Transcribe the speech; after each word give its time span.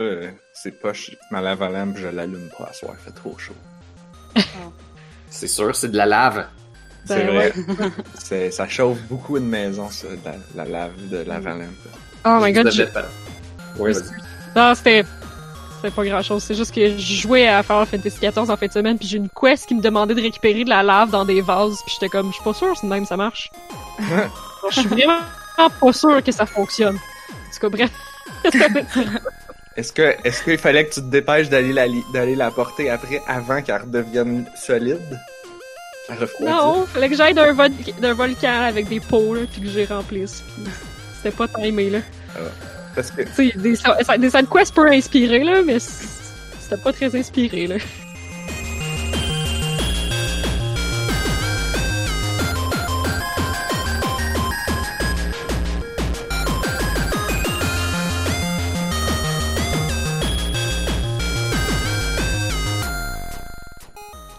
euh, 0.00 0.30
c'est 0.52 0.80
pas 0.80 0.92
ma 1.30 1.40
lave 1.40 1.62
à 1.62 1.70
lampe, 1.70 1.96
je 1.96 2.08
l'allume 2.08 2.48
pas 2.56 2.66
à 2.66 2.72
soir, 2.72 2.94
il 2.98 3.04
fait 3.04 3.18
trop 3.18 3.36
chaud. 3.38 3.54
c'est 5.30 5.48
sûr, 5.48 5.74
c'est 5.74 5.90
de 5.90 5.96
la 5.96 6.06
lave. 6.06 6.46
C'est 7.06 7.24
ben 7.24 7.34
vrai. 7.34 7.52
c'est, 8.18 8.50
ça 8.50 8.68
chauffe 8.68 9.00
beaucoup 9.08 9.36
une 9.36 9.48
maison, 9.48 9.88
ça, 9.90 10.08
la, 10.54 10.64
la 10.64 10.70
lave 10.70 11.08
de 11.08 11.18
lave 11.18 11.46
à 11.46 11.54
lampe. 11.54 11.88
Oh 12.24 12.38
my 12.42 12.52
god. 12.52 12.70
Oui, 13.78 13.92
non, 14.54 14.74
c'était. 14.74 15.04
C'était 15.76 15.94
pas 15.94 16.04
grand 16.04 16.22
chose. 16.22 16.42
C'est 16.42 16.54
juste 16.54 16.74
que 16.74 16.96
je 16.96 17.14
jouais 17.20 17.46
à 17.46 17.62
Final 17.62 17.84
Fantasy 17.86 18.18
XIV 18.18 18.50
en 18.50 18.56
fin 18.56 18.66
de 18.66 18.72
semaine, 18.72 18.98
puis 18.98 19.06
j'ai 19.06 19.18
une 19.18 19.28
quest 19.28 19.66
qui 19.66 19.74
me 19.74 19.82
demandait 19.82 20.14
de 20.14 20.22
récupérer 20.22 20.64
de 20.64 20.70
la 20.70 20.82
lave 20.82 21.10
dans 21.10 21.26
des 21.26 21.42
vases, 21.42 21.76
puis 21.84 21.94
j'étais 21.94 22.08
comme, 22.08 22.28
je 22.28 22.34
suis 22.34 22.42
pas 22.42 22.54
sûr 22.54 22.74
si 22.76 22.86
même 22.86 23.04
ça 23.04 23.18
marche. 23.18 23.50
je 24.70 24.80
suis 24.80 24.88
vraiment 24.88 25.20
pas 25.80 25.92
sûr 25.92 26.24
que 26.24 26.32
ça 26.32 26.46
fonctionne. 26.46 26.96
En 26.96 27.52
tout 27.52 27.60
cas, 27.60 27.68
bref. 27.68 27.90
Est-ce 29.76 29.92
que 29.92 30.14
est-ce 30.24 30.42
qu'il 30.42 30.58
fallait 30.58 30.86
que 30.86 30.94
tu 30.94 31.00
te 31.00 31.06
dépêches 31.06 31.48
d'aller 31.50 31.72
la 31.72 31.86
d'aller 32.12 32.34
la 32.34 32.50
porter 32.50 32.88
après 32.88 33.20
avant 33.26 33.60
qu'elle 33.60 33.82
redevienne 33.82 34.46
solide? 34.56 35.20
Non, 36.40 36.86
fallait 36.86 37.08
que 37.08 37.16
j'aille 37.16 37.34
d'un, 37.34 37.52
volcan 38.14 38.62
avec 38.62 38.88
des 38.88 39.00
pots 39.00 39.34
là, 39.34 39.40
puis 39.50 39.60
que 39.62 39.68
j'ai 39.68 39.84
remplisse. 39.86 40.42
C'était 41.16 41.36
pas 41.36 41.48
timé 41.48 41.90
là. 41.90 41.98
Ah, 42.36 42.40
parce 42.94 43.10
que 43.10 43.22
des, 43.22 43.52
des, 43.56 44.18
des 44.18 44.30
side 44.30 44.48
quests 44.48 44.72
pour 44.72 44.84
inspirer 44.84 45.42
là, 45.42 45.62
mais 45.62 45.78
c'était 45.80 46.80
pas 46.82 46.92
très 46.92 47.14
inspiré 47.14 47.66
là. 47.66 47.76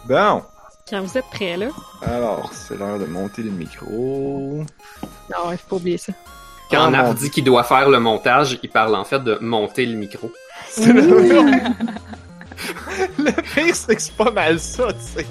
Bon. 0.08 0.44
Quand 0.90 1.02
vous 1.02 1.18
êtes 1.18 1.26
prêts, 1.32 1.58
là. 1.58 1.68
Alors, 2.02 2.50
c'est 2.54 2.78
l'heure 2.78 2.98
de 2.98 3.06
monter 3.06 3.44
le 3.44 3.52
micro. 3.52 4.64
Non, 5.30 5.52
il 5.52 5.58
faut 5.58 5.68
pas 5.70 5.76
oublier 5.76 5.98
ça. 5.98 6.14
Quand 6.72 6.94
ah, 6.94 7.14
dit 7.14 7.30
qu'il 7.30 7.44
doit 7.44 7.64
faire 7.64 7.90
le 7.90 8.00
montage, 8.00 8.58
il 8.64 8.70
parle 8.70 8.96
en 8.96 9.04
fait 9.04 9.20
de 9.24 9.38
monter 9.42 9.86
le 9.86 9.98
micro. 9.98 10.32
C'est 10.70 10.94
le 13.20 13.32
pire, 13.54 13.76
c'est 13.76 13.96
que 13.96 14.02
c'est 14.02 14.16
pas 14.16 14.32
mal 14.32 14.60
ça, 14.60 14.88
tu 14.92 15.22
sais. 15.22 15.28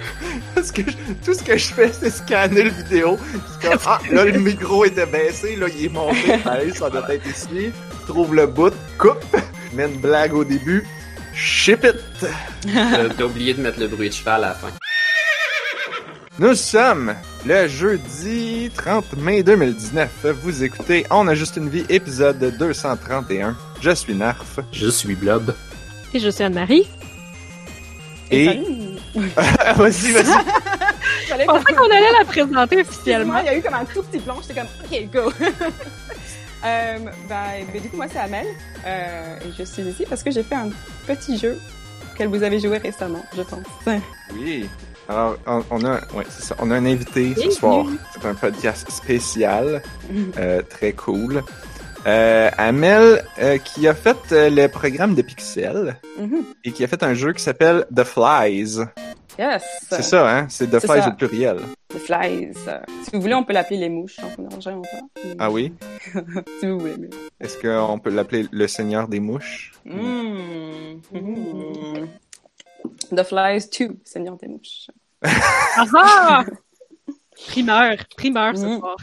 Parce 0.55 0.71
que 0.71 0.83
tout 1.25 1.35
ce 1.35 1.43
que 1.43 1.57
je 1.57 1.75
fais, 1.75 1.93
c'est 1.93 2.11
scanner 2.11 2.63
le 2.63 2.71
vidéo. 2.71 3.19
Comme, 3.61 3.79
ah, 3.85 3.99
là, 4.13 4.25
le 4.25 4.39
micro 4.39 4.85
était 4.85 5.07
baissé, 5.07 5.57
là, 5.57 5.67
il 5.77 5.87
est 5.87 5.89
monté. 5.89 6.35
Allez, 6.45 6.73
ça 6.73 6.89
doit 6.89 7.13
être 7.13 7.27
ici. 7.27 7.73
Trouve 8.07 8.35
le 8.35 8.47
bout, 8.47 8.73
coupe, 8.97 9.37
mets 9.73 9.87
une 9.87 10.01
blague 10.01 10.35
au 10.35 10.45
début, 10.45 10.87
Ship 11.37 11.85
it! 11.85 12.27
T'as 12.73 13.25
oublié 13.25 13.53
de 13.53 13.61
mettre 13.61 13.79
le 13.79 13.89
bruit 13.89 14.09
de 14.09 14.15
cheval 14.15 14.43
à 14.43 14.49
la 14.49 14.55
fin. 14.55 14.69
Nous 16.39 16.55
sommes 16.55 17.15
le 17.45 17.69
jeudi 17.69 18.71
30 18.75 19.17
mai 19.19 19.43
2019. 19.43 20.27
Vous 20.43 20.65
écoutez 20.65 21.07
On 21.11 21.29
a 21.29 21.35
juste 21.35 21.57
une 21.57 21.69
vie, 21.69 21.85
épisode 21.91 22.57
231. 22.59 23.55
Je 23.83 23.91
suis 23.91 24.15
Narf. 24.15 24.61
Je 24.73 24.89
suis 24.89 25.15
Blob. 25.15 25.55
Et 26.15 26.21
je 26.21 26.31
suis 26.31 26.43
Anne-Marie. 26.43 26.89
Et... 28.31 28.47
vas-y, 29.77 30.13
vas-y. 30.13 30.45
Je 31.29 31.45
pensais 31.45 31.75
qu'on 31.75 31.91
allait 31.91 32.13
la 32.19 32.25
présenter 32.25 32.81
officiellement. 32.81 33.39
Il 33.41 33.47
y 33.47 33.49
a 33.49 33.59
eu 33.59 33.63
comme 33.63 33.75
un 33.75 33.85
tout 33.85 34.03
petit 34.03 34.21
plan. 34.21 34.41
J'étais 34.41 34.61
comme, 34.61 34.69
OK, 34.85 35.11
go. 35.13 35.33
Euh, 36.67 36.99
bah, 37.29 37.45
bah, 37.73 37.81
du 37.81 37.89
coup, 37.89 37.97
moi, 37.97 38.07
c'est 38.11 38.19
Amel. 38.19 38.47
Euh, 38.85 39.39
et 39.41 39.53
je 39.57 39.63
suis 39.63 39.83
ici 39.83 40.05
parce 40.09 40.23
que 40.23 40.31
j'ai 40.31 40.43
fait 40.43 40.55
un 40.55 40.71
petit 41.07 41.39
jeu 41.39 41.59
que 42.19 42.25
vous 42.25 42.43
avez 42.43 42.59
joué 42.59 42.79
récemment, 42.79 43.25
je 43.37 43.43
pense. 43.43 43.67
Oui. 44.35 44.69
Alors, 45.09 45.37
on, 45.47 45.85
a, 45.85 46.01
ouais, 46.15 46.25
ça. 46.29 46.57
On 46.59 46.71
a 46.71 46.77
un 46.77 46.87
invité 46.87 47.35
ce 47.37 47.51
soir. 47.51 47.87
C'est 48.13 48.27
un 48.27 48.35
podcast 48.35 48.91
spécial, 48.91 49.83
euh, 50.39 50.63
très 50.63 50.93
cool. 50.93 51.43
Euh, 52.07 52.51
Amel, 52.57 53.25
euh, 53.39 53.59
qui 53.59 53.89
a 53.89 53.95
fait 53.95 54.17
euh, 54.31 54.49
le 54.49 54.69
programme 54.69 55.17
de 55.17 55.23
Pixel 55.23 55.97
mm-hmm. 56.21 56.45
et 56.63 56.71
qui 56.71 56.85
a 56.85 56.87
fait 56.87 57.03
un 57.03 57.15
jeu 57.15 57.33
qui 57.33 57.43
s'appelle 57.43 57.85
The 57.93 58.05
Flies. 58.05 58.79
Yes. 59.37 59.65
C'est 59.91 60.03
ça, 60.03 60.31
hein? 60.31 60.47
C'est 60.49 60.69
The 60.71 60.79
Flies 60.79 61.03
au 61.09 61.13
pluriel. 61.13 61.59
The 61.89 61.99
Flies. 61.99 62.55
Si 63.03 63.11
vous 63.13 63.21
voulez, 63.21 63.35
on 63.35 63.43
peut 63.43 63.53
l'appeler 63.53 63.81
les 63.81 63.89
mouches. 63.89 64.19
On 64.23 64.49
peut 64.49 64.49
Ah 65.41 65.51
oui? 65.51 65.75
si 66.61 66.67
vous 66.67 66.79
voulez. 66.79 67.11
Est-ce 67.41 67.59
qu'on 67.59 67.99
peut 67.99 68.11
l'appeler 68.11 68.47
le 68.53 68.69
Seigneur 68.69 69.09
des 69.09 69.19
mouches? 69.19 69.73
Mm. 69.85 71.01
The 73.11 73.23
Flies 73.25 73.69
2, 73.79 73.99
Seigneur 74.05 74.37
des 74.37 74.47
mouches. 74.47 74.87
ah! 75.25 76.45
primeur, 77.49 77.97
primeur 78.17 78.57
ce 78.57 78.65
mm. 78.65 78.79
soir. 78.79 78.97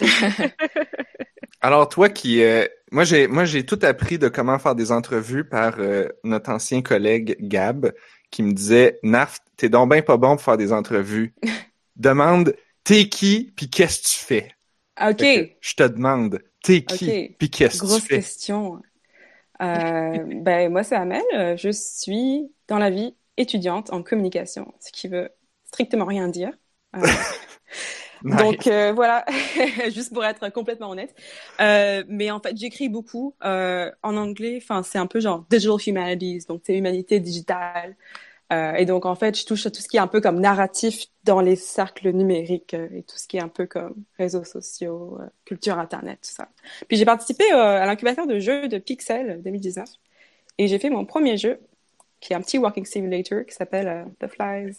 Alors 1.60 1.88
toi 1.88 2.08
qui 2.08 2.42
euh, 2.42 2.66
moi 2.92 3.04
j'ai 3.04 3.26
moi 3.26 3.44
j'ai 3.44 3.64
tout 3.64 3.78
appris 3.82 4.18
de 4.18 4.28
comment 4.28 4.58
faire 4.58 4.74
des 4.74 4.92
entrevues 4.92 5.48
par 5.48 5.76
euh, 5.78 6.08
notre 6.22 6.50
ancien 6.50 6.82
collègue 6.82 7.36
Gab 7.40 7.92
qui 8.30 8.42
me 8.42 8.52
disait 8.52 8.98
Narf, 9.02 9.38
t'es 9.56 9.68
donc 9.68 9.90
bien 9.90 10.02
pas 10.02 10.16
bon 10.16 10.36
pour 10.36 10.42
faire 10.42 10.56
des 10.56 10.72
entrevues. 10.72 11.34
Demande 11.96 12.54
t'es 12.82 13.08
qui 13.08 13.52
puis 13.56 13.70
qu'est-ce 13.70 14.02
que 14.02 14.08
tu 14.08 14.18
fais? 14.18 14.50
OK. 15.00 15.56
Je 15.60 15.74
te 15.74 15.84
demande 15.84 16.40
t'es 16.62 16.82
qui 16.82 17.34
puis 17.38 17.50
qu'est-ce 17.50 17.80
que 17.80 17.86
tu 17.86 17.92
fais? 17.92 17.98
Grosse 17.98 18.08
question. 18.08 18.82
Euh, 19.62 20.18
ben 20.42 20.70
moi 20.70 20.82
c'est 20.82 20.96
Amel, 20.96 21.22
je 21.32 21.70
suis 21.70 22.52
dans 22.68 22.78
la 22.78 22.90
vie 22.90 23.16
étudiante 23.36 23.92
en 23.92 24.02
communication, 24.02 24.72
ce 24.80 24.92
qui 24.92 25.08
veut 25.08 25.30
strictement 25.64 26.04
rien 26.04 26.28
dire. 26.28 26.50
Donc 28.24 28.66
euh, 28.66 28.92
voilà, 28.94 29.24
juste 29.94 30.12
pour 30.12 30.24
être 30.24 30.50
complètement 30.50 30.90
honnête. 30.90 31.14
Euh, 31.60 32.04
mais 32.08 32.30
en 32.30 32.40
fait, 32.40 32.56
j'écris 32.56 32.88
beaucoup 32.88 33.34
euh, 33.44 33.90
en 34.02 34.16
anglais. 34.16 34.58
Enfin, 34.62 34.82
c'est 34.82 34.98
un 34.98 35.06
peu 35.06 35.20
genre 35.20 35.44
digital 35.50 35.76
humanities, 35.86 36.46
donc 36.48 36.62
c'est 36.64 36.76
humanité 36.76 37.20
digitale. 37.20 37.96
Euh, 38.52 38.74
et 38.74 38.84
donc 38.84 39.06
en 39.06 39.14
fait, 39.14 39.38
je 39.38 39.46
touche 39.46 39.66
à 39.66 39.70
tout 39.70 39.80
ce 39.80 39.88
qui 39.88 39.96
est 39.96 40.00
un 40.00 40.06
peu 40.06 40.20
comme 40.20 40.40
narratif 40.40 41.06
dans 41.24 41.40
les 41.40 41.56
cercles 41.56 42.10
numériques 42.10 42.74
euh, 42.74 42.88
et 42.94 43.02
tout 43.02 43.16
ce 43.16 43.26
qui 43.26 43.38
est 43.38 43.42
un 43.42 43.48
peu 43.48 43.66
comme 43.66 43.94
réseaux 44.18 44.44
sociaux, 44.44 45.18
euh, 45.20 45.26
culture 45.44 45.78
internet, 45.78 46.18
tout 46.22 46.30
ça. 46.30 46.48
Puis 46.88 46.96
j'ai 46.98 47.04
participé 47.06 47.50
à 47.52 47.86
l'incubateur 47.86 48.26
de 48.26 48.38
jeux 48.38 48.68
de 48.68 48.78
Pixel 48.78 49.40
2019 49.42 49.88
et 50.58 50.68
j'ai 50.68 50.78
fait 50.78 50.90
mon 50.90 51.04
premier 51.06 51.36
jeu 51.36 51.58
qui 52.20 52.32
est 52.32 52.36
un 52.36 52.42
petit 52.42 52.58
walking 52.58 52.84
simulator 52.84 53.44
qui 53.46 53.54
s'appelle 53.54 54.06
The 54.20 54.28
Flies. 54.28 54.76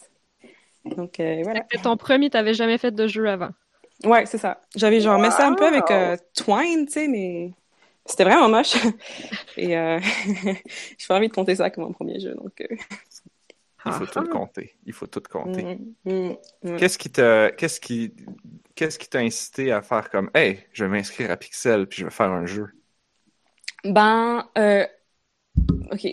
Donc, 0.94 1.20
euh, 1.20 1.40
voilà. 1.42 1.62
C'était 1.70 1.82
ton 1.82 1.96
premier, 1.96 2.30
t'avais 2.30 2.54
jamais 2.54 2.78
fait 2.78 2.92
de 2.92 3.06
jeu 3.06 3.28
avant. 3.28 3.50
Ouais, 4.04 4.26
c'est 4.26 4.38
ça. 4.38 4.60
J'avais 4.74 5.00
genre 5.00 5.18
mis 5.18 5.30
ça 5.30 5.46
un 5.46 5.54
peu 5.54 5.66
avec 5.66 5.90
euh, 5.90 6.16
Twine, 6.34 6.86
tu 6.86 6.92
sais, 6.92 7.08
mais 7.08 7.52
c'était 8.04 8.24
vraiment 8.24 8.48
moche. 8.48 8.76
Et 9.56 9.76
euh, 9.76 9.98
j'ai 10.98 11.06
pas 11.08 11.16
envie 11.16 11.28
de 11.28 11.32
compter 11.32 11.56
ça 11.56 11.70
comme 11.70 11.84
mon 11.84 11.92
premier 11.92 12.20
jeu, 12.20 12.34
donc. 12.34 12.60
Euh. 12.60 12.76
Il 13.86 13.92
faut 13.92 14.06
tout 14.06 14.28
compter. 14.28 14.74
Il 14.84 14.92
faut 14.92 15.06
tout 15.06 15.22
compter. 15.30 15.62
Mm, 15.62 16.10
mm, 16.10 16.36
mm. 16.64 16.76
Qu'est-ce 16.76 16.98
qui 16.98 17.10
t'a, 17.10 17.52
qu'est-ce 17.52 17.78
qui, 17.78 18.12
qu'est-ce 18.74 18.98
qui 18.98 19.08
t'a 19.08 19.20
incité 19.20 19.70
à 19.70 19.80
faire 19.80 20.10
comme, 20.10 20.28
hey, 20.34 20.58
je 20.72 20.84
vais 20.84 20.90
m'inscrire 20.90 21.30
à 21.30 21.36
Pixel 21.36 21.86
puis 21.86 22.00
je 22.00 22.04
vais 22.04 22.10
faire 22.10 22.32
un 22.32 22.46
jeu? 22.46 22.66
Ben, 23.84 24.48
euh, 24.58 24.84
ok, 25.92 26.08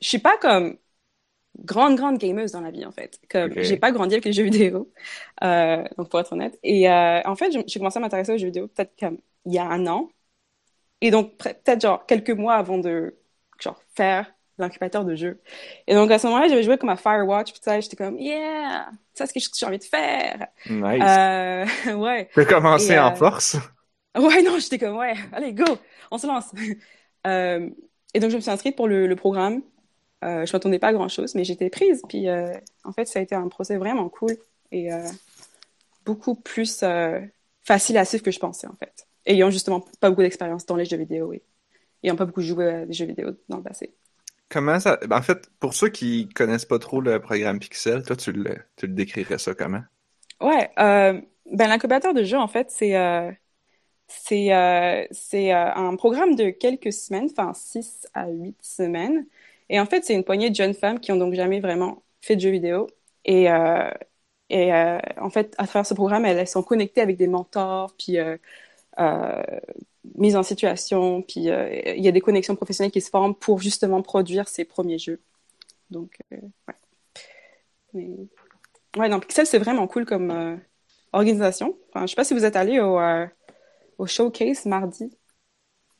je 0.00 0.06
suis 0.06 0.18
pas 0.18 0.36
comme 0.36 0.76
grande, 1.64 1.96
grande 1.96 2.18
gameuse 2.18 2.52
dans 2.52 2.60
la 2.60 2.70
vie, 2.70 2.84
en 2.84 2.92
fait. 2.92 3.18
Comme, 3.30 3.52
j'ai 3.56 3.76
pas 3.76 3.92
grandi 3.92 4.14
avec 4.14 4.24
les 4.24 4.32
jeux 4.32 4.44
vidéo, 4.44 4.90
euh, 5.42 5.84
donc 5.96 6.08
pour 6.10 6.20
être 6.20 6.32
honnête. 6.32 6.58
Et 6.62 6.88
euh, 6.90 7.20
en 7.24 7.36
fait, 7.36 7.52
j'ai 7.66 7.78
commencé 7.78 7.98
à 7.98 8.00
m'intéresser 8.00 8.34
aux 8.34 8.38
jeux 8.38 8.46
vidéo 8.46 8.68
peut-être 8.68 8.92
comme 8.98 9.18
il 9.44 9.54
y 9.54 9.58
a 9.58 9.64
un 9.64 9.86
an. 9.86 10.08
Et 11.00 11.10
donc, 11.10 11.36
peut-être 11.36 11.80
genre 11.80 12.06
quelques 12.06 12.30
mois 12.30 12.54
avant 12.54 12.78
de 12.78 13.16
genre 13.60 13.80
faire 13.94 14.32
l'incubateur 14.58 15.04
de 15.04 15.14
jeux. 15.14 15.40
Et 15.86 15.94
donc, 15.94 16.10
à 16.10 16.18
ce 16.18 16.26
moment-là, 16.26 16.48
j'avais 16.48 16.62
joué 16.62 16.78
comme 16.78 16.88
à 16.88 16.96
Firewatch, 16.96 17.52
puis 17.52 17.60
ça, 17.62 17.78
j'étais 17.78 17.96
comme, 17.96 18.18
yeah, 18.18 18.88
ça, 19.12 19.26
c'est 19.26 19.38
ce 19.38 19.50
que 19.50 19.56
j'ai 19.58 19.66
envie 19.66 19.78
de 19.78 19.84
faire. 19.84 20.46
Nice. 20.70 21.02
Euh, 21.02 21.94
ouais. 21.94 22.30
Tu 22.32 22.40
as 22.40 22.44
commencé 22.46 22.98
en 22.98 23.12
euh, 23.12 23.14
force? 23.14 23.56
Ouais, 24.16 24.42
non, 24.42 24.58
j'étais 24.58 24.78
comme, 24.78 24.96
ouais, 24.96 25.14
allez, 25.32 25.52
go, 25.52 25.64
on 26.10 26.16
se 26.16 26.26
lance. 26.26 26.50
et 27.24 28.20
donc, 28.20 28.30
je 28.30 28.36
me 28.36 28.40
suis 28.40 28.50
inscrite 28.50 28.76
pour 28.76 28.88
le, 28.88 29.06
le 29.06 29.16
programme. 29.16 29.60
Euh, 30.24 30.46
je 30.46 30.52
m'attendais 30.52 30.78
pas 30.78 30.88
à 30.88 30.92
grand 30.92 31.08
chose, 31.08 31.34
mais 31.34 31.44
j'étais 31.44 31.70
prise. 31.70 32.02
Puis 32.08 32.28
euh, 32.28 32.52
en 32.84 32.92
fait, 32.92 33.06
ça 33.06 33.18
a 33.18 33.22
été 33.22 33.34
un 33.34 33.48
procès 33.48 33.76
vraiment 33.76 34.08
cool 34.08 34.36
et 34.72 34.92
euh, 34.92 35.08
beaucoup 36.04 36.34
plus 36.34 36.84
facile 37.62 37.98
à 37.98 38.04
suivre 38.04 38.24
que 38.24 38.30
je 38.30 38.38
pensais 38.38 38.66
en 38.66 38.76
fait. 38.76 39.06
Ayant 39.26 39.50
justement 39.50 39.84
pas 40.00 40.10
beaucoup 40.10 40.22
d'expérience 40.22 40.66
dans 40.66 40.76
les 40.76 40.84
jeux 40.84 40.96
vidéo 40.96 41.32
et 41.32 41.42
ayant 42.02 42.16
pas 42.16 42.24
beaucoup 42.24 42.42
joué 42.42 42.66
à 42.66 42.86
des 42.86 42.92
jeux 42.92 43.06
vidéo 43.06 43.30
dans 43.48 43.58
le 43.58 43.62
passé. 43.62 43.92
Comment 44.48 44.78
ça. 44.78 44.98
Ben, 45.08 45.18
en 45.18 45.22
fait, 45.22 45.50
pour 45.58 45.74
ceux 45.74 45.88
qui 45.88 46.28
connaissent 46.28 46.64
pas 46.64 46.78
trop 46.78 47.00
le 47.00 47.20
programme 47.20 47.58
Pixel, 47.58 48.04
toi, 48.04 48.14
tu 48.14 48.30
le, 48.30 48.56
tu 48.76 48.86
le 48.86 48.92
décrirais 48.92 49.38
ça 49.38 49.54
comment? 49.54 49.82
Ouais. 50.40 50.70
ben, 50.76 51.22
l'incubateur 51.68 52.14
de 52.14 52.22
jeu, 52.22 52.38
en 52.38 52.46
fait, 52.46 52.70
c'est 52.70 52.94
c'est 54.08 54.52
euh, 54.52 55.06
c'est 55.10 55.52
euh, 55.52 55.74
un 55.74 55.96
programme 55.96 56.36
de 56.36 56.50
quelques 56.50 56.92
semaines, 56.92 57.28
enfin 57.30 57.52
6 57.54 58.06
à 58.14 58.28
8 58.28 58.56
semaines. 58.60 59.26
Et 59.68 59.80
en 59.80 59.86
fait, 59.86 60.04
c'est 60.04 60.14
une 60.14 60.24
poignée 60.24 60.50
de 60.50 60.54
jeunes 60.54 60.74
femmes 60.74 61.00
qui 61.00 61.12
ont 61.12 61.16
donc 61.16 61.34
jamais 61.34 61.60
vraiment 61.60 62.02
fait 62.20 62.36
de 62.36 62.40
jeux 62.40 62.50
vidéo. 62.50 62.86
Et, 63.24 63.50
euh, 63.50 63.90
et 64.48 64.72
euh, 64.72 64.98
en 65.20 65.30
fait, 65.30 65.54
à 65.58 65.66
travers 65.66 65.86
ce 65.86 65.94
programme, 65.94 66.24
elles, 66.24 66.46
sont 66.46 66.62
connectées 66.62 67.00
avec 67.00 67.16
des 67.16 67.26
mentors, 67.26 67.94
puis 67.96 68.18
euh, 68.18 68.36
euh, 69.00 69.42
mises 70.16 70.36
en 70.36 70.42
situation, 70.42 71.22
puis 71.22 71.40
il 71.40 72.04
y 72.04 72.08
a 72.08 72.12
des 72.12 72.20
connexions 72.20 72.54
professionnelles 72.54 72.92
qui 72.92 73.00
se 73.00 73.10
forment 73.10 73.34
pour 73.34 73.60
justement 73.60 74.02
produire 74.02 74.48
ces 74.48 74.64
premiers 74.64 74.98
jeux. 74.98 75.20
Donc, 75.90 76.18
ouais. 76.30 76.74
Mais... 77.92 78.10
Ouais, 78.96 79.08
non, 79.08 79.20
Pixel, 79.20 79.46
c'est 79.46 79.58
vraiment 79.58 79.86
cool 79.88 80.06
comme 80.06 80.60
organisation. 81.12 81.76
Enfin, 81.88 82.06
je 82.06 82.10
sais 82.10 82.16
pas 82.16 82.24
si 82.24 82.34
vous 82.34 82.44
êtes 82.44 82.56
allé 82.56 82.80
au 82.80 82.98
au 83.98 84.06
showcase 84.06 84.66
mardi. 84.66 85.10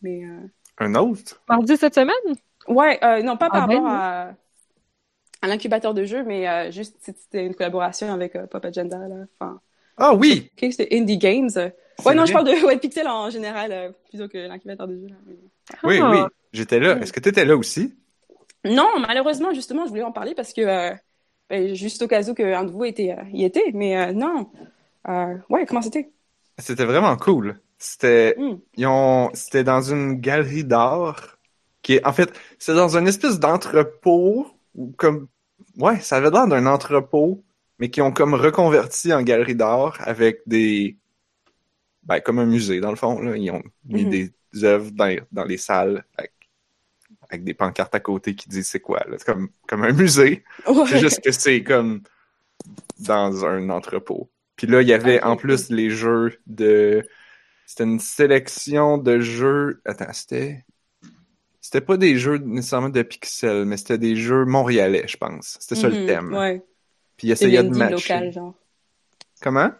Mais, 0.03 0.25
euh... 0.25 0.47
Un 0.79 0.95
autre? 0.95 1.43
Mardi 1.49 1.77
cette 1.77 1.95
semaine? 1.95 2.37
Ouais, 2.69 2.99
euh, 3.05 3.23
non, 3.23 3.37
pas 3.37 3.51
par 3.51 3.63
ah, 3.63 3.67
rapport 3.67 3.83
ben 3.83 3.91
à, 3.91 4.35
à 5.43 5.49
l'incubateur 5.49 5.95
de 5.95 6.05
jeu, 6.05 6.25
mais 6.25 6.49
euh, 6.49 6.71
juste 6.71 6.97
c'était 7.01 7.47
une 7.47 7.55
collaboration 7.55 8.13
avec 8.13 8.37
euh, 8.37 8.47
Pop 8.47 8.65
Agenda. 8.65 8.99
Là. 8.99 9.25
Enfin, 9.39 9.61
ah 9.97 10.15
oui! 10.15 10.51
C'était 10.59 10.89
Indie 10.93 11.19
Games. 11.19 11.51
Ouais, 12.05 12.15
non, 12.15 12.27
je 12.27 12.33
parle 12.33 12.47
de 12.47 12.53
White 12.67 12.81
Pixel 12.81 13.09
en 13.09 13.31
général 13.31 13.73
euh, 13.73 13.91
plutôt 14.09 14.29
que 14.29 14.39
l'incubateur 14.39 14.89
de 14.89 14.97
jeu. 14.97 15.07
Là. 15.09 15.15
Oui, 15.83 16.01
oui, 16.01 16.19
j'étais 16.53 16.79
là. 16.79 16.99
Est-ce 16.99 17.13
que 17.13 17.21
tu 17.21 17.29
étais 17.29 17.45
là 17.45 17.57
aussi? 17.57 17.95
Non, 18.65 18.89
malheureusement, 18.99 19.53
justement, 19.55 19.85
je 19.85 19.91
voulais 19.91 20.03
en 20.03 20.13
parler 20.13 20.35
parce 20.35 20.53
que 20.53 20.61
euh, 20.61 20.95
ben, 21.49 21.75
juste 21.75 22.03
au 22.03 22.09
cas 22.09 22.29
où 22.29 22.35
qu'un 22.35 22.65
de 22.65 22.71
vous 22.71 22.85
était, 22.85 23.17
y 23.33 23.45
était, 23.45 23.71
mais 23.73 24.13
non. 24.13 24.51
ouais, 25.49 25.67
comment 25.67 25.83
c'était? 25.83 26.11
C'était 26.59 26.85
vraiment 26.85 27.17
cool. 27.17 27.61
C'était, 27.79 28.35
mm. 28.39 28.59
ils 28.77 28.87
ont, 28.87 29.31
c'était 29.35 29.65
dans 29.65 29.83
une 29.83 30.15
galerie 30.15 30.65
d'art 30.65 31.36
qui 31.87 31.95
est, 31.95 32.05
en 32.05 32.13
fait, 32.13 32.33
c'est 32.59 32.75
dans 32.75 32.97
une 32.97 33.07
espèce 33.07 33.39
d'entrepôt 33.39 34.49
comme, 34.97 35.29
ouais, 35.77 36.01
ça 36.01 36.17
avait 36.17 36.31
l'air 36.31 36.49
d'un 36.49 36.67
entrepôt, 36.67 37.45
mais 37.79 37.91
qui 37.91 38.03
ont 38.03 38.11
comme 38.11 38.35
reconverti 38.35 39.13
en 39.13 39.23
galerie 39.23 39.55
d'art 39.55 39.97
avec 40.01 40.41
des, 40.47 40.97
ben, 42.03 42.19
comme 42.19 42.41
un 42.41 42.45
musée 42.45 42.81
dans 42.81 42.91
le 42.91 42.97
fond, 42.97 43.21
là. 43.21 43.37
Ils 43.37 43.53
ont 43.53 43.63
mis 43.85 44.05
mm-hmm. 44.05 44.33
des 44.53 44.65
œuvres 44.65 44.91
dans, 44.91 45.17
dans 45.31 45.45
les 45.45 45.59
salles 45.59 46.05
avec, 46.17 46.33
avec, 47.31 47.45
des 47.45 47.55
pancartes 47.55 47.95
à 47.95 48.01
côté 48.01 48.35
qui 48.35 48.49
disent 48.49 48.67
c'est 48.67 48.81
quoi, 48.81 49.05
là. 49.09 49.15
C'est 49.19 49.27
comme, 49.27 49.51
comme 49.69 49.85
un 49.85 49.93
musée. 49.93 50.43
C'est 50.89 50.99
juste 50.99 51.23
que 51.23 51.31
c'est 51.31 51.63
comme 51.63 52.03
dans 52.99 53.45
un 53.45 53.71
entrepôt. 53.71 54.29
Puis 54.57 54.67
là, 54.67 54.83
il 54.83 54.89
y 54.89 54.93
avait 54.93 55.23
en 55.23 55.37
plus 55.37 55.71
les 55.71 55.91
jeux 55.91 56.37
de 56.47 57.07
c'était 57.65 57.85
une 57.85 58.01
sélection 58.01 58.99
de 58.99 59.21
jeux. 59.21 59.81
Attends, 59.85 60.13
c'était. 60.13 60.65
C'était 61.67 61.81
pas 61.81 61.97
des 61.97 62.17
jeux 62.17 62.39
nécessairement 62.39 62.91
de 62.91 63.03
pixels, 63.03 63.65
mais 63.65 63.77
c'était 63.77 63.99
des 63.99 64.15
jeux 64.15 64.45
montréalais, 64.45 65.03
je 65.09 65.17
pense. 65.17 65.57
C'était 65.59 65.75
ça 65.75 65.89
le 65.89 66.03
mhm, 66.03 66.07
thème. 66.07 66.33
Ouais. 66.33 66.63
Puis 67.17 67.27
il 67.27 67.31
essayait 67.33 67.61
de 67.61 67.71
matcher. 67.71 68.15
local, 68.15 68.33
genre. 68.33 68.55
Comment? 69.43 69.73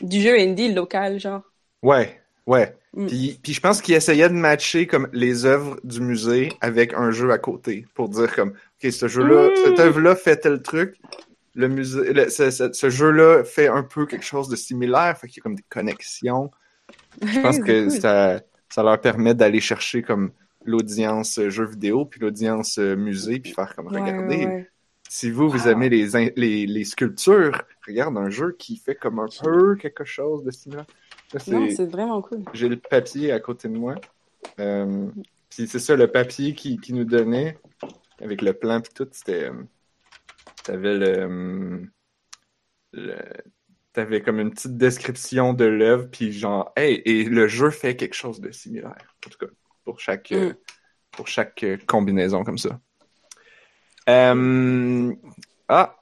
Du 0.00 0.20
jeu 0.20 0.36
indie 0.36 0.72
local, 0.74 1.20
genre. 1.20 1.42
Ouais, 1.84 2.20
ouais. 2.48 2.74
Mm. 2.94 3.06
Puis, 3.06 3.38
puis 3.40 3.52
je 3.52 3.60
pense 3.60 3.80
qu'il 3.80 3.94
essayait 3.94 4.28
de 4.28 4.34
matcher 4.34 4.88
comme 4.88 5.08
les 5.12 5.44
œuvres 5.44 5.78
du 5.84 6.00
musée 6.00 6.48
avec 6.60 6.92
un 6.94 7.12
jeu 7.12 7.30
à 7.30 7.38
côté 7.38 7.86
pour 7.94 8.08
dire 8.08 8.34
comme, 8.34 8.48
ok, 8.82 8.90
ce 8.90 9.06
jeu-là, 9.06 9.50
mm. 9.50 9.56
cette 9.66 9.78
œuvre-là 9.78 10.16
fait 10.16 10.38
tel 10.38 10.60
truc, 10.62 10.96
le 11.54 11.68
musée, 11.68 12.28
ce, 12.28 12.72
ce 12.72 12.90
jeu-là 12.90 13.44
fait 13.44 13.68
un 13.68 13.84
peu 13.84 14.04
quelque 14.04 14.26
chose 14.26 14.48
de 14.48 14.56
similaire, 14.56 15.16
fait 15.16 15.28
qu'il 15.28 15.36
y 15.36 15.42
a 15.42 15.44
comme 15.44 15.54
des 15.54 15.64
connexions. 15.68 16.50
Je 17.22 17.38
pense 17.38 17.60
que 17.60 17.88
ça, 17.88 18.40
ça 18.68 18.82
leur 18.82 19.00
permet 19.00 19.34
d'aller 19.34 19.60
chercher 19.60 20.02
comme 20.02 20.32
l'audience 20.68 21.40
jeu 21.48 21.64
vidéo, 21.64 22.04
puis 22.04 22.20
l'audience 22.20 22.78
musée, 22.78 23.40
puis 23.40 23.52
faire 23.52 23.74
comme, 23.74 23.88
regardez, 23.88 24.66
si 25.08 25.30
vous, 25.30 25.48
vous 25.48 25.68
aimez 25.68 25.88
les, 25.88 26.30
les, 26.36 26.66
les, 26.66 26.84
sculptures, 26.84 27.62
regarde 27.86 28.16
un 28.18 28.28
jeu 28.28 28.54
qui 28.58 28.76
fait 28.76 28.94
comme 28.94 29.18
un 29.18 29.28
peu 29.42 29.74
quelque 29.76 30.04
chose 30.04 30.44
de 30.44 30.50
similaire. 30.50 30.86
Non, 31.48 31.68
c'est 31.74 31.90
vraiment 31.90 32.20
cool. 32.22 32.44
J'ai 32.52 32.68
le 32.68 32.76
papier 32.76 33.32
à 33.32 33.40
côté 33.40 33.68
de 33.68 33.76
moi. 33.76 33.94
Euh, 34.60 35.08
puis 35.48 35.66
c'est 35.66 35.78
ça, 35.78 35.96
le 35.96 36.08
papier 36.08 36.54
qui, 36.54 36.78
qui 36.78 36.92
nous 36.92 37.04
donnait, 37.04 37.58
avec 38.20 38.42
le 38.42 38.52
plan 38.52 38.80
puis 38.80 38.92
tout, 38.94 39.08
c'était... 39.10 39.44
Euh, 39.44 39.62
t'avais 40.64 40.94
le, 40.94 41.88
le 42.92 43.16
t'avais 43.94 44.20
comme 44.20 44.38
une 44.38 44.50
petite 44.50 44.76
description 44.76 45.54
de 45.54 45.64
l'œuvre, 45.64 46.08
puis 46.10 46.32
genre, 46.32 46.72
hey, 46.76 47.02
et 47.04 47.24
le 47.24 47.48
jeu 47.48 47.70
fait 47.70 47.96
quelque 47.96 48.14
chose 48.14 48.40
de 48.40 48.50
similaire. 48.52 49.16
En 49.26 49.30
tout 49.30 49.38
cas, 49.38 49.52
pour 49.88 50.00
chaque, 50.00 50.32
euh, 50.32 50.50
mm. 50.50 50.54
pour 51.12 51.28
chaque 51.28 51.62
euh, 51.62 51.78
combinaison 51.86 52.44
comme 52.44 52.58
ça. 52.58 52.78
Euh, 54.06 55.14
ah, 55.66 55.96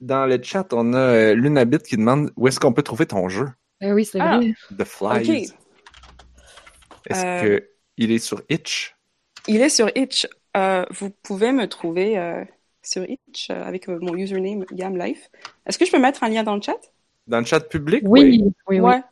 dans 0.00 0.26
le 0.26 0.42
chat, 0.42 0.72
on 0.72 0.94
a 0.94 1.32
Lunabit 1.32 1.78
qui 1.78 1.96
demande 1.96 2.32
où 2.36 2.48
est-ce 2.48 2.58
qu'on 2.58 2.72
peut 2.72 2.82
trouver 2.82 3.06
ton 3.06 3.28
jeu? 3.28 3.46
Ah 3.80 3.90
oui, 3.90 4.04
c'est 4.04 4.18
ah. 4.20 4.38
vrai. 4.38 4.52
The 4.76 4.82
Flies. 4.84 5.54
Est-ce 7.06 7.42
que 7.44 7.68
il 7.96 8.10
est 8.10 8.18
sur 8.18 8.42
Itch? 8.48 8.96
Il 9.46 9.60
est 9.60 9.68
sur 9.68 9.88
Itch. 9.94 10.26
vous 10.90 11.10
pouvez 11.22 11.52
me 11.52 11.68
trouver 11.68 12.44
sur 12.82 13.08
Itch 13.08 13.50
avec 13.50 13.86
mon 13.86 14.16
username 14.16 14.64
YamLife. 14.72 15.30
Est-ce 15.66 15.78
que 15.78 15.84
je 15.84 15.92
peux 15.92 16.00
mettre 16.00 16.24
un 16.24 16.30
lien 16.30 16.42
dans 16.42 16.56
le 16.56 16.62
chat? 16.62 16.80
Dans 17.28 17.38
le 17.38 17.44
chat 17.44 17.60
public? 17.60 18.02
Oui, 18.06 18.42
oui, 18.42 18.52
oui. 18.66 18.80
Ouais. 18.80 19.02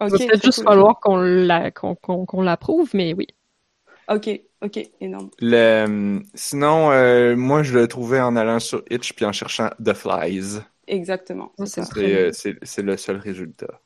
Il 0.00 0.10
va 0.10 0.18
peut-être 0.18 0.44
juste 0.44 0.64
falloir 0.64 0.98
qu'on 0.98 2.42
l'approuve, 2.42 2.90
mais 2.92 3.14
oui. 3.14 3.28
Ok, 4.08 4.28
ok, 4.60 4.80
énorme. 5.00 5.30
Le, 5.40 6.20
sinon, 6.34 6.90
euh, 6.90 7.36
moi, 7.36 7.62
je 7.62 7.78
l'ai 7.78 7.88
trouvé 7.88 8.20
en 8.20 8.36
allant 8.36 8.58
sur 8.58 8.82
Itch 8.90 9.12
puis 9.12 9.24
en 9.24 9.32
cherchant 9.32 9.70
The 9.82 9.92
Flies. 9.94 10.60
Exactement. 10.86 11.52
Euh, 11.60 12.30
c'est 12.32 12.82
le 12.82 12.96
seul 12.96 13.16
résultat. 13.16 13.80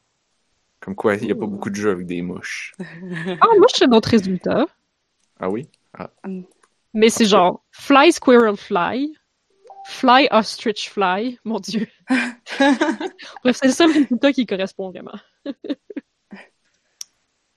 Comme 0.81 0.95
quoi, 0.95 1.17
il 1.17 1.25
n'y 1.25 1.33
a 1.33 1.35
pas 1.35 1.47
beaucoup 1.47 1.71
de 1.71 1.75
jeux 1.75 1.91
avec 1.91 2.07
des 2.07 2.23
mouches. 2.23 2.75
ah, 2.79 3.49
moi, 3.59 3.67
je 3.73 3.79
sais 3.79 3.87
notre 3.87 4.11
résultat. 4.11 4.67
Ah 5.39 5.51
oui? 5.51 5.69
Ah. 5.95 6.11
Mais 6.95 7.11
c'est 7.11 7.27
genre 7.27 7.65
Fly 7.73 8.13
Squirrel 8.13 8.57
Fly, 8.57 9.15
Fly 9.87 10.29
Ostrich 10.31 10.91
Fly, 10.91 11.39
mon 11.45 11.61
dieu. 11.61 11.87
Bref, 12.09 13.57
c'est 13.61 13.67
le 13.67 13.73
seul 13.73 13.93
résultat 13.93 14.33
qui 14.33 14.47
correspond 14.47 14.91
vraiment. 14.91 15.19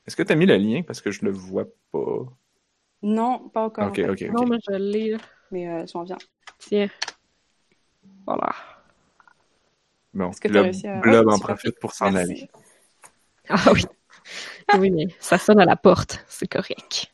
Est-ce 0.05 0.15
que 0.15 0.23
tu 0.23 0.33
as 0.33 0.35
mis 0.35 0.45
le 0.45 0.57
lien? 0.57 0.81
Parce 0.81 1.01
que 1.01 1.12
je 1.12 1.23
le 1.23 1.31
vois 1.31 1.65
pas. 1.91 2.25
Non, 3.01 3.50
pas 3.50 3.63
encore. 3.63 3.88
Ok, 3.88 4.01
ok, 4.10 4.22
Non, 4.31 4.46
mais 4.46 4.57
je 4.68 4.75
l'ai. 4.75 5.18
Mais 5.51 5.68
euh, 5.68 5.86
j'en 5.92 6.04
viens. 6.04 6.18
Tiens. 6.60 6.89
Voilà. 8.25 8.53
Bon, 10.13 10.32
que 10.32 10.48
le 10.48 10.88
à... 10.88 11.00
blob 11.00 11.29
en 11.29 11.39
profite 11.39 11.79
pour 11.79 11.94
s'en 11.94 12.15
aller. 12.15 12.50
Ah 13.48 13.72
oui. 13.74 13.84
oui, 14.77 14.91
mais 14.91 15.08
ça 15.20 15.38
sonne 15.38 15.60
à 15.60 15.65
la 15.65 15.75
porte. 15.75 16.24
C'est 16.27 16.48
correct. 16.48 17.12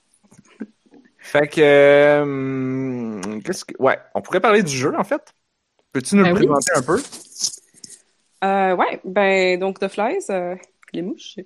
Fait 1.17 1.47
que, 1.47 1.61
euh, 1.61 3.41
qu'est-ce 3.41 3.65
que, 3.65 3.81
ouais, 3.81 3.97
on 4.13 4.21
pourrait 4.21 4.41
parler 4.41 4.63
du 4.63 4.75
jeu 4.75 4.93
en 4.97 5.03
fait. 5.03 5.33
Peux-tu 5.91 6.15
nous 6.15 6.23
ben 6.23 6.33
le 6.33 6.35
présenter 6.35 6.71
un 6.75 6.81
peu? 6.81 7.01
Euh, 8.43 8.75
ouais, 8.75 9.01
ben 9.05 9.59
donc 9.59 9.79
The 9.79 9.87
Flies, 9.87 10.25
euh, 10.29 10.55
les 10.93 11.01
mouches, 11.01 11.37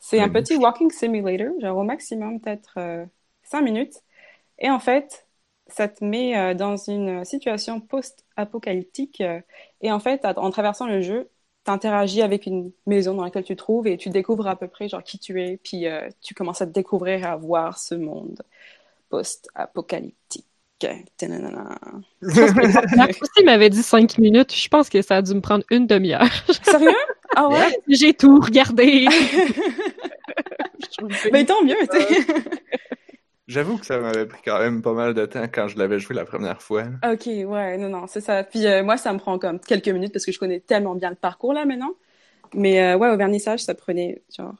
c'est 0.00 0.18
un 0.18 0.28
petit 0.28 0.56
walking 0.56 0.90
simulator, 0.90 1.52
genre 1.60 1.76
au 1.76 1.84
maximum 1.84 2.40
peut-être 2.40 3.06
euh, 3.48 3.58
5 3.58 3.62
minutes. 3.62 4.02
Et 4.58 4.70
en 4.70 4.78
fait, 4.78 5.26
ça 5.66 5.88
te 5.88 6.04
met 6.04 6.36
euh, 6.36 6.54
dans 6.54 6.76
une 6.76 7.24
situation 7.24 7.80
post-apocalyptique. 7.80 9.20
Euh, 9.20 9.40
et 9.80 9.92
en 9.92 10.00
fait, 10.00 10.24
en 10.24 10.50
traversant 10.50 10.86
le 10.86 11.02
jeu, 11.02 11.30
tu 11.64 11.70
interagis 11.70 12.22
avec 12.22 12.46
une 12.46 12.72
maison 12.86 13.14
dans 13.14 13.24
laquelle 13.24 13.44
tu 13.44 13.54
te 13.54 13.58
trouves 13.58 13.86
et 13.86 13.96
tu 13.96 14.10
découvres 14.10 14.46
à 14.46 14.56
peu 14.56 14.68
près 14.68 14.88
genre 14.88 15.02
qui 15.02 15.18
tu 15.18 15.42
es, 15.42 15.58
puis 15.58 15.86
tu 16.22 16.34
commences 16.34 16.62
à 16.62 16.66
te 16.66 16.72
découvrir 16.72 17.20
et 17.20 17.24
à 17.24 17.36
voir 17.36 17.78
ce 17.78 17.94
monde 17.94 18.42
post-apocalyptique. 19.10 20.46
aussi 22.22 23.44
m'avait 23.44 23.70
dit 23.70 23.82
cinq 23.82 24.18
minutes. 24.18 24.54
Je 24.54 24.68
pense 24.68 24.88
que 24.88 25.02
ça 25.02 25.16
a 25.16 25.22
dû 25.22 25.34
me 25.34 25.40
prendre 25.40 25.64
une 25.70 25.86
demi-heure. 25.86 26.30
Sérieux? 26.62 26.94
Ah 27.34 27.48
ouais? 27.48 27.76
J'ai 27.88 28.14
tout 28.14 28.38
regardé. 28.38 29.06
Mais 31.32 31.44
tant 31.44 31.62
mieux, 31.62 31.76
J'avoue 33.48 33.78
que 33.78 33.86
ça 33.86 33.98
m'avait 33.98 34.26
pris 34.26 34.42
quand 34.44 34.58
même 34.58 34.82
pas 34.82 34.92
mal 34.92 35.14
de 35.14 35.24
temps 35.24 35.44
quand 35.52 35.68
je 35.68 35.78
l'avais 35.78 35.98
joué 35.98 36.14
la 36.14 36.26
première 36.26 36.60
fois. 36.60 36.84
Ok, 37.02 37.26
ouais, 37.26 37.78
non, 37.78 37.88
non, 37.88 38.06
c'est 38.06 38.20
ça. 38.20 38.44
Puis 38.44 38.66
euh, 38.66 38.84
moi, 38.84 38.98
ça 38.98 39.12
me 39.12 39.18
prend 39.18 39.38
comme 39.38 39.58
quelques 39.58 39.88
minutes 39.88 40.12
parce 40.12 40.26
que 40.26 40.32
je 40.32 40.38
connais 40.38 40.60
tellement 40.60 40.94
bien 40.94 41.08
le 41.08 41.16
parcours 41.16 41.54
là 41.54 41.64
maintenant. 41.64 41.94
Mais 42.54 42.82
euh, 42.82 42.98
ouais, 42.98 43.08
au 43.08 43.16
vernissage, 43.16 43.60
ça 43.60 43.74
prenait 43.74 44.22
genre 44.36 44.54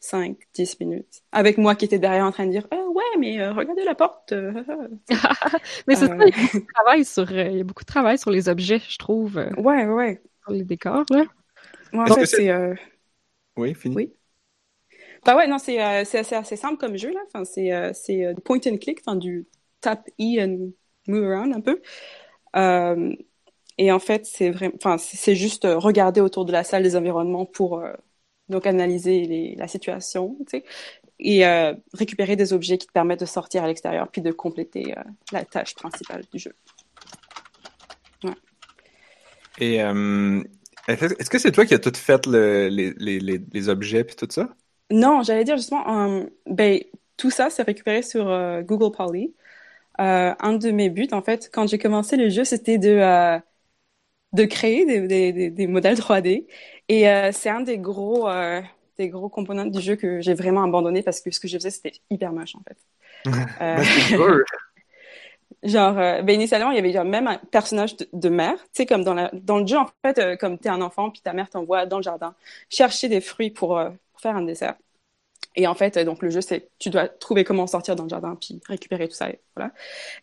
5, 0.00 0.36
10 0.54 0.80
minutes. 0.80 1.22
Avec 1.32 1.56
moi 1.56 1.74
qui 1.74 1.86
était 1.86 1.98
derrière 1.98 2.24
en 2.24 2.30
train 2.30 2.46
de 2.46 2.50
dire 2.50 2.66
ah, 2.70 2.76
ouais, 2.76 3.18
mais 3.18 3.40
euh, 3.40 3.52
regardez 3.52 3.84
la 3.84 3.94
porte. 3.94 4.32
mais 5.86 5.94
c'est 5.94 6.06
ça, 6.06 6.16
il 6.16 6.28
y, 6.28 6.32
a 6.32 6.42
beaucoup 6.42 6.60
de 6.60 6.72
travail 6.74 7.04
sur, 7.04 7.32
euh, 7.32 7.48
il 7.50 7.56
y 7.56 7.60
a 7.60 7.64
beaucoup 7.64 7.84
de 7.84 7.88
travail 7.88 8.18
sur 8.18 8.30
les 8.30 8.48
objets, 8.50 8.80
je 8.86 8.98
trouve. 8.98 9.38
Euh, 9.38 9.50
ouais, 9.56 9.86
ouais. 9.86 10.22
Sur 10.42 10.52
les 10.52 10.64
décors, 10.64 11.04
là. 11.10 11.24
Moi, 11.92 12.04
en 12.10 12.14
fait, 12.14 12.26
c'est. 12.26 12.76
Oui, 13.56 13.74
fini. 13.74 13.96
Oui. 13.96 14.15
Bah 15.26 15.34
ouais, 15.36 15.48
non, 15.48 15.58
c'est 15.58 15.82
euh, 15.82 16.02
assez, 16.02 16.56
simple 16.56 16.78
comme 16.78 16.96
jeu 16.96 17.12
là. 17.12 17.20
Enfin, 17.26 17.44
c'est 17.44 17.72
euh, 17.72 17.90
euh, 18.10 18.34
point 18.44 18.60
and 18.64 18.76
click, 18.76 19.00
enfin 19.04 19.16
du 19.16 19.48
tap 19.80 20.08
E 20.20 20.40
and 20.40 20.70
move 21.08 21.24
around 21.24 21.52
un 21.52 21.60
peu. 21.60 21.82
Euh, 22.54 23.12
et 23.76 23.90
en 23.90 23.98
fait, 23.98 24.24
c'est 24.24 24.50
vraiment, 24.50 24.74
enfin, 24.76 24.98
c'est 24.98 25.34
juste 25.34 25.64
regarder 25.64 26.20
autour 26.20 26.44
de 26.44 26.52
la 26.52 26.62
salle 26.62 26.84
des 26.84 26.94
environnements 26.94 27.44
pour 27.44 27.82
donc 28.48 28.66
analyser 28.66 29.24
les, 29.26 29.56
la 29.56 29.66
situation, 29.68 30.36
tu 30.48 30.58
sais, 30.58 30.64
et 31.18 31.44
récupérer 31.92 32.36
des 32.36 32.54
objets 32.54 32.78
qui 32.78 32.86
te 32.86 32.92
permettent 32.92 33.20
de 33.20 33.26
sortir 33.26 33.64
à 33.64 33.66
l'extérieur 33.66 34.08
puis 34.10 34.22
de 34.22 34.32
compléter 34.32 34.94
la 35.30 35.44
tâche 35.44 35.74
principale 35.74 36.24
du 36.32 36.38
jeu. 36.38 36.54
Et 39.58 39.74
est-ce 40.88 41.28
que 41.28 41.38
c'est 41.38 41.52
toi 41.52 41.66
qui 41.66 41.74
as 41.74 41.78
tout 41.78 41.92
fait 41.94 42.24
le, 42.26 42.68
les, 42.68 42.94
les, 42.96 43.18
les, 43.20 43.68
objets 43.68 44.04
puis 44.04 44.16
tout 44.16 44.28
ça? 44.30 44.48
Non, 44.90 45.22
j'allais 45.22 45.44
dire 45.44 45.56
justement, 45.56 46.26
ben, 46.46 46.80
tout 47.16 47.30
ça, 47.30 47.50
c'est 47.50 47.62
récupéré 47.62 48.02
sur 48.02 48.28
euh, 48.28 48.62
Google 48.62 48.94
Poly. 48.96 49.34
Euh, 50.00 50.34
un 50.38 50.54
de 50.54 50.70
mes 50.70 50.90
buts, 50.90 51.08
en 51.12 51.22
fait, 51.22 51.50
quand 51.52 51.66
j'ai 51.68 51.78
commencé 51.78 52.16
le 52.16 52.28
jeu, 52.30 52.44
c'était 52.44 52.78
de, 52.78 52.90
euh, 52.90 53.38
de 54.32 54.44
créer 54.44 54.84
des, 54.86 55.32
des, 55.32 55.50
des, 55.50 55.66
modèles 55.66 55.96
3D. 55.98 56.46
Et 56.88 57.08
euh, 57.08 57.32
c'est 57.32 57.50
un 57.50 57.60
des 57.62 57.78
gros, 57.78 58.28
euh, 58.28 58.62
des 58.98 59.08
gros 59.08 59.28
composants 59.28 59.66
du 59.66 59.80
jeu 59.80 59.96
que 59.96 60.20
j'ai 60.20 60.34
vraiment 60.34 60.64
abandonné 60.64 61.02
parce 61.02 61.20
que 61.20 61.30
ce 61.30 61.40
que 61.40 61.48
je 61.48 61.56
faisais, 61.58 61.70
c'était 61.70 61.92
hyper 62.10 62.32
moche, 62.32 62.54
en 62.56 62.62
fait. 62.68 62.78
C'est 64.08 64.16
Genre, 65.62 65.98
euh, 65.98 66.22
ben 66.22 66.34
initialement, 66.34 66.70
il 66.70 66.76
y 66.76 66.78
avait 66.78 66.92
genre 66.92 67.04
même 67.04 67.26
un 67.26 67.38
personnage 67.38 67.96
de, 68.12 68.28
mère, 68.28 68.56
tu 68.64 68.68
sais, 68.74 68.86
comme 68.86 69.04
dans, 69.04 69.14
la, 69.14 69.30
dans 69.32 69.58
le 69.58 69.66
jeu, 69.66 69.78
en 69.78 69.86
fait, 70.04 70.18
euh, 70.18 70.36
comme 70.36 70.58
t'es 70.58 70.68
un 70.68 70.80
enfant, 70.82 71.10
puis 71.10 71.20
ta 71.22 71.32
mère 71.32 71.48
t'envoie 71.50 71.86
dans 71.86 71.96
le 71.96 72.02
jardin 72.02 72.34
chercher 72.68 73.08
des 73.08 73.20
fruits 73.20 73.50
pour, 73.50 73.78
euh, 73.78 73.90
pour, 74.16 74.20
faire 74.20 74.36
un 74.36 74.42
dessert. 74.42 74.74
Et 75.54 75.66
en 75.66 75.74
fait, 75.74 75.98
donc 75.98 76.22
le 76.22 76.30
jeu, 76.30 76.40
c'est 76.42 76.68
tu 76.78 76.90
dois 76.90 77.08
trouver 77.08 77.44
comment 77.44 77.66
sortir 77.66 77.96
dans 77.96 78.02
le 78.02 78.08
jardin, 78.10 78.36
puis 78.38 78.60
récupérer 78.68 79.08
tout 79.08 79.14
ça, 79.14 79.30
et 79.30 79.40
voilà. 79.54 79.72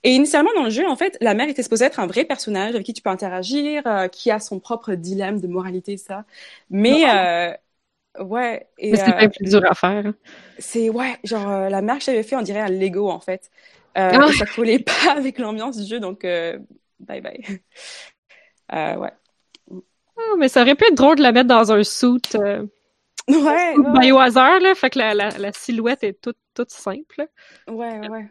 Et 0.03 0.11
initialement, 0.11 0.51
dans 0.55 0.63
le 0.63 0.69
jeu, 0.69 0.87
en 0.87 0.95
fait, 0.95 1.17
la 1.21 1.33
mère 1.33 1.49
était 1.49 1.63
supposée 1.63 1.85
être 1.85 1.99
un 1.99 2.05
vrai 2.05 2.23
personnage 2.25 2.75
avec 2.75 2.85
qui 2.85 2.93
tu 2.93 3.01
peux 3.01 3.09
interagir, 3.09 3.83
qui 4.11 4.29
a 4.29 4.39
son 4.39 4.59
propre 4.59 4.93
dilemme 4.93 5.39
de 5.39 5.47
moralité, 5.47 5.97
ça. 5.97 6.25
Mais... 6.69 7.05
Ouais. 8.19 8.67
Et, 8.77 8.91
Mais 8.91 8.97
c'est 8.97 9.11
pas 9.11 9.27
plus 9.27 9.49
dur 9.49 9.63
à 9.67 9.73
faire. 9.73 10.05
Hein. 10.05 10.13
C'est, 10.59 10.91
ouais, 10.91 11.17
genre, 11.23 11.67
la 11.67 11.81
mère 11.81 11.97
que 11.97 12.03
j'avais 12.03 12.21
fait, 12.21 12.35
on 12.35 12.43
dirait 12.43 12.59
un 12.59 12.69
Lego, 12.69 13.09
en 13.09 13.19
fait. 13.19 13.49
Euh, 13.97 14.11
ah. 14.13 14.31
Ça 14.37 14.45
collait 14.45 14.79
pas 15.05 15.13
avec 15.15 15.37
l'ambiance 15.37 15.77
du 15.77 15.87
jeu, 15.87 15.99
donc 15.99 16.25
euh, 16.25 16.59
bye 16.99 17.21
bye. 17.21 17.41
Euh, 18.71 18.95
ouais. 18.95 19.11
Oh, 19.69 20.35
mais 20.39 20.47
ça 20.47 20.61
aurait 20.61 20.73
pu 20.73 20.85
être 20.85 20.95
drôle 20.95 21.17
de 21.17 21.21
la 21.21 21.31
mettre 21.31 21.49
dans 21.49 21.71
un 21.71 21.83
suit. 21.83 22.21
Ouais. 23.29 23.75
ouais. 23.77 24.11
au 24.11 24.19
hasard, 24.19 24.59
là. 24.59 24.75
Fait 24.75 24.89
que 24.89 24.99
la, 24.99 25.13
la, 25.13 25.29
la 25.29 25.51
silhouette 25.53 26.03
est 26.03 26.19
toute, 26.21 26.37
toute 26.53 26.71
simple. 26.71 27.27
Ouais, 27.67 28.07
ouais. 28.09 28.29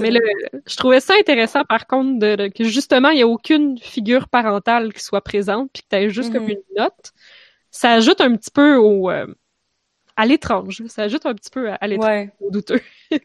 Mais 0.00 0.10
le, 0.10 0.20
je 0.66 0.76
trouvais 0.76 1.00
ça 1.00 1.14
intéressant, 1.18 1.64
par 1.64 1.86
contre, 1.86 2.18
de, 2.18 2.48
que 2.48 2.64
justement, 2.64 3.10
il 3.10 3.16
n'y 3.16 3.22
a 3.22 3.28
aucune 3.28 3.78
figure 3.78 4.28
parentale 4.28 4.92
qui 4.92 5.02
soit 5.02 5.22
présente, 5.22 5.70
puis 5.72 5.82
que 5.82 6.04
tu 6.04 6.10
juste 6.10 6.32
comme 6.32 6.46
mm-hmm. 6.46 6.52
une 6.52 6.82
note. 6.82 7.12
Ça 7.70 7.92
ajoute 7.92 8.20
un 8.20 8.34
petit 8.36 8.50
peu 8.50 8.76
au, 8.76 9.10
euh, 9.10 9.26
à 10.20 10.26
l'étrange. 10.26 10.82
Ça 10.86 11.02
ajoute 11.02 11.24
un 11.24 11.34
petit 11.34 11.50
peu 11.50 11.70
à, 11.70 11.86
l'étrange, 11.86 12.28
au 12.40 12.50
douteux. 12.50 12.80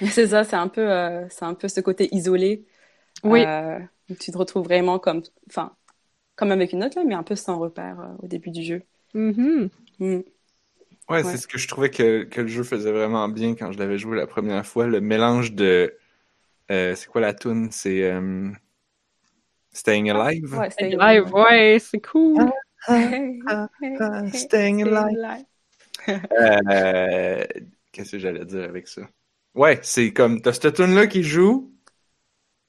c'est 0.00 0.28
ça, 0.28 0.42
c'est 0.44 0.56
un 0.56 0.68
peu, 0.68 0.90
euh, 0.90 1.26
un 1.42 1.54
peu 1.54 1.68
ce 1.68 1.80
côté 1.80 2.08
isolé. 2.14 2.64
Oui. 3.24 3.44
Euh, 3.44 3.78
tu 4.18 4.32
te 4.32 4.38
retrouves 4.38 4.64
vraiment 4.64 4.98
comme, 4.98 5.22
enfin, 5.50 5.76
comme 6.34 6.50
avec 6.50 6.72
une 6.72 6.82
autre 6.82 6.98
là, 6.98 7.04
mais 7.06 7.14
un 7.14 7.22
peu 7.22 7.36
sans 7.36 7.58
repère 7.58 8.00
euh, 8.00 8.22
au 8.22 8.26
début 8.26 8.50
du 8.50 8.62
jeu. 8.62 8.82
Mm-hmm. 9.14 9.68
Mm. 9.98 10.20
Ouais, 11.08 11.24
c'est 11.24 11.38
ce 11.38 11.46
que 11.46 11.56
je 11.56 11.66
trouvais 11.68 11.90
que, 11.90 12.24
que, 12.24 12.42
le 12.42 12.48
jeu 12.48 12.62
faisait 12.62 12.92
vraiment 12.92 13.28
bien 13.30 13.54
quand 13.54 13.72
je 13.72 13.78
l'avais 13.78 13.96
joué 13.96 14.16
la 14.16 14.26
première 14.26 14.66
fois. 14.66 14.86
Le 14.86 15.00
mélange 15.00 15.52
de, 15.52 15.96
c'est 16.68 17.06
quoi 17.06 17.22
la 17.22 17.32
tune 17.32 17.70
C'est 17.70 18.12
Staying 19.72 20.10
Alive? 20.10 20.54
Ouais, 20.54 20.70
Staying 20.70 20.98
Alive, 21.00 21.32
ouais, 21.32 21.78
c'est 21.80 22.00
cool. 22.00 22.50
Ah, 22.86 23.08
ah, 23.46 23.68
staying 24.32 24.86
Alive. 24.86 25.44
Euh, 26.08 27.44
qu'est-ce 27.92 28.12
que 28.12 28.18
j'allais 28.18 28.44
dire 28.44 28.64
avec 28.64 28.88
ça? 28.88 29.02
Ouais, 29.54 29.78
c'est 29.82 30.12
comme, 30.12 30.40
t'as 30.40 30.52
cette 30.52 30.74
tune 30.74 30.94
là 30.94 31.06
qui 31.06 31.22
joue, 31.22 31.72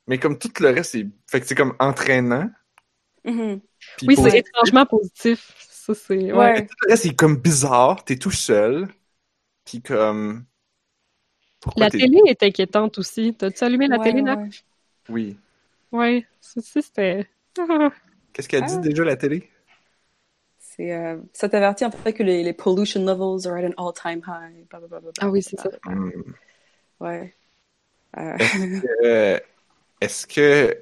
mais 0.07 0.17
comme 0.17 0.37
tout 0.37 0.51
le 0.59 0.69
reste, 0.69 0.91
c'est, 0.91 1.07
fait 1.29 1.41
que 1.41 1.47
c'est 1.47 1.55
comme 1.55 1.75
entraînant. 1.79 2.49
Mm-hmm. 3.25 3.59
Oui, 4.07 4.15
c'est 4.15 4.39
étrangement 4.39 4.85
positif. 4.85 5.53
Ça, 5.89 5.95
c'est, 5.95 6.31
ouais. 6.31 6.67
C'est 6.95 7.15
comme 7.15 7.37
bizarre, 7.37 8.03
t'es 8.03 8.17
tout 8.17 8.29
seul, 8.29 8.87
puis 9.65 9.81
comme... 9.81 10.45
la 11.75 11.89
télé 11.89 12.19
est 12.27 12.43
inquiétante 12.43 12.99
aussi. 12.99 13.33
T'as-tu 13.33 13.63
allumé 13.63 13.87
la 13.87 13.97
télé, 13.97 14.21
là? 14.21 14.37
Oui. 15.09 15.35
Ouais, 15.91 16.27
ça 16.41 16.61
c'était... 16.61 17.27
Qu'est-ce 18.33 18.47
qu'elle 18.47 18.65
dit 18.65 18.75
ah. 18.77 18.81
déjà, 18.81 19.03
la 19.03 19.15
télé? 19.15 19.49
Euh, 20.79 21.17
ça 21.33 21.49
t'avertit 21.49 21.83
en 21.83 21.91
fait 21.91 22.13
que 22.13 22.23
les, 22.23 22.41
les, 22.41 22.53
pollution 22.53 23.03
levels 23.03 23.45
are 23.45 23.57
at 23.57 23.65
an 23.65 23.73
all-time 23.77 24.21
high. 24.25 24.65
Blah, 24.69 24.79
blah, 24.79 25.01
blah, 25.01 25.11
ah 25.19 25.29
oui, 25.29 25.41
c'est 25.43 25.59
ça. 25.59 25.69
Mm. 25.85 26.11
Ouais. 27.01 27.35
Euh... 28.17 29.39
Est-ce 29.99 30.25
que, 30.25 30.81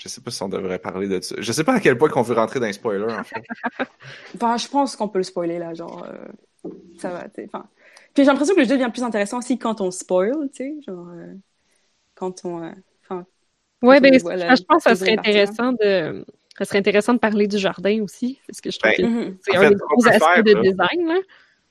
je 0.00 0.08
sais 0.08 0.22
pas 0.22 0.30
si 0.30 0.42
on 0.42 0.48
devrait 0.48 0.78
parler 0.78 1.08
de 1.08 1.20
ça. 1.20 1.36
Je 1.38 1.52
sais 1.52 1.64
pas 1.64 1.74
à 1.74 1.80
quel 1.80 1.98
point 1.98 2.08
qu'on 2.08 2.22
veut 2.22 2.34
rentrer 2.34 2.58
dans 2.58 2.66
les 2.66 2.72
spoilers 2.72 3.12
en 3.12 3.22
fait. 3.22 3.42
ben, 4.34 4.56
je 4.56 4.68
pense 4.68 4.96
qu'on 4.96 5.08
peut 5.08 5.18
le 5.18 5.24
spoiler 5.24 5.58
là, 5.58 5.74
genre 5.74 6.06
euh, 6.08 6.70
ça 6.98 7.10
va. 7.10 7.26
Enfin, 7.44 7.66
puis 8.14 8.24
j'ai 8.24 8.30
l'impression 8.30 8.54
que 8.54 8.60
le 8.60 8.66
jeu 8.66 8.76
devient 8.76 8.90
plus 8.90 9.02
intéressant 9.02 9.38
aussi 9.38 9.58
quand 9.58 9.80
on 9.82 9.90
spoil, 9.90 10.32
tu 10.54 10.64
sais, 10.64 10.74
genre 10.86 11.06
euh, 11.14 11.34
quand 12.14 12.44
on. 12.44 12.72
Enfin. 13.04 13.26
ouais, 13.82 14.00
ben, 14.00 14.14
je 14.14 14.62
pense 14.62 14.84
que 14.84 14.90
ça 14.90 14.96
serait 14.96 15.18
intéressant 15.18 15.72
de 15.72 16.24
ça 16.56 16.64
serait 16.64 16.78
intéressant 16.78 17.14
de 17.14 17.18
parler 17.18 17.46
du 17.46 17.58
jardin 17.58 18.02
aussi, 18.02 18.40
parce 18.46 18.60
que 18.60 18.70
je 18.70 18.78
trouve 18.78 18.92
ben, 18.96 19.32
que 19.32 19.38
c'est 19.42 19.56
un 19.56 19.70
des 19.70 19.76
gros 19.76 20.08
aspects 20.08 20.44
de 20.44 20.62
design. 20.62 21.08
Là. 21.08 21.20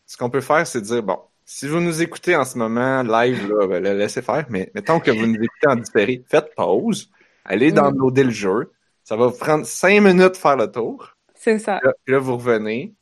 Ce 0.05 0.17
qu'on 0.17 0.29
peut 0.29 0.41
faire, 0.41 0.65
c'est 0.65 0.81
dire, 0.81 1.03
bon, 1.03 1.19
si 1.45 1.67
vous 1.67 1.79
nous 1.79 2.01
écoutez 2.01 2.35
en 2.35 2.45
ce 2.45 2.57
moment, 2.57 3.03
live, 3.03 3.51
là, 3.51 3.67
ben, 3.67 3.83
laissez 3.83 4.21
faire, 4.21 4.45
mais 4.49 4.71
mettons 4.73 4.99
que 4.99 5.11
vous 5.11 5.27
nous 5.27 5.35
écoutez 5.35 5.67
en 5.67 5.75
différé, 5.75 6.23
faites 6.27 6.55
pause, 6.55 7.09
allez 7.49 7.71
downloader 7.71 8.23
le 8.23 8.31
jeu, 8.31 8.71
ça 9.03 9.15
va 9.15 9.27
vous 9.27 9.37
prendre 9.37 9.65
cinq 9.65 10.01
minutes 10.01 10.33
de 10.33 10.37
faire 10.37 10.55
le 10.55 10.71
tour. 10.71 11.17
C'est 11.35 11.59
ça. 11.59 11.79
Puis 12.05 12.13
là, 12.13 12.19
vous 12.19 12.37
revenez. 12.37 12.93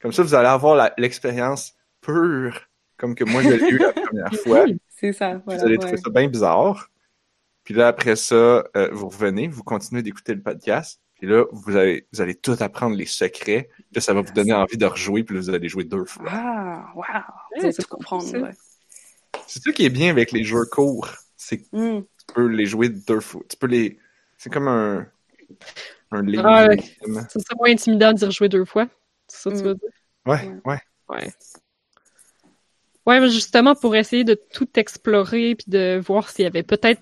Comme 0.00 0.12
ça, 0.12 0.22
vous 0.22 0.34
allez 0.34 0.48
avoir 0.48 0.90
l'expérience 0.98 1.74
pure, 2.00 2.68
comme 2.96 3.14
que 3.14 3.24
moi, 3.24 3.42
je 3.42 3.48
l'ai 3.48 3.70
eu 3.70 3.78
la 3.78 3.92
première 4.04 4.34
fois. 4.34 4.64
C'est 4.88 5.12
ça. 5.12 5.40
Voilà, 5.44 5.60
vous 5.60 5.66
allez 5.66 5.78
trouver 5.78 5.96
ça 5.96 6.10
bien 6.10 6.28
bizarre. 6.28 6.88
Puis 7.64 7.74
là, 7.74 7.88
après 7.88 8.14
ça, 8.14 8.64
euh, 8.76 8.88
vous 8.92 9.08
revenez, 9.08 9.48
vous 9.48 9.64
continuez 9.64 10.02
d'écouter 10.02 10.34
le 10.34 10.42
podcast. 10.42 11.00
Puis 11.16 11.26
là, 11.26 11.46
vous 11.50 11.76
allez, 11.76 12.06
vous 12.12 12.20
allez 12.20 12.34
tout 12.34 12.56
apprendre 12.60 12.94
les 12.94 13.06
secrets. 13.06 13.70
Puis 13.92 14.02
ça 14.02 14.12
va 14.12 14.20
vous 14.20 14.32
donner 14.32 14.52
envie 14.52 14.76
de 14.76 14.86
rejouer. 14.86 15.24
Puis 15.24 15.34
là, 15.34 15.40
vous 15.40 15.50
allez 15.50 15.68
jouer 15.68 15.84
deux 15.84 16.04
fois. 16.04 16.26
Ah, 16.28 16.92
wow! 16.94 17.02
Vous 17.56 17.64
allez 17.64 17.74
tout 17.74 17.88
comprendre. 17.88 18.24
C'est 19.46 19.62
ça 19.62 19.72
qui 19.72 19.84
est 19.84 19.90
bien 19.90 20.10
avec 20.10 20.32
les 20.32 20.44
jeux 20.44 20.66
courts. 20.70 21.08
C'est 21.36 21.58
que 21.58 21.64
mm. 21.72 22.04
Tu 22.28 22.34
peux 22.34 22.46
les 22.46 22.66
jouer 22.66 22.88
deux 22.88 23.20
fois. 23.20 23.42
Tu 23.48 23.56
peux 23.56 23.66
les. 23.66 23.98
C'est 24.38 24.50
comme 24.50 24.68
un. 24.68 25.06
Un 26.10 26.22
livre. 26.22 26.44
Ah, 26.46 26.68
c'est 27.28 27.54
moins 27.58 27.70
intimidant 27.70 28.12
de 28.12 28.18
dire 28.18 28.30
jouer 28.30 28.48
deux 28.48 28.64
fois. 28.64 28.88
C'est 29.26 29.42
ça 29.42 29.50
que 29.50 29.56
tu 29.56 29.62
veux 29.62 29.74
mm. 29.74 29.78
dire? 29.78 29.90
Ouais, 30.26 30.60
ouais. 30.64 30.80
Ouais. 31.08 31.32
Ouais, 33.06 33.20
mais 33.20 33.30
justement, 33.30 33.74
pour 33.74 33.94
essayer 33.94 34.24
de 34.24 34.34
tout 34.34 34.68
explorer 34.76 35.54
puis 35.54 35.66
de 35.68 36.00
voir 36.04 36.28
s'il 36.28 36.42
y 36.42 36.46
avait 36.46 36.64
peut-être 36.64 37.00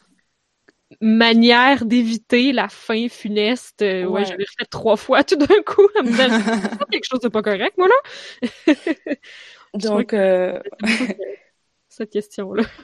manière 1.00 1.84
d'éviter 1.84 2.52
la 2.52 2.68
fin 2.68 3.08
funeste. 3.08 3.82
Euh, 3.82 4.04
ouais, 4.04 4.24
j'avais 4.24 4.46
fait 4.58 4.66
trois 4.66 4.96
fois 4.96 5.24
tout 5.24 5.36
d'un 5.36 5.62
coup. 5.66 5.88
Me 6.02 6.84
quelque 6.90 7.04
chose 7.04 7.20
de 7.20 7.28
pas 7.28 7.42
correct, 7.42 7.76
moi, 7.78 7.88
là. 7.88 8.74
Donc, 9.74 10.12
euh... 10.12 10.60
cette 11.94 12.10
question-là. 12.10 12.64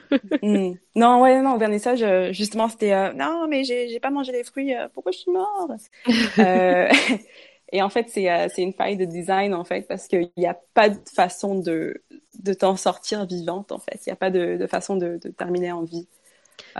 Hmm. 0.41 0.73
Non, 0.95 1.21
ouais, 1.21 1.41
non, 1.41 1.55
au 1.55 1.57
vernissage, 1.57 2.01
euh, 2.01 2.31
justement, 2.31 2.67
c'était 2.67 2.93
euh, 2.93 3.13
non, 3.13 3.47
mais 3.47 3.63
j'ai 3.63 3.99
pas 3.99 4.09
mangé 4.09 4.31
les 4.31 4.43
fruits, 4.43 4.73
pourquoi 4.93 5.11
je 5.11 5.19
suis 5.19 5.31
mort? 5.31 5.69
et 7.71 7.81
en 7.81 7.89
fait, 7.89 8.09
c'est 8.09 8.49
une 8.57 8.73
faille 8.73 8.97
de 8.97 9.05
design, 9.05 9.53
en 9.53 9.63
fait, 9.63 9.87
parce 9.87 10.07
qu'il 10.07 10.31
n'y 10.37 10.47
a 10.47 10.57
pas 10.73 10.89
de 10.89 10.99
façon 11.13 11.59
de, 11.59 12.01
de 12.39 12.53
t'en 12.53 12.75
sortir 12.75 13.25
vivante, 13.25 13.71
en 13.71 13.79
fait. 13.79 13.99
Il 14.05 14.09
n'y 14.09 14.13
a 14.13 14.17
pas 14.17 14.31
de, 14.31 14.57
de 14.57 14.67
façon 14.67 14.95
de, 14.95 15.19
de 15.21 15.29
terminer 15.29 15.71
en 15.71 15.83
vie. 15.83 16.07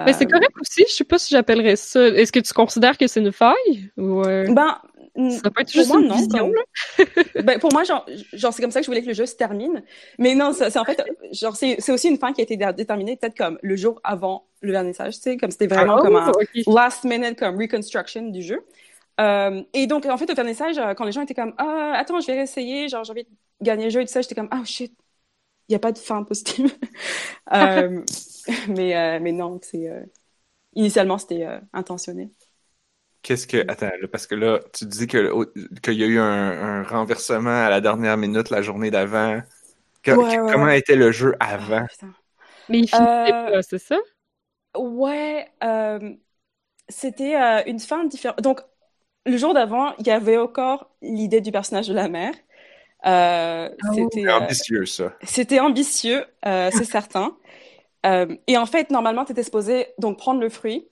Mais 0.05 0.13
c'est 0.13 0.25
euh, 0.25 0.29
correct 0.29 0.51
aussi, 0.59 0.85
je 0.87 0.93
sais 0.93 1.03
pas 1.03 1.17
si 1.17 1.29
j'appellerais 1.31 1.75
ça. 1.75 2.07
Est-ce 2.07 2.31
que 2.31 2.39
tu 2.39 2.53
considères 2.53 2.97
que 2.97 3.07
c'est 3.07 3.19
une 3.19 3.31
faille? 3.31 3.91
Ou 3.97 4.21
euh, 4.21 4.51
Ben, 4.51 4.77
ça 5.15 5.49
peut 5.49 5.61
être 5.61 5.71
juste 5.71 5.89
moi, 5.89 5.99
une 5.99 6.07
non, 6.07 6.15
vision, 6.15 6.51
ben, 7.43 7.59
pour 7.59 7.71
moi, 7.73 7.83
genre, 7.83 8.05
genre 8.33 8.53
c'est 8.53 8.61
comme 8.61 8.71
ça 8.71 8.79
que 8.79 8.85
je 8.85 8.89
voulais 8.89 9.01
que 9.01 9.07
le 9.07 9.13
jeu 9.13 9.25
se 9.25 9.35
termine. 9.35 9.83
Mais 10.17 10.35
non, 10.35 10.53
c'est 10.53 10.77
en 10.77 10.85
fait, 10.85 11.03
genre, 11.31 11.55
c'est 11.55 11.91
aussi 11.91 12.07
une 12.07 12.17
fin 12.17 12.33
qui 12.33 12.41
a 12.41 12.43
été 12.43 12.57
déterminée 12.57 13.17
peut-être 13.17 13.37
comme 13.37 13.59
le 13.61 13.75
jour 13.75 13.99
avant 14.03 14.45
le 14.61 14.71
vernissage, 14.71 15.15
tu 15.15 15.21
sais, 15.21 15.37
comme 15.37 15.51
c'était 15.51 15.67
vraiment 15.67 15.97
ah, 15.97 16.01
comme 16.01 16.15
un 16.15 16.31
last 16.67 17.03
minute 17.03 17.37
comme 17.37 17.59
reconstruction 17.59 18.29
du 18.29 18.41
jeu. 18.41 18.65
Euh, 19.19 19.61
et 19.73 19.87
donc, 19.87 20.05
en 20.05 20.17
fait, 20.17 20.29
au 20.31 20.35
vernissage, 20.35 20.79
quand 20.97 21.05
les 21.05 21.11
gens 21.11 21.21
étaient 21.21 21.33
comme, 21.33 21.53
ah, 21.57 21.93
attends, 21.95 22.19
je 22.19 22.27
vais 22.27 22.33
réessayer, 22.33 22.87
genre, 22.87 23.03
j'ai 23.03 23.11
envie 23.11 23.23
de 23.23 23.29
gagner 23.61 23.85
le 23.85 23.89
jeu 23.89 24.01
et 24.01 24.05
tout 24.05 24.11
ça, 24.11 24.21
j'étais 24.21 24.35
comme, 24.35 24.49
ah, 24.51 24.59
oh, 24.61 24.65
shit, 24.65 24.93
il 25.67 25.73
n'y 25.73 25.75
a 25.75 25.79
pas 25.79 25.91
de 25.91 25.97
fin 25.97 26.23
positive. 26.23 26.73
euh, 27.53 28.01
mais, 28.67 28.95
euh, 28.95 29.19
mais 29.21 29.31
non, 29.31 29.59
c'est 29.61 29.87
euh, 29.89 30.03
initialement 30.73 31.17
c'était 31.17 31.45
euh, 31.45 31.59
intentionné. 31.73 32.29
Qu'est-ce 33.23 33.45
que 33.47 33.57
attends 33.67 33.91
là, 34.01 34.07
parce 34.07 34.25
que 34.27 34.33
là 34.35 34.59
tu 34.73 34.85
dis 34.85 35.05
que 35.07 35.45
qu'il 35.81 35.93
y 35.93 36.03
a 36.03 36.07
eu 36.07 36.17
un, 36.19 36.23
un, 36.81 36.83
renversement 36.83 37.65
à 37.65 37.69
la 37.69 37.79
dernière 37.81 38.17
minute 38.17 38.49
la 38.49 38.61
journée 38.63 38.89
d'avant. 38.91 39.41
Que, 40.03 40.11
Ouais, 40.11 40.39
ouais, 40.39 40.53
comment 40.53 40.67
ouais. 40.67 40.77
était 40.77 40.95
le 40.95 41.11
jeu 41.11 41.35
avant? 41.39 41.87
Ah. 42.01 42.05
Mais 42.69 42.79
il 42.79 42.87
finissait 42.89 43.33
Euh, 43.33 43.51
pas, 43.51 43.61
c'est 43.63 43.79
ça? 43.79 43.97
Ouais, 44.77 45.49
euh, 45.63 46.15
c'était 46.89 47.35
euh, 47.35 47.63
une 47.67 47.79
fin 47.79 48.05
différente. 48.05 48.41
Donc, 48.41 48.61
le 49.25 49.37
jour 49.37 49.53
d'avant, 49.53 49.95
il 49.99 50.07
y 50.07 50.11
avait 50.11 50.37
encore 50.37 50.91
l'idée 51.01 51.41
du 51.41 51.51
personnage 51.51 51.87
de 51.89 51.93
la 51.95 52.09
mère. 52.09 52.33
Euh, 53.05 53.69
c'était 53.95 54.29
ambitieux 54.29 54.85
ça. 54.85 55.13
c'était 55.23 55.59
ambitieux, 55.59 56.25
euh, 56.45 56.71
c'est 56.71 56.85
certain. 56.85 57.37
Euh, 58.05 58.37
et 58.47 58.57
en 58.57 58.67
fait, 58.67 58.91
normalement, 58.91 59.25
tu 59.25 59.33
étais 59.33 59.43
supposé 59.43 59.87
donc 59.99 60.19
prendre 60.19 60.41
le 60.41 60.49
fruit 60.49 60.89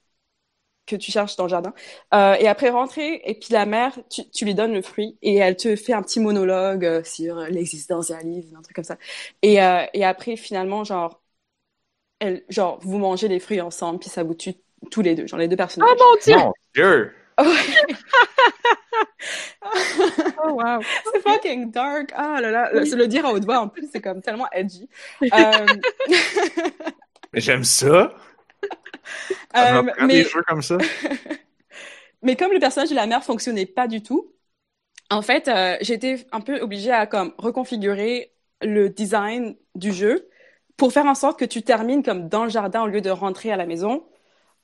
que 0.89 0.95
tu 0.95 1.11
cherches 1.11 1.35
dans 1.35 1.43
le 1.43 1.49
jardin 1.49 1.73
euh, 2.13 2.35
et 2.39 2.47
après 2.47 2.69
rentrer 2.69 3.21
et 3.23 3.35
puis 3.35 3.49
la 3.51 3.65
mère, 3.65 3.97
tu, 4.09 4.29
tu 4.29 4.45
lui 4.45 4.55
donnes 4.55 4.73
le 4.73 4.81
fruit 4.81 5.17
et 5.21 5.35
elle 5.35 5.55
te 5.55 5.75
fait 5.75 5.93
un 5.93 6.01
petit 6.01 6.19
monologue 6.19 6.85
euh, 6.85 7.03
sur 7.03 7.37
l'existentialisme, 7.41 8.55
un 8.57 8.61
truc 8.61 8.75
comme 8.75 8.83
ça. 8.83 8.97
Et, 9.41 9.61
euh, 9.61 9.85
et 9.93 10.03
après, 10.03 10.35
finalement, 10.35 10.83
genre, 10.83 11.21
elle, 12.19 12.43
genre, 12.49 12.79
vous 12.81 12.97
mangez 12.97 13.27
les 13.27 13.39
fruits 13.39 13.61
ensemble 13.61 13.99
puis 13.99 14.09
ça 14.09 14.23
vous 14.23 14.33
tue 14.33 14.55
tous 14.91 15.01
les 15.01 15.15
deux, 15.15 15.27
genre 15.27 15.39
les 15.39 15.47
deux 15.47 15.55
personnages. 15.57 15.89
Oh 15.91 16.03
mon 16.03 16.21
dieu! 16.21 16.35
Mon 16.35 16.53
Dieu! 16.73 17.13
Oh 20.41 20.53
wow! 20.53 20.81
c'est 21.13 21.21
fucking 21.21 21.71
dark. 21.71 22.11
Ah 22.15 22.39
là 22.41 22.51
là, 22.51 22.85
se 22.85 22.95
le 22.95 23.07
dire 23.07 23.25
à 23.25 23.33
haute 23.33 23.45
voix 23.45 23.59
en 23.59 23.67
plus, 23.67 23.87
c'est 23.91 24.01
comme 24.01 24.21
tellement 24.21 24.47
edgy. 24.51 24.89
Euh, 25.21 25.65
J'aime 27.33 27.63
ça. 27.63 28.13
Ça 29.53 29.79
euh, 29.79 29.83
mais 30.01 30.23
des 30.23 30.29
jeux 30.29 30.43
comme 30.47 30.61
ça. 30.61 30.77
Mais 32.21 32.35
comme 32.35 32.51
le 32.51 32.59
personnage 32.59 32.89
de 32.89 32.95
la 32.95 33.05
mère 33.05 33.23
fonctionnait 33.23 33.65
pas 33.65 33.87
du 33.87 34.03
tout, 34.03 34.33
en 35.09 35.21
fait, 35.21 35.47
euh, 35.47 35.77
j'étais 35.81 36.25
un 36.31 36.41
peu 36.41 36.59
obligée 36.59 36.91
à 36.91 37.07
comme 37.07 37.33
reconfigurer 37.37 38.33
le 38.61 38.89
design 38.89 39.55
du 39.75 39.93
jeu 39.93 40.27
pour 40.77 40.91
faire 40.91 41.05
en 41.05 41.15
sorte 41.15 41.39
que 41.39 41.45
tu 41.45 41.61
termines 41.61 42.03
comme 42.03 42.27
dans 42.29 42.43
le 42.43 42.49
jardin 42.49 42.83
au 42.83 42.87
lieu 42.87 43.01
de 43.01 43.09
rentrer 43.09 43.51
à 43.51 43.55
la 43.57 43.65
maison 43.65 44.05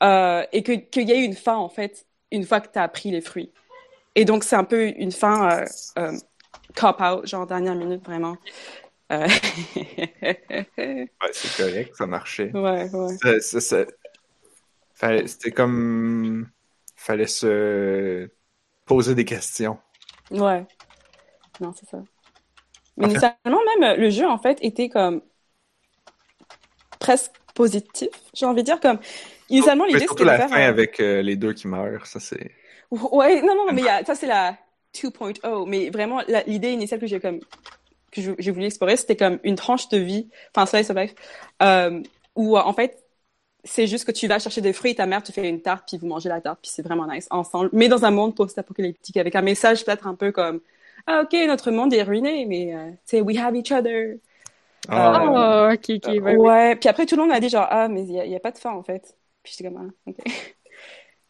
euh, 0.03 0.43
et 0.51 0.63
que 0.63 0.73
qu'il 0.73 1.07
y 1.09 1.13
ait 1.13 1.23
une 1.23 1.33
fin 1.33 1.55
en 1.55 1.69
fait 1.69 2.05
une 2.31 2.43
fois 2.43 2.59
que 2.59 2.71
tu 2.71 2.77
as 2.77 2.87
pris 2.89 3.11
les 3.11 3.21
fruits. 3.21 3.51
Et 4.15 4.25
donc 4.25 4.43
c'est 4.43 4.55
un 4.55 4.63
peu 4.65 4.87
une 4.87 5.11
fin 5.11 5.65
euh, 5.97 6.11
cop 6.75 7.01
out 7.01 7.25
genre 7.25 7.47
dernière 7.47 7.75
minute 7.75 8.03
vraiment. 8.03 8.37
Ouais, 9.09 9.27
c'est 11.31 11.63
correct, 11.63 11.95
ça 11.95 12.05
marchait. 12.07 12.51
ouais 12.53 12.89
ouais. 12.89 13.17
Ça- 13.21 13.39
ça- 13.39 13.61
ça- 13.61 13.77
fallait- 13.77 13.95
C'était 14.95 15.51
comme. 15.51 16.49
Fallait 16.95 17.27
se 17.27 18.29
poser 18.85 19.15
des 19.15 19.25
questions. 19.25 19.79
Ouais. 20.31 20.65
Non, 21.61 21.73
c'est 21.73 21.87
ça. 21.89 22.03
Mais 22.97 23.07
initialement, 23.07 23.59
même, 23.79 23.99
le 23.99 24.09
jeu, 24.09 24.27
en 24.29 24.37
fait, 24.39 24.59
était 24.63 24.89
comme 24.89 25.21
presque 26.99 27.31
positif, 27.53 28.09
j'ai 28.33 28.45
envie 28.45 28.61
de 28.61 28.65
dire. 28.65 28.79
Comme, 28.79 28.99
initialement, 29.49 29.85
Mais 29.91 29.99
l'idée, 29.99 30.07
surtout 30.07 30.23
c'était 30.23 30.25
de 30.25 30.29
la 30.29 30.39
faire... 30.39 30.49
fin 30.49 30.61
un- 30.67 30.67
avec 30.67 30.99
euh, 30.99 31.21
les 31.23 31.35
deux 31.37 31.53
qui 31.53 31.67
meurent, 31.67 32.05
ça 32.05 32.19
c'est. 32.19 32.51
Ouais, 32.91 33.41
non, 33.41 33.55
non, 33.55 33.71
mais 33.73 33.83
y 33.83 33.89
a- 33.89 34.03
ça, 34.05 34.15
c'est 34.15 34.27
la 34.27 34.57
2.0. 34.93 35.65
Mais 35.65 35.89
vraiment, 35.89 36.21
l'idée 36.47 36.71
initiale 36.71 36.99
que 36.99 37.07
j'ai 37.07 37.19
comme 37.19 37.39
que 38.11 38.21
j'ai 38.39 38.51
voulu 38.51 38.65
explorer, 38.67 38.97
c'était 38.97 39.17
comme 39.17 39.39
une 39.43 39.55
tranche 39.57 39.89
de 39.89 39.99
vie, 39.99 40.29
enfin, 40.55 40.65
slice 40.67 40.89
of 40.91 40.97
life, 40.97 41.15
euh, 41.63 42.01
où, 42.35 42.57
euh, 42.57 42.61
en 42.61 42.73
fait, 42.73 43.04
c'est 43.65 43.87
juste 43.87 44.05
que 44.05 44.11
tu 44.13 44.27
vas 44.27 44.39
chercher 44.39 44.61
des 44.61 44.73
fruits, 44.73 44.95
ta 44.95 45.05
mère 45.07 45.23
te 45.23 45.31
fait 45.33 45.49
une 45.49 45.61
tarte, 45.61 45.87
puis 45.87 45.97
vous 45.97 46.07
mangez 46.07 46.29
la 46.29 46.41
tarte, 46.41 46.59
puis 46.61 46.71
c'est 46.71 46.83
vraiment 46.83 47.07
nice 47.07 47.27
ensemble. 47.31 47.69
Mais 47.73 47.89
dans 47.89 48.05
un 48.05 48.11
monde 48.11 48.35
post-apocalyptique, 48.35 49.17
avec 49.17 49.35
un 49.35 49.41
message 49.41 49.85
peut-être 49.85 50.07
un 50.07 50.15
peu 50.15 50.31
comme 50.31 50.61
Ah, 51.07 51.23
ok, 51.23 51.33
notre 51.47 51.71
monde 51.71 51.93
est 51.93 52.03
ruiné, 52.03 52.45
mais 52.45 52.75
euh, 52.75 52.91
tu 52.91 52.97
sais, 53.05 53.21
we 53.21 53.37
have 53.37 53.55
each 53.55 53.71
other. 53.71 54.17
Ah, 54.89 55.69
Oh, 55.71 55.73
ok, 55.73 55.89
ok. 55.97 56.07
ouais, 56.07 56.19
ouais. 56.21 56.35
ouais, 56.35 56.75
puis 56.77 56.89
après, 56.89 57.05
tout 57.07 57.15
le 57.15 57.21
monde 57.23 57.31
m'a 57.31 57.39
dit 57.39 57.49
genre 57.49 57.67
Ah, 57.69 57.87
mais 57.87 58.03
il 58.03 58.11
n'y 58.13 58.33
a, 58.35 58.37
a 58.37 58.39
pas 58.39 58.51
de 58.51 58.57
fin 58.59 58.71
en 58.71 58.83
fait. 58.83 59.15
Puis 59.43 59.53
j'étais 59.57 59.69
comme 59.71 59.91
Ah, 60.07 60.09
ok. 60.11 60.15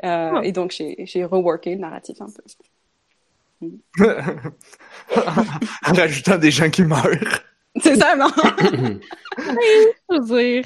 Euh, 0.03 0.31
Ah. 0.36 0.41
Et 0.43 0.51
donc, 0.51 0.71
j'ai 0.71 0.95
j'ai 1.05 1.23
reworké 1.23 1.75
le 1.75 1.81
narratif 1.81 2.17
un 2.21 2.27
peu. 2.27 2.43
en 5.88 5.93
rajoutant 5.93 6.38
des 6.38 6.51
gens 6.51 6.69
qui 6.69 6.83
meurent. 6.83 7.41
C'est 7.81 7.95
ça, 7.95 8.15
non? 8.15 8.29
Je 9.38 10.19
veux 10.21 10.62
dire. 10.62 10.65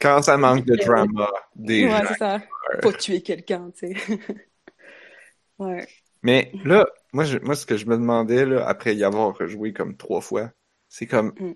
Quand 0.00 0.22
ça 0.22 0.36
manque 0.36 0.64
de 0.66 0.76
drama, 0.76 1.28
des 1.56 1.90
ouais, 1.90 1.90
gens. 1.90 2.06
c'est 2.06 2.14
ça. 2.14 2.42
Faut 2.82 2.92
tuer 2.92 3.22
quelqu'un, 3.22 3.70
tu 3.72 3.94
sais. 3.94 4.18
ouais. 5.58 5.88
Mais 6.24 6.56
là, 6.64 6.86
moi, 7.12 7.22
je- 7.24 7.38
moi, 7.38 7.54
ce 7.54 7.66
que 7.66 7.76
je 7.76 7.86
me 7.86 7.96
demandais, 7.96 8.44
là, 8.46 8.66
après 8.66 8.96
y 8.96 9.04
avoir 9.04 9.36
rejoué 9.36 9.72
comme 9.72 9.96
trois 9.96 10.20
fois, 10.20 10.50
c'est 10.88 11.06
comme, 11.06 11.34
Mm. 11.40 11.54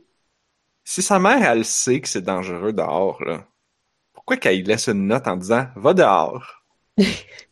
si 0.82 1.02
sa 1.02 1.20
mère, 1.20 1.48
elle 1.52 1.64
sait 1.64 2.00
que 2.00 2.08
c'est 2.08 2.20
dangereux 2.22 2.72
dehors, 2.72 3.22
là, 3.22 3.46
pourquoi 4.14 4.36
qu'elle 4.38 4.62
laisse 4.64 4.88
une 4.88 5.06
note 5.08 5.28
en 5.28 5.36
disant, 5.36 5.68
va 5.76 5.94
dehors? 5.94 6.64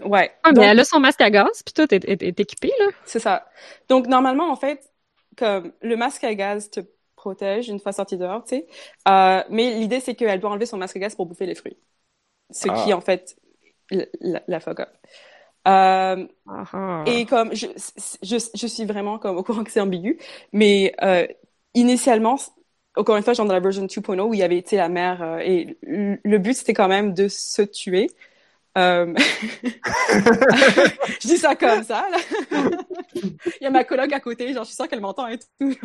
Ouais. 0.00 0.32
Ah, 0.42 0.52
mais 0.52 0.64
Donc, 0.64 0.66
elle 0.66 0.80
a 0.80 0.84
son 0.84 0.98
masque 1.00 1.20
à 1.20 1.30
gaz, 1.30 1.62
puis 1.62 1.72
tout 1.74 1.94
est, 1.94 2.04
est- 2.04 2.22
est 2.22 2.40
équipé, 2.40 2.72
là. 2.78 2.86
C'est 3.04 3.20
ça. 3.20 3.48
Donc, 3.88 4.06
normalement, 4.08 4.50
en 4.50 4.56
fait, 4.56 4.92
comme 5.36 5.72
le 5.82 5.96
masque 5.96 6.24
à 6.24 6.34
gaz 6.34 6.70
te 6.70 6.80
protège 7.22 7.68
une 7.68 7.80
fois 7.80 7.92
sorti 7.92 8.16
dehors, 8.18 8.44
tu 8.44 8.56
sais. 8.56 8.66
Euh, 9.08 9.42
mais 9.50 9.74
l'idée, 9.78 10.00
c'est 10.00 10.14
qu'elle 10.16 10.40
doit 10.40 10.50
enlever 10.50 10.66
son 10.66 10.78
masque 10.78 10.96
à 10.96 11.00
gaz 11.00 11.14
pour 11.14 11.26
bouffer 11.26 11.46
les 11.46 11.54
fruits. 11.54 11.78
Ce 12.50 12.68
Ah. 12.68 12.68
qui, 12.68 12.92
en 12.94 13.00
fait, 13.02 13.36
la, 13.90 14.06
la, 14.20 14.42
la 14.48 14.60
fuck 14.60 14.80
up. 14.80 14.90
Euh, 15.68 16.26
Ah, 16.46 16.64
ah. 16.72 17.06
et 17.06 17.26
comme, 17.26 17.54
je, 17.54 17.66
je, 18.22 18.36
je 18.54 18.66
suis 18.66 18.84
vraiment 18.84 19.18
comme 19.18 19.36
au 19.38 19.42
courant 19.42 19.64
que 19.64 19.70
c'est 19.70 19.80
ambigu, 19.80 20.18
mais 20.52 20.94
euh, 21.02 21.26
initialement, 21.74 22.38
encore 22.96 23.16
une 23.16 23.22
fois, 23.24 23.32
genre 23.34 23.46
dans 23.46 23.54
la 23.54 23.60
version 23.60 23.82
2.0, 23.86 24.28
où 24.28 24.34
il 24.34 24.40
y 24.40 24.42
avait, 24.42 24.64
la 24.72 24.88
mère, 24.88 25.22
euh, 25.22 25.38
et 25.40 25.78
le 25.82 26.38
but, 26.38 26.54
c'était 26.54 26.74
quand 26.74 26.88
même 26.88 27.14
de 27.14 27.28
se 27.28 27.62
tuer. 27.62 28.08
Euh... 28.78 29.12
je 31.20 31.28
dis 31.28 31.36
ça 31.36 31.54
comme 31.54 31.82
ça, 31.84 32.06
là. 32.10 32.18
Il 33.14 33.62
y 33.62 33.66
a 33.66 33.70
ma 33.70 33.84
coloc 33.84 34.12
à 34.12 34.20
côté, 34.20 34.52
genre, 34.52 34.64
je 34.64 34.68
suis 34.68 34.76
sûre 34.76 34.88
qu'elle 34.88 35.00
m'entend 35.00 35.28
et 35.28 35.38
tout. 35.38 35.46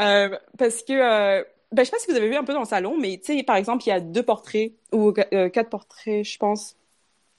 Euh, 0.00 0.30
euh, 0.32 0.38
parce 0.58 0.82
que, 0.82 1.44
ben, 1.72 1.78
je 1.78 1.84
sais 1.84 1.90
pas 1.90 1.98
si 1.98 2.10
vous 2.10 2.16
avez 2.16 2.28
vu 2.28 2.36
un 2.36 2.44
peu 2.44 2.52
dans 2.52 2.60
le 2.60 2.66
salon, 2.66 2.96
mais 2.98 3.18
tu 3.18 3.36
sais, 3.36 3.42
par 3.42 3.56
exemple, 3.56 3.84
il 3.86 3.90
y 3.90 3.92
a 3.92 4.00
deux 4.00 4.22
portraits, 4.22 4.72
ou 4.92 5.12
euh, 5.32 5.48
quatre 5.48 5.70
portraits, 5.70 6.24
je 6.24 6.38
pense. 6.38 6.76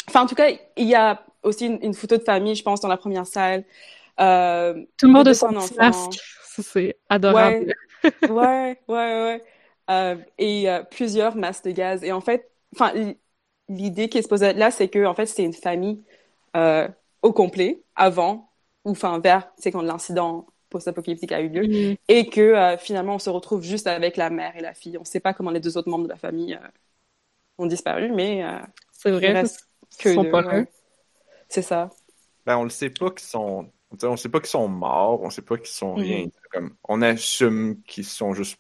Enfin, 0.08 0.22
en 0.22 0.26
tout 0.28 0.36
cas, 0.36 0.50
il 0.78 0.88
y 0.88 0.96
a 0.96 1.24
aussi 1.44 1.68
une, 1.68 1.80
une 1.82 1.94
photo 1.94 2.18
de 2.18 2.24
famille, 2.24 2.56
je 2.56 2.64
pense, 2.64 2.82
dans 2.82 2.88
la 2.88 2.98
première 2.98 3.28
salle. 3.28 3.64
Euh, 4.20 4.74
Tout 4.98 5.08
le 5.08 5.14
monde 5.14 5.26
de 5.26 5.32
a 5.32 5.34
son 5.34 5.52
masque. 5.52 6.20
C'est 6.46 6.98
adorable. 7.10 7.74
ouais, 8.04 8.30
ouais, 8.30 8.78
ouais, 8.88 9.24
ouais. 9.24 9.44
Euh, 9.90 10.16
et 10.38 10.70
euh, 10.70 10.84
plusieurs 10.84 11.36
masques 11.36 11.66
de 11.66 11.72
gaz. 11.72 12.04
Et 12.04 12.12
en 12.12 12.22
fait, 12.22 12.50
l'idée 13.70 14.10
qui 14.10 14.18
est 14.18 14.22
supposée 14.22 14.48
être 14.48 14.58
là, 14.58 14.72
c'est 14.72 14.88
que 14.90 15.06
en 15.06 15.14
fait, 15.14 15.26
c'était 15.26 15.44
une 15.44 15.54
famille 15.54 16.04
euh, 16.56 16.88
au 17.22 17.34
complet 17.34 17.84
avant 17.96 18.50
ou 18.86 18.92
enfin 18.92 19.20
vers, 19.20 19.50
c'est 19.58 19.72
quand 19.72 19.82
l'incident 19.82 20.46
post-apocalyptique 20.70 21.32
a 21.32 21.40
eu 21.42 21.50
lieu, 21.50 21.68
Mhm. 21.68 21.96
et 22.08 22.30
que 22.30 22.42
euh, 22.42 22.78
finalement, 22.78 23.16
on 23.16 23.20
se 23.20 23.30
retrouve 23.30 23.62
juste 23.62 23.88
avec 23.88 24.18
la 24.18 24.30
mère 24.30 24.56
et 24.56 24.62
la 24.62 24.74
fille. 24.74 24.98
On 24.98 25.02
ne 25.02 25.06
sait 25.06 25.20
pas 25.20 25.34
comment 25.34 25.52
les 25.52 25.60
deux 25.60 25.78
autres 25.78 25.90
membres 25.90 26.06
de 26.06 26.10
la 26.10 26.18
famille 26.18 26.56
euh, 26.56 26.68
ont 27.58 27.66
disparu, 27.68 28.12
mais 28.12 28.44
euh, 28.44 28.60
C'est 28.92 29.12
vrai. 29.12 29.44
que 30.00 30.14
sont 30.14 30.24
deux, 30.24 30.32
pas 30.32 30.42
là. 30.42 30.60
ouais. 30.60 30.68
C'est 31.48 31.62
ça. 31.62 31.90
Ben, 32.46 32.58
on 32.58 32.64
le 32.64 32.70
sait 32.70 32.90
pas 32.90 33.12
qu'ils 33.12 33.28
sont, 33.28 33.72
on 34.02 34.18
sait- 34.18 34.30
pas 34.30 34.40
qu'ils 34.40 34.50
sont 34.50 34.68
morts, 34.68 35.22
on 35.22 35.30
sait 35.30 35.44
pas 35.44 35.58
qu'ils 35.58 35.68
sont 35.68 35.94
rien. 35.94 36.26
Mhm. 36.26 36.32
Comme, 36.52 36.76
on 36.90 37.02
assume 37.02 37.82
qu'ils 37.84 38.06
sont 38.06 38.34
juste 38.34 38.58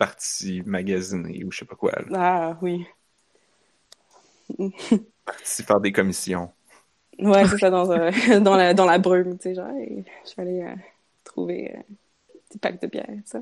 partis 0.00 0.62
magasiner 0.66 1.44
ou 1.44 1.52
je 1.52 1.60
sais 1.60 1.66
pas 1.66 1.76
quoi, 1.76 1.92
là. 1.92 2.06
Ah 2.14 2.58
oui. 2.62 2.86
partis 5.24 5.62
faire 5.62 5.80
des 5.80 5.92
commissions. 5.92 6.52
Ouais, 7.18 7.46
c'est 7.46 7.58
ça, 7.58 7.70
dans, 7.70 7.90
euh, 7.90 8.10
dans, 8.40 8.56
la, 8.56 8.72
dans 8.74 8.86
la 8.86 8.98
brume, 8.98 9.36
tu 9.38 9.42
sais, 9.50 9.54
genre, 9.54 9.68
je 9.68 10.34
vais 10.36 10.42
aller 10.42 10.62
euh, 10.62 10.74
trouver 11.24 11.76
euh, 11.76 11.80
des 12.52 12.58
packs 12.58 12.80
de 12.80 12.86
bière, 12.86 13.08
ça. 13.26 13.40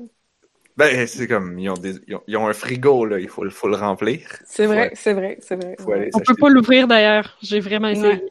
Ben, 0.77 1.05
c'est 1.07 1.27
comme, 1.27 1.59
ils 1.59 1.69
ont, 1.69 1.73
des, 1.73 1.95
ils 2.07 2.15
ont, 2.15 2.23
ils 2.27 2.37
ont 2.37 2.47
un 2.47 2.53
frigo, 2.53 3.05
là, 3.05 3.19
il 3.19 3.27
faut, 3.27 3.43
le- 3.43 3.49
faut 3.49 3.67
le 3.67 3.75
remplir. 3.75 4.21
C'est 4.45 4.65
vrai, 4.65 4.79
Ouais. 4.79 4.91
c'est 4.93 5.13
vrai, 5.13 5.37
c'est 5.41 5.55
vrai. 5.55 5.75
Aller 5.93 6.09
On 6.13 6.19
peut 6.19 6.35
pas 6.35 6.49
l'ouvrir 6.49 6.87
d'ailleurs. 6.87 7.37
J'ai 7.41 7.59
vraiment 7.59 7.89
essayé. 7.89 8.23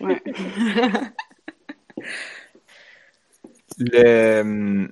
Ouais. 0.00 0.22
Le, 3.78 4.88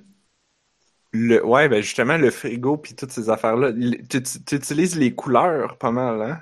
le, 1.17 1.45
ouais, 1.45 1.69
ben 1.69 1.81
justement, 1.81 2.17
le 2.17 2.31
frigo 2.31 2.77
puis 2.77 2.95
toutes 2.95 3.11
ces 3.11 3.29
affaires-là, 3.29 3.71
tu, 4.09 4.17
utilises 4.55 4.97
les 4.97 5.13
couleurs 5.15 5.77
pas 5.77 5.91
mal, 5.91 6.21
hein? 6.21 6.41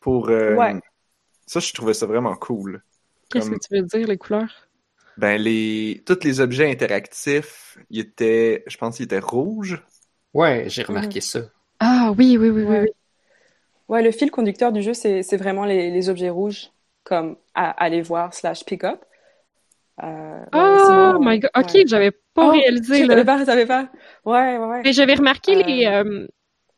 Pour, 0.00 0.28
euh, 0.30 0.56
Ouais. 0.56 0.80
Ça, 1.46 1.60
je 1.60 1.72
trouvais 1.72 1.94
ça 1.94 2.06
vraiment 2.06 2.36
cool. 2.36 2.82
Qu'est-ce 3.30 3.50
Comme- 3.50 3.58
que 3.58 3.66
tu 3.66 3.74
veux 3.74 3.82
dire, 3.82 4.08
les 4.08 4.18
couleurs? 4.18 4.68
ben 5.16 5.40
les 5.40 6.02
tous 6.06 6.24
les 6.24 6.40
objets 6.40 6.70
interactifs, 6.70 7.78
ils 7.90 8.00
étaient, 8.00 8.64
je 8.66 8.76
pense 8.76 8.96
qu'ils 8.96 9.04
étaient 9.04 9.18
rouges. 9.20 9.82
Ouais, 10.32 10.64
j'ai 10.68 10.82
remarqué 10.82 11.20
ça. 11.20 11.40
Ah 11.78 12.12
oui, 12.18 12.36
oui, 12.38 12.50
oui, 12.50 12.62
oui. 12.62 12.64
Ouais. 12.64 12.80
oui. 12.82 12.88
Ouais, 13.88 14.02
le 14.02 14.10
fil 14.12 14.30
conducteur 14.30 14.72
du 14.72 14.82
jeu, 14.82 14.94
c'est 14.94 15.22
c'est 15.22 15.36
vraiment 15.36 15.64
les, 15.66 15.90
les 15.90 16.08
objets 16.08 16.30
rouges, 16.30 16.70
comme 17.04 17.36
à 17.54 17.70
aller 17.70 18.02
voir 18.02 18.32
slash 18.34 18.64
pick 18.64 18.84
up. 18.84 19.04
Euh, 20.02 20.44
ouais, 20.52 20.76
Oh 20.76 20.78
sinon, 20.78 21.20
my 21.20 21.38
god. 21.40 21.50
Ok, 21.56 21.76
ouais. 21.76 21.84
j'avais 21.86 22.12
pas 22.34 22.46
Oh, 22.46 22.50
réalisé 22.50 23.06
savais 23.06 23.24
pas, 23.24 23.38
tu 23.40 23.44
savais 23.46 23.66
pas? 23.66 23.90
Ouais, 24.24 24.58
ouais, 24.58 24.66
ouais. 24.66 24.84
Mais 24.84 24.92
j'avais 24.92 25.14
remarqué 25.14 25.54
Euh. 25.54 25.62
les, 25.62 25.86
euh, 25.86 26.26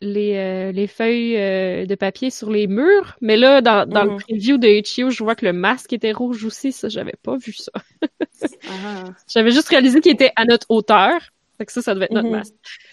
les, 0.00 0.36
euh, 0.36 0.72
les 0.72 0.86
feuilles 0.86 1.36
euh, 1.36 1.86
de 1.86 1.94
papier 1.94 2.30
sur 2.30 2.50
les 2.50 2.66
murs, 2.68 3.16
mais 3.20 3.36
là, 3.36 3.60
dans, 3.62 3.88
dans 3.90 4.04
le 4.04 4.10
Mhm. 4.10 4.24
preview 4.26 4.58
de 4.58 4.68
Itch.io, 4.68 5.10
je 5.10 5.24
vois 5.24 5.34
que 5.34 5.44
le 5.44 5.52
masque 5.52 5.92
était 5.92 6.12
rouge 6.12 6.44
aussi. 6.44 6.72
Ça, 6.72 6.88
j'avais 6.88 7.14
pas 7.22 7.36
vu 7.36 7.52
ça. 7.52 7.72
Ah. 8.66 9.14
J'avais 9.28 9.50
juste 9.50 9.68
réalisé 9.68 10.00
qu'il 10.00 10.12
était 10.12 10.32
à 10.36 10.44
notre 10.44 10.66
hauteur. 10.70 11.20
Fait 11.58 11.66
que 11.66 11.72
ça, 11.72 11.82
ça 11.82 11.94
devait 11.94 12.06
être 12.06 12.14
notre 12.14 12.28
Mhm. 12.28 12.30
masque. 12.30 12.54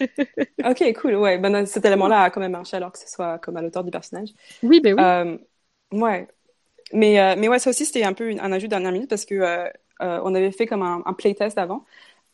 Ok, 0.64 0.82
cool. 1.00 1.16
Ouais, 1.16 1.38
ben, 1.38 1.66
cet 1.66 1.84
élément-là 1.84 2.22
a 2.24 2.30
quand 2.30 2.40
même 2.40 2.52
marché 2.52 2.76
alors 2.76 2.92
que 2.92 2.98
ce 2.98 3.08
soit 3.08 3.38
comme 3.38 3.56
à 3.56 3.62
l'auteur 3.62 3.84
du 3.84 3.90
personnage. 3.90 4.30
Oui, 4.62 4.80
ben 4.80 4.94
oui. 4.94 5.04
Euh, 5.04 5.38
ouais. 5.92 6.28
Mais, 6.92 7.20
euh, 7.20 7.36
mais 7.38 7.48
ouais, 7.48 7.58
ça 7.60 7.70
aussi, 7.70 7.86
c'était 7.86 8.04
un 8.04 8.14
peu 8.14 8.30
une- 8.30 8.40
un 8.40 8.52
ajout 8.52 8.66
de 8.66 8.70
dernière 8.70 8.92
minute 8.92 9.10
parce 9.10 9.24
que 9.26 9.34
euh, 9.36 9.68
euh, 10.02 10.20
on 10.24 10.34
avait 10.34 10.52
fait 10.52 10.66
comme 10.66 10.82
un, 10.82 11.02
un 11.06 11.12
playtest 11.14 11.58
avant. 11.58 11.84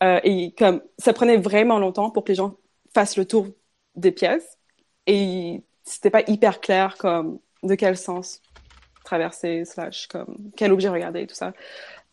Euh, 0.02 0.20
et 0.24 0.52
comme 0.56 0.82
ça 0.98 1.12
prenait 1.12 1.36
vraiment 1.36 1.78
longtemps 1.78 2.10
pour 2.10 2.24
que 2.24 2.32
les 2.32 2.36
gens 2.36 2.56
fassent 2.94 3.16
le 3.16 3.26
tour 3.26 3.48
des 3.96 4.12
pièces. 4.12 4.58
Et 5.06 5.62
c'était 5.84 6.10
pas 6.10 6.22
hyper 6.26 6.60
clair 6.60 6.96
comme 6.98 7.38
de 7.62 7.74
quel 7.74 7.96
sens 7.96 8.40
traverser, 9.04 9.64
slash 9.64 10.06
comme 10.08 10.36
quel 10.56 10.72
objet 10.72 10.88
regarder 10.88 11.22
et 11.22 11.26
tout 11.26 11.34
ça. 11.34 11.52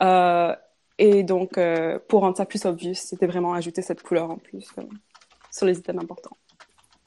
Euh, 0.04 0.56
et 0.98 1.24
donc, 1.24 1.60
pour 2.08 2.22
rendre 2.22 2.38
ça 2.38 2.46
plus 2.46 2.66
obvious, 2.66 2.96
c'était 2.96 3.28
vraiment 3.28 3.54
ajouter 3.54 3.82
cette 3.82 4.02
couleur 4.02 4.32
en 4.32 4.38
plus 4.38 4.70
comme, 4.72 4.90
sur 5.52 5.66
les 5.66 5.78
items 5.78 6.02
importants. 6.04 6.36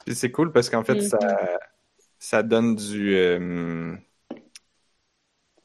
C'est 0.07 0.31
cool 0.31 0.51
parce 0.51 0.69
qu'en 0.69 0.83
fait, 0.83 0.95
Mhm. 0.95 1.01
ça, 1.01 1.19
ça 2.19 2.43
donne 2.43 2.75
du. 2.75 3.15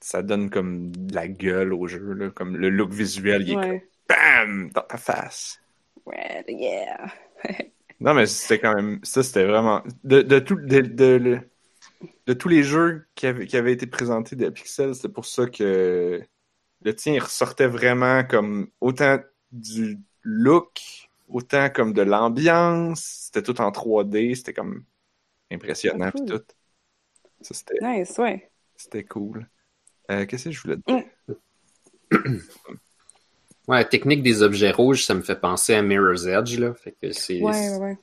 Ça 0.07 0.23
donne 0.23 0.51
comme 0.51 0.92
de 0.92 1.12
la 1.16 1.27
gueule 1.27 1.73
au 1.73 1.88
jeu, 1.88 2.12
là, 2.12 2.31
comme 2.31 2.57
le 2.57 2.71
look 2.71 2.92
visuel, 2.92 3.42
il 3.42 3.51
est 3.51 3.55
comme. 3.55 3.81
BAM! 4.09 4.71
dans 4.71 4.83
ta 4.83 4.99
face. 4.99 5.61
Ouais, 6.05 6.45
yeah. 6.47 7.12
Non, 7.99 8.14
mais 8.14 8.27
c'était 8.27 8.61
quand 8.61 8.77
même. 8.77 9.01
Ça, 9.03 9.25
c'était 9.25 9.45
vraiment. 9.47 9.83
De, 10.05 10.23
de, 10.23 10.38
tout, 10.38 10.55
de, 10.55 10.81
de, 10.81 11.40
de, 12.27 12.33
tous 12.35 12.49
les 12.49 12.62
jeux 12.62 13.05
qui 13.16 13.27
avaient, 13.27 13.49
qui 13.49 13.57
avaient 13.57 13.73
été 13.73 13.88
présentés 13.88 14.37
de 14.37 14.49
Pixel, 14.49 14.95
c'est 14.95 15.09
pour 15.09 15.27
ça 15.27 15.47
que 15.47 16.23
le 16.83 16.95
tien, 16.95 17.14
il 17.14 17.19
ressortait 17.21 17.66
vraiment 17.66 18.23
comme 18.23 18.69
autant 18.81 19.19
du 19.51 19.99
look, 20.23 21.09
autant 21.27 21.69
comme 21.69 21.92
de 21.92 22.03
l'ambiance. 22.03 23.25
C'était 23.25 23.42
tout 23.42 23.61
en 23.61 23.73
3D, 23.73 24.37
c'était 24.37 24.55
comme 24.55 24.85
impressionnant, 25.51 26.07
Ah, 26.07 26.12
cool. 26.12 26.27
pis 26.27 26.33
tout. 26.33 26.42
Ça, 27.40 27.55
c'était. 27.55 27.79
Nice, 27.81 28.16
ouais. 28.19 28.53
C'était 28.77 29.03
cool. 29.03 29.49
Euh, 30.11 30.27
Qu'est-ce 30.27 30.45
que 30.45 30.51
je 30.53 30.62
voulais 30.62 30.77
dire? 30.87 31.03
Ouais, 33.69 33.79
la 33.79 33.85
technique 33.85 34.23
des 34.23 34.42
objets 34.42 34.71
rouges, 34.71 35.05
ça 35.05 35.14
me 35.14 35.23
fait 35.23 35.40
penser 35.40 35.75
à 35.75 35.83
Mirror's 35.83 36.27
Edge, 36.27 36.59
là. 36.59 36.73
Fait 36.75 36.92
que 37.03 37.11
c'est 37.12 37.40
Ouais, 37.42 37.71
ouais, 37.71 37.77
ouais. 37.79 37.99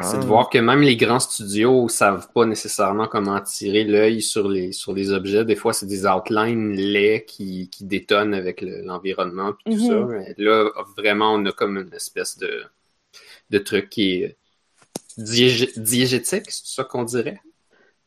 c'est 0.00 0.16
Ah. 0.16 0.20
de 0.20 0.24
voir 0.26 0.48
que 0.48 0.58
même 0.58 0.80
les 0.80 0.96
grands 0.96 1.18
studios 1.18 1.88
savent 1.88 2.28
pas 2.32 2.44
nécessairement 2.46 3.08
comment 3.08 3.40
tirer 3.40 3.82
l'œil 3.82 4.22
sur 4.22 4.48
les, 4.48 4.70
sur 4.70 4.92
les 4.92 5.10
objets. 5.10 5.44
Des 5.44 5.56
fois, 5.56 5.72
c'est 5.72 5.86
des 5.86 6.06
outlines 6.06 6.70
laids 6.72 7.24
qui, 7.26 7.68
qui 7.68 7.84
détonnent 7.84 8.32
avec 8.34 8.60
le- 8.60 8.82
l'environnement 8.82 9.54
puis 9.54 9.74
tout 9.76 9.86
ça. 9.88 10.04
Mais 10.06 10.34
là, 10.38 10.70
vraiment, 10.96 11.34
on 11.34 11.44
a 11.46 11.52
comme 11.52 11.78
une 11.78 11.92
espèce 11.94 12.38
de, 12.38 12.62
de 13.50 13.58
truc 13.58 13.88
qui 13.90 14.22
est 14.22 14.36
diégé- 15.18 15.76
diégétique, 15.80 16.48
c'est 16.48 16.66
ça 16.76 16.84
qu'on 16.84 17.02
dirait? 17.02 17.40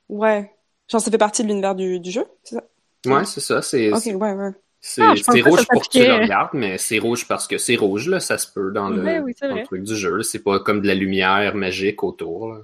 Ouais. 0.08 0.50
Genre, 0.88 1.02
ça 1.02 1.12
fait 1.12 1.18
partie 1.18 1.44
de 1.44 1.50
l'univers 1.50 1.76
du, 1.76 2.00
du 2.00 2.10
jeu, 2.12 2.24
c'est 2.44 2.56
ça? 2.56 2.64
Ouais, 3.06 3.26
c'est 3.26 3.40
ça. 3.40 3.62
C'est 3.62 3.92
Ok, 3.92 4.02
ouais, 4.06 4.34
ouais. 4.34 4.52
Ah, 5.00 5.14
rouge 5.46 5.68
pour 5.68 5.84
que 5.84 5.90
tu 5.90 6.00
le 6.00 6.14
regardes, 6.14 6.54
mais 6.54 6.78
c'est 6.78 7.00
rouge 7.00 7.28
parce 7.28 7.48
que 7.48 7.58
c'est 7.58 7.76
rouge, 7.76 8.08
là. 8.08 8.20
Ça 8.20 8.38
se 8.38 8.52
peut 8.52 8.72
dans 8.72 8.90
le, 8.90 9.04
Ouais, 9.04 9.20
oui, 9.20 9.34
c'est 9.38 9.48
dans 9.48 9.54
le 9.56 9.60
vrai. 9.60 9.66
truc 9.66 9.84
du 9.84 9.96
jeu. 9.96 10.24
C'est 10.24 10.40
pas 10.44 10.60
comme 10.60 10.82
de 10.82 10.88
la 10.88 10.96
lumière 10.96 11.56
magique 11.56 12.04
autour, 12.04 12.50
là. 12.54 12.62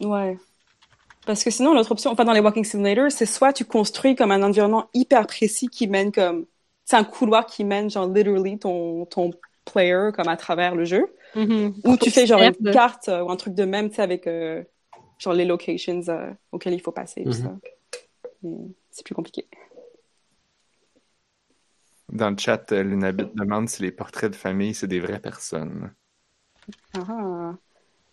Ouais. 0.00 0.38
Parce 1.26 1.44
que 1.44 1.50
sinon, 1.50 1.74
l'autre 1.74 1.92
option, 1.92 2.10
enfin, 2.12 2.24
dans 2.24 2.32
les 2.32 2.40
Walking 2.40 2.64
Simulators, 2.64 3.12
c'est 3.12 3.26
soit 3.26 3.52
tu 3.52 3.64
construis 3.64 4.16
comme 4.16 4.30
un 4.32 4.42
environnement 4.42 4.88
hyper 4.94 5.26
précis 5.26 5.68
qui 5.68 5.86
mène 5.86 6.12
comme, 6.12 6.46
c'est 6.84 6.96
un 6.96 7.04
couloir 7.04 7.46
qui 7.46 7.64
mène, 7.64 7.90
genre, 7.90 8.08
literally 8.08 8.58
ton, 8.58 9.06
ton 9.06 9.30
player 9.64 10.10
comme 10.14 10.28
à 10.28 10.36
travers 10.36 10.74
le 10.74 10.84
jeu, 10.84 11.14
Mhm. 11.34 11.74
ou 11.84 11.96
tu 11.96 12.10
fais 12.10 12.26
genre 12.26 12.42
une 12.42 12.72
carte 12.72 13.08
euh, 13.08 13.22
ou 13.22 13.30
un 13.30 13.36
truc 13.36 13.54
de 13.54 13.64
même, 13.64 13.90
tu 13.90 13.96
sais, 13.96 14.02
avec, 14.02 14.26
euh, 14.26 14.64
genre 15.18 15.34
les 15.34 15.44
locations 15.44 16.02
euh, 16.08 16.30
auxquelles 16.52 16.74
il 16.74 16.80
faut 16.80 16.92
passer, 16.92 17.22
tout 17.24 17.30
Mhm. 17.30 17.34
ça. 17.34 17.54
Mais 18.42 18.56
c'est 18.90 19.04
plus 19.04 19.14
compliqué. 19.14 19.46
Dans 22.10 22.30
le 22.30 22.36
chat, 22.38 22.72
euh, 22.72 22.82
Lunabit 22.82 23.26
demande 23.34 23.68
si 23.68 23.82
les 23.82 23.92
portraits 23.92 24.30
de 24.30 24.36
famille, 24.36 24.74
c'est 24.74 24.86
des 24.88 25.00
vraies 25.00 25.20
personnes. 25.20 25.92
Ah, 26.94 27.00
ah. 27.08 27.54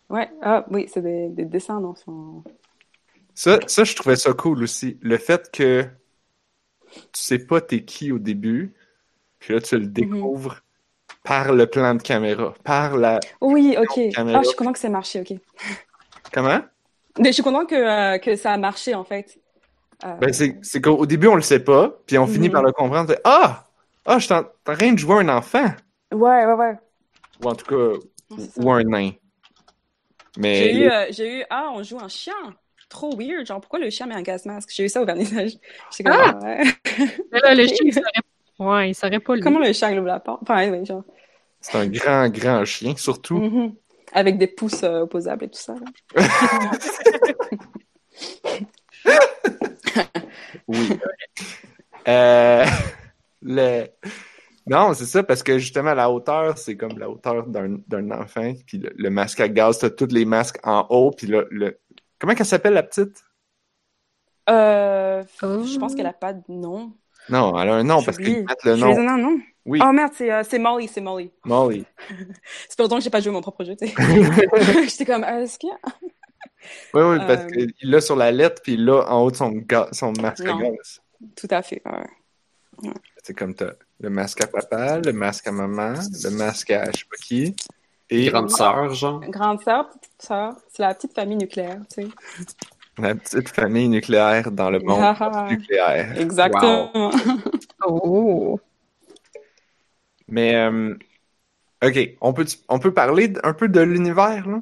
Ouais, 0.09 0.29
ah, 0.41 0.65
oui, 0.71 0.87
c'est 0.91 1.01
des, 1.01 1.29
des 1.29 1.45
dessins 1.45 1.81
dans 1.81 1.95
son... 1.95 2.43
Ça, 3.33 3.59
ça, 3.67 3.83
je 3.83 3.95
trouvais 3.95 4.15
ça 4.15 4.33
cool 4.33 4.63
aussi. 4.63 4.97
Le 5.01 5.17
fait 5.17 5.51
que 5.51 5.83
tu 6.91 7.21
sais 7.21 7.39
pas 7.39 7.61
t'es 7.61 7.83
qui 7.83 8.11
au 8.11 8.19
début, 8.19 8.73
puis 9.39 9.53
là, 9.53 9.61
tu 9.61 9.77
le 9.77 9.85
découvres 9.87 10.61
par 11.23 11.51
le 11.53 11.67
plan 11.67 11.93
de 11.93 12.01
caméra, 12.01 12.53
par 12.63 12.97
la... 12.97 13.19
Oui, 13.41 13.75
ok. 13.77 13.99
Ah, 14.15 14.41
je 14.41 14.47
suis 14.47 14.55
content 14.55 14.73
que 14.73 14.79
ça 14.79 14.87
ait 14.87 14.91
marché, 14.91 15.21
ok. 15.21 15.37
Comment? 16.33 16.61
Mais 17.19 17.29
je 17.29 17.33
suis 17.33 17.43
content 17.43 17.65
que, 17.65 17.75
euh, 17.75 18.17
que 18.19 18.35
ça 18.35 18.53
a 18.53 18.57
marché, 18.57 18.95
en 18.95 19.03
fait. 19.03 19.39
Euh, 20.05 20.13
Ben, 20.15 20.31
c'est 20.33 20.81
qu'au 20.81 20.95
au 20.97 21.05
début, 21.05 21.27
on 21.27 21.35
le 21.35 21.41
sait 21.41 21.59
pas, 21.63 21.99
puis 22.05 22.17
on 22.17 22.27
finit 22.27 22.47
Mhm. 22.47 22.53
par 22.53 22.63
le 22.63 22.71
comprendre. 22.71 23.13
fait, 23.25 23.66
Ah! 24.07 24.17
Je 24.19 24.25
suis 24.25 24.33
en 24.33 24.39
en 24.39 24.73
train 24.75 24.93
de 24.93 24.97
jouer 24.97 25.15
un 25.19 25.29
enfant! 25.29 25.67
Ouais, 26.13 26.45
ouais, 26.45 26.53
ouais. 26.53 26.73
Ou 27.43 27.47
en 27.49 27.55
tout 27.55 27.65
cas, 27.65 27.99
Non, 28.31 28.47
ou 28.57 28.71
un 28.71 28.83
nain. 28.83 29.11
Mais... 30.37 30.55
J'ai 30.55 30.75
eu, 30.77 30.89
euh, 30.89 31.05
j'ai 31.11 31.39
eu, 31.39 31.43
ah, 31.49 31.69
on 31.73 31.83
joue 31.83 31.99
un 31.99 32.07
chien. 32.07 32.33
Trop 32.89 33.15
weird. 33.17 33.45
Genre, 33.45 33.59
pourquoi 33.59 33.79
le 33.79 33.89
chien 33.89 34.05
met 34.05 34.15
un 34.15 34.21
gaz 34.21 34.45
masque? 34.45 34.69
J'ai 34.73 34.85
eu 34.85 34.89
ça 34.89 35.01
au 35.01 35.05
vernissage. 35.05 35.51
J'étais 35.91 36.09
comme, 36.09 36.13
Ah! 36.19 36.39
ah, 36.41 36.45
ouais. 36.45 36.63
Mais 37.31 37.39
là, 37.41 37.53
le 37.53 37.67
chien, 37.67 37.77
il 37.83 37.93
saurait... 37.93 38.11
Ouais, 38.59 38.89
il 38.91 38.95
saurait 38.95 39.19
pas 39.19 39.35
lui. 39.35 39.41
Comment 39.41 39.59
le 39.59 39.73
chien 39.73 39.91
ouvre 39.97 40.07
la 40.07 40.19
porte? 40.19 40.41
Enfin, 40.43 40.69
ouais, 40.71 40.85
genre. 40.85 41.03
C'est 41.59 41.77
un 41.77 41.87
grand, 41.87 42.29
grand 42.29 42.63
chien, 42.65 42.95
surtout. 42.95 43.37
Mhm. 43.39 43.75
Avec 44.13 44.37
des 44.37 44.47
pouces 44.47 44.83
euh, 44.83 45.01
opposables 45.01 45.45
et 45.45 45.49
tout 45.49 45.59
ça. 45.59 45.75
là. 45.75 46.21
Oui. 50.67 50.89
Euh, 52.07 52.65
le... 53.41 53.85
Non, 54.65 54.93
c'est 54.93 55.05
ça, 55.05 55.23
parce 55.23 55.43
que 55.43 55.57
justement, 55.59 55.93
la 55.93 56.11
hauteur, 56.11 56.57
c'est 56.57 56.75
comme 56.75 56.97
la 56.99 57.09
hauteur 57.09 57.47
d'un 57.47 57.77
d'un 57.87 58.11
enfant. 58.11 58.53
Puis 58.65 58.79
le, 58.79 58.91
le 58.97 59.09
masque 59.09 59.39
à 59.39 59.47
gaz, 59.47 59.79
t'as 59.79 59.89
tous 59.89 60.11
les 60.11 60.25
masques 60.25 60.59
en 60.63 60.85
haut. 60.89 61.11
Puis 61.11 61.27
le, 61.27 61.47
le... 61.51 61.79
Comment 62.19 62.33
qu'elle 62.35 62.45
s'appelle, 62.45 62.73
la 62.73 62.83
petite? 62.83 63.23
Euh, 64.49 65.23
Oh. 65.41 65.63
Je 65.63 65.77
pense 65.79 65.95
qu'elle 65.95 66.05
a 66.05 66.13
pas 66.13 66.33
de 66.33 66.43
nom. 66.49 66.93
Non, 67.29 67.59
elle 67.59 67.69
a 67.69 67.73
un 67.75 67.83
nom, 67.83 68.01
parce 68.03 68.17
qu'ils 68.17 68.45
mettent 68.45 68.63
le 68.63 68.75
nom. 68.75 68.95
un 68.97 69.17
nom. 69.17 69.39
Oui, 69.65 69.79
Oh 69.83 69.91
merde, 69.91 70.13
c'est 70.15 70.31
euh, 70.31 70.43
c'est 70.47 70.59
Molly, 70.59 70.87
c'est 70.87 71.01
Molly. 71.01 71.31
Molly. 71.43 71.83
C'est 72.69 72.77
pas 72.77 72.83
longtemps 72.83 72.97
que 72.97 73.03
j'ai 73.03 73.09
pas 73.09 73.19
joué 73.19 73.33
mon 73.33 73.41
propre 73.41 73.65
jeu, 73.65 73.75
tu 73.75 73.87
sais. 73.87 73.93
J'étais 74.87 75.05
comme, 75.05 75.23
euh, 75.25 75.43
est-ce 75.43 75.59
qu'il 75.59 75.69
y 75.69 75.71
a... 75.73 75.77
Oui, 76.93 77.01
oui, 77.03 77.17
parce 77.27 77.43
Euh, 77.43 77.47
qu'il 77.49 77.73
l'a 77.91 77.99
sur 77.99 78.15
la 78.15 78.31
lettre, 78.31 78.61
puis 78.61 78.73
il 78.75 78.85
l'a 78.85 79.09
en 79.11 79.23
haut 79.23 79.31
de 79.31 79.35
son, 79.35 79.51
ga- 79.51 79.89
son 79.91 80.13
masque 80.21 80.45
à 80.45 80.53
gaz. 80.53 81.01
Tout 81.35 81.47
à 81.49 81.61
fait, 81.61 81.81
ouais. 81.85 82.07
C'est 83.23 83.33
comme 83.33 83.53
t'as 83.55 83.71
le 83.99 84.09
masque 84.09 84.41
à 84.41 84.47
papa, 84.47 84.99
le 84.99 85.11
masque 85.13 85.47
à 85.47 85.51
maman, 85.51 85.93
le 86.23 86.29
masque 86.29 86.71
à 86.71 86.91
je 86.91 86.99
sais 86.99 87.05
pas 87.09 87.17
qui. 87.17 87.55
Et 88.09 88.27
Grande 88.29 88.49
sœur, 88.49 88.93
genre. 88.93 89.19
Grande 89.21 89.61
sœur, 89.61 89.89
petite 89.89 90.21
sœur, 90.21 90.55
c'est 90.69 90.81
la 90.83 90.93
petite 90.95 91.13
famille 91.13 91.35
nucléaire, 91.37 91.81
tu 91.93 92.03
sais. 92.03 92.07
la 92.97 93.15
petite 93.15 93.49
famille 93.49 93.89
nucléaire 93.89 94.49
dans 94.51 94.69
le 94.69 94.79
monde 94.79 95.01
Ah, 95.19 95.47
nucléaire. 95.49 96.17
Exactement. 96.19 97.11
Oh. 97.85 98.59
Mais, 100.27 100.55
euh, 100.55 100.95
ok, 101.83 101.99
on 102.21 102.33
peut, 102.33 102.45
on 102.69 102.79
peut 102.79 102.93
parler 102.93 103.33
un 103.43 103.53
peu 103.53 103.69
de 103.69 103.79
l'univers, 103.81 104.47
là? 104.47 104.61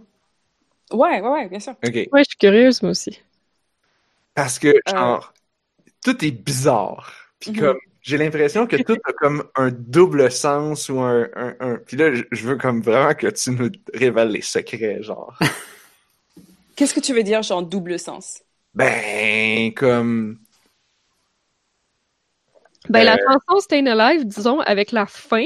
Ouais, 0.92 1.22
ouais, 1.22 1.30
ouais, 1.30 1.50
bien 1.50 1.60
sûr. 1.60 1.74
Ok, 1.84 1.94
Ouais, 2.12 2.24
je 2.24 2.30
suis 2.30 2.38
curieuse, 2.38 2.82
moi 2.82 2.92
aussi. 2.92 3.22
parce 4.34 4.60
que, 4.60 4.74
genre, 4.88 5.34
tout 6.04 6.24
est 6.26 6.32
bizarre. 6.32 7.12
Puis 7.40 7.52
Mhm. 7.52 7.60
comme, 7.60 7.80
j'ai 8.06 8.18
l'impression 8.18 8.68
que 8.68 8.76
tout 8.78 8.98
a 9.06 9.14
comme 9.14 9.44
un 9.56 9.72
double 9.72 10.32
sens 10.32 10.90
ou 10.90 11.00
un... 11.02 11.28
un, 11.36 11.56
un... 11.60 11.78
Puis 11.78 11.98
là, 11.98 12.14
je- 12.14 12.46
veux 12.48 12.58
comme 12.58 12.82
vraiment 12.82 13.14
que 13.16 13.28
tu 13.28 13.52
nous 13.52 13.70
révèles 13.94 14.30
les 14.30 14.42
secrets, 14.42 15.02
genre. 15.04 15.38
Qu'est-ce 16.76 16.94
que 16.94 17.00
tu 17.00 17.14
veux 17.14 17.24
dire, 17.24 17.42
genre 17.42 17.64
double 17.64 18.00
sens? 18.00 18.42
ben, 18.74 19.74
comme... 19.74 20.40
Ben, 22.90 23.04
la 23.04 23.16
Euh, 23.16 23.26
chanson 23.28 23.60
Stayin' 23.62 23.88
Alive, 23.88 24.26
disons, 24.26 24.60
avec 24.62 24.92
la 24.92 25.06
fin 25.06 25.46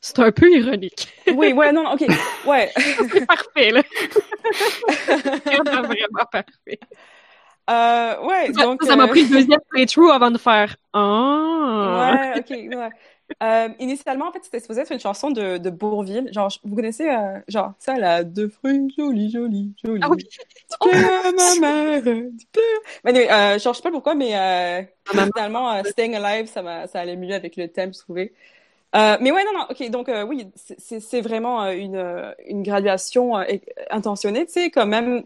C'est 0.00 0.20
un 0.20 0.32
peu 0.32 0.50
ironique. 0.52 1.08
oui, 1.34 1.52
ouais, 1.52 1.72
non, 1.72 1.92
ok, 1.92 2.04
ouais. 2.46 2.72
c'est 2.76 3.26
parfait, 3.26 3.70
là. 3.72 3.82
vraiment, 5.44 5.82
vraiment 5.86 6.24
parfait. 6.30 6.78
Euh, 7.70 8.26
ouais, 8.26 8.52
ça, 8.52 8.64
donc... 8.64 8.82
Ça 8.82 8.96
m'a 8.96 9.08
pris 9.08 9.22
le 9.24 9.28
deuxième 9.40 9.60
playthrough 9.68 10.10
avant 10.10 10.30
de 10.30 10.38
faire 10.38 10.76
«Ah!» 10.92 12.32
Ouais, 12.34 12.40
ok, 12.40 12.50
ouais. 12.50 12.88
Euh, 13.42 13.68
initialement, 13.78 14.28
en 14.28 14.32
fait, 14.32 14.40
c'était 14.42 14.60
supposé 14.60 14.80
être 14.80 14.92
une 14.92 15.00
chanson 15.00 15.30
de, 15.30 15.58
de 15.58 15.70
Bourville. 15.70 16.28
Genre, 16.32 16.50
vous 16.64 16.74
connaissez, 16.74 17.08
euh, 17.08 17.38
genre, 17.48 17.72
ça, 17.78 17.96
la 17.96 18.24
deux 18.24 18.48
fruits 18.48 18.92
jolis, 18.96 19.30
jolis, 19.30 19.72
jolis. 19.84 20.00
Ah 20.02 20.08
oui! 20.10 20.26
ma 21.36 21.60
mère, 21.60 22.02
Mais 23.04 23.30
euh, 23.30 23.58
genre, 23.58 23.72
je 23.72 23.78
sais 23.78 23.82
pas 23.82 23.90
pourquoi, 23.92 24.14
mais 24.14 24.36
euh, 24.36 24.82
finalement, 25.08 25.72
euh, 25.72 25.82
Staying 25.84 26.16
Alive, 26.16 26.48
ça, 26.48 26.86
ça 26.88 27.00
allait 27.00 27.16
mieux 27.16 27.34
avec 27.34 27.56
le 27.56 27.68
thème, 27.68 27.94
je 27.94 28.00
trouvais. 28.00 28.32
Euh, 28.96 29.16
mais 29.20 29.30
ouais, 29.30 29.44
non, 29.44 29.52
non, 29.52 29.66
ok, 29.70 29.88
donc 29.90 30.08
euh, 30.08 30.24
oui, 30.24 30.48
c'est 30.78 31.20
vraiment 31.20 31.62
euh, 31.62 31.72
une, 31.72 31.94
euh, 31.94 32.32
une 32.46 32.62
graduation 32.62 33.36
intentionnée, 33.90 34.46
tu 34.46 34.52
sais, 34.52 34.70
quand 34.70 34.86
même 34.86 35.24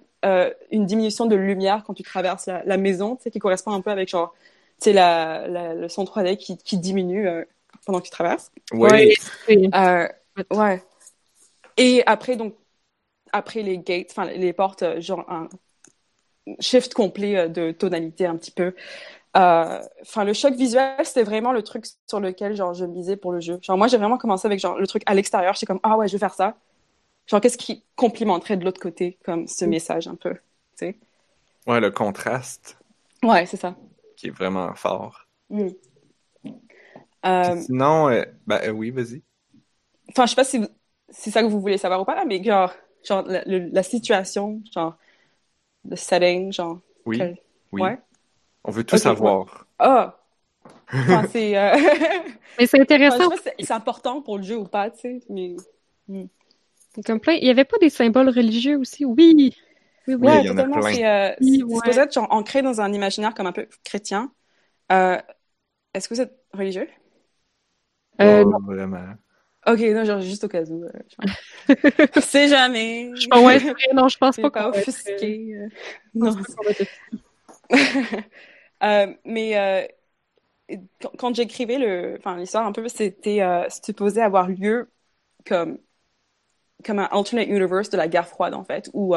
une 0.70 0.86
diminution 0.86 1.26
de 1.26 1.36
lumière 1.36 1.82
quand 1.86 1.92
tu 1.92 2.02
traverses 2.02 2.46
la, 2.46 2.62
la 2.64 2.76
maison, 2.78 3.16
tu 3.16 3.24
sais, 3.24 3.30
qui 3.30 3.38
correspond 3.38 3.72
un 3.72 3.82
peu 3.82 3.90
avec 3.90 4.08
genre, 4.08 4.34
tu 4.80 4.84
sais, 4.84 4.92
la, 4.92 5.46
la, 5.48 5.74
le 5.74 5.88
son 5.88 6.04
3D 6.04 6.36
qui, 6.36 6.56
qui 6.56 6.78
diminue 6.78 7.28
pendant 7.84 8.00
que 8.00 8.04
tu 8.04 8.10
traverses. 8.10 8.50
Oui. 8.72 9.14
Ouais. 9.48 10.10
ouais. 10.50 10.82
Et 11.76 12.02
après, 12.06 12.36
donc, 12.36 12.54
après 13.32 13.62
les 13.62 13.78
gates, 13.78 14.08
enfin, 14.10 14.26
les 14.26 14.52
portes, 14.54 15.00
genre 15.00 15.24
un 15.28 15.48
shift 16.60 16.94
complet 16.94 17.48
de 17.48 17.70
tonalité 17.70 18.24
un 18.26 18.36
petit 18.36 18.50
peu. 18.50 18.74
Euh, 19.36 19.80
enfin, 20.02 20.24
le 20.24 20.32
choc 20.32 20.54
visuel, 20.54 21.04
c'était 21.04 21.24
vraiment 21.24 21.52
le 21.52 21.62
truc 21.62 21.86
sur 22.06 22.20
lequel 22.20 22.54
genre 22.54 22.72
je 22.72 22.84
misais 22.84 23.16
pour 23.16 23.32
le 23.32 23.40
jeu. 23.40 23.58
Genre 23.62 23.76
moi, 23.76 23.88
j'ai 23.88 23.96
vraiment 23.96 24.18
commencé 24.18 24.46
avec 24.46 24.60
genre 24.60 24.78
le 24.78 24.86
truc 24.86 25.02
à 25.06 25.14
l'extérieur. 25.14 25.54
J'étais 25.54 25.66
comme 25.66 25.80
ah 25.82 25.96
ouais, 25.96 26.06
je 26.06 26.12
vais 26.12 26.18
faire 26.18 26.34
ça. 26.34 26.56
Genre 27.26 27.40
qu'est-ce 27.40 27.58
qui 27.58 27.84
complimenterait 27.96 28.56
de 28.56 28.64
l'autre 28.64 28.80
côté 28.80 29.18
comme 29.24 29.48
ce 29.48 29.64
mm. 29.64 29.68
message 29.68 30.08
un 30.08 30.14
peu, 30.14 30.34
tu 30.34 30.40
sais? 30.76 30.96
Ouais, 31.66 31.80
le 31.80 31.90
contraste. 31.90 32.78
Ouais, 33.22 33.46
c'est 33.46 33.56
ça. 33.56 33.74
Qui 34.16 34.28
est 34.28 34.30
vraiment 34.30 34.72
fort. 34.74 35.26
Mm. 35.50 35.68
Euh... 37.26 37.56
Sinon, 37.62 38.10
euh, 38.10 38.22
ben 38.46 38.70
oui, 38.70 38.90
vas-y. 38.90 39.22
Enfin, 40.10 40.26
je 40.26 40.30
sais 40.30 40.36
pas 40.36 40.44
si 40.44 40.64
c'est 41.08 41.30
ça 41.30 41.42
que 41.42 41.48
vous 41.48 41.60
voulez 41.60 41.78
savoir 41.78 42.00
ou 42.02 42.04
pas, 42.04 42.24
mais 42.24 42.42
genre, 42.44 42.72
genre 43.02 43.24
la, 43.26 43.82
situation, 43.82 44.62
genre 44.72 44.96
le 45.88 45.96
setting, 45.96 46.52
genre. 46.52 46.78
Oui. 47.06 47.20
Oui. 47.72 47.82
Ouais. 47.82 47.98
On 48.64 48.70
veut 48.70 48.84
tout 48.84 48.96
savoir. 48.96 49.66
Ah! 49.78 50.18
c'est. 51.30 51.56
Euh, 51.56 51.76
mais 52.58 52.66
c'est 52.66 52.80
intéressant. 52.80 53.30
c'est 53.58 53.72
important 53.72 54.22
pour 54.22 54.38
le 54.38 54.44
jeu 54.44 54.56
ou 54.56 54.64
pas, 54.64 54.90
tu 54.90 55.00
sais. 55.00 55.20
Mais. 55.28 55.56
Hmm. 56.08 56.26
Comme 57.04 57.20
plein. 57.20 57.34
Il 57.34 57.44
n'y 57.44 57.50
avait 57.50 57.64
pas 57.64 57.78
des 57.78 57.90
symboles 57.90 58.28
religieux 58.28 58.78
aussi? 58.78 59.04
Oui! 59.04 59.54
Oui, 60.06 60.14
oui. 60.14 60.28
Ouais, 60.28 60.44
totalement. 60.44 60.82
C'est 60.82 61.06
euh, 61.06 61.32
supposé 61.40 62.00
être 62.00 62.12
genre, 62.12 62.28
ancré 62.30 62.62
dans 62.62 62.80
un 62.80 62.92
imaginaire 62.92 63.34
comme 63.34 63.46
un 63.46 63.52
peu 63.52 63.66
chrétien. 63.84 64.32
Euh, 64.92 65.18
Est-ce 65.92 66.08
que 66.08 66.14
vous 66.14 66.20
êtes 66.20 66.36
religieux? 66.52 66.88
Euh, 68.20 68.44
non. 68.44 68.58
vraiment. 68.64 69.14
Ok, 69.66 69.80
non, 69.80 70.04
genre 70.04 70.20
juste 70.20 70.44
au 70.44 70.48
cas 70.48 70.62
où. 70.64 70.84
Euh, 70.84 70.90
je 72.14 72.20
sais 72.20 72.48
jamais. 72.48 73.10
Je 73.16 73.26
pense, 73.28 73.44
ouais, 73.44 73.74
non, 73.94 74.08
je 74.08 74.18
pense 74.18 74.36
pas. 74.36 74.50
Pas 74.50 74.68
offusqué. 74.68 75.56
Non. 76.14 76.36
Euh, 78.84 79.14
mais 79.24 79.56
euh, 79.56 80.76
quand, 81.18 81.34
j'écrivais 81.34 81.78
le, 81.78 82.16
enfin 82.18 82.36
l'histoire 82.36 82.66
un 82.66 82.72
peu, 82.72 82.88
c'était 82.88 83.42
euh, 83.42 83.68
supposé 83.70 84.20
avoir 84.22 84.48
lieu 84.48 84.90
comme 85.46 85.78
comme 86.84 86.98
un 86.98 87.08
alternate 87.12 87.48
universe 87.48 87.88
de 87.90 87.96
la 87.96 88.08
guerre 88.08 88.28
froide 88.28 88.54
en 88.54 88.64
fait, 88.64 88.90
où 88.92 89.14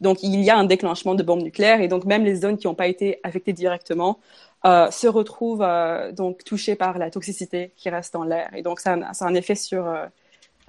donc 0.00 0.22
il 0.22 0.40
y 0.40 0.50
a 0.50 0.56
un 0.56 0.64
déclenchement 0.64 1.14
de 1.14 1.22
bombes 1.22 1.42
nucléaires 1.42 1.80
et 1.80 1.88
donc 1.88 2.04
même 2.04 2.24
les 2.24 2.36
zones 2.36 2.58
qui 2.58 2.66
n'ont 2.66 2.74
pas 2.74 2.88
été 2.88 3.20
affectées 3.22 3.52
directement 3.52 4.18
se 4.64 5.06
retrouvent 5.06 5.64
donc 6.12 6.42
touchées 6.44 6.74
par 6.74 6.98
la 6.98 7.10
toxicité 7.10 7.72
qui 7.76 7.88
reste 7.88 8.14
dans 8.14 8.24
l'air 8.24 8.52
et 8.54 8.62
donc 8.62 8.80
ça, 8.80 8.94
a 8.94 9.24
un 9.24 9.34
effet 9.34 9.54
sur 9.54 9.94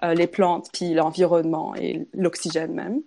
les 0.04 0.28
plantes 0.28 0.70
puis 0.72 0.94
l'environnement 0.94 1.74
et 1.76 2.08
l'oxygène 2.14 2.74
même. 2.74 3.02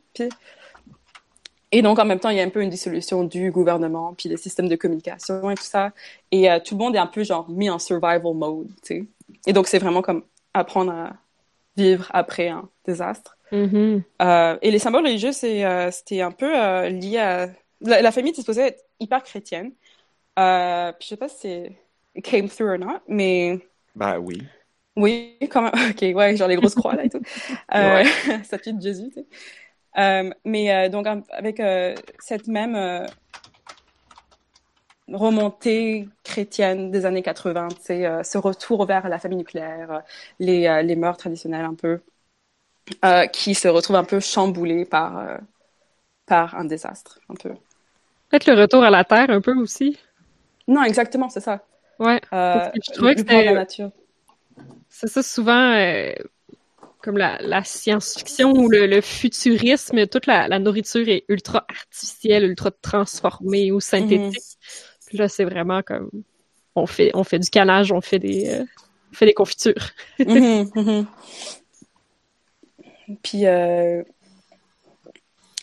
Et 1.73 1.83
donc, 1.83 1.99
en 1.99 2.05
même 2.05 2.21
temps, 2.21 2.31
il 2.31 2.37
y 2.37 2.41
a 2.41 2.45
un 2.45 2.49
peu 2.49 2.63
une 2.63 2.71
dissolution 2.71 3.25
du 3.25 3.51
gouvernement, 3.51 4.15
puis 4.15 4.29
des 4.29 4.37
systèmes 4.37 4.69
de 4.69 4.77
communication 4.77 5.51
et 5.51 5.55
tout 5.55 5.65
ça. 5.65 5.93
Et 6.31 6.51
euh, 6.51 6.59
tout 6.65 6.77
le 6.77 6.85
monde 6.85 6.95
est 6.95 7.01
un 7.01 7.07
peu, 7.07 7.25
genre, 7.25 7.49
mis 7.51 7.69
en 7.69 7.79
survival 7.79 8.35
mode, 8.35 8.69
tu 8.83 9.01
sais. 9.01 9.05
Et 9.47 9.53
donc, 9.53 9.67
c'est 9.67 9.79
vraiment 9.79 10.03
comme 10.03 10.23
apprendre 10.55 10.93
à 10.93 11.13
vivre 11.77 12.09
après 12.13 12.49
un 12.49 12.69
désastre. 12.85 13.37
Mm-hmm. 13.53 14.03
euh, 14.23 14.59
et 14.61 14.71
les 14.73 14.79
symboles 14.79 15.07
religieux, 15.07 15.31
euh, 15.45 15.91
c'était 15.91 16.21
un 16.21 16.33
peu 16.33 16.59
euh, 16.59 16.89
lié 16.89 17.19
à... 17.19 17.49
La, 17.81 18.11
famille 18.11 18.31
était 18.31 18.41
supposée 18.41 18.63
être 18.63 18.85
hyper 18.99 19.23
chrétienne. 19.23 19.71
puis 19.71 20.45
je 21.01 21.07
sais 21.07 21.17
pas 21.17 21.29
si 21.29 21.37
c'est 21.41 21.73
came 22.23 22.49
through 22.49 22.71
or 22.71 22.79
not, 22.79 23.01
mais... 23.07 23.59
Bah 23.95 24.19
oui. 24.19 24.43
Oui, 24.97 25.37
quand 25.51 25.63
même. 25.63 25.73
OK, 25.91 26.03
ouais, 26.03 26.37
genre 26.37 26.49
les 26.49 26.57
grosses 26.57 26.75
croix, 26.75 26.95
là, 26.95 27.05
et 27.05 27.11
tout. 27.11 27.21
Euh, 27.75 28.05
ouais. 28.29 28.45
statue 28.45 28.73
de 28.73 28.81
Jésus, 28.81 29.09
tu 29.09 29.21
sais. 29.21 29.27
Euh, 29.99 30.31
mais 30.45 30.75
euh, 30.75 30.89
donc 30.89 31.07
avec 31.31 31.59
euh, 31.61 31.95
cette 32.19 32.49
même 32.49 33.07
remontée 35.09 36.09
chrétienne 36.25 36.91
des 36.91 37.07
années 37.07 37.23
80, 37.23 37.69
c'est 37.81 38.25
ce 38.25 38.39
retour 38.39 38.87
vers 38.87 39.09
la 39.09 39.19
famille 39.19 39.39
nucléaire, 39.39 40.03
les, 40.41 40.83
les 40.83 40.97
mœurs 40.97 41.17
traditionnelles 41.17 41.65
un 41.65 41.75
peu, 41.75 42.01
qui 43.33 43.55
se 43.55 43.69
retrouvent 43.69 43.97
un 43.97 44.05
peu 44.05 44.19
chamboulées 44.19 44.85
par, 44.85 45.39
par 46.27 46.57
un 46.57 46.65
désastre, 46.65 47.21
un 47.29 47.35
peu. 47.35 47.51
Peut-être 48.29 48.47
le 48.49 48.61
retour 48.61 48.83
à 48.83 48.91
la 48.91 49.05
Terre 49.05 49.31
un 49.31 49.41
peu 49.41 49.55
aussi. 49.55 49.97
Non, 50.67 50.83
exactement, 50.83 51.29
c'est 51.29 51.41
ça. 51.41 51.65
Ouais. 52.01 52.21
je 52.33 52.93
trouvais 52.93 53.15
que 53.15 53.21
c'était. 53.21 53.55
C'est 54.89 55.09
ça, 55.09 55.23
souvent, 55.23 55.73
comme 57.03 57.19
la, 57.19 57.65
science-fiction 57.65 58.53
ou 58.53 58.69
le, 58.69 59.01
futurisme, 59.01 60.07
toute 60.07 60.27
la, 60.27 60.59
nourriture 60.59 61.09
est 61.09 61.25
ultra 61.29 61.65
artificielle, 61.69 62.45
ultra 62.45 62.71
transformée 62.71 63.71
ou 63.73 63.81
synthétique. 63.81 64.41
Mhm. 64.41 65.07
Puis 65.07 65.19
là, 65.19 65.29
c'est 65.29 65.45
vraiment 65.45 65.83
comme 65.83 66.11
on 66.75 66.87
fait 66.87 67.11
on 67.15 67.25
fait 67.25 67.39
du 67.39 67.49
canage, 67.49 67.93
on 67.93 68.01
fait 68.01 68.19
des 68.19 68.49
euh, 68.49 68.65
fait 69.13 69.27
des 69.27 69.35
confitures. 69.35 69.91
Mhm, 70.19 70.71
mhm. 70.75 71.07
Puis 73.23 73.47
euh, 73.47 74.03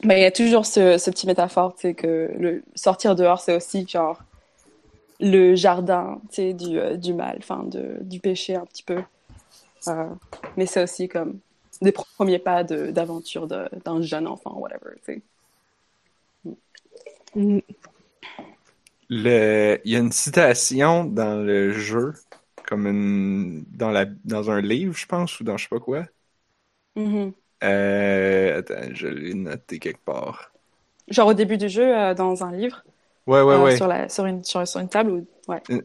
ben, 0.04 0.16
il 0.16 0.22
y 0.22 0.26
a 0.26 0.32
toujours 0.32 0.66
ce, 0.66 1.10
petit 1.10 1.28
métaphore, 1.28 1.76
tu 1.76 1.82
sais, 1.82 1.94
que 1.94 2.32
le 2.38 2.64
sortir 2.76 3.16
dehors, 3.16 3.42
c'est 3.42 3.56
aussi 3.56 3.86
genre 3.88 4.22
le 5.20 5.56
jardin, 5.56 6.22
tu 6.30 6.36
sais, 6.36 6.54
du, 6.54 6.80
euh, 6.80 6.96
du 6.96 7.14
mal, 7.14 7.38
enfin, 7.40 7.66
du 8.02 8.20
péché 8.20 8.56
un 8.56 8.66
petit 8.66 8.84
peu. 8.84 9.02
Euh, 9.88 10.10
mais 10.58 10.66
c'est 10.66 10.84
aussi 10.84 11.08
comme 11.08 11.40
des 11.82 11.92
premiers 11.92 12.40
pas 12.40 12.64
d'aventure 12.64 13.48
d'un 13.48 14.02
jeune 14.02 14.28
enfant, 14.28 14.58
whatever, 14.58 14.96
tu 15.06 15.22
sais. 16.46 16.54
Mm. 17.36 17.60
Le... 19.10 19.82
Il 19.86 19.92
y 19.92 19.96
a 19.96 20.00
une 20.00 20.12
citation 20.12 21.06
dans 21.06 21.44
le 21.44 21.72
jeu, 21.72 22.14
comme 22.68 22.88
une... 22.88 23.66
dans, 23.72 23.92
la... 23.92 24.06
dans 24.24 24.50
un 24.52 24.62
livre, 24.62 24.96
je 24.96 25.06
pense, 25.06 25.40
ou 25.40 25.44
dans 25.44 25.58
je 25.58 25.64
sais 25.64 25.70
pas 25.70 25.80
quoi. 25.80 26.06
Mm-hmm. 26.96 27.34
Euh... 27.64 28.60
Attends, 28.60 28.94
je 28.94 29.08
l'ai 29.08 29.34
noté 29.34 29.80
quelque 29.80 30.04
part. 30.04 30.52
Genre 31.10 31.28
au 31.28 31.34
début 31.34 31.58
du 31.58 31.70
jeu, 31.70 31.98
euh, 31.98 32.14
dans 32.14 32.44
un 32.44 32.52
livre? 32.52 32.84
Ouais, 33.26 33.42
ouais, 33.42 33.54
euh, 33.54 33.64
ouais. 33.64 33.78
Sur, 33.78 33.88
la... 33.88 34.10
sur, 34.10 34.26
une... 34.26 34.44
sur, 34.44 34.68
sur 34.68 34.80
une 34.80 34.90
table 34.90 35.12
ou 35.12 35.28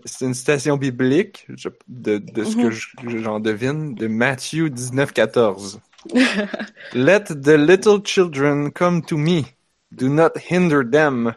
c'est 0.05 0.25
une 0.25 0.35
citation 0.35 0.77
biblique 0.77 1.47
de, 1.89 2.19
de 2.19 2.45
ce 2.45 2.57
que 2.57 3.07
mhm. 3.07 3.19
j'en 3.23 3.41
devine 3.41 3.95
de 3.95 4.07
Matthieu 4.07 4.71
19, 4.71 5.13
14. 5.13 5.81
Let 6.95 7.25
the 7.25 7.57
little 7.57 8.01
children 8.03 8.71
come 8.71 9.03
to 9.03 9.17
me. 9.17 9.47
Do 9.91 10.09
not 10.09 10.39
hinder 10.39 10.85
them, 10.85 11.35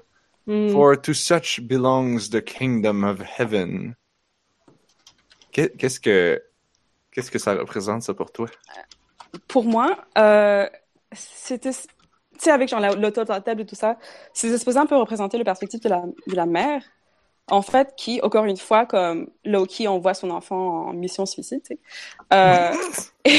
mm. 0.48 0.72
for 0.72 0.96
to 0.96 1.14
such 1.14 1.68
belongs 1.68 2.30
the 2.30 2.42
kingdom 2.42 3.04
of 3.04 3.22
heaven. 3.22 3.96
Qu'est-ce 5.52 6.00
que 6.00 6.42
qu'est-ce 7.12 7.32
que 7.32 7.40
ça 7.40 7.56
représente 7.56 8.04
ça 8.04 8.14
pour 8.14 8.32
toi? 8.32 8.48
Pour 9.48 9.66
moi, 9.66 9.98
euh, 10.18 10.68
c'était 11.14 11.72
tu 12.42 12.46
sais 12.46 12.52
avec 12.52 12.70
genre 12.70 12.80
l'auto 12.80 13.24
table 13.26 13.62
et 13.62 13.66
tout 13.66 13.76
ça, 13.76 13.98
c'est 14.34 14.58
supposé 14.58 14.80
un 14.80 14.86
peu 14.86 14.96
représenter 14.98 15.38
le 15.38 15.44
perspective 15.44 15.80
de 15.82 16.36
la 16.36 16.46
mère 16.46 16.84
en 17.52 17.62
fait, 17.62 17.94
qui, 17.98 18.22
encore 18.22 18.46
une 18.46 18.58
fois, 18.58 18.86
comme 18.86 19.30
Loki 19.44 19.88
envoie 19.88 20.14
son 20.14 20.30
enfant 20.30 20.88
en 20.88 20.94
mission 20.94 21.26
suicide. 21.26 21.62
Euh, 22.34 22.72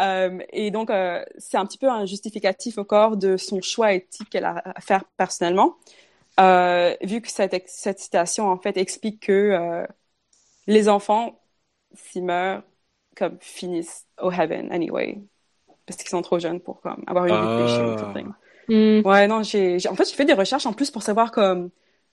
euh, 0.00 0.38
et 0.52 0.70
donc, 0.72 0.90
euh, 0.90 1.24
c'est 1.38 1.56
un 1.56 1.64
petit 1.64 1.78
peu 1.78 1.88
un 1.88 2.06
justificatif 2.06 2.78
au 2.78 2.84
corps 2.84 3.16
de 3.16 3.36
son 3.36 3.60
choix 3.62 3.92
éthique 3.92 4.30
qu'elle 4.30 4.44
a 4.44 4.62
à 4.64 4.80
faire 4.80 5.04
personnellement, 5.16 5.76
vu 7.02 7.20
que 7.20 7.30
cette, 7.30 7.68
cette 7.68 8.00
citation, 8.00 8.48
en 8.48 8.58
fait, 8.58 8.76
explique 8.76 9.20
que 9.26 9.86
les 10.66 10.88
enfants 10.88 11.40
s'ils 11.94 12.24
meurent, 12.24 12.62
comme 13.16 13.38
finissent 13.40 14.06
au 14.20 14.30
heaven 14.32 14.72
anyway. 14.72 15.18
Parce 15.88 15.96
qu'ils 15.96 16.10
sont 16.10 16.20
trop 16.20 16.38
jeunes 16.38 16.60
pour 16.60 16.82
comme 16.82 17.02
avoir 17.06 17.24
une 17.26 17.64
péché. 17.64 18.26
Mm. 18.68 19.06
Ouais, 19.06 19.26
non, 19.26 19.42
j'ai, 19.42 19.78
en 19.88 19.94
fait, 19.94 20.04
j'ai 20.08 20.14
fait 20.14 20.26
des 20.26 20.34
recherches 20.34 20.66
en 20.66 20.74
plus 20.74 20.90
pour 20.90 21.02
savoir 21.02 21.32
comme, 21.32 21.70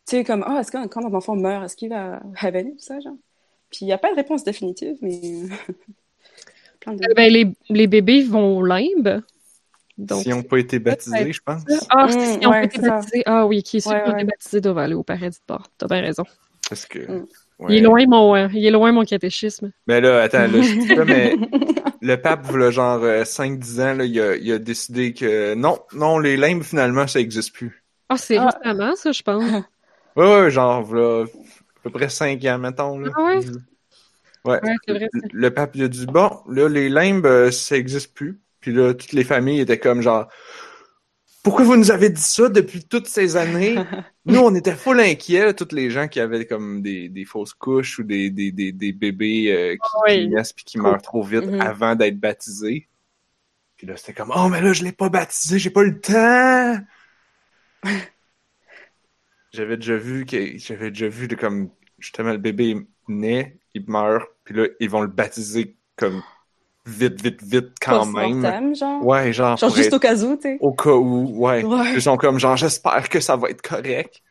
tu 0.08 0.16
sais, 0.16 0.24
comme, 0.24 0.46
oh, 0.48 0.58
est-ce 0.58 0.72
que 0.72 0.88
quand 0.88 1.06
un 1.06 1.14
enfant 1.14 1.36
meurt, 1.36 1.66
est-ce 1.66 1.76
qu'il 1.76 1.90
va 1.90 2.22
heaven, 2.42 2.72
tout 2.72 2.80
ça, 2.80 3.00
genre. 3.02 3.18
Puis 3.70 3.80
il 3.82 3.86
n'y 3.86 3.94
a 3.94 3.98
pas 3.98 4.12
de 4.12 4.16
réponse 4.16 4.46
définitive, 4.46 4.96
mais. 5.02 5.20
Plein 6.80 6.94
de... 6.94 7.02
Eh 7.12 7.14
ben, 7.14 7.32
les, 7.32 7.52
les 7.70 7.88
bébés 7.88 8.24
vont 8.24 8.64
limbe. 8.64 9.22
Donc, 9.98 10.24
s'ils 10.24 10.32
n'ont 10.32 10.44
pas 10.44 10.60
été 10.60 10.80
baptisés, 10.80 11.34
je 11.34 11.42
pense. 11.42 11.64
Ah, 11.90 12.08
s'ils 12.10 12.40
n'ont 12.40 12.52
pas 12.52 12.64
été 12.64 12.80
baptisés. 12.80 13.24
Ah 13.26 13.46
oui, 13.46 13.62
qui 13.62 13.78
est 13.78 13.82
sûr 13.82 13.92
qu'ils 13.92 14.14
ont 14.14 14.18
été 14.18 14.26
baptisés 14.26 14.62
doivent 14.62 14.78
aller 14.78 14.96
au 14.96 15.04
paradis 15.04 15.38
de 15.40 15.44
bord. 15.48 15.70
T'as 15.78 15.88
bien 15.88 16.02
raison. 16.02 16.24
Parce 16.70 16.86
que. 16.86 17.26
Il, 17.70 17.76
est 17.76 17.82
loin 17.82 18.06
mon, 18.08 18.36
euh, 18.36 18.48
il 18.54 18.66
est 18.66 18.72
loin 18.72 18.92
mon 18.92 19.06
catéchisme. 19.06 19.72
Mais 19.88 20.02
là, 20.02 20.22
attends, 20.22 20.48
là, 20.48 20.62
je 20.62 20.80
dis 20.80 20.94
pas, 20.94 21.06
mais 21.06 21.36
le 22.02 22.16
pape, 22.18 22.52
le 22.52 22.70
genre 22.70 23.02
5-10 23.02 23.80
euh, 23.80 23.84
ans, 23.84 23.94
là, 23.96 24.06
il, 24.06 24.20
a, 24.20 24.36
il 24.36 24.52
a 24.52 24.60
décidé 24.60 25.14
que 25.14 25.54
non, 25.56 25.80
non, 25.94 26.20
les 26.20 26.36
limbes, 26.36 26.64
finalement, 26.64 27.08
ça 27.08 27.20
n'existe 27.20 27.54
plus. 27.54 27.84
Ah, 28.10 28.18
c'est 28.18 28.38
ah. 28.38 28.50
récemment, 28.50 28.96
ça, 28.96 29.12
je 29.12 29.22
pense. 29.22 29.44
Ouais, 30.16 30.44
ouais, 30.44 30.50
genre, 30.50 30.96
là, 30.96 31.26
à 31.26 31.80
peu 31.84 31.90
près 31.90 32.08
5 32.08 32.42
ans, 32.46 32.58
mettons. 32.58 32.98
Là. 33.00 33.12
Ah 33.18 33.24
ouais? 33.26 33.40
Ouais. 34.46 34.62
vrai, 34.88 35.10
le 35.34 35.50
pape, 35.50 35.76
il 35.76 35.84
a 35.84 35.88
dit, 35.90 36.06
bon, 36.06 36.30
là, 36.48 36.70
les 36.70 36.88
limbes, 36.88 37.26
euh, 37.26 37.52
ça 37.52 37.76
n'existe 37.76 38.14
plus. 38.14 38.40
Puis 38.62 38.72
là, 38.72 38.94
toutes 38.94 39.12
les 39.12 39.26
familles 39.26 39.60
étaient 39.60 39.78
comme 39.78 40.02
genre, 40.02 40.30
pourquoi 41.46 41.64
vous 41.64 41.78
nous 41.78 41.92
avez 41.92 42.10
dit 42.10 42.20
ça 42.24 42.50
depuis 42.50 42.84
toutes 42.84 43.06
ces 43.06 43.36
années? 43.36 43.76
Nous, 44.26 44.40
on 44.40 44.56
était 44.56 44.74
full 44.74 45.00
inquiets, 45.00 45.54
toutes 45.54 45.74
les 45.74 45.92
gens 45.92 46.08
qui 46.08 46.20
avaient 46.20 46.48
comme 46.48 46.82
des, 46.82 47.08
des 47.08 47.24
fausses 47.24 47.54
couches 47.54 48.00
ou 48.00 48.04
des, 48.04 48.32
des, 48.32 48.52
des, 48.52 48.72
des 48.72 48.92
bébés 48.92 49.54
euh, 49.54 49.78
qui, 50.08 50.28
naissent 50.28 50.54
puis 50.54 50.66
qui 50.66 50.80
meurent 50.80 51.04
trop 51.04 51.22
vite 51.22 51.44
mm-hmm. 51.44 51.62
avant 51.62 51.94
d'être 51.94 52.20
baptisés. 52.20 52.90
Puis 53.78 53.86
là, 53.86 53.96
c'était 53.96 54.14
comme, 54.14 54.34
oh, 54.36 54.50
mais 54.50 54.60
là, 54.60 54.74
je 54.74 54.84
l'ai 54.84 54.92
pas 54.92 55.10
baptisé, 55.10 55.60
j'ai 55.60 55.70
pas 55.70 55.84
le 55.84 56.02
temps! 56.02 56.80
j'avais 59.54 59.78
déjà 59.78 59.98
vu 59.98 60.26
que, 60.26 60.58
j'avais 60.58 60.90
déjà 60.90 61.10
vu 61.10 61.28
de 61.28 61.36
comme, 61.36 61.70
justement, 62.00 62.32
le 62.32 62.40
bébé 62.40 62.88
naît, 63.08 63.60
il 63.76 63.88
meurt, 63.88 64.28
puis 64.46 64.56
là, 64.56 64.66
ils 64.80 64.90
vont 64.90 65.02
le 65.02 65.08
baptiser 65.10 65.78
comme 65.96 66.24
vite, 66.86 67.22
vite, 67.22 67.42
vite 67.44 67.74
quand 67.82 68.06
même. 68.06 68.76
genre? 68.76 69.06
Ouais, 69.06 69.34
genre. 69.34 69.58
Genre 69.58 69.76
juste 69.76 69.94
au 69.94 70.00
cas 70.00 70.16
où, 70.16 70.36
tu 70.36 70.42
sais. 70.44 70.58
Au 70.60 70.74
cas 70.74 70.92
où, 70.92 71.46
ouais. 71.46 71.64
Ils 71.94 72.02
sont 72.02 72.18
comme, 72.18 72.40
genre, 72.40 72.58
j'espère 72.58 73.10
que 73.10 73.20
ça 73.20 73.36
va 73.36 73.50
être 73.50 73.62
correct. 73.62 74.22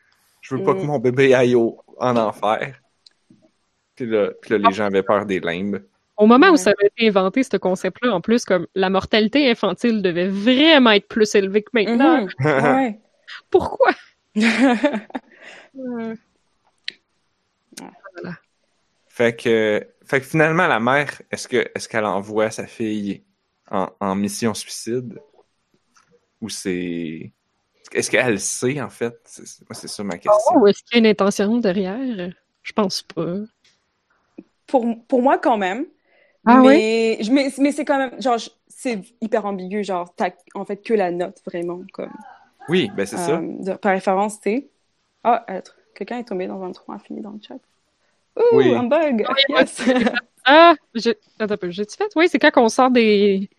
Je 0.41 0.55
veux 0.55 0.63
pas 0.63 0.73
que 0.73 0.81
mm. 0.81 0.85
mon 0.85 0.99
bébé 0.99 1.33
aille 1.33 1.55
au, 1.55 1.79
en 1.97 2.15
enfer. 2.17 2.75
Puis 3.95 4.05
là, 4.05 4.29
puis 4.41 4.51
là 4.51 4.57
les 4.57 4.65
ah. 4.67 4.71
gens 4.71 4.85
avaient 4.85 5.03
peur 5.03 5.25
des 5.25 5.39
limbes. 5.39 5.81
Au 6.17 6.27
moment 6.27 6.49
où 6.49 6.57
ça 6.57 6.71
avait 6.71 6.87
été 6.95 7.07
inventé, 7.07 7.43
ce 7.43 7.57
concept-là, 7.57 8.13
en 8.13 8.21
plus, 8.21 8.45
comme 8.45 8.67
la 8.73 8.89
mortalité 8.89 9.49
infantile 9.49 10.01
devait 10.01 10.29
vraiment 10.29 10.91
être 10.91 11.07
plus 11.07 11.35
élevée 11.35 11.63
que 11.63 11.71
maintenant. 11.73 12.25
Mm-hmm. 12.25 12.75
ouais. 12.75 12.99
Pourquoi? 13.49 13.91
voilà. 14.35 16.15
Fait 19.07 19.35
que 19.35 19.85
fait 20.05 20.21
que 20.21 20.25
finalement, 20.25 20.67
la 20.67 20.79
mère, 20.79 21.21
est-ce 21.31 21.47
que 21.47 21.69
est-ce 21.73 21.89
qu'elle 21.89 22.05
envoie 22.05 22.51
sa 22.51 22.67
fille 22.67 23.23
en, 23.69 24.15
mission 24.15 24.53
suicide? 24.53 25.19
Ou 26.41 26.49
c'est. 26.49 27.31
Est-ce 27.91 28.11
qu'elle 28.11 28.39
sait, 28.39 28.81
en 28.81 28.89
fait? 28.89 29.13
Moi, 29.67 29.73
c'est 29.73 29.87
ça 29.87 30.03
ma 30.03 30.17
question. 30.17 30.55
Oh, 30.55 30.67
est-ce 30.67 30.83
qu'il 30.83 30.93
y 30.93 30.95
a 30.97 30.99
une 30.99 31.07
intention 31.07 31.57
derrière? 31.57 32.31
Je 32.61 32.73
pense 32.73 33.01
pas. 33.03 33.37
Pour, 34.67 34.85
pour 35.07 35.21
moi, 35.21 35.37
quand 35.37 35.57
même. 35.57 35.85
Ah 36.45 36.61
mais, 36.61 37.17
oui? 37.19 37.29
mais, 37.31 37.51
mais 37.57 37.71
c'est 37.71 37.85
quand 37.85 37.97
même, 37.97 38.21
genre, 38.21 38.37
c'est 38.67 39.01
hyper 39.21 39.45
ambigu, 39.45 39.83
genre, 39.83 40.13
t'as 40.15 40.31
en 40.53 40.65
fait 40.65 40.77
que 40.77 40.93
la 40.93 41.09
note, 41.09 41.41
vraiment, 41.45 41.81
comme. 41.91 42.13
Oui, 42.69 42.91
ben 42.95 43.05
c'est 43.05 43.17
ça. 43.17 43.39
Euh, 43.39 43.77
par 43.77 43.93
référence, 43.93 44.39
tu 44.39 44.67
Ah, 45.23 45.45
quelqu'un 45.95 46.19
est 46.19 46.23
tombé 46.25 46.45
dans 46.45 46.61
un 46.63 46.71
trou 46.71 46.91
infini 46.91 47.21
dans 47.21 47.31
le 47.31 47.39
chat. 47.41 47.59
Ouh, 48.37 48.59
un 48.59 48.83
bug! 48.83 49.25
Yes. 49.49 49.81
ah, 50.45 50.75
attends 51.39 51.53
un 51.53 51.57
peu, 51.57 51.69
j'ai-tu 51.71 51.95
fait? 51.95 52.11
Oui, 52.15 52.27
c'est 52.29 52.39
quand 52.39 52.51
on 52.57 52.69
sort 52.69 52.91
des. 52.91 53.49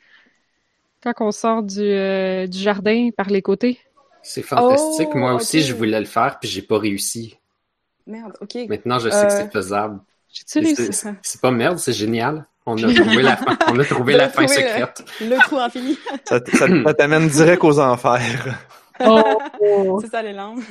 Quand 1.03 1.15
on 1.21 1.31
sort 1.31 1.63
du, 1.63 1.81
euh, 1.81 2.47
du 2.47 2.59
jardin 2.59 3.11
par 3.17 3.29
les 3.29 3.43
côtés. 3.43 3.79
C'est 4.23 4.43
fantastique. 4.43 5.15
Moi 5.15 5.33
oh, 5.33 5.37
aussi, 5.37 5.63
je 5.63 5.75
voulais 5.75 6.01
le 6.01 6.07
faire, 6.07 6.39
puis 6.41 6.49
j'ai 6.49 6.63
pas 6.63 6.79
réussi. 6.79 7.39
Merde, 8.07 8.37
ok. 8.41 8.57
Maintenant, 8.69 8.99
je 8.99 9.09
sais 9.09 9.27
que 9.27 9.33
c'est 9.33 9.43
euh, 9.45 9.51
faisable. 9.51 10.01
J'ai-tu 10.33 10.59
réussi? 10.59 11.09
C'est 11.23 11.41
pas 11.41 11.51
merde, 11.51 11.79
c'est 11.79 11.93
génial. 11.93 12.47
On 12.67 12.77
a 12.77 12.93
trouvé 12.93 13.23
la 13.23 13.37
fin, 13.37 13.57
on 13.69 13.79
a 13.79 13.85
trouvé 13.85 14.13
la 14.17 14.29
fin 14.29 14.47
secrète. 14.49 15.05
Le, 15.21 15.37
trou 15.39 15.59
infini. 15.59 15.97
ça, 16.25 16.41
t'amène 16.95 17.29
direct 17.29 17.63
aux 17.63 17.79
enfers. 17.79 18.59
Oh. 19.05 20.01
c'est 20.01 20.11
ça 20.11 20.23
les 20.23 20.33
langues. 20.33 20.63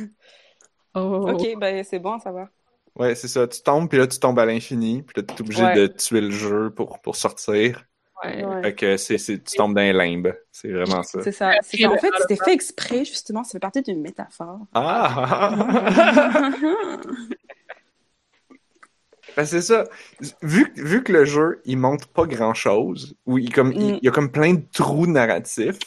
Oh. 0.94 1.30
Ok, 1.30 1.58
ben 1.58 1.84
c'est 1.84 2.00
bon 2.00 2.13
à 2.13 2.20
savoir. 2.20 2.48
Ouais, 2.95 3.13
c'est 3.15 3.27
ça. 3.27 3.47
Tu 3.47 3.62
tombes, 3.62 3.89
puis 3.89 3.97
là, 3.97 4.08
tu 4.08 4.19
tombes 4.19 4.39
à 4.39 4.45
l'infini, 4.45 5.01
puis 5.01 5.21
là, 5.21 5.23
tu 5.27 5.34
es 5.34 5.41
obligé 5.41 5.73
de 5.73 5.88
tuer 5.88 6.21
le 6.21 6.31
jeu 6.31 6.69
pour, 6.69 6.99
pour 6.99 7.15
sortir. 7.15 7.84
Ouais. 8.23 8.43
Fait 8.63 8.73
que 8.73 8.97
c'est, 8.97 9.17
tu 9.17 9.58
tombes 9.58 9.75
dans 9.75 9.81
les 9.81 9.91
limbes. 9.93 10.34
C'est 10.51 10.71
vraiment 10.71 11.03
ça. 11.03 11.21
C'est 11.21 11.34
ça. 11.34 11.51
ça. 11.62 11.89
En 11.89 11.97
fait, 11.97 12.12
c'était 12.21 12.38
fait 12.43 12.53
exprès, 12.53 13.03
justement. 13.03 13.43
Ça 13.43 13.51
fait 13.53 13.60
partie 13.60 13.81
d'une 13.81 14.01
métaphore. 14.01 14.62
Ah! 14.73 15.51
ben, 19.36 19.45
c'est 19.45 19.62
ça. 19.62 19.84
Vu, 20.41 20.71
vu 20.77 21.03
que 21.03 21.12
le 21.12 21.25
jeu, 21.25 21.62
il 21.65 21.77
montre 21.77 22.08
pas 22.08 22.25
grand-chose, 22.25 23.15
ou 23.25 23.38
il, 23.38 23.53
comme, 23.53 23.73
il, 23.73 23.95
mm. 23.95 23.99
y 24.01 24.08
a 24.08 24.12
comme 24.12 24.31
plein 24.31 24.53
de 24.53 24.63
trous 24.71 25.08
narratifs. 25.08 25.79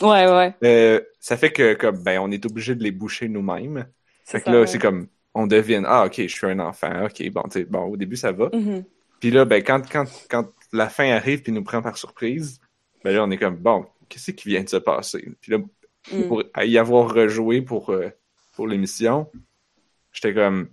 Ouais, 0.00 0.26
ouais. 0.26 0.54
Euh, 0.64 1.00
ça 1.20 1.36
fait 1.36 1.52
que, 1.52 1.74
comme, 1.74 2.02
ben, 2.02 2.18
on 2.18 2.32
est 2.32 2.44
obligé 2.44 2.74
de 2.74 2.82
les 2.82 2.90
boucher 2.90 3.28
nous-mêmes. 3.28 3.86
Fait 4.24 4.40
que 4.40 4.50
là, 4.50 4.66
c'est 4.66 4.78
comme 4.78 5.06
on 5.34 5.46
devine, 5.46 5.84
ah, 5.86 6.06
ok, 6.06 6.22
je 6.22 6.26
suis 6.26 6.46
un 6.46 6.58
enfant, 6.58 7.04
ok, 7.04 7.30
bon, 7.30 7.42
tu 7.50 7.64
bon, 7.64 7.84
au 7.84 7.96
début, 7.96 8.16
ça 8.16 8.32
va. 8.32 8.46
Mm-hmm. 8.48 8.84
Puis 9.20 9.30
là, 9.30 9.44
ben, 9.44 9.62
quand, 9.62 9.82
quand, 9.90 10.06
quand 10.28 10.48
la 10.72 10.88
fin 10.88 11.10
arrive 11.10 11.42
puis 11.42 11.52
nous 11.52 11.62
prend 11.62 11.82
par 11.82 11.96
surprise, 11.96 12.60
ben 13.04 13.14
là, 13.14 13.24
on 13.24 13.30
est 13.30 13.36
comme, 13.36 13.56
bon, 13.56 13.86
qu'est-ce 14.08 14.32
qui 14.32 14.48
vient 14.48 14.62
de 14.62 14.68
se 14.68 14.76
passer? 14.76 15.28
Puis 15.40 15.52
là, 15.52 15.58
mm. 15.58 16.28
pour 16.28 16.42
y 16.62 16.78
avoir 16.78 17.12
rejoué 17.12 17.62
pour, 17.62 17.90
euh, 17.90 18.10
pour 18.54 18.66
l'émission, 18.66 19.30
j'étais 20.12 20.34
comme, 20.34 20.68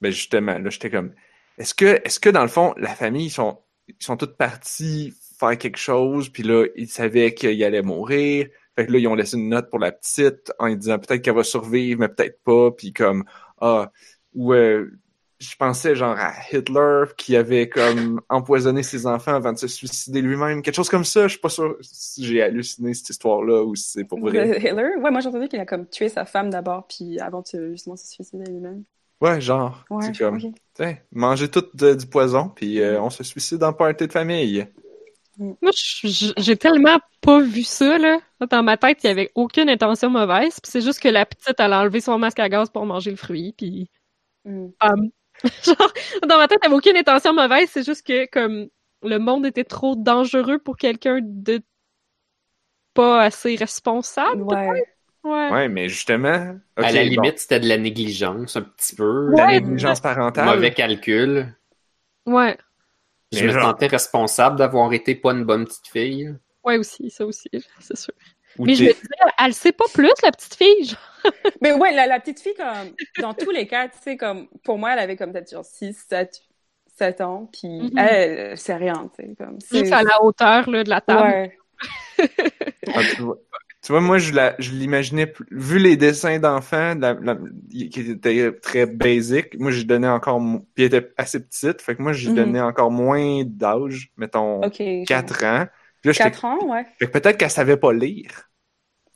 ben, 0.00 0.10
justement, 0.10 0.58
là, 0.58 0.70
j'étais 0.70 0.90
comme, 0.90 1.12
est-ce 1.58 1.74
que, 1.74 2.00
est-ce 2.04 2.18
que 2.18 2.30
dans 2.30 2.42
le 2.42 2.48
fond, 2.48 2.74
la 2.76 2.94
famille, 2.94 3.26
ils 3.26 3.30
sont, 3.30 3.58
ils 3.86 3.94
sont 4.00 4.16
toutes 4.16 4.36
partis 4.36 5.14
faire 5.38 5.58
quelque 5.58 5.78
chose, 5.78 6.28
puis 6.28 6.42
là, 6.42 6.66
ils 6.76 6.88
savaient 6.88 7.34
qu'il 7.34 7.62
allait 7.64 7.82
mourir, 7.82 8.48
fait 8.76 8.86
que 8.86 8.92
là, 8.92 8.98
ils 8.98 9.08
ont 9.08 9.14
laissé 9.14 9.36
une 9.36 9.48
note 9.48 9.68
pour 9.68 9.78
la 9.78 9.92
petite 9.92 10.52
en 10.58 10.74
disant 10.74 10.98
peut-être 10.98 11.22
qu'elle 11.22 11.34
va 11.34 11.44
survivre, 11.44 12.00
mais 12.00 12.08
peut-être 12.08 12.42
pas. 12.42 12.70
Puis 12.70 12.92
comme, 12.92 13.24
ah, 13.60 13.90
ou 14.34 14.54
euh, 14.54 14.90
je 15.38 15.56
pensais 15.56 15.94
genre 15.94 16.16
à 16.16 16.32
Hitler 16.50 17.04
qui 17.16 17.36
avait 17.36 17.68
comme 17.68 18.20
empoisonné 18.28 18.82
ses 18.82 19.06
enfants 19.06 19.34
avant 19.34 19.52
de 19.52 19.58
se 19.58 19.66
suicider 19.66 20.22
lui-même. 20.22 20.62
Quelque 20.62 20.76
chose 20.76 20.88
comme 20.88 21.04
ça. 21.04 21.24
Je 21.24 21.32
suis 21.32 21.40
pas 21.40 21.48
sûr 21.48 21.76
si 21.80 22.24
j'ai 22.24 22.42
halluciné 22.42 22.94
cette 22.94 23.10
histoire-là 23.10 23.62
ou 23.62 23.74
si 23.74 23.90
c'est 23.90 24.04
pour 24.04 24.20
vrai. 24.20 24.58
Hitler? 24.58 24.94
Ouais, 24.98 25.10
moi 25.10 25.20
j'ai 25.20 25.28
entendu 25.28 25.48
qu'il 25.48 25.60
a 25.60 25.66
comme 25.66 25.86
tué 25.86 26.08
sa 26.08 26.24
femme 26.24 26.48
d'abord, 26.48 26.86
puis 26.86 27.18
avant 27.18 27.42
de 27.52 27.72
justement 27.72 27.96
se 27.96 28.06
suicider 28.06 28.44
lui-même. 28.50 28.84
Ouais, 29.20 29.40
genre. 29.40 29.84
Ouais, 29.90 30.06
c'est 30.06 30.18
comme, 30.18 30.36
okay. 30.36 31.48
tout 31.48 31.64
du 31.74 32.06
poison, 32.06 32.48
puis 32.48 32.80
euh, 32.80 33.00
on 33.00 33.10
se 33.10 33.22
suicide 33.22 33.62
en 33.62 33.72
party 33.72 34.08
de 34.08 34.12
famille. 34.12 34.66
Moi, 35.38 35.70
j'ai 35.72 36.56
tellement 36.56 36.98
pas 37.20 37.40
vu 37.40 37.62
ça, 37.62 37.98
là. 37.98 38.18
Dans 38.50 38.62
ma 38.62 38.76
tête, 38.76 38.98
il 39.02 39.06
y 39.06 39.10
avait 39.10 39.30
aucune 39.34 39.70
intention 39.70 40.10
mauvaise. 40.10 40.60
Puis 40.60 40.70
c'est 40.70 40.80
juste 40.80 41.00
que 41.00 41.08
la 41.08 41.24
petite, 41.24 41.58
elle 41.58 41.72
a 41.72 41.80
enlevé 41.80 42.00
son 42.00 42.18
masque 42.18 42.38
à 42.38 42.48
gaz 42.48 42.70
pour 42.70 42.84
manger 42.86 43.10
le 43.10 43.16
fruit. 43.16 43.54
Puis. 43.56 43.90
Mm. 44.44 44.68
genre, 45.64 45.92
dans 46.28 46.36
ma 46.36 46.48
tête, 46.48 46.58
il 46.62 46.68
n'y 46.68 46.74
avait 46.74 46.76
aucune 46.76 46.96
intention 46.96 47.32
mauvaise. 47.32 47.68
C'est 47.70 47.84
juste 47.84 48.06
que, 48.06 48.26
comme, 48.30 48.68
le 49.02 49.18
monde 49.18 49.46
était 49.46 49.64
trop 49.64 49.96
dangereux 49.96 50.58
pour 50.58 50.76
quelqu'un 50.76 51.20
de 51.22 51.60
pas 52.94 53.22
assez 53.22 53.56
responsable. 53.56 54.42
Ouais. 54.42 54.84
Ouais. 55.24 55.50
ouais. 55.50 55.68
mais 55.68 55.88
justement. 55.88 56.56
à 56.76 56.92
la 56.92 57.04
limite, 57.04 57.38
c'était 57.38 57.60
de 57.60 57.68
la 57.68 57.78
négligence, 57.78 58.56
un 58.56 58.62
petit 58.62 58.94
peu. 58.94 59.30
De 59.32 59.36
la 59.36 59.60
négligence 59.60 60.00
parentale. 60.00 60.44
Mauvais 60.44 60.72
calcul. 60.72 61.54
Ouais. 62.26 62.56
Je 63.32 63.46
me 63.46 63.52
sentais 63.52 63.86
responsable 63.86 64.56
d'avoir 64.56 64.92
été 64.92 65.14
pas 65.14 65.32
une 65.32 65.44
bonne 65.44 65.64
petite 65.64 65.88
fille. 65.88 66.34
Ouais, 66.64 66.78
aussi, 66.78 67.10
ça 67.10 67.26
aussi, 67.26 67.48
c'est 67.80 67.96
sûr. 67.96 68.14
mais 68.58 68.74
je 68.74 68.84
me 68.84 68.88
disais, 68.92 69.06
elle 69.38 69.54
sait 69.54 69.72
pas 69.72 69.86
plus, 69.92 70.12
la 70.22 70.30
petite 70.30 70.54
fille, 70.54 70.84
genre. 70.84 71.32
mais 71.60 71.72
ouais, 71.72 71.92
la, 71.92 72.20
petite 72.20 72.40
fille, 72.40 72.54
comme, 72.54 72.94
dans 73.20 73.34
tous 73.34 73.50
les 73.50 73.66
cas, 73.66 73.88
tu 73.88 73.98
sais, 74.02 74.16
comme, 74.16 74.48
pour 74.64 74.78
moi, 74.78 74.92
elle 74.92 75.00
avait 75.00 75.16
comme 75.16 75.32
peut-être 75.32 75.50
genre 75.50 75.64
6, 75.64 76.06
7, 76.08 76.42
7 76.96 77.20
ans, 77.22 77.48
puis 77.52 77.68
mm-hmm. 77.68 77.98
elle, 77.98 78.58
c'est 78.58 78.76
rien, 78.76 79.10
tu 79.16 79.24
sais, 79.24 79.34
comme. 79.36 79.58
Juste 79.72 79.92
à 79.92 80.02
la 80.02 80.22
hauteur, 80.22 80.68
là, 80.70 80.84
de 80.84 80.90
la 80.90 81.00
table. 81.00 81.22
Ouais. 81.22 81.58
Ah, 82.94 83.00
Tu 83.14 83.22
vois, 83.22 83.38
moi, 83.90 84.18
je 84.18 84.32
la, 84.32 84.54
je 84.58 84.70
l'imaginais, 84.70 85.32
vu 85.50 85.78
les 85.78 85.96
dessins 85.96 86.38
d'enfants, 86.38 86.94
qui 87.70 88.00
étaient 88.00 88.52
très 88.60 88.86
basic, 88.86 89.58
moi, 89.58 89.70
je 89.70 89.82
donnais 89.82 90.08
encore, 90.08 90.40
puis 90.74 90.84
elle 90.84 90.94
était 90.94 91.12
assez 91.16 91.40
petite, 91.40 91.82
fait 91.82 91.96
que 91.96 92.02
moi, 92.02 92.12
j'ai 92.12 92.30
mm-hmm. 92.30 92.34
donné 92.34 92.60
encore 92.60 92.90
moins 92.90 93.42
d'âge, 93.44 94.12
mettons, 94.16 94.60
4 94.60 95.44
ans. 95.44 95.66
Puis 96.00 96.12
4 96.12 96.44
ans, 96.44 96.58
ouais. 96.66 96.86
Fait 96.98 97.06
que 97.06 97.12
peut-être 97.12 97.36
qu'elle 97.38 97.50
savait 97.50 97.76
pas 97.76 97.92
lire. 97.92 98.48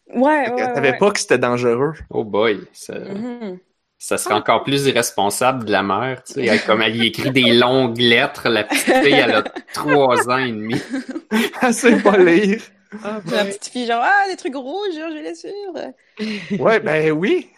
Ouais, 0.08 0.50
ouais, 0.50 0.54
Elle 0.58 0.74
savait 0.74 0.98
pas 0.98 1.10
que 1.10 1.18
c'était 1.18 1.38
dangereux. 1.38 1.94
Oh 2.10 2.24
boy, 2.24 2.60
ça... 2.72 2.94
Mm-hmm. 2.94 3.58
Ça 3.98 4.18
serait 4.18 4.34
encore 4.34 4.62
plus 4.62 4.86
irresponsable 4.88 5.64
de 5.64 5.72
la 5.72 5.82
mère, 5.82 6.22
tu 6.22 6.34
sais, 6.34 6.58
comme 6.66 6.82
elle 6.82 6.96
y 6.96 7.06
écrit 7.06 7.30
des 7.30 7.54
longues 7.54 7.96
lettres, 7.96 8.50
la 8.50 8.64
petite 8.64 8.92
fille, 8.92 9.14
elle 9.14 9.32
a 9.32 9.42
trois 9.72 10.28
ans 10.28 10.36
et 10.36 10.52
demi. 10.52 10.76
elle 11.62 11.72
sait 11.72 12.02
pas 12.02 12.18
lire. 12.18 12.60
Ah, 13.04 13.20
la 13.30 13.44
petite 13.44 13.66
fille, 13.66 13.86
genre, 13.86 14.02
ah, 14.02 14.28
des 14.30 14.36
trucs 14.36 14.54
rouges, 14.54 14.94
je 14.94 15.14
vais 15.14 15.22
les 15.22 15.34
suivre. 15.34 15.92
ouais, 16.64 16.80
ben 16.80 17.12
oui. 17.12 17.50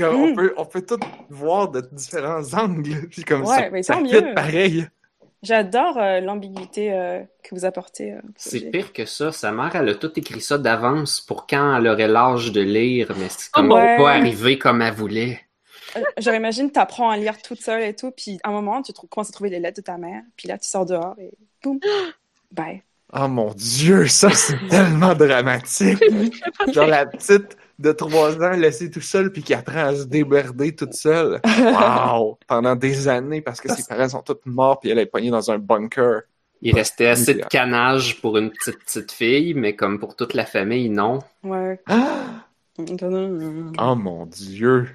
on, 0.00 0.28
mm. 0.28 0.34
peut, 0.34 0.54
on 0.56 0.64
peut 0.66 0.82
tout 0.82 1.00
voir 1.30 1.70
de 1.70 1.80
différents 1.92 2.54
angles, 2.54 3.06
puis 3.10 3.24
comme 3.24 3.46
ça, 3.46 3.70
mais 3.70 3.82
ça 3.82 4.00
mieux. 4.00 4.34
pareil. 4.34 4.86
J'adore 5.42 5.98
euh, 5.98 6.20
l'ambiguïté 6.20 6.90
euh, 6.92 7.20
que 7.42 7.54
vous 7.54 7.66
apportez. 7.66 8.12
Euh, 8.12 8.20
c'est 8.34 8.70
pire 8.70 8.94
que 8.94 9.04
ça. 9.04 9.30
Sa 9.30 9.52
mère, 9.52 9.76
elle 9.76 9.90
a 9.90 9.94
tout 9.94 10.18
écrit 10.18 10.40
ça 10.40 10.56
d'avance 10.56 11.20
pour 11.20 11.46
quand 11.46 11.76
elle 11.76 11.86
aurait 11.86 12.08
l'âge 12.08 12.50
de 12.50 12.62
lire, 12.62 13.12
mais 13.18 13.28
c'est 13.28 13.50
comme 13.50 13.68
pas 13.68 14.12
arrivé 14.12 14.58
comme 14.58 14.80
elle 14.80 14.94
voulait. 14.94 15.40
Genre, 16.18 16.34
imagine, 16.34 16.70
t'apprends 16.70 17.10
à 17.10 17.16
lire 17.18 17.40
toute 17.42 17.60
seule 17.60 17.82
et 17.82 17.94
tout, 17.94 18.10
puis 18.10 18.38
à 18.42 18.48
un 18.48 18.52
moment, 18.52 18.82
tu 18.82 18.92
commences 18.92 19.28
à 19.28 19.32
trouver 19.32 19.50
les 19.50 19.60
lettres 19.60 19.76
de 19.76 19.84
ta 19.84 19.98
mère, 19.98 20.22
puis 20.36 20.48
là, 20.48 20.58
tu 20.58 20.66
sors 20.66 20.86
dehors 20.86 21.14
et 21.18 21.30
boum, 21.62 21.78
bye. 22.50 22.82
Oh 23.16 23.28
mon 23.28 23.52
Dieu, 23.54 24.06
ça 24.08 24.30
c'est 24.30 24.58
tellement 24.70 25.14
dramatique. 25.14 26.02
Genre 26.72 26.86
la 26.86 27.06
petite 27.06 27.56
de 27.78 27.92
trois 27.92 28.36
ans 28.42 28.52
laissée 28.52 28.90
tout 28.90 29.00
seule 29.00 29.32
puis 29.32 29.42
qui 29.42 29.54
apprend 29.54 29.86
à 29.86 29.94
se 29.94 30.04
déberder 30.04 30.74
toute 30.74 30.94
seule. 30.94 31.40
Wow! 31.44 32.38
Pendant 32.46 32.74
des 32.74 33.08
années 33.08 33.40
parce 33.40 33.60
que 33.60 33.72
ses 33.72 33.84
parents 33.84 34.08
sont 34.08 34.22
tous 34.22 34.38
morts 34.46 34.80
puis 34.80 34.90
elle 34.90 34.98
est 34.98 35.06
poignée 35.06 35.30
dans 35.30 35.50
un 35.50 35.58
bunker. 35.58 36.22
Il 36.62 36.74
restait 36.74 37.08
assez 37.08 37.34
de 37.34 37.42
canage 37.42 38.20
pour 38.20 38.38
une 38.38 38.50
petite 38.50 38.78
petite 38.78 39.12
fille, 39.12 39.54
mais 39.54 39.76
comme 39.76 39.98
pour 39.98 40.16
toute 40.16 40.32
la 40.34 40.46
famille, 40.46 40.88
non. 40.88 41.18
Ouais. 41.42 41.78
oh 43.78 43.94
mon 43.94 44.24
Dieu! 44.26 44.88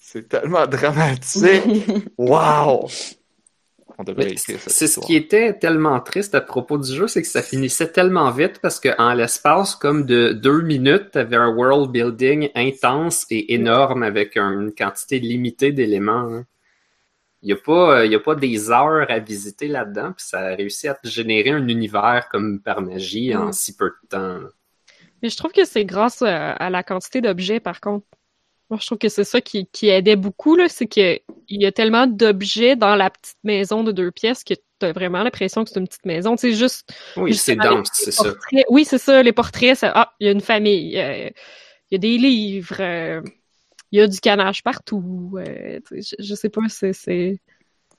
C'est 0.00 0.28
tellement 0.28 0.66
dramatique! 0.66 1.62
wow! 2.18 2.88
C'est 4.66 4.86
ce 4.86 5.00
qui 5.00 5.16
était 5.16 5.54
tellement 5.54 6.00
triste 6.00 6.34
à 6.34 6.40
propos 6.40 6.78
du 6.78 6.94
jeu, 6.94 7.08
c'est 7.08 7.22
que 7.22 7.28
ça 7.28 7.42
finissait 7.42 7.90
tellement 7.90 8.30
vite 8.30 8.58
parce 8.60 8.80
qu'en 8.80 9.14
l'espace 9.14 9.74
comme 9.74 10.04
de 10.04 10.32
deux 10.32 10.60
minutes, 10.60 11.12
t'avais 11.12 11.36
un 11.36 11.48
world 11.48 11.90
building 11.90 12.50
intense 12.54 13.26
et 13.30 13.54
énorme 13.54 14.02
avec 14.02 14.36
une 14.36 14.72
quantité 14.76 15.18
limitée 15.18 15.72
d'éléments. 15.72 16.28
Hein. 16.30 16.44
Il 17.42 17.46
n'y 17.46 17.52
a, 17.52 17.56
pas, 17.56 18.00
a 18.00 18.18
pas 18.18 18.34
des 18.34 18.70
heures 18.70 19.10
à 19.10 19.18
visiter 19.18 19.68
là-dedans, 19.68 20.12
puis 20.16 20.26
ça 20.26 20.40
a 20.40 20.54
réussi 20.54 20.88
à 20.88 20.94
te 20.94 21.06
générer 21.06 21.50
un 21.50 21.68
univers 21.68 22.28
comme 22.30 22.60
par 22.60 22.82
magie 22.82 23.36
en 23.36 23.48
mm. 23.48 23.52
si 23.52 23.76
peu 23.76 23.86
de 23.86 24.08
temps. 24.08 24.38
Mais 25.22 25.28
je 25.28 25.36
trouve 25.36 25.52
que 25.52 25.64
c'est 25.64 25.84
grâce 25.84 26.22
à 26.22 26.70
la 26.70 26.82
quantité 26.82 27.20
d'objets, 27.20 27.60
par 27.60 27.80
contre. 27.80 28.06
Moi, 28.68 28.78
je 28.80 28.86
trouve 28.86 28.98
que 28.98 29.08
c'est 29.08 29.24
ça 29.24 29.40
qui, 29.40 29.66
qui, 29.66 29.88
aidait 29.88 30.16
beaucoup, 30.16 30.56
là, 30.56 30.68
c'est 30.68 30.86
qu'il 30.86 31.20
y 31.48 31.66
a 31.66 31.72
tellement 31.72 32.08
d'objets 32.08 32.74
dans 32.74 32.96
la 32.96 33.10
petite 33.10 33.38
maison 33.44 33.84
de 33.84 33.92
deux 33.92 34.10
pièces 34.10 34.42
que 34.42 34.54
tu 34.54 34.86
as 34.86 34.92
vraiment 34.92 35.22
l'impression 35.22 35.62
que 35.62 35.70
c'est 35.70 35.78
une 35.78 35.86
petite 35.86 36.04
maison. 36.04 36.36
C'est 36.36 36.52
juste. 36.52 36.92
Oui, 37.16 37.34
c'est 37.34 37.54
dense, 37.54 37.88
c'est 37.92 38.10
ça. 38.10 38.34
Oui, 38.68 38.84
c'est 38.84 38.98
ça. 38.98 39.22
Les 39.22 39.32
portraits, 39.32 39.76
c'est 39.76 39.90
ah, 39.94 40.12
il 40.18 40.26
y 40.26 40.28
a 40.28 40.32
une 40.32 40.40
famille, 40.40 40.98
euh, 40.98 41.30
il 41.90 41.92
y 41.92 41.94
a 41.94 41.98
des 41.98 42.18
livres, 42.18 42.80
euh, 42.80 43.22
il 43.92 44.00
y 44.00 44.02
a 44.02 44.08
du 44.08 44.18
canage 44.18 44.64
partout. 44.64 45.36
Euh, 45.36 45.78
je, 45.92 46.16
je, 46.18 46.34
sais 46.34 46.48
pas, 46.48 46.62
c'est. 46.68 47.40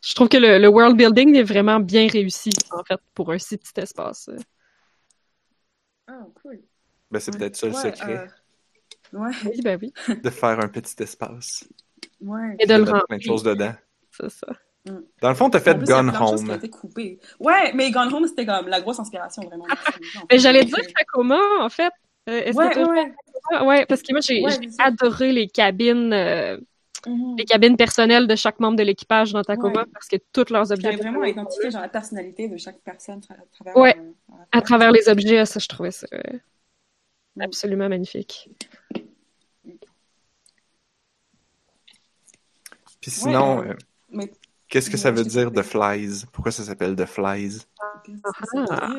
Je 0.02 0.16
trouve 0.16 0.28
que 0.28 0.38
le, 0.38 0.60
le, 0.60 0.68
world 0.68 0.98
building 0.98 1.36
est 1.36 1.44
vraiment 1.44 1.80
bien 1.80 2.08
réussi, 2.10 2.50
en 2.72 2.84
fait, 2.84 3.00
pour 3.14 3.32
un 3.32 3.40
si 3.40 3.58
petit 3.58 3.80
espace. 3.80 4.30
Ah, 6.08 6.26
cool. 6.42 6.60
Ben, 7.10 7.20
c'est 7.20 7.32
peut-être 7.32 7.56
ça 7.56 7.68
le 7.68 7.74
secret. 7.74 8.28
Ouais. 9.14 9.32
Oui, 9.46 9.62
ben 9.64 9.80
oui. 9.82 9.94
de 10.24 10.30
faire 10.30 10.60
un 10.60 10.68
petit 10.68 11.02
espace. 11.02 11.68
Ouais. 12.22 12.56
Et 12.60 12.66
de 12.66 12.74
le 12.74 12.84
remplir. 12.84 13.06
plein 13.08 13.18
de 13.18 13.22
choses 13.22 13.44
dedans. 13.44 13.74
C'est 14.12 14.30
ça. 14.30 14.48
Mm. 14.86 15.00
Dans 15.22 15.30
le 15.30 15.36
fond, 15.36 15.50
t'as 15.50 15.60
fait 15.60 15.78
Gone 15.84 16.12
Home. 16.20 16.60
Qui 16.60 17.20
Ouais, 17.40 17.74
mais 17.74 17.92
Gone 17.92 18.14
Home, 18.14 18.28
c'était 18.28 18.46
comme 18.46 18.68
la 18.68 18.82
grosse 18.82 19.00
inspiration, 19.00 19.44
vraiment. 19.44 19.66
mais 20.32 20.40
j'allais 20.40 20.64
dire 20.64 20.80
Tacoma, 20.96 21.40
en 21.60 21.70
fait. 21.70 21.94
Euh, 22.30 22.52
ouais, 22.52 22.70
que 22.70 22.80
ouais, 22.80 23.14
ouais. 23.52 23.66
ouais, 23.66 23.86
parce 23.86 24.02
que 24.02 24.12
moi, 24.12 24.20
j'ai 24.22 24.44
adoré 24.80 25.32
les 25.32 25.48
cabines, 25.48 26.12
euh, 26.12 26.58
mm-hmm. 27.06 27.38
les 27.38 27.46
cabines 27.46 27.78
personnelles 27.78 28.28
de 28.28 28.36
chaque 28.36 28.60
membre 28.60 28.78
de 28.78 28.84
l'équipage 28.84 29.32
dans 29.32 29.44
Tacoma, 29.44 29.86
parce 29.94 30.08
que 30.08 30.18
tous 30.34 30.52
leurs 30.52 30.72
objets... 30.72 30.92
J'avais 30.92 31.04
vraiment 31.04 31.24
identifié 31.24 31.72
genre, 31.72 31.82
la 31.82 31.90
personnalité 31.90 32.50
de 32.50 32.58
chaque 32.58 32.80
personne 32.84 33.22
à 33.30 33.36
travers... 33.54 33.78
Ouais, 33.78 33.96
euh, 33.98 34.34
à 34.52 34.62
travers 34.62 34.92
les 34.92 35.08
objets, 35.08 35.46
ça, 35.46 35.60
je 35.60 35.68
trouvais 35.68 35.92
ça... 35.92 36.08
Absolument 37.40 37.88
magnifique. 37.88 38.50
Puis 43.08 43.16
sinon, 43.22 43.64
euh, 43.64 44.26
qu'est-ce 44.68 44.90
que 44.90 44.98
ça 44.98 45.12
veut 45.12 45.24
dire 45.24 45.50
The 45.50 45.62
Flies? 45.62 46.26
Pourquoi 46.34 46.52
ça 46.52 46.64
s'appelle 46.64 46.94
The 46.94 47.06
Flies? 47.06 47.60
Ah. 48.70 48.90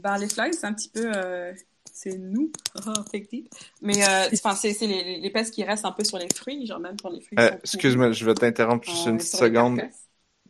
Ben, 0.00 0.18
les 0.18 0.28
flies, 0.28 0.52
c'est 0.52 0.66
un 0.66 0.74
petit 0.74 0.88
peu... 0.88 1.12
Euh, 1.14 1.52
c'est 1.92 2.18
nous, 2.18 2.50
Mais 3.80 4.04
euh, 4.04 4.28
c'est 4.32 4.86
les, 4.86 5.20
les 5.20 5.30
pestes 5.30 5.54
qui 5.54 5.62
restent 5.62 5.84
un 5.84 5.92
peu 5.92 6.02
sur 6.02 6.18
les 6.18 6.26
fruits, 6.34 6.66
genre 6.66 6.80
même 6.80 6.96
pour 6.96 7.10
les 7.10 7.20
fruits. 7.20 7.38
Excuse-moi, 7.62 8.10
je 8.10 8.24
vais 8.24 8.34
t'interrompre 8.34 8.84
juste 8.84 9.06
une 9.06 9.18
petite 9.18 9.36
seconde. 9.36 9.80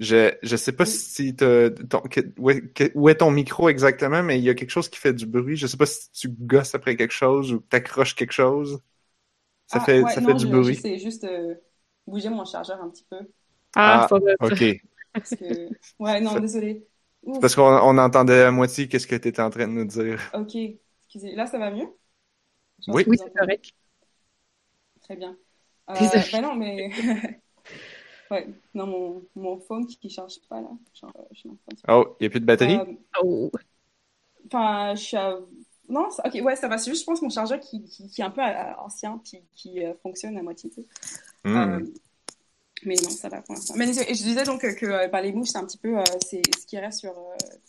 Je 0.01 0.35
je 0.43 0.57
sais 0.57 0.73
pas 0.73 0.87
si 0.87 1.37
ton, 1.37 1.73
où, 2.39 2.51
est, 2.51 3.15
ton 3.15 3.31
micro 3.31 3.69
exactement, 3.69 4.23
mais 4.23 4.39
il 4.39 4.45
y 4.45 4.51
a 4.51 4.55
quelque 4.55 4.71
chose 4.71 4.89
qui 4.89 4.99
fait 4.99 5.13
du 5.13 5.27
bruit. 5.27 5.57
Je 5.57 5.67
sais 5.67 5.77
pas 5.77 5.87
si 5.87 6.11
tu 6.13 6.29
gosses 6.29 6.75
après 6.75 6.97
quelque 6.97 7.15
chose 7.15 7.53
ou 7.53 7.61
t'accroches 7.61 8.15
quelque 8.15 8.33
chose. 8.33 8.81
Ça 9.67 9.79
ah, 9.81 9.85
fait 9.85 10.03
ça 10.03 10.21
fait 10.21 10.35
du 10.35 10.47
bruit. 10.47 10.77
C'est 10.77 10.99
juste 10.99 11.25
euh, 11.25 11.55
bouger 12.07 12.29
mon 12.29 12.45
chargeur 12.45 12.81
un 12.83 12.91
petit 12.91 13.07
peu. 13.09 13.19
Ah, 13.75 14.07
ah 14.11 14.15
ok. 14.41 14.65
Ouais, 15.99 16.21
non, 16.21 16.39
désolé. 16.39 16.87
Parce 17.41 17.55
qu'on 17.57 17.99
entendait 17.99 18.43
à 18.43 18.51
moitié 18.51 18.87
qu'est-ce 18.87 19.07
que 19.07 19.17
tu 19.17 19.29
étais 19.29 19.41
en 19.41 19.51
train 19.51 19.67
de 19.67 19.73
nous 19.73 19.87
dire. 19.87 20.21
Ok, 20.35 20.55
excusez. 21.05 21.35
Là, 21.35 21.47
ça 21.47 21.59
va 21.59 21.71
mieux? 21.71 21.89
oui, 22.89 23.05
oui 23.07 23.17
c'est 23.19 23.33
correct. 23.35 23.73
Très 25.03 25.17
bien. 25.17 25.37
Euh, 25.89 25.95
ben 26.33 26.43
non, 26.43 26.55
mais 26.55 26.91
Ouais, 28.31 28.49
non, 28.75 28.87
mon, 28.87 29.23
mon 29.37 29.59
phone 29.59 29.87
qui 29.87 29.99
ne 30.05 30.11
charge 30.11 30.41
pas 30.49 30.61
là. 30.61 30.71
Genre, 30.95 31.13
euh, 31.17 31.23
je 31.33 31.49
oh, 31.89 32.17
il 32.19 32.25
n'y 32.25 32.27
a 32.27 32.31
plus 32.31 32.41
de 32.41 32.45
batterie? 32.45 32.77
Euh, 32.77 32.95
oh. 33.23 33.51
Enfin, 34.47 34.95
je 34.95 35.03
suis 35.03 35.17
à... 35.17 35.39
Non, 35.89 36.09
ok, 36.25 36.41
ouais, 36.43 36.57
ça 36.57 36.67
va. 36.67 36.79
C'est 36.79 36.91
juste, 36.91 37.03
je 37.03 37.07
pense, 37.07 37.23
mon 37.23 37.31
chargeur 37.31 37.61
qui, 37.61 37.85
qui, 37.85 38.21
est 38.21 38.25
un 38.25 38.31
peu 38.31 38.41
euh, 38.41 38.75
ancien, 38.79 39.21
puis 39.25 39.45
qui 39.55 39.81
fonctionne 40.03 40.37
à 40.37 40.43
moitié. 40.43 40.71
Hmm. 41.45 41.85
mais 42.85 42.97
non, 43.03 43.11
ça 43.11 43.29
va 43.29 43.41
pour 43.43 43.55
l'instant. 43.55 43.75
Mais 43.77 43.87
je 43.87 44.23
disais 44.23 44.45
donc 44.45 44.61
que 44.61 45.11
bah, 45.11 45.21
les 45.21 45.33
mouches, 45.33 45.51
c'est 45.51 45.59
un 45.59 45.67
petit 45.67 45.79
peu 45.79 45.97
c'est 46.27 46.43
ce 46.59 46.67
qui 46.67 46.79
reste 46.79 47.01
sur 47.01 47.15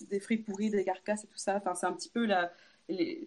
des 0.10 0.20
fruits 0.20 0.38
pourris, 0.38 0.70
des 0.70 0.84
carcasses 0.84 1.24
et 1.24 1.28
tout 1.28 1.38
ça. 1.38 1.58
Enfin, 1.58 1.76
c'est 1.76 1.86
un 1.86 1.94
petit 1.94 2.10
peu 2.10 2.26
la, 2.26 2.52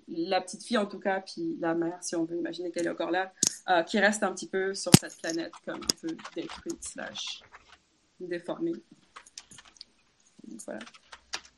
la 0.08 0.40
petite 0.40 0.64
fille 0.64 0.78
en 0.78 0.86
tout 0.86 0.98
cas, 0.98 1.20
puis 1.20 1.56
la 1.60 1.74
mère, 1.74 2.02
si 2.02 2.16
on 2.16 2.24
veut 2.24 2.36
imaginer 2.36 2.70
qu'elle 2.70 2.86
est 2.86 2.90
encore 2.90 3.10
là, 3.10 3.32
euh, 3.68 3.82
qui 3.82 3.98
reste 3.98 4.22
un 4.22 4.32
petit 4.32 4.48
peu 4.48 4.74
sur 4.74 4.92
cette 4.98 5.16
planète 5.18 5.52
comme 5.64 5.80
un 5.82 5.96
peu 6.00 6.16
détruite 6.34 6.82
slash 6.82 7.42
déformée. 8.20 8.72
voilà 10.64 10.80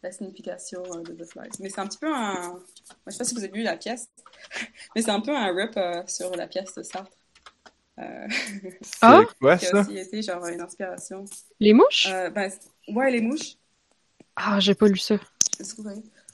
la 0.03 0.11
signification 0.11 0.83
euh, 0.93 1.03
de 1.03 1.13
The 1.13 1.31
Flies. 1.31 1.51
Mais 1.61 1.71
c'est 1.71 1.81
un 1.81 1.87
petit 1.87 1.99
peu 1.99 2.13
un... 2.13 2.59
Je 3.07 3.13
sais 3.13 3.19
pas 3.19 3.25
si 3.25 3.35
vous 3.35 3.45
avez 3.45 3.53
vu 3.53 3.63
la 3.63 3.77
pièce, 3.77 4.11
mais 4.97 5.03
c'est 5.03 5.11
un 5.11 5.21
peu 5.21 5.35
un 5.35 5.55
rip 5.55 5.77
euh, 5.77 6.03
sur 6.07 6.35
la 6.35 6.47
pièce 6.49 6.75
de 6.75 6.83
Sartre. 6.83 7.17
Euh... 7.99 8.29
Ah? 9.03 9.23
quoi, 9.41 9.59
ça? 9.59 9.71
Qui 9.71 9.77
a 9.77 9.81
aussi 9.81 9.99
été 9.99 10.23
genre 10.23 10.47
une 10.47 10.61
inspiration. 10.61 11.25
Les 11.61 11.73
mouches? 11.73 12.09
ben, 12.35 12.51
ouais, 12.89 13.11
les 13.11 13.21
mouches. 13.21 13.57
Ah, 14.37 14.59
j'ai 14.61 14.75
pas 14.75 14.89
lu 14.89 14.99
ça. 14.99 15.17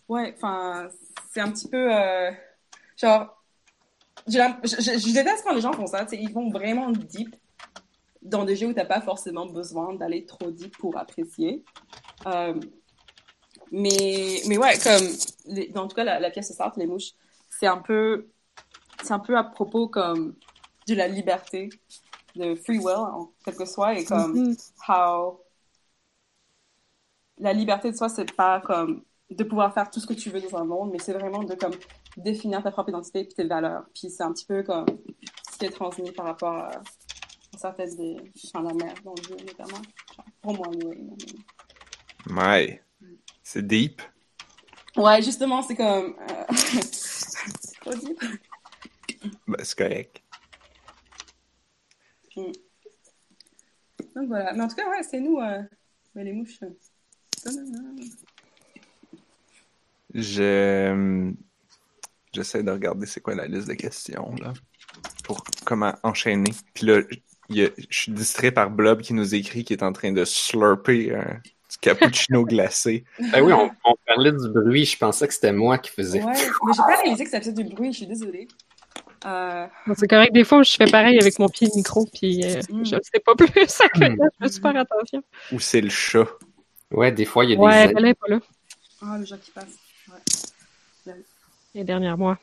Ouais, 0.08 0.34
enfin, 0.36 0.88
c'est 1.30 1.40
un 1.40 1.50
petit 1.50 1.68
peu 1.68 1.94
euh, 1.94 2.30
genre 2.96 3.42
je, 4.26 4.34
je, 4.34 5.12
déteste 5.12 5.44
quand 5.44 5.54
les 5.54 5.60
gens 5.60 5.72
font 5.72 5.86
ça 5.86 6.06
ils 6.12 6.32
vont 6.32 6.50
vraiment 6.50 6.90
deep 6.90 7.34
dans 8.22 8.44
des 8.44 8.56
jeux 8.56 8.66
où 8.66 8.72
t'as 8.72 8.84
pas 8.84 9.00
forcément 9.00 9.46
besoin 9.46 9.94
d'aller 9.94 10.26
trop 10.26 10.50
deep 10.50 10.76
pour 10.78 10.98
apprécier 10.98 11.64
euh, 12.26 12.54
mais 13.70 14.40
mais 14.48 14.58
ouais 14.58 14.76
comme 14.78 15.06
les, 15.46 15.70
en 15.76 15.86
tout 15.86 15.94
cas 15.94 16.04
la, 16.04 16.30
pièce 16.30 16.50
de 16.50 16.54
Sartre 16.54 16.78
les 16.78 16.86
mouches 16.86 17.12
c'est 17.50 17.66
un 17.66 17.78
peu 17.78 18.28
c'est 19.02 19.12
un 19.12 19.20
peu 19.20 19.36
à 19.36 19.44
propos 19.44 19.88
comme 19.88 20.34
de 20.88 20.94
la 20.94 21.08
liberté 21.08 21.68
de 22.34 22.54
free 22.54 22.78
will 22.78 22.96
en 22.96 23.32
quelque 23.44 23.64
soit 23.64 23.98
et 23.98 24.04
comme 24.04 24.34
mm-hmm. 24.34 24.88
how 24.88 25.40
la 27.38 27.52
liberté 27.52 27.90
de 27.90 27.96
soi 27.96 28.08
c'est 28.08 28.32
pas 28.34 28.60
comme 28.60 29.04
de 29.30 29.44
pouvoir 29.44 29.74
faire 29.74 29.90
tout 29.90 30.00
ce 30.00 30.06
que 30.06 30.14
tu 30.14 30.30
veux 30.30 30.40
dans 30.40 30.56
un 30.56 30.64
monde, 30.64 30.90
mais 30.90 30.98
c'est 30.98 31.12
vraiment 31.12 31.42
de 31.42 31.54
comme 31.54 31.74
définir 32.16 32.62
ta 32.62 32.70
propre 32.70 32.90
identité 32.90 33.20
et 33.20 33.28
tes 33.28 33.44
valeurs. 33.44 33.84
Puis 33.94 34.10
c'est 34.10 34.22
un 34.22 34.32
petit 34.32 34.46
peu 34.46 34.62
comme 34.62 34.86
ce 35.52 35.58
qui 35.58 35.66
est 35.66 35.70
transmis 35.70 36.12
par 36.12 36.26
rapport 36.26 36.54
à, 36.54 36.70
certaines 37.56 37.94
des... 37.96 38.16
Enfin, 38.46 38.62
la 38.62 38.72
mère 38.72 38.94
dans 39.04 39.14
le 39.14 39.22
jeu, 39.22 39.36
notamment. 39.46 39.82
pour 40.40 40.54
moi, 40.54 40.68
oui. 40.84 41.14
Ouais. 42.30 42.82
C'est 43.42 43.66
deep. 43.66 44.00
Ouais, 44.96 45.20
justement, 45.22 45.62
c'est 45.62 45.76
comme... 45.76 46.14
Euh... 46.18 46.44
c'est 46.54 47.80
trop 47.80 47.94
deep. 47.94 48.18
Ben, 49.46 49.64
c'est 49.64 49.76
correct. 49.76 50.22
Mm. 52.38 52.52
Donc 54.16 54.28
voilà. 54.28 54.52
Mais 54.52 54.62
en 54.62 54.68
tout 54.68 54.76
cas, 54.76 54.88
ouais, 54.88 55.02
c'est 55.02 55.20
nous, 55.20 55.38
euh... 55.38 55.62
les 56.14 56.32
mouches. 56.32 56.60
Je... 60.14 61.32
J'essaie 62.32 62.62
de 62.62 62.70
regarder 62.70 63.06
c'est 63.06 63.20
quoi 63.20 63.34
la 63.34 63.46
liste 63.46 63.68
de 63.68 63.74
questions, 63.74 64.34
là, 64.36 64.52
pour 65.24 65.44
comment 65.64 65.94
enchaîner. 66.02 66.50
Puis 66.74 66.86
là, 66.86 67.00
je 67.50 67.70
suis 67.90 68.12
distrait 68.12 68.52
par 68.52 68.70
Blob 68.70 69.00
qui 69.00 69.14
nous 69.14 69.34
écrit 69.34 69.64
qu'il 69.64 69.76
est 69.76 69.82
en 69.82 69.92
train 69.92 70.12
de 70.12 70.24
slurper 70.24 71.14
un 71.14 71.40
du 71.70 71.76
cappuccino 71.80 72.44
glacé. 72.46 73.04
Ben 73.32 73.42
oui, 73.42 73.52
on, 73.52 73.94
parlait 74.06 74.32
du 74.32 74.48
bruit. 74.48 74.84
Je 74.84 74.96
pensais 74.96 75.26
que 75.26 75.34
c'était 75.34 75.52
moi 75.52 75.78
qui 75.78 75.90
faisais. 75.90 76.22
Ouais, 76.22 76.32
mais 76.32 76.72
j'ai 76.72 76.82
pas 76.82 76.96
réalisé 77.02 77.24
que 77.24 77.30
ça 77.30 77.40
faisait 77.40 77.52
du 77.52 77.64
bruit. 77.64 77.92
Je 77.92 77.98
suis 77.98 78.06
désolée. 78.06 78.48
Euh... 79.26 79.66
C'est 79.96 80.08
correct. 80.08 80.32
Des 80.32 80.44
fois, 80.44 80.62
je 80.62 80.76
fais 80.76 80.86
pareil 80.86 81.18
avec 81.18 81.38
mon 81.38 81.48
pied 81.48 81.68
micro, 81.74 82.06
puis 82.06 82.44
euh, 82.44 82.60
mm. 82.70 82.84
je 82.84 82.94
ne 82.96 83.00
sais 83.02 83.20
pas 83.24 83.34
plus. 83.34 83.48
Mm. 83.98 84.16
je 84.16 84.28
fais 84.40 84.52
super 84.52 84.76
attention. 84.76 85.22
Ou 85.52 85.60
c'est 85.60 85.80
le 85.80 85.90
chat. 85.90 86.26
Ouais, 86.90 87.12
des 87.12 87.24
fois, 87.24 87.44
il 87.44 87.50
y 87.50 87.52
a 87.52 87.56
des. 87.56 87.62
Ouais, 87.62 87.92
elle 87.96 88.06
est 88.06 88.14
pas 88.14 88.28
là. 88.28 88.40
Ah, 89.02 89.16
le 89.18 89.24
chat 89.24 89.38
qui 89.38 89.50
passe. 89.50 89.78
Ouais. 90.08 91.14
Les 91.74 91.84
derniers 91.84 92.14
mois. 92.16 92.38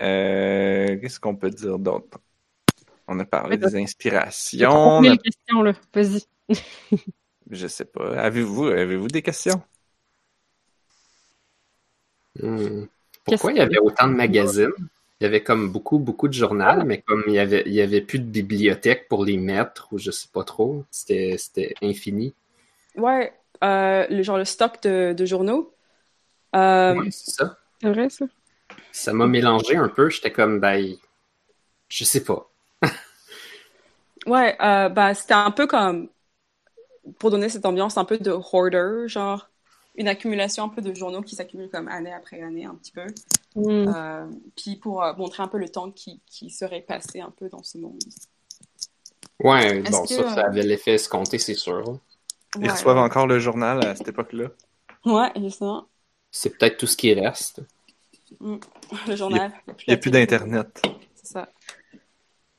Euh, 0.00 0.98
Qu'est-ce 1.00 1.18
qu'on 1.18 1.36
peut 1.36 1.50
dire 1.50 1.78
d'autre? 1.78 2.18
On 3.08 3.18
a 3.20 3.24
parlé 3.24 3.56
des 3.56 3.76
inspirations. 3.76 4.70
On 4.70 5.04
a 5.04 5.16
questions, 5.16 5.62
là. 5.62 5.72
Vas-y. 5.94 6.24
Je 7.50 7.66
sais 7.66 7.84
pas. 7.84 8.18
Avez-vous 8.18 8.66
avez-vous 8.66 9.08
des 9.08 9.22
questions? 9.22 9.62
Hmm. 12.40 12.84
Pourquoi 13.26 13.52
il 13.52 13.58
y 13.58 13.60
avait 13.60 13.78
autant 13.78 14.06
de 14.06 14.14
magazines? 14.14 14.70
Il 15.20 15.24
y 15.24 15.26
avait 15.26 15.42
comme 15.42 15.70
beaucoup, 15.70 15.98
beaucoup 15.98 16.28
de 16.28 16.34
journaux, 16.34 16.84
mais 16.84 17.00
comme 17.00 17.24
il 17.26 17.34
y 17.34 17.38
avait, 17.38 17.62
il 17.66 17.72
y 17.72 17.80
avait 17.80 18.02
plus 18.02 18.18
de 18.18 18.26
bibliothèque 18.26 19.08
pour 19.08 19.24
les 19.24 19.36
mettre, 19.36 19.88
ou 19.92 19.98
je 19.98 20.10
sais 20.10 20.28
pas 20.32 20.44
trop. 20.44 20.84
C'était 20.90 21.36
infini. 21.82 22.34
Ouais, 22.96 23.32
euh, 23.64 24.06
le 24.10 24.22
genre 24.22 24.38
le 24.38 24.44
stock 24.44 24.82
de, 24.82 25.12
de 25.12 25.24
journaux. 25.24 25.74
Euh, 26.54 27.02
c'est 27.10 27.30
ça. 27.32 27.58
C'est 27.80 27.88
vrai, 27.88 28.10
ça. 28.10 28.26
Ça 28.92 29.12
m'a 29.12 29.26
mélangé 29.26 29.76
un 29.76 29.88
peu. 29.88 30.08
J'étais 30.10 30.32
comme, 30.32 30.60
ben, 30.60 30.96
je 31.88 32.04
sais 32.04 32.22
pas. 32.22 32.50
ouais, 34.26 34.56
euh, 34.60 34.88
ben, 34.88 35.14
c'était 35.14 35.34
un 35.34 35.50
peu 35.50 35.66
comme 35.66 36.08
pour 37.18 37.30
donner 37.30 37.48
cette 37.48 37.66
ambiance 37.66 37.96
un 37.96 38.04
peu 38.04 38.18
de 38.18 38.30
hoarder, 38.30 39.08
genre 39.08 39.48
une 39.96 40.08
accumulation 40.08 40.64
un 40.64 40.68
peu 40.68 40.82
de 40.82 40.94
journaux 40.94 41.22
qui 41.22 41.34
s'accumulent 41.34 41.70
comme 41.70 41.88
année 41.88 42.12
après 42.12 42.42
année 42.42 42.64
un 42.64 42.74
petit 42.74 42.92
peu. 42.92 43.06
Mm. 43.54 43.92
Euh, 43.94 44.26
puis 44.56 44.76
pour 44.76 45.02
euh, 45.02 45.14
montrer 45.14 45.42
un 45.42 45.48
peu 45.48 45.58
le 45.58 45.68
temps 45.68 45.90
qui, 45.90 46.20
qui, 46.26 46.50
serait 46.50 46.82
passé 46.82 47.20
un 47.20 47.30
peu 47.30 47.48
dans 47.48 47.62
ce 47.62 47.78
monde. 47.78 47.98
Ouais, 49.40 49.82
bon, 49.82 50.06
ça, 50.06 50.34
ça 50.34 50.46
avait 50.46 50.62
l'effet 50.62 50.94
escompté, 50.94 51.38
c'est 51.38 51.54
sûr. 51.54 51.98
Ils 52.58 52.70
reçoivent 52.70 52.98
encore 52.98 53.26
le 53.26 53.38
journal 53.38 53.84
à 53.86 53.94
cette 53.94 54.08
époque-là. 54.08 54.48
Ouais, 55.04 55.30
justement. 55.36 55.86
C'est 56.30 56.56
peut-être 56.56 56.78
tout 56.78 56.86
ce 56.86 56.96
qui 56.96 57.12
reste. 57.14 57.62
Mm. 58.40 58.56
Le 59.08 59.16
journal. 59.16 59.52
Il 59.68 59.84
n'y 59.88 59.94
a, 59.94 59.96
plus 59.96 60.10
d'Internet. 60.10 60.82
C'est 61.14 61.32
ça. 61.32 61.48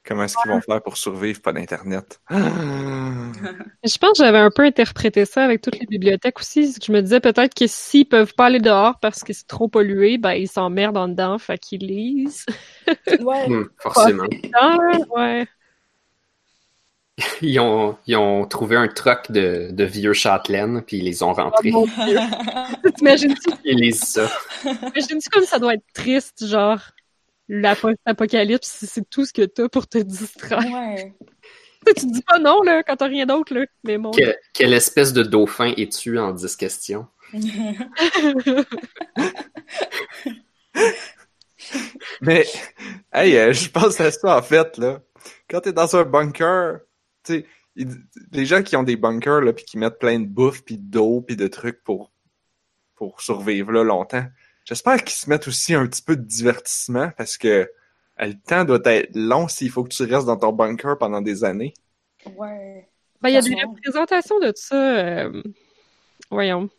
Comment 0.07 0.23
est-ce 0.23 0.37
qu'ils 0.41 0.51
vont 0.51 0.61
faire 0.61 0.81
pour 0.81 0.95
survivre 0.95 1.41
pas 1.41 1.51
d'Internet? 1.51 2.21
Je 2.29 3.97
pense 3.97 4.17
que 4.17 4.23
j'avais 4.23 4.37
un 4.37 4.49
peu 4.49 4.63
interprété 4.63 5.25
ça 5.25 5.43
avec 5.43 5.61
toutes 5.61 5.77
les 5.79 5.85
bibliothèques 5.85 6.39
aussi. 6.39 6.73
Je 6.81 6.91
me 6.93 7.01
disais 7.01 7.19
peut-être 7.19 7.53
que 7.53 7.67
s'ils 7.67 8.07
peuvent 8.07 8.33
pas 8.33 8.45
aller 8.45 8.61
dehors 8.61 8.99
parce 9.01 9.23
que 9.23 9.33
c'est 9.33 9.47
trop 9.47 9.67
pollué, 9.67 10.17
ben 10.17 10.31
ils 10.31 10.47
s'emmerdent 10.47 10.97
en 10.97 11.09
dedans, 11.09 11.37
fait 11.37 11.57
qu'ils 11.57 11.85
lisent. 11.85 12.45
ouais. 13.19 13.49
Hmm, 13.49 13.65
forcément. 13.79 14.27
ouais. 15.15 15.45
Ils 17.41 17.59
ont, 17.59 17.97
ils 18.05 18.15
ont 18.15 18.45
trouvé 18.45 18.75
un 18.75 18.87
truck 18.87 19.31
de, 19.31 19.69
de 19.71 19.83
vieux 19.83 20.13
Châtelaine, 20.13 20.83
puis 20.83 20.99
ils 20.99 21.03
les 21.05 21.23
ont 21.23 21.33
rentrés. 21.33 21.71
Oh, 21.73 21.87
T'imagines-tu? 22.97 23.49
Ils 23.65 23.77
lisent 23.77 24.03
ça. 24.03 24.29
Imagines-tu 24.63 25.29
comme 25.31 25.45
ça 25.45 25.57
doit 25.59 25.73
être 25.73 25.85
triste, 25.93 26.45
genre? 26.45 26.79
L'apocalypse, 27.47 28.85
c'est 28.87 29.09
tout 29.09 29.25
ce 29.25 29.33
que 29.33 29.43
t'as 29.43 29.69
pour 29.69 29.87
te 29.87 29.97
distraire. 29.97 30.59
Ouais. 30.59 31.13
tu 31.97 32.05
dis 32.07 32.21
pas 32.21 32.39
non, 32.39 32.61
là, 32.61 32.83
quand 32.83 32.97
t'as 32.97 33.07
rien 33.07 33.25
d'autre, 33.25 33.53
là. 33.53 33.65
Mais 33.83 33.97
bon. 33.97 34.11
quelle 34.53 34.73
espèce 34.73 35.13
de 35.13 35.23
dauphin 35.23 35.73
es-tu 35.77 36.19
en 36.19 36.33
10 36.33 36.55
questions? 36.55 37.07
Mais, 42.21 42.45
hey, 43.13 43.35
euh, 43.37 43.51
je 43.53 43.69
pense 43.69 43.99
à 43.99 44.11
ça, 44.11 44.37
en 44.37 44.41
fait, 44.41 44.77
là. 44.77 45.01
Quand 45.49 45.61
t'es 45.61 45.73
dans 45.73 45.95
un 45.95 46.03
bunker, 46.03 46.79
tu 47.23 47.33
sais, 47.33 47.45
les 48.31 48.45
gens 48.45 48.63
qui 48.63 48.75
ont 48.75 48.83
des 48.83 48.95
bunkers, 48.95 49.41
là, 49.41 49.53
puis 49.53 49.65
qui 49.65 49.77
mettent 49.77 49.99
plein 49.99 50.19
de 50.19 50.25
bouffe, 50.25 50.63
puis 50.63 50.77
d'eau, 50.77 51.21
puis 51.21 51.35
de 51.35 51.47
trucs 51.47 51.83
pour, 51.83 52.11
pour 52.95 53.21
survivre, 53.21 53.71
là, 53.71 53.83
longtemps, 53.83 54.25
J'espère 54.67 55.01
qu'ils 55.01 55.15
se 55.15 55.29
mettent 55.29 55.47
aussi 55.47 55.73
un 55.73 55.87
petit 55.87 56.01
peu 56.01 56.17
de 56.17 56.23
divertissement 56.23 57.09
parce 57.17 57.37
que 57.37 57.71
le 58.19 58.33
temps 58.33 58.65
doit 58.65 58.81
être 58.83 59.15
long 59.15 59.47
s'il 59.47 59.69
faut 59.69 59.85
que 59.85 59.93
tu 59.93 60.03
restes 60.03 60.27
dans 60.27 60.35
ton 60.35 60.51
bunker 60.51 60.97
pendant 60.97 61.21
des 61.21 61.45
années. 61.45 61.73
Ouais. 62.35 62.89
Ben, 63.21 63.29
il 63.29 63.35
y 63.35 63.37
a 63.37 63.41
des 63.41 63.55
représentations 63.63 64.39
de 64.39 64.51
ça. 64.53 64.75
Euh, 64.75 65.41
voyons. 66.29 66.69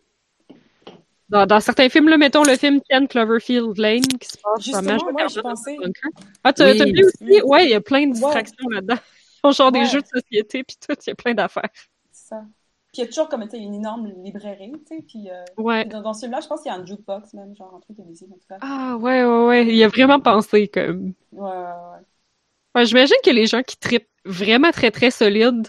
Dans, 1.30 1.61
certains 1.61 1.89
films, 1.89 2.11
là, 2.11 2.18
mettons 2.18 2.43
le 2.43 2.57
film 2.57 2.80
Ken 2.91 3.09
Cloverfield 3.09 3.78
Lane 3.78 4.03
qui 4.03 4.28
se 4.28 4.36
passe 4.36 4.62
Justement, 4.62 4.97
dans 4.97 5.12
ouais, 5.12 5.28
je 5.28 5.41
pensais. 5.41 5.76
Ah, 6.45 6.53
t'as 6.53 6.70
oui. 6.70 6.93
vu 6.93 7.07
aussi? 7.07 7.43
Ouais, 7.43 7.64
il 7.64 7.70
y 7.70 7.74
a 7.74 7.80
plein 7.80 8.07
de 8.07 8.12
distractions 8.12 8.68
là-dedans. 8.68 8.99
Ils 9.45 9.49
ont 9.49 9.53
genre 9.53 9.72
des 9.72 9.86
jeux 9.86 10.03
de 10.03 10.07
société 10.07 10.62
puis 10.62 10.76
tout, 10.80 10.95
il 11.07 11.09
y 11.09 11.12
a 11.12 11.14
plein 11.14 11.32
d'affaires. 11.32 11.70
C'est 12.11 12.28
ça. 12.28 12.43
Puis 12.99 13.05
il 13.05 13.07
y 13.07 13.11
a 13.11 13.12
toujours 13.12 13.28
comme 13.28 13.49
une 13.53 13.74
énorme 13.74 14.09
librairie, 14.24 14.72
tu 14.84 14.96
sais. 14.96 15.05
Puis, 15.07 15.30
euh, 15.30 15.44
ouais. 15.57 15.84
dans, 15.84 16.03
dans 16.03 16.14
ce 16.14 16.22
film-là, 16.22 16.40
je 16.40 16.49
pense 16.49 16.62
qu'il 16.62 16.72
y 16.72 16.74
a 16.74 16.78
un 16.78 16.84
jukebox 16.84 17.32
même, 17.34 17.55
genre 17.55 17.72
un 17.76 17.78
truc 17.78 17.96
de 17.96 18.03
musique 18.03 18.28
en 18.32 18.34
tout 18.34 18.49
cas. 18.49 18.59
Ah 18.61 18.96
ouais, 18.96 19.24
ouais, 19.24 19.46
ouais. 19.46 19.66
Il 19.68 19.80
a 19.84 19.86
vraiment 19.86 20.18
pensé 20.18 20.66
comme. 20.66 21.12
Ouais, 21.30 21.49
ouais, 21.49 21.57
ouais. 21.57 22.74
ouais 22.74 22.86
J'imagine 22.86 23.14
que 23.24 23.30
les 23.30 23.46
gens 23.46 23.62
qui 23.62 23.76
tripent 23.76 24.09
vraiment 24.24 24.72
très 24.72 24.90
très 24.90 25.12
solides, 25.12 25.68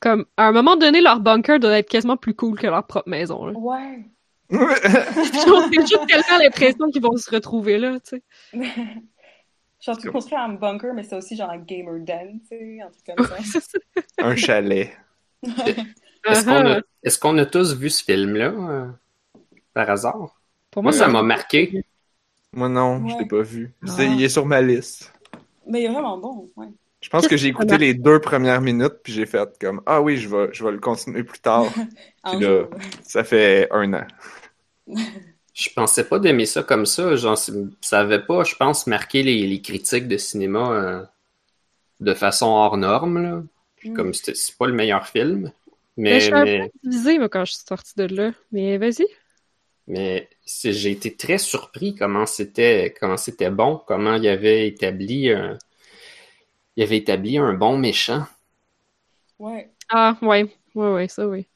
comme 0.00 0.26
à 0.36 0.48
un 0.48 0.52
moment 0.52 0.74
donné, 0.74 1.00
leur 1.00 1.20
bunker 1.20 1.60
doit 1.60 1.78
être 1.78 1.88
quasiment 1.88 2.16
plus 2.16 2.34
cool 2.34 2.58
que 2.58 2.66
leur 2.66 2.84
propre 2.84 3.08
maison. 3.08 3.46
Là. 3.46 3.52
Ouais. 3.56 4.04
J'ai 4.50 5.80
juste 5.80 6.06
tellement 6.08 6.42
l'impression 6.42 6.90
qu'ils 6.90 7.02
vont 7.02 7.16
se 7.16 7.30
retrouver 7.30 7.78
là, 7.78 8.00
tu 8.00 8.16
sais. 8.16 8.22
Genre, 9.80 9.96
tu 9.96 10.10
construis 10.10 10.36
un 10.36 10.48
bunker, 10.48 10.92
mais 10.92 11.04
c'est 11.04 11.14
aussi 11.14 11.36
genre 11.36 11.50
un 11.50 11.58
gamer 11.58 12.00
den, 12.00 12.40
tu 12.40 12.48
sais, 12.48 12.80
un 12.80 12.90
truc 12.90 13.16
comme 13.16 13.26
ça. 13.44 13.60
un 14.18 14.34
chalet. 14.34 14.90
Uh-huh. 16.26 16.82
Est-ce 17.02 17.18
qu'on 17.18 17.38
a, 17.38 17.46
tous 17.46 17.76
vu 17.76 17.88
ce 17.88 18.02
film-là, 18.02 18.46
euh, 18.46 18.86
par 19.72 19.88
hasard? 19.90 20.40
Pour 20.70 20.82
moi, 20.82 20.92
ça 20.92 21.08
m'a 21.08 21.22
marqué. 21.22 21.84
Moi, 22.52 22.68
non, 22.68 23.06
je 23.08 23.18
l'ai 23.18 23.26
pas 23.26 23.42
vu. 23.42 23.72
il 23.98 24.22
est 24.22 24.28
sur 24.28 24.46
ma 24.46 24.60
liste. 24.60 25.12
Mais 25.66 25.82
il 25.82 25.84
est 25.86 25.92
vraiment 25.92 26.18
bon, 26.18 26.50
ouais. 26.56 26.68
Je 27.00 27.10
pense 27.10 27.28
que 27.28 27.36
j'ai 27.36 27.48
écouté 27.48 27.78
les 27.78 27.94
deux 27.94 28.20
premières 28.20 28.60
minutes, 28.60 28.94
puis 29.02 29.12
j'ai 29.12 29.26
fait 29.26 29.48
comme 29.60 29.80
Ah 29.86 30.00
oui, 30.00 30.16
je 30.16 30.28
vais, 30.28 30.48
je 30.52 30.64
vais 30.64 30.72
le 30.72 30.78
continuer 30.78 31.22
plus 31.22 31.38
tard. 31.38 31.66
puis 32.24 32.40
là, 32.40 32.64
ça 33.02 33.22
fait 33.22 33.68
un 33.70 33.92
an. 33.94 34.06
je 35.54 35.70
pensais 35.74 36.04
pas 36.04 36.18
d'aimer 36.18 36.46
ça 36.46 36.62
comme 36.62 36.86
ça. 36.86 37.14
Genre, 37.14 37.38
ça 37.80 38.00
avait 38.00 38.22
pas, 38.22 38.42
je 38.44 38.56
pense, 38.56 38.86
marqué 38.86 39.22
les, 39.22 39.60
critiques 39.62 40.08
de 40.08 40.16
cinéma 40.16 40.70
euh, 40.72 41.02
de 42.00 42.14
façon 42.14 42.46
hors 42.46 42.76
norme. 42.76 43.22
Là. 43.22 43.42
Puis 43.76 43.90
mm. 43.90 43.94
comme 43.94 44.12
c'est 44.12 44.56
pas 44.58 44.66
le 44.66 44.72
meilleur 44.72 45.06
film. 45.06 45.52
Mais, 45.96 46.20
je 46.20 46.26
suis 46.26 46.34
un 46.34 46.44
peu 46.44 46.70
divisée, 46.84 47.18
moi, 47.18 47.28
quand 47.28 47.44
je 47.44 47.52
suis 47.52 47.64
sortie 47.66 47.94
de 47.96 48.04
là. 48.04 48.32
Mais 48.52 48.76
vas-y. 48.78 49.06
Mais 49.86 50.28
j'ai 50.44 50.90
été 50.90 51.14
très 51.14 51.38
surpris 51.38 51.94
comment 51.94 52.26
c'était 52.26 52.92
comment 52.98 53.16
c'était 53.16 53.50
bon, 53.50 53.80
comment 53.86 54.14
il 54.14 54.26
avait 54.26 54.66
établi 54.66 55.30
un 55.30 55.58
il 56.76 56.82
avait 56.82 56.98
établi 56.98 57.38
un 57.38 57.54
bon 57.54 57.78
méchant. 57.78 58.24
Ouais. 59.38 59.70
Ah 59.88 60.18
ouais, 60.22 60.52
ouais, 60.74 60.92
ouais, 60.92 61.08
ça 61.08 61.28
oui. 61.28 61.46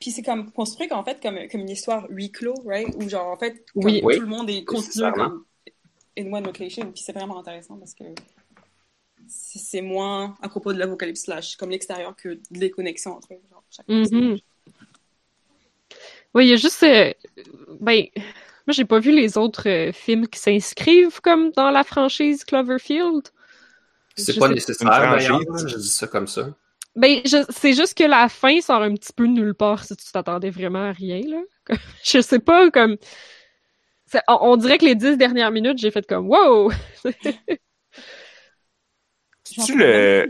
Puis 0.00 0.10
c'est 0.10 0.22
comme 0.22 0.50
construit 0.50 0.92
en 0.92 1.04
fait 1.04 1.22
comme, 1.22 1.38
comme 1.48 1.60
une 1.60 1.70
histoire 1.70 2.06
huis 2.10 2.32
clos, 2.32 2.60
right? 2.66 2.88
Où 2.96 3.08
genre 3.08 3.28
en 3.28 3.36
fait 3.36 3.64
oui. 3.76 4.00
tout 4.00 4.20
le 4.20 4.26
monde 4.26 4.50
est 4.50 4.64
contenu 4.64 5.02
comme 5.12 5.44
in 6.18 6.32
one 6.32 6.44
location. 6.44 6.90
Puis 6.90 7.04
c'est 7.06 7.12
vraiment 7.12 7.38
intéressant 7.38 7.76
parce 7.76 7.94
que 7.94 8.04
c'est 9.28 9.82
moins 9.82 10.36
à 10.42 10.48
propos 10.48 10.72
de 10.72 10.78
l'apocalypse 10.78 11.22
slash 11.22 11.56
comme 11.56 11.70
l'extérieur 11.70 12.14
que 12.16 12.38
des 12.50 12.70
connexions 12.70 13.16
entre 13.16 13.28
genre, 13.28 13.64
chaque 13.70 13.88
mm-hmm. 13.88 14.40
Oui, 16.34 16.46
il 16.46 16.50
y 16.50 16.52
a 16.52 16.56
juste. 16.56 16.82
Euh, 16.82 17.12
ben, 17.80 18.04
Moi, 18.66 18.72
j'ai 18.72 18.84
pas 18.84 18.98
vu 18.98 19.12
les 19.12 19.36
autres 19.36 19.68
euh, 19.68 19.92
films 19.92 20.26
qui 20.26 20.38
s'inscrivent 20.38 21.20
comme 21.20 21.50
dans 21.52 21.70
la 21.70 21.84
franchise 21.84 22.44
Cloverfield. 22.44 23.28
C'est 24.16 24.38
pas 24.38 24.48
nécessaire 24.48 25.18
je 25.18 25.76
dis 25.76 25.88
ça 25.88 26.06
comme 26.06 26.26
ça. 26.26 26.54
Ben, 26.94 27.22
c'est 27.24 27.72
juste 27.72 27.96
que 27.96 28.04
la 28.04 28.28
fin 28.28 28.60
sort 28.60 28.82
un 28.82 28.94
petit 28.94 29.12
peu 29.14 29.24
nulle 29.24 29.54
part 29.54 29.84
si 29.84 29.96
tu 29.96 30.12
t'attendais 30.12 30.50
vraiment 30.50 30.90
à 30.90 30.92
rien, 30.92 31.22
là. 31.26 31.40
je 32.04 32.20
sais 32.20 32.38
pas, 32.38 32.70
comme. 32.70 32.96
On, 34.28 34.58
dirait 34.58 34.76
que 34.76 34.84
les 34.84 34.94
dix 34.94 35.16
dernières 35.16 35.50
minutes, 35.50 35.78
j'ai 35.78 35.90
fait 35.90 36.06
comme 36.06 36.28
wow! 36.28 36.70
C'est-tu 39.56 39.78
le... 39.78 40.28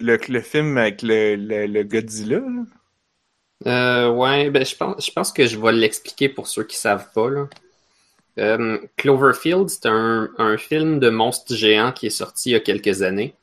le, 0.00 0.18
le, 0.28 0.40
film 0.40 0.76
avec 0.78 1.02
le, 1.02 1.36
le, 1.36 1.66
le 1.66 1.82
Godzilla, 1.82 2.40
là? 2.40 2.64
Euh, 3.66 4.10
ouais, 4.10 4.50
ben, 4.50 4.64
je 4.64 4.76
pense, 4.76 5.06
je 5.06 5.10
pense 5.10 5.32
que 5.32 5.46
je 5.46 5.58
vais 5.58 5.72
l'expliquer 5.72 6.28
pour 6.28 6.46
ceux 6.46 6.64
qui 6.64 6.76
savent 6.76 7.10
pas, 7.12 7.30
là. 7.30 7.48
Euh, 8.38 8.78
Cloverfield, 8.96 9.70
c'est 9.70 9.86
un, 9.86 10.28
un, 10.36 10.58
film 10.58 11.00
de 11.00 11.08
monstres 11.08 11.54
géants 11.54 11.92
qui 11.92 12.06
est 12.06 12.10
sorti 12.10 12.50
il 12.50 12.52
y 12.52 12.56
a 12.56 12.60
quelques 12.60 13.00
années. 13.00 13.34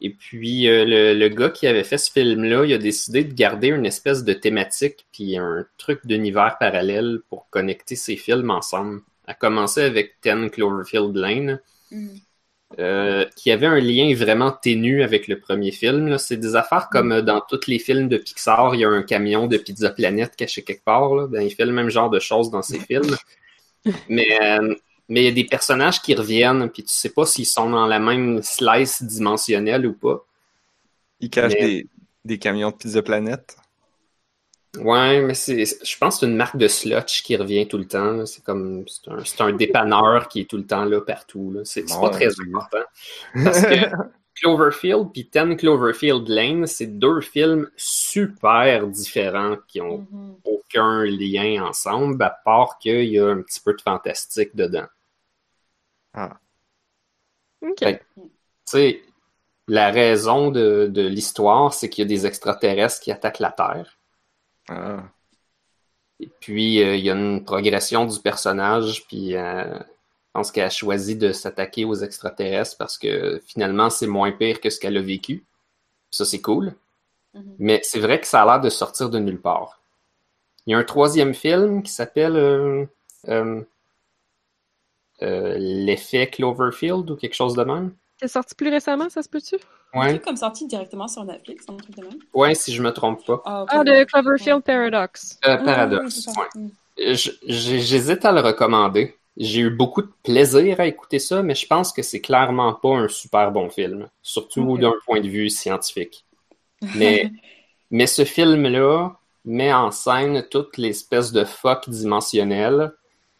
Et 0.00 0.10
puis, 0.10 0.68
euh, 0.68 0.84
le, 0.84 1.14
le, 1.14 1.28
gars 1.28 1.50
qui 1.50 1.66
avait 1.66 1.82
fait 1.82 1.98
ce 1.98 2.10
film-là, 2.10 2.64
il 2.64 2.72
a 2.72 2.78
décidé 2.78 3.24
de 3.24 3.34
garder 3.34 3.68
une 3.68 3.84
espèce 3.84 4.22
de 4.22 4.32
thématique 4.32 5.06
puis 5.12 5.36
un 5.36 5.66
truc 5.76 6.06
d'univers 6.06 6.56
parallèle 6.58 7.20
pour 7.28 7.48
connecter 7.50 7.96
ces 7.96 8.16
films 8.16 8.50
ensemble. 8.50 9.00
A 9.26 9.34
commencer 9.34 9.82
avec 9.82 10.20
Ten 10.20 10.50
Cloverfield 10.50 11.16
Lane. 11.16 11.60
Mm. 11.90 12.16
Euh, 12.78 13.26
qui 13.36 13.50
avait 13.50 13.66
un 13.66 13.80
lien 13.80 14.14
vraiment 14.14 14.50
ténu 14.50 15.02
avec 15.02 15.28
le 15.28 15.38
premier 15.38 15.72
film. 15.72 16.16
C'est 16.16 16.38
des 16.38 16.56
affaires 16.56 16.88
comme 16.90 17.08
mm. 17.08 17.12
euh, 17.12 17.22
dans 17.22 17.40
tous 17.40 17.66
les 17.66 17.78
films 17.78 18.08
de 18.08 18.16
Pixar, 18.16 18.74
il 18.74 18.80
y 18.80 18.84
a 18.84 18.88
un 18.88 19.02
camion 19.02 19.46
de 19.46 19.58
Pizza 19.58 19.90
Planet 19.90 20.34
caché 20.36 20.62
quelque 20.62 20.84
part. 20.84 21.14
Là. 21.14 21.26
Ben, 21.26 21.42
il 21.42 21.50
fait 21.50 21.66
le 21.66 21.72
même 21.72 21.90
genre 21.90 22.08
de 22.08 22.18
choses 22.18 22.50
dans 22.50 22.62
ses 22.62 22.78
films. 22.78 23.16
Mais 24.08 24.38
euh, 24.40 24.74
mais 25.08 25.22
il 25.22 25.24
y 25.24 25.28
a 25.28 25.32
des 25.32 25.44
personnages 25.44 26.00
qui 26.00 26.14
reviennent, 26.14 26.70
puis 26.70 26.84
tu 26.84 26.92
sais 26.92 27.10
pas 27.10 27.26
s'ils 27.26 27.44
sont 27.44 27.68
dans 27.68 27.86
la 27.86 27.98
même 27.98 28.40
slice 28.42 29.02
dimensionnelle 29.02 29.84
ou 29.84 29.92
pas. 29.92 30.24
Ils 31.20 31.28
cachent 31.28 31.52
des, 31.54 31.86
des 32.24 32.38
camions 32.38 32.70
de 32.70 32.76
Pizza 32.76 33.02
Planet. 33.02 33.56
Ouais, 34.78 35.20
mais 35.20 35.34
c'est, 35.34 35.64
je 35.64 35.98
pense 35.98 36.14
que 36.14 36.20
c'est 36.20 36.26
une 36.26 36.36
marque 36.36 36.56
de 36.56 36.66
slotch 36.66 37.22
qui 37.22 37.36
revient 37.36 37.68
tout 37.68 37.76
le 37.76 37.86
temps. 37.86 38.24
C'est 38.24 38.42
comme, 38.42 38.84
c'est 38.88 39.10
un, 39.10 39.22
c'est 39.24 39.40
un, 39.42 39.52
dépanneur 39.52 40.28
qui 40.28 40.40
est 40.40 40.44
tout 40.50 40.56
le 40.56 40.66
temps 40.66 40.86
là 40.86 41.02
partout. 41.02 41.52
Là. 41.52 41.60
C'est, 41.64 41.84
pas 41.86 42.08
très 42.08 42.28
important. 42.40 42.84
Parce 43.44 43.60
que 43.62 43.90
Cloverfield 44.40 45.12
puis 45.12 45.28
Ten 45.28 45.56
Cloverfield 45.58 46.26
Lane, 46.26 46.66
c'est 46.66 46.86
deux 46.86 47.20
films 47.20 47.68
super 47.76 48.86
différents 48.86 49.56
qui 49.68 49.82
ont 49.82 50.06
mm-hmm. 50.10 50.34
aucun 50.44 51.04
lien 51.04 51.64
ensemble, 51.64 52.22
à 52.22 52.30
part 52.30 52.78
qu'il 52.78 53.04
y 53.04 53.18
a 53.18 53.26
un 53.26 53.42
petit 53.42 53.60
peu 53.60 53.74
de 53.74 53.82
fantastique 53.82 54.56
dedans. 54.56 54.86
Ah. 56.14 56.38
OK. 57.60 57.84
Tu 57.84 57.98
sais, 58.64 59.02
la 59.68 59.90
raison 59.90 60.50
de, 60.50 60.88
de 60.90 61.06
l'histoire, 61.06 61.74
c'est 61.74 61.90
qu'il 61.90 62.04
y 62.04 62.06
a 62.06 62.08
des 62.08 62.26
extraterrestres 62.26 63.02
qui 63.02 63.12
attaquent 63.12 63.38
la 63.38 63.52
Terre. 63.52 63.98
Ah. 64.68 65.04
Et 66.20 66.30
puis, 66.40 66.82
euh, 66.82 66.96
il 66.96 67.04
y 67.04 67.10
a 67.10 67.14
une 67.14 67.44
progression 67.44 68.06
du 68.06 68.18
personnage, 68.20 69.06
puis 69.08 69.36
euh, 69.36 69.64
je 69.78 70.32
pense 70.32 70.52
qu'elle 70.52 70.64
a 70.64 70.70
choisi 70.70 71.16
de 71.16 71.32
s'attaquer 71.32 71.84
aux 71.84 71.96
extraterrestres 71.96 72.76
parce 72.78 72.96
que 72.96 73.40
finalement, 73.44 73.90
c'est 73.90 74.06
moins 74.06 74.30
pire 74.30 74.60
que 74.60 74.70
ce 74.70 74.78
qu'elle 74.78 74.96
a 74.96 75.02
vécu. 75.02 75.44
Ça, 76.10 76.24
c'est 76.24 76.40
cool. 76.40 76.74
Mm-hmm. 77.34 77.42
Mais 77.58 77.80
c'est 77.82 78.00
vrai 78.00 78.20
que 78.20 78.26
ça 78.26 78.42
a 78.42 78.46
l'air 78.46 78.60
de 78.60 78.70
sortir 78.70 79.10
de 79.10 79.18
nulle 79.18 79.40
part. 79.40 79.80
Il 80.66 80.72
y 80.72 80.74
a 80.74 80.78
un 80.78 80.84
troisième 80.84 81.34
film 81.34 81.82
qui 81.82 81.90
s'appelle 81.90 82.36
euh, 82.36 83.64
L'effet 85.20 86.28
Cloverfield 86.28 87.10
ou 87.10 87.16
quelque 87.16 87.34
chose 87.34 87.54
de 87.54 87.64
même. 87.64 87.94
C'est 88.20 88.28
sorti 88.28 88.54
plus 88.54 88.70
récemment, 88.70 89.08
ça 89.10 89.22
se 89.22 89.28
peut-tu? 89.28 89.56
Ouais. 89.94 90.18
comme 90.20 90.36
sorti 90.36 90.66
directement 90.66 91.06
sur 91.06 91.24
Netflix, 91.24 91.66
un 91.68 91.76
truc 91.76 91.94
de 91.96 92.02
même. 92.02 92.18
Ouais, 92.32 92.54
si 92.54 92.72
je 92.72 92.82
me 92.82 92.92
trompe 92.92 93.24
pas. 93.26 93.42
Ah, 93.44 93.66
ah 93.68 93.84
de 93.84 94.04
Cloverfield 94.04 94.62
Paradox. 94.62 95.38
Euh, 95.46 95.58
Paradox, 95.58 96.26
ouais. 96.28 97.14
J'hésite 97.46 98.24
à 98.24 98.32
le 98.32 98.40
recommander. 98.40 99.16
J'ai 99.36 99.60
eu 99.60 99.70
beaucoup 99.70 100.02
de 100.02 100.10
plaisir 100.22 100.80
à 100.80 100.86
écouter 100.86 101.18
ça, 101.18 101.42
mais 101.42 101.54
je 101.54 101.66
pense 101.66 101.92
que 101.92 102.02
c'est 102.02 102.20
clairement 102.20 102.74
pas 102.74 102.96
un 102.96 103.08
super 103.08 103.50
bon 103.50 103.70
film, 103.70 104.08
surtout 104.22 104.76
d'un 104.78 104.94
point 105.06 105.20
de 105.20 105.28
vue 105.28 105.50
scientifique. 105.50 106.24
Mais, 106.94 107.30
mais 107.90 108.06
ce 108.06 108.24
film-là 108.24 109.10
met 109.44 109.72
en 109.72 109.90
scène 109.90 110.46
toute 110.50 110.76
l'espèce 110.76 111.32
de 111.32 111.44
fuck 111.44 111.88
dimensionnelle, 111.88 112.92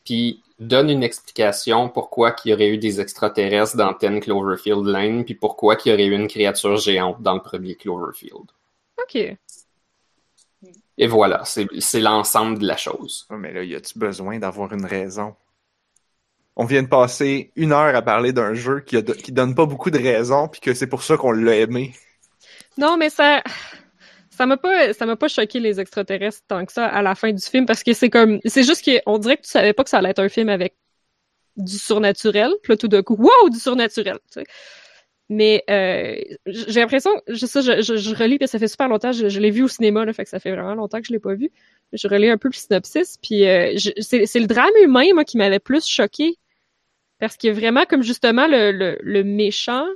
puis 0.05 0.42
donne 0.59 0.91
une 0.91 1.03
explication 1.03 1.89
pourquoi 1.89 2.35
il 2.45 2.51
y 2.51 2.55
aurait 2.55 2.69
eu 2.69 2.79
des 2.79 3.01
extraterrestres 3.01 3.77
dans 3.77 3.95
Ten 3.95 4.21
Cloverfield 4.21 4.87
Lane, 4.87 5.25
puis 5.25 5.35
pourquoi 5.35 5.77
il 5.85 5.91
y 5.91 5.93
aurait 5.93 6.07
eu 6.07 6.15
une 6.15 6.29
créature 6.29 6.77
géante 6.77 7.23
dans 7.23 7.35
le 7.35 7.43
premier 7.43 7.75
Cloverfield. 7.75 8.51
OK. 9.03 9.37
Et 10.99 11.07
voilà, 11.07 11.43
c'est 11.45 12.01
l'ensemble 12.01 12.59
de 12.59 12.67
la 12.67 12.77
chose. 12.77 13.27
mais 13.31 13.53
là, 13.53 13.65
y 13.65 13.75
a-tu 13.75 13.99
besoin 13.99 14.39
d'avoir 14.39 14.73
une 14.73 14.85
raison? 14.85 15.35
On 16.55 16.67
vient 16.67 16.83
de 16.83 16.89
passer 16.89 17.51
une 17.57 17.73
heure 17.73 17.97
à 17.97 18.03
parler 18.03 18.33
d'un 18.33 18.53
jeu 18.53 18.81
qui, 18.81 18.99
a, 18.99 19.03
qui 19.03 19.33
donne 19.33 19.55
pas 19.55 19.65
beaucoup 19.65 19.91
de 19.91 19.99
raisons, 19.99 20.49
puis 20.49 20.61
que 20.61 20.75
c'est 20.75 20.87
pour 20.87 21.03
ça 21.03 21.17
qu'on 21.17 21.33
l'a 21.33 21.57
aimé. 21.57 21.95
Non, 22.77 22.97
mais 22.97 23.11
ça 23.11 23.43
ça 24.43 24.47
m'a 24.47 24.57
pas 24.57 24.93
ça 24.93 25.07
m'a 25.07 25.15
pas 25.15 25.29
choqué 25.29 25.61
les 25.61 25.79
extraterrestres 25.79 26.43
tant 26.49 26.67
que 26.67 26.73
ça 26.73 26.87
à 26.87 27.01
la 27.01 27.15
fin 27.15 27.33
du 27.33 27.43
film 27.43 27.65
parce 27.65 27.85
que 27.85 27.93
c'est 27.93 28.11
comme 28.11 28.41
c'est 28.45 28.65
juste 28.65 28.85
qu'on 28.85 29.19
dirait 29.19 29.37
que 29.37 29.43
tu 29.43 29.51
savais 29.51 29.73
pas 29.73 29.85
que 29.85 29.91
ça 29.91 29.99
allait 29.99 30.11
être 30.11 30.19
un 30.19 30.29
film 30.29 30.49
avec 30.49 30.75
du 31.57 31.79
surnaturel 31.79 32.51
puis 32.61 32.73
là 32.73 32.77
tout 32.77 32.89
d'un 32.89 33.05
coup 33.05 33.15
wow 33.15 33.51
du 33.51 33.61
surnaturel 33.61 34.19
mais 35.29 35.63
euh, 35.71 36.17
j'ai 36.47 36.81
l'impression 36.81 37.13
je 37.29 37.47
sais 37.47 37.63
je, 37.63 37.83
je, 37.83 38.15
relis 38.17 38.41
que 38.41 38.49
ça 38.49 38.59
fait 38.59 38.67
super 38.67 38.89
longtemps 38.89 39.13
je, 39.13 39.39
l'ai 39.39 39.51
vu 39.53 39.63
au 39.63 39.69
cinéma 39.69 40.05
là 40.05 40.13
fait 40.13 40.25
que 40.25 40.31
ça 40.31 40.41
fait 40.41 40.51
vraiment 40.51 40.75
longtemps 40.75 41.01
que 41.01 41.07
je 41.07 41.13
l'ai 41.13 41.21
pas 41.21 41.35
vu. 41.35 41.53
Je 41.93 42.09
relis 42.09 42.29
un 42.29 42.37
peu 42.37 42.49
le 42.49 42.55
synopsis 42.55 43.19
puis 43.23 43.47
euh, 43.47 43.77
c'est 44.01 44.27
c'est 44.27 44.41
le 44.41 44.49
drame 44.49 44.75
humain 44.83 45.07
moi 45.15 45.25
qui 45.25 45.37
m'avait 45.37 45.61
plus 45.61 45.87
choqué 45.87 46.37
parce 47.21 47.37
que 47.37 47.47
vraiment 47.47 47.85
comme 47.85 48.03
justement 48.03 48.49
le, 48.49 48.73
le, 48.73 48.99
le 49.03 49.23
méchant 49.23 49.87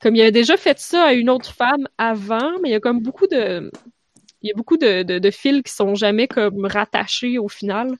comme 0.00 0.14
il 0.14 0.22
avait 0.22 0.32
déjà 0.32 0.56
fait 0.56 0.78
ça 0.78 1.04
à 1.06 1.12
une 1.12 1.30
autre 1.30 1.52
femme 1.52 1.88
avant, 1.98 2.58
mais 2.62 2.68
il 2.70 2.72
y 2.72 2.76
a 2.76 2.80
comme 2.80 3.00
beaucoup 3.00 3.26
de, 3.26 3.70
il 4.42 4.48
y 4.48 4.52
a 4.52 4.54
beaucoup 4.54 4.76
de, 4.76 5.30
fils 5.30 5.62
qui 5.62 5.72
sont 5.72 5.94
jamais 5.94 6.28
comme 6.28 6.64
rattachés 6.64 7.38
au 7.38 7.48
final. 7.48 7.96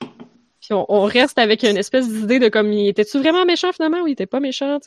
Puis 0.00 0.72
on, 0.72 1.04
reste 1.04 1.38
avec 1.38 1.62
une 1.64 1.76
espèce 1.76 2.08
d'idée 2.08 2.38
de 2.38 2.48
comme, 2.48 2.72
il 2.72 2.88
était-tu 2.88 3.18
vraiment 3.18 3.44
méchant 3.44 3.72
finalement 3.72 4.02
ou 4.02 4.06
il 4.06 4.12
était 4.12 4.26
pas 4.26 4.40
méchant, 4.40 4.78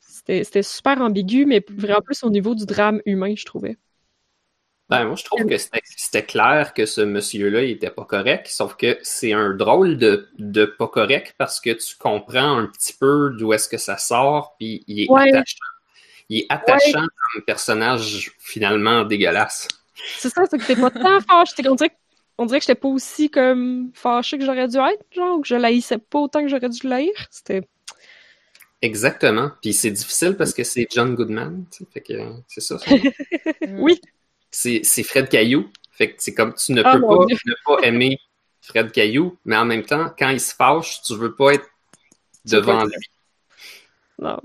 C'était 0.00 0.62
super 0.62 1.00
ambigu, 1.00 1.46
mais 1.46 1.64
vraiment 1.68 2.02
plus 2.02 2.22
au 2.22 2.30
niveau 2.30 2.54
du 2.54 2.66
drame 2.66 3.00
humain, 3.06 3.34
je 3.36 3.44
trouvais. 3.44 3.76
Ben, 4.90 5.04
moi, 5.04 5.14
je 5.14 5.22
trouve 5.22 5.46
que 5.46 5.56
c'était 5.56 6.24
clair 6.24 6.74
que 6.74 6.84
ce 6.84 7.00
monsieur-là, 7.00 7.62
il 7.62 7.70
était 7.70 7.90
pas 7.90 8.04
correct, 8.04 8.48
sauf 8.48 8.74
que 8.74 8.98
c'est 9.02 9.32
un 9.32 9.54
drôle 9.54 9.98
de, 9.98 10.28
de 10.40 10.64
pas 10.64 10.88
correct 10.88 11.36
parce 11.38 11.60
que 11.60 11.70
tu 11.70 11.94
comprends 11.96 12.58
un 12.58 12.66
petit 12.66 12.92
peu 12.98 13.30
d'où 13.38 13.52
est-ce 13.52 13.68
que 13.68 13.78
ça 13.78 13.96
sort, 13.98 14.56
puis 14.58 14.82
il 14.88 15.02
est 15.02 15.08
attachant. 15.08 15.58
Il 16.28 16.38
est 16.40 16.46
attachant 16.48 17.06
comme 17.32 17.42
personnage 17.42 18.32
finalement 18.40 19.04
dégueulasse. 19.04 19.68
C'est 20.18 20.28
ça, 20.28 20.42
c'est 20.50 20.58
que 20.58 20.66
t'es 20.66 20.74
pas 20.74 20.90
tant 20.90 21.20
fâché. 21.20 21.68
On 21.68 21.76
dirait, 21.76 21.96
on 22.36 22.46
dirait 22.46 22.58
que 22.58 22.64
j'étais 22.64 22.80
pas 22.80 22.88
aussi 22.88 23.30
comme 23.30 23.92
fâché 23.94 24.38
que 24.38 24.44
j'aurais 24.44 24.66
dû 24.66 24.76
être, 24.76 25.04
genre, 25.12 25.38
ou 25.38 25.40
que 25.42 25.46
je 25.46 25.54
l'haïssais 25.54 25.98
pas 25.98 26.18
autant 26.18 26.42
que 26.42 26.48
j'aurais 26.48 26.68
dû 26.68 26.88
l'haïr. 26.88 27.12
C'était. 27.30 27.62
Exactement. 28.82 29.52
Puis 29.62 29.72
c'est 29.72 29.92
difficile 29.92 30.34
parce 30.36 30.52
que 30.52 30.64
c'est 30.64 30.88
John 30.90 31.14
Goodman. 31.14 31.64
Fait 31.94 32.00
que 32.00 32.14
c'est 32.48 32.60
ça. 32.60 32.76
oui 33.68 34.00
c'est 34.50 35.02
Fred 35.02 35.28
Caillou. 35.28 35.70
Fait 35.92 36.12
que 36.12 36.22
c'est 36.22 36.34
comme 36.34 36.54
tu 36.54 36.72
ne 36.72 36.82
ah, 36.84 36.92
peux 36.92 37.00
pas 37.00 37.26
ne 37.26 37.54
pas 37.64 37.86
aimer 37.86 38.18
Fred 38.62 38.92
Caillou, 38.92 39.38
mais 39.44 39.56
en 39.56 39.64
même 39.64 39.84
temps, 39.84 40.12
quand 40.18 40.30
il 40.30 40.40
se 40.40 40.54
fâche, 40.54 41.02
tu 41.02 41.14
veux 41.14 41.34
pas 41.34 41.54
être 41.54 41.68
devant 42.44 42.84
lui. 42.84 42.92
Non. 44.18 44.38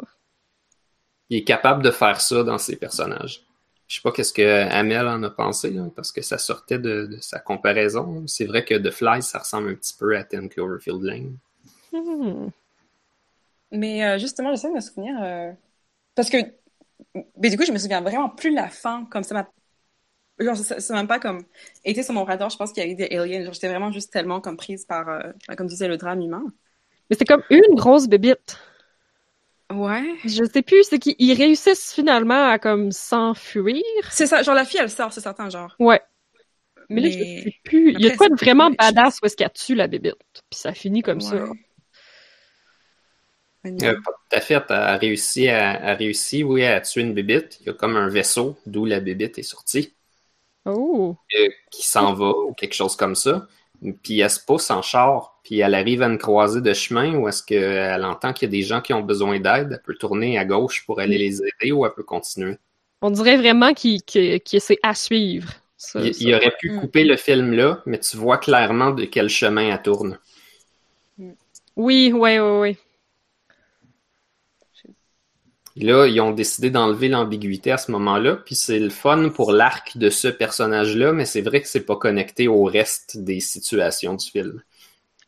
Il 1.30 1.38
est 1.38 1.44
capable 1.44 1.84
de 1.84 1.92
faire 1.92 2.22
ça 2.22 2.44
dans 2.44 2.58
ses 2.58 2.76
personnages. 2.76 3.46
Je 3.88 3.96
sais 3.96 4.02
pas 4.02 4.12
qu'est-ce 4.12 4.34
que 4.34 4.68
Amel 4.72 5.08
en 5.08 5.22
a 5.24 5.30
pensé, 5.30 5.76
parce 5.96 6.12
que 6.12 6.22
ça 6.22 6.38
sortait 6.38 6.80
de, 6.80 7.18
sa 7.22 7.40
comparaison. 7.40 8.24
C'est 8.28 8.46
vrai 8.46 8.66
que 8.66 8.74
The 8.76 8.92
Fly, 8.92 9.22
ça 9.22 9.40
ressemble 9.40 9.70
un 9.70 9.76
petit 9.76 9.96
peu 9.98 10.18
à 10.18 10.24
Ten 10.24 10.50
Cloverfield 10.50 11.04
Lane. 11.04 11.38
Hmm. 11.92 12.50
Mais 13.72 14.06
euh, 14.06 14.18
justement, 14.18 14.52
j'essaie 14.52 14.70
de 14.70 14.74
me 14.74 14.80
souvenir. 14.82 15.16
Euh, 15.22 15.52
parce 16.16 16.30
que. 16.30 16.38
Mais 17.38 17.50
du 17.50 17.58
coup, 17.58 17.66
je 17.66 17.72
me 17.72 17.78
souviens 17.78 18.02
vraiment 18.02 18.30
plus 18.30 18.54
la 18.54 18.70
fin, 18.70 19.06
comme 19.06 19.24
ça 19.24 19.36
m'a 19.36 19.48
genre 20.40 20.58
c'est 20.58 20.90
même 20.92 21.08
pas 21.08 21.20
comme 21.20 21.44
été 21.84 22.04
sur 22.04 22.14
mon 22.14 22.24
radar 22.24 22.50
je 22.50 22.58
pense 22.58 22.72
qu'il 22.72 22.84
y 22.84 22.88
a 22.88 22.90
eu 22.90 22.96
des 22.96 23.16
aliens 23.16 23.44
genre 23.44 23.54
j'étais 23.54 23.70
vraiment 23.70 23.92
juste 23.92 24.12
tellement 24.12 24.42
comme 24.42 24.58
prise 24.58 24.86
par 24.86 25.08
euh, 25.10 25.32
comme 25.58 25.68
tu 25.68 25.74
disais 25.74 25.88
le 25.88 25.98
drame 25.98 26.22
humain 26.22 26.44
mais 27.10 27.16
c'est 27.18 27.26
comme 27.26 27.44
une 27.50 27.76
grosse 27.76 28.08
bébite 28.08 28.60
ouais 29.72 30.16
je 30.26 30.44
sais 30.44 30.62
plus 30.62 30.84
c'est 30.84 31.00
qu'ils 31.00 31.34
réussissent 31.34 31.94
finalement 31.94 32.50
à 32.50 32.60
comme 32.60 32.92
s'enfuir 32.92 33.84
c'est 34.12 34.28
ça 34.28 34.44
genre 34.44 34.56
la 34.56 34.66
fille 34.66 34.80
elle 34.82 34.90
sort 34.90 35.14
c'est 35.14 35.22
certain 35.22 35.50
genre 35.50 35.76
ouais 35.80 36.02
Mais 36.90 37.02
là, 37.02 37.10
je 37.10 37.18
sais 37.18 37.56
plus. 37.64 37.94
Il 37.94 38.02
y 38.02 38.08
a 38.08 38.16
quoi 38.16 38.30
de 38.30 38.36
vraiment 38.36 38.70
badass 38.72 39.20
où 39.22 39.26
est-ce 39.26 39.36
qu'elle 39.36 39.52
tue 39.52 39.76
la 39.76 39.88
bébite? 39.88 40.14
Puis 40.50 40.60
ça 40.60 40.74
finit 40.74 41.02
comme 41.02 41.22
ça. 41.22 41.36
Euh, 43.66 43.96
pas 44.04 44.12
tout 44.12 44.36
à 44.36 44.42
fait. 44.42 44.64
Elle 44.70 44.76
a 44.76 44.98
réussi, 44.98 45.48
à, 45.50 45.96
réussi, 45.96 46.44
oui, 46.44 46.64
à 46.64 46.82
tuer 46.82 47.02
une 47.02 47.14
bébite. 47.14 47.58
Il 47.62 47.68
y 47.68 47.70
a 47.70 47.74
comme 47.74 47.98
un 47.98 48.08
vaisseau 48.10 48.58
d'où 48.68 48.86
la 48.86 49.00
bébite 49.00 49.40
est 49.40 49.44
sortie. 49.44 49.95
Oh! 50.66 51.16
Euh, 51.38 51.50
qui 51.72 51.86
s'en 51.86 52.14
va 52.14 52.30
ou 52.30 52.54
quelque 52.54 52.74
chose 52.74 52.96
comme 52.96 53.16
ça. 53.16 53.48
Puis 54.04 54.20
elle 54.20 54.30
se 54.30 54.40
pousse 54.40 54.70
en 54.72 54.82
char. 54.82 55.40
Puis 55.44 55.60
elle 55.60 55.76
arrive 55.76 56.02
à 56.02 56.08
une 56.08 56.18
croisée 56.18 56.62
de 56.62 56.74
chemin 56.74 57.16
où 57.16 57.28
est-ce 57.28 57.44
qu'elle 57.44 58.04
entend 58.04 58.34
qu'il 58.34 58.48
y 58.48 58.50
a 58.50 58.52
des 58.52 58.64
gens 58.64 58.82
qui 58.82 58.94
ont 58.94 59.02
besoin 59.02 59.40
d'aide. 59.40 59.74
Elle 59.74 59.82
peut 59.86 59.96
tourner 59.96 60.38
à 60.40 60.46
gauche 60.46 60.86
pour 60.86 61.00
aller 61.00 61.18
les 61.18 61.42
aider 61.42 61.72
ou 61.72 61.86
elle 61.86 61.94
peut 61.94 62.04
continuer. 62.04 62.58
On 63.02 63.12
dirait 63.12 63.38
vraiment 63.38 63.74
qu'il 63.74 64.02
essaie 64.14 64.80
à 64.82 64.96
suivre. 64.96 65.50
il, 65.96 66.34
aurait 66.34 66.56
pu 66.60 66.72
mm. 66.72 66.80
couper 66.80 67.04
le 67.04 67.18
film 67.18 67.54
là, 67.54 67.82
mais 67.86 68.00
tu 68.00 68.18
vois 68.18 68.38
clairement 68.38 68.92
de 68.92 69.06
quel 69.06 69.30
chemin 69.30 69.74
elle 69.74 69.82
tourne. 69.82 70.18
Oui, 71.18 72.12
oui, 72.14 72.40
oui, 72.40 72.40
oui. 72.40 72.78
Là, 75.78 76.08
ils 76.08 76.22
ont 76.22 76.32
décidé 76.32 76.70
d'enlever 76.70 77.10
l'ambiguïté 77.10 77.72
à 77.72 77.78
ce 77.78 77.92
moment-là, 77.92 78.38
puis 78.38 78.56
c'est 78.56 78.80
le 78.80 78.90
fun 78.90 79.30
pour 79.30 79.52
l'arc 79.52 79.98
de 79.98 80.10
ce 80.10 80.30
personnage-là, 80.30 81.12
mais 81.12 81.26
c'est 81.26 81.42
vrai 81.42 81.62
que 81.62 81.68
c'est 81.68 81.86
pas 81.86 81.98
connecté 81.98 82.48
au 82.48 82.64
reste 82.64 83.18
des 83.18 83.42
situations 83.42 84.14
du 84.14 84.26
film. 84.30 84.62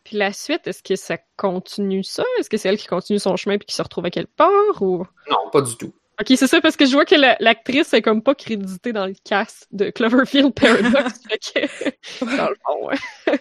Puis 0.05 0.15
la 0.15 0.31
suite, 0.31 0.65
est-ce 0.67 0.81
que 0.81 0.95
ça 0.95 1.17
continue 1.35 2.01
ça? 2.01 2.23
Est-ce 2.39 2.49
que 2.49 2.55
c'est 2.55 2.69
elle 2.69 2.77
qui 2.77 2.87
continue 2.87 3.19
son 3.19 3.35
chemin 3.35 3.57
puis 3.57 3.65
qui 3.65 3.75
se 3.75 3.81
retrouve 3.81 4.05
à 4.05 4.09
quelque 4.09 4.33
part 4.37 4.81
ou... 4.81 5.05
Non, 5.29 5.49
pas 5.51 5.61
du 5.61 5.75
tout. 5.75 5.91
Ok, 6.19 6.27
c'est 6.29 6.47
ça, 6.47 6.61
parce 6.61 6.77
que 6.77 6.85
je 6.85 6.93
vois 6.93 7.03
que 7.03 7.15
l'actrice 7.43 7.93
est 7.93 8.01
comme 8.01 8.23
pas 8.23 8.33
créditée 8.33 8.93
dans 8.93 9.05
le 9.05 9.13
cast 9.25 9.67
de 9.71 9.89
Cloverfield 9.89 10.53
Paradox. 10.53 11.19
dans 12.21 12.49
le 12.49 12.55
fond, 12.65 12.87
ouais. 12.87 12.95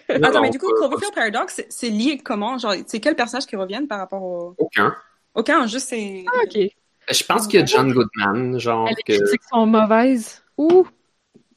Attends, 0.09 0.41
mais 0.41 0.49
du 0.49 0.59
coup, 0.59 0.71
Cloverfield 0.73 1.15
Paradox, 1.15 1.63
c'est 1.69 1.89
lié 1.89 2.17
comment? 2.17 2.57
Genre, 2.57 2.75
c'est 2.85 2.99
quel 2.99 3.15
personnage 3.15 3.47
qui 3.47 3.55
reviennent 3.55 3.87
par 3.87 3.99
rapport 3.99 4.21
au... 4.21 4.53
Aucun. 4.57 4.93
Aucun, 5.33 5.65
juste 5.67 5.87
c'est... 5.87 6.25
Ah, 6.27 6.41
ok. 6.43 6.69
Je 7.09 7.23
pense 7.23 7.47
qu'il 7.47 7.59
y 7.59 7.63
a 7.63 7.65
John 7.65 7.91
Goodman, 7.93 8.59
genre. 8.59 8.87
Les 8.89 8.95
critiques 9.15 9.43
sont 9.49 9.65
mauvaises. 9.65 10.43
Ouh! 10.57 10.85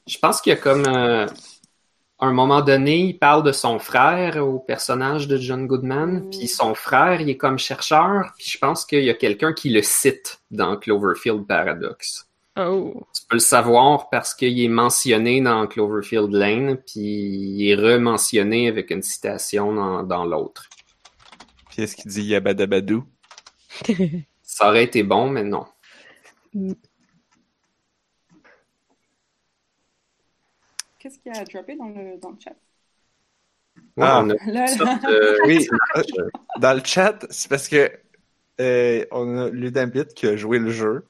Je 0.06 0.18
pense 0.18 0.40
qu'il 0.40 0.50
y 0.50 0.56
a 0.56 0.58
comme. 0.58 0.86
Euh, 0.86 1.26
un 2.20 2.32
moment 2.32 2.60
donné, 2.60 2.98
il 2.98 3.18
parle 3.18 3.42
de 3.42 3.52
son 3.52 3.78
frère 3.78 4.36
au 4.46 4.58
personnage 4.58 5.26
de 5.26 5.38
John 5.38 5.66
Goodman, 5.66 6.26
mm. 6.26 6.30
puis 6.30 6.48
son 6.48 6.74
frère, 6.74 7.20
il 7.20 7.30
est 7.30 7.36
comme 7.36 7.58
chercheur, 7.58 8.32
puis 8.36 8.46
je 8.48 8.58
pense 8.58 8.84
qu'il 8.84 9.04
y 9.04 9.10
a 9.10 9.14
quelqu'un 9.14 9.52
qui 9.52 9.70
le 9.70 9.82
cite 9.82 10.40
dans 10.50 10.76
Cloverfield 10.76 11.46
Paradox. 11.46 12.26
Oh. 12.58 13.06
Tu 13.14 13.22
peux 13.28 13.36
le 13.36 13.40
savoir 13.40 14.10
parce 14.10 14.34
qu'il 14.34 14.60
est 14.60 14.68
mentionné 14.68 15.40
dans 15.40 15.66
Cloverfield 15.66 16.32
Lane, 16.32 16.76
puis 16.76 17.00
il 17.00 17.70
est 17.70 17.74
rementionné 17.74 18.68
avec 18.68 18.90
une 18.90 19.02
citation 19.02 19.72
dans, 19.72 20.02
dans 20.02 20.26
l'autre. 20.26 20.68
Puis 21.70 21.84
est-ce 21.84 21.96
qu'il 21.96 22.10
dit 22.10 22.22
Yabadabadou? 22.22 23.04
Ça 24.52 24.68
aurait 24.68 24.82
été 24.82 25.04
bon, 25.04 25.30
mais 25.30 25.44
non. 25.44 25.64
Qu'est-ce 30.98 31.20
qu'il 31.20 31.32
y 31.32 31.38
a 31.38 31.44
droppé 31.44 31.76
dans 31.76 31.86
le, 31.86 32.18
dans 32.18 32.30
le 32.30 32.36
chat? 32.40 32.56
ah, 34.00 34.24
oui, 35.46 35.68
dans 36.58 36.74
le 36.74 36.82
chat, 36.84 37.24
c'est 37.30 37.48
parce 37.48 37.68
que 37.68 37.92
euh, 38.60 39.06
on 39.12 39.38
a 39.38 39.50
Ludambit 39.50 40.06
qui 40.16 40.26
a 40.26 40.36
joué 40.36 40.58
le 40.58 40.72
jeu, 40.72 41.06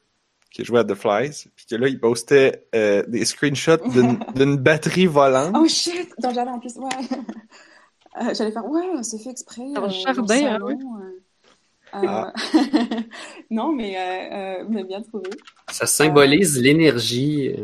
qui 0.51 0.61
a 0.61 0.65
joué 0.65 0.81
à 0.81 0.85
The 0.85 0.95
Flies, 0.95 1.49
puis 1.57 1.65
que 1.65 1.77
là, 1.77 1.89
il 1.89 1.99
postait 1.99 2.69
euh, 2.75 3.03
des 3.07 3.25
screenshots 3.25 3.89
d'une 3.89 4.57
batterie 4.63 5.07
volante. 5.07 5.57
Oh 5.59 5.67
shit! 5.67 6.13
Dans 6.19 6.29
le 6.29 6.35
jardin 6.35 6.53
en 6.53 6.61
plus, 6.61 6.77
ouais. 6.77 6.89
Euh, 8.21 8.35
j'allais 8.35 8.51
faire, 8.51 8.67
ouais, 8.69 9.03
c'est 9.03 9.19
fait 9.19 9.31
exprès. 9.31 9.73
Dans 9.73 9.83
le 9.83 9.89
jardin, 9.89 10.55
hein, 10.55 10.59
euh, 10.69 11.20
ah. 11.93 12.33
non, 13.51 13.73
mais, 13.73 13.97
euh, 13.97 14.65
euh 14.65 14.85
bien 14.85 15.03
trouvé. 15.03 15.31
Ça 15.71 15.87
symbolise 15.87 16.61
l'énergie. 16.61 17.55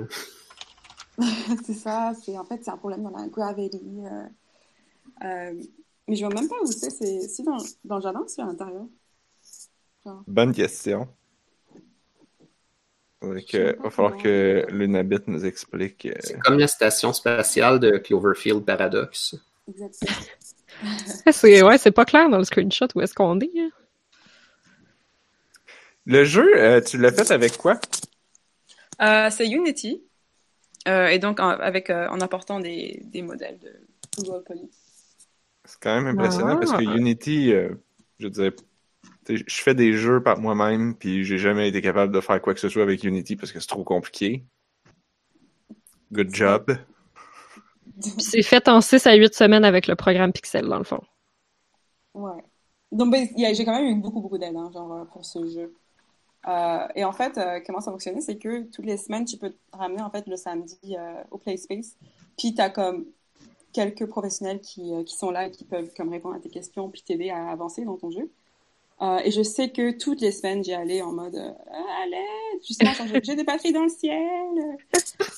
c'est 1.64 1.74
ça, 1.74 2.12
c'est 2.22 2.36
en 2.36 2.44
fait 2.44 2.60
c'est 2.62 2.70
un 2.70 2.76
problème 2.76 3.02
dans 3.02 3.16
la 3.16 3.26
gravity. 3.28 3.80
Euh, 5.24 5.54
mais 6.08 6.14
je 6.14 6.24
vois 6.24 6.34
même 6.34 6.48
pas 6.48 6.56
où 6.62 6.66
c'est. 6.66 6.90
C'est 6.90 7.42
dans, 7.42 7.56
dans 7.84 7.96
le 7.96 8.02
jardin 8.02 8.20
ou 8.20 8.28
c'est 8.28 8.42
à 8.42 8.46
l'intérieur? 8.46 8.84
Bonne 10.26 10.52
question. 10.52 11.08
Il 13.22 13.76
va 13.82 13.90
falloir 13.90 14.16
que 14.16 14.66
Lunabit 14.70 15.22
nous 15.26 15.44
explique. 15.44 16.08
C'est 16.20 16.38
comme 16.38 16.58
la 16.58 16.68
station 16.68 17.12
spatiale 17.12 17.80
de 17.80 17.98
Cloverfield 17.98 18.64
Paradox. 18.64 19.34
Exactement. 19.68 20.12
c'est 21.32 21.62
ouais, 21.62 21.78
c'est 21.78 21.90
pas 21.90 22.04
clair 22.04 22.28
dans 22.28 22.38
le 22.38 22.44
screenshot 22.44 22.86
où 22.94 23.00
est-ce 23.00 23.14
qu'on 23.14 23.40
est. 23.40 23.50
Hein? 23.56 23.70
Le 26.06 26.24
jeu, 26.24 26.56
euh, 26.56 26.80
tu 26.80 26.98
l'as 26.98 27.12
fait 27.12 27.32
avec 27.32 27.56
quoi? 27.56 27.80
Euh, 29.02 29.28
c'est 29.28 29.48
Unity. 29.48 30.04
Euh, 30.86 31.08
et 31.08 31.18
donc, 31.18 31.40
en, 31.40 31.48
avec, 31.48 31.90
en 31.90 32.20
apportant 32.20 32.60
des, 32.60 33.02
des 33.06 33.22
modèles 33.22 33.58
de 33.58 33.72
Google 34.16 34.44
Poly. 34.44 34.70
C'est 35.64 35.80
quand 35.80 36.00
même 36.00 36.06
impressionnant 36.06 36.58
parce 36.58 36.70
que 36.70 36.88
ah. 36.88 36.96
Unity, 36.96 37.52
je 38.20 38.28
dirais, 38.28 38.54
je 39.28 39.62
fais 39.62 39.74
des 39.74 39.94
jeux 39.94 40.22
par 40.22 40.38
moi-même, 40.38 40.94
puis 40.94 41.24
j'ai 41.24 41.38
jamais 41.38 41.68
été 41.68 41.82
capable 41.82 42.14
de 42.14 42.20
faire 42.20 42.40
quoi 42.40 42.54
que 42.54 42.60
ce 42.60 42.68
soit 42.68 42.84
avec 42.84 43.02
Unity 43.02 43.34
parce 43.34 43.50
que 43.50 43.58
c'est 43.58 43.66
trop 43.66 43.82
compliqué. 43.82 44.44
Good 46.12 46.32
job. 46.32 46.76
C'est 48.18 48.42
fait 48.42 48.68
en 48.68 48.82
6 48.82 49.06
à 49.06 49.14
8 49.14 49.32
semaines 49.32 49.64
avec 49.64 49.86
le 49.86 49.96
programme 49.96 50.30
Pixel, 50.30 50.68
dans 50.68 50.76
le 50.76 50.84
fond. 50.84 51.00
Ouais. 52.12 52.42
Donc, 52.92 53.10
ben, 53.10 53.26
j'ai 53.34 53.64
quand 53.64 53.72
même 53.72 53.86
eu 53.86 54.00
beaucoup, 54.00 54.20
beaucoup 54.20 54.36
d'aide, 54.36 54.54
hein, 54.54 54.70
genre, 54.70 55.06
pour 55.10 55.24
ce 55.24 55.46
jeu. 55.46 55.74
Euh, 56.46 56.86
et 56.94 57.04
en 57.04 57.12
fait, 57.12 57.38
euh, 57.38 57.60
comment 57.66 57.80
ça 57.80 57.90
fonctionnait, 57.90 58.20
c'est 58.20 58.36
que 58.36 58.62
toutes 58.70 58.86
les 58.86 58.96
semaines, 58.96 59.24
tu 59.24 59.36
peux 59.36 59.50
te 59.50 59.56
ramener 59.72 60.02
en 60.02 60.10
fait 60.10 60.26
le 60.26 60.36
samedi 60.36 60.96
euh, 60.96 61.22
au 61.30 61.38
Play 61.38 61.56
Space. 61.56 61.96
Puis 62.38 62.54
tu 62.54 62.60
as 62.60 62.70
comme 62.70 63.06
quelques 63.72 64.06
professionnels 64.06 64.60
qui, 64.60 64.92
qui, 65.04 65.14
sont 65.14 65.30
là 65.30 65.46
et 65.46 65.50
qui 65.50 65.64
peuvent 65.64 65.90
comme 65.96 66.10
répondre 66.10 66.36
à 66.36 66.38
tes 66.38 66.48
questions 66.48 66.88
puis 66.88 67.02
t'aider 67.02 67.30
à 67.30 67.48
avancer 67.48 67.84
dans 67.84 67.96
ton 67.96 68.10
jeu. 68.10 68.30
et 69.22 69.30
je 69.30 69.42
sais 69.42 69.68
que 69.70 69.90
toutes 69.98 70.22
les 70.22 70.32
semaines, 70.32 70.64
j'y 70.64 70.72
allais 70.72 71.02
en 71.02 71.12
mode 71.12 71.36
ah, 71.70 72.02
allez, 72.02 72.24
justement, 72.66 72.92
j'ai 73.22 73.34
des 73.34 73.44
batteries 73.44 73.72
dans 73.72 73.82
le 73.82 73.90
ciel. 73.90 74.16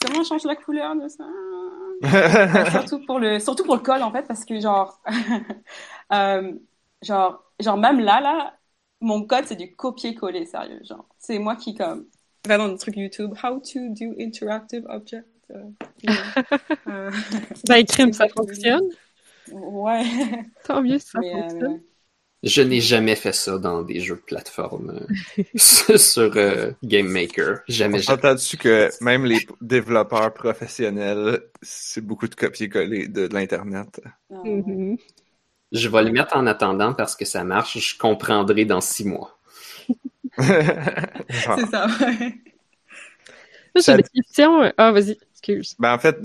Comment 0.04 0.22
je 0.22 0.28
change 0.28 0.44
la 0.44 0.54
couleur 0.54 0.94
de 0.94 1.08
ça? 1.08 1.24
Surtout 2.70 3.04
pour 3.06 3.18
le, 3.18 3.40
surtout 3.40 3.64
pour 3.64 3.74
le 3.74 3.82
col 3.82 4.02
en 4.02 4.12
fait, 4.12 4.22
parce 4.22 4.44
que 4.44 4.60
genre, 4.60 5.00
genre, 7.02 7.44
genre 7.58 7.76
même 7.76 7.98
là 7.98 8.20
là, 8.20 8.57
mon 9.00 9.24
code, 9.24 9.44
c'est 9.46 9.56
du 9.56 9.74
copier-coller, 9.74 10.46
sérieux. 10.46 10.80
Genre, 10.84 11.06
c'est 11.18 11.38
moi 11.38 11.56
qui, 11.56 11.74
comme, 11.74 12.06
va 12.46 12.58
dans 12.58 12.68
le 12.68 12.76
truc 12.76 12.96
YouTube, 12.96 13.32
how 13.42 13.60
to 13.60 13.80
do 13.90 14.14
interactive 14.18 14.84
object. 14.88 15.26
Euh, 15.50 15.62
euh, 16.88 17.10
ben, 17.68 17.84
crime, 17.84 18.12
ça 18.12 18.28
fonctionne. 18.28 18.88
Ouais. 19.52 20.04
Tant 20.64 20.82
mieux, 20.82 20.98
ça 20.98 21.18
euh, 21.18 21.42
fonctionne. 21.42 21.80
Je 22.44 22.62
n'ai 22.62 22.80
jamais 22.80 23.16
fait 23.16 23.32
ça 23.32 23.58
dans 23.58 23.82
des 23.82 23.98
jeux 23.98 24.14
de 24.14 24.20
plateforme 24.20 25.06
sur 25.56 26.32
Game 26.84 27.08
Maker. 27.08 27.62
Jamais. 27.66 27.98
J'ai 27.98 28.12
entendu 28.12 28.56
que 28.56 28.90
même 29.02 29.24
les 29.24 29.40
développeurs 29.60 30.32
professionnels, 30.32 31.42
c'est 31.62 32.00
beaucoup 32.00 32.28
de 32.28 32.36
copier-coller 32.36 33.08
de, 33.08 33.28
l'Internet? 33.32 34.00
Ah, 34.30 34.34
mm-hmm. 34.44 34.98
Je 35.72 35.88
vais 35.88 36.02
le 36.02 36.12
mettre 36.12 36.36
en 36.36 36.46
attendant 36.46 36.94
parce 36.94 37.14
que 37.14 37.24
ça 37.24 37.44
marche. 37.44 37.78
Je 37.78 37.98
comprendrai 37.98 38.64
dans 38.64 38.80
six 38.80 39.04
mois. 39.04 39.38
c'est 40.38 41.66
ça, 41.70 41.86
ouais. 42.00 42.34
J'ai 43.76 43.96
des 43.96 44.02
questions. 44.02 44.72
Ah, 44.76 44.92
vas-y, 44.92 45.18
excuse. 45.32 45.74
Ben, 45.78 45.94
en 45.94 45.98
fait, 45.98 46.20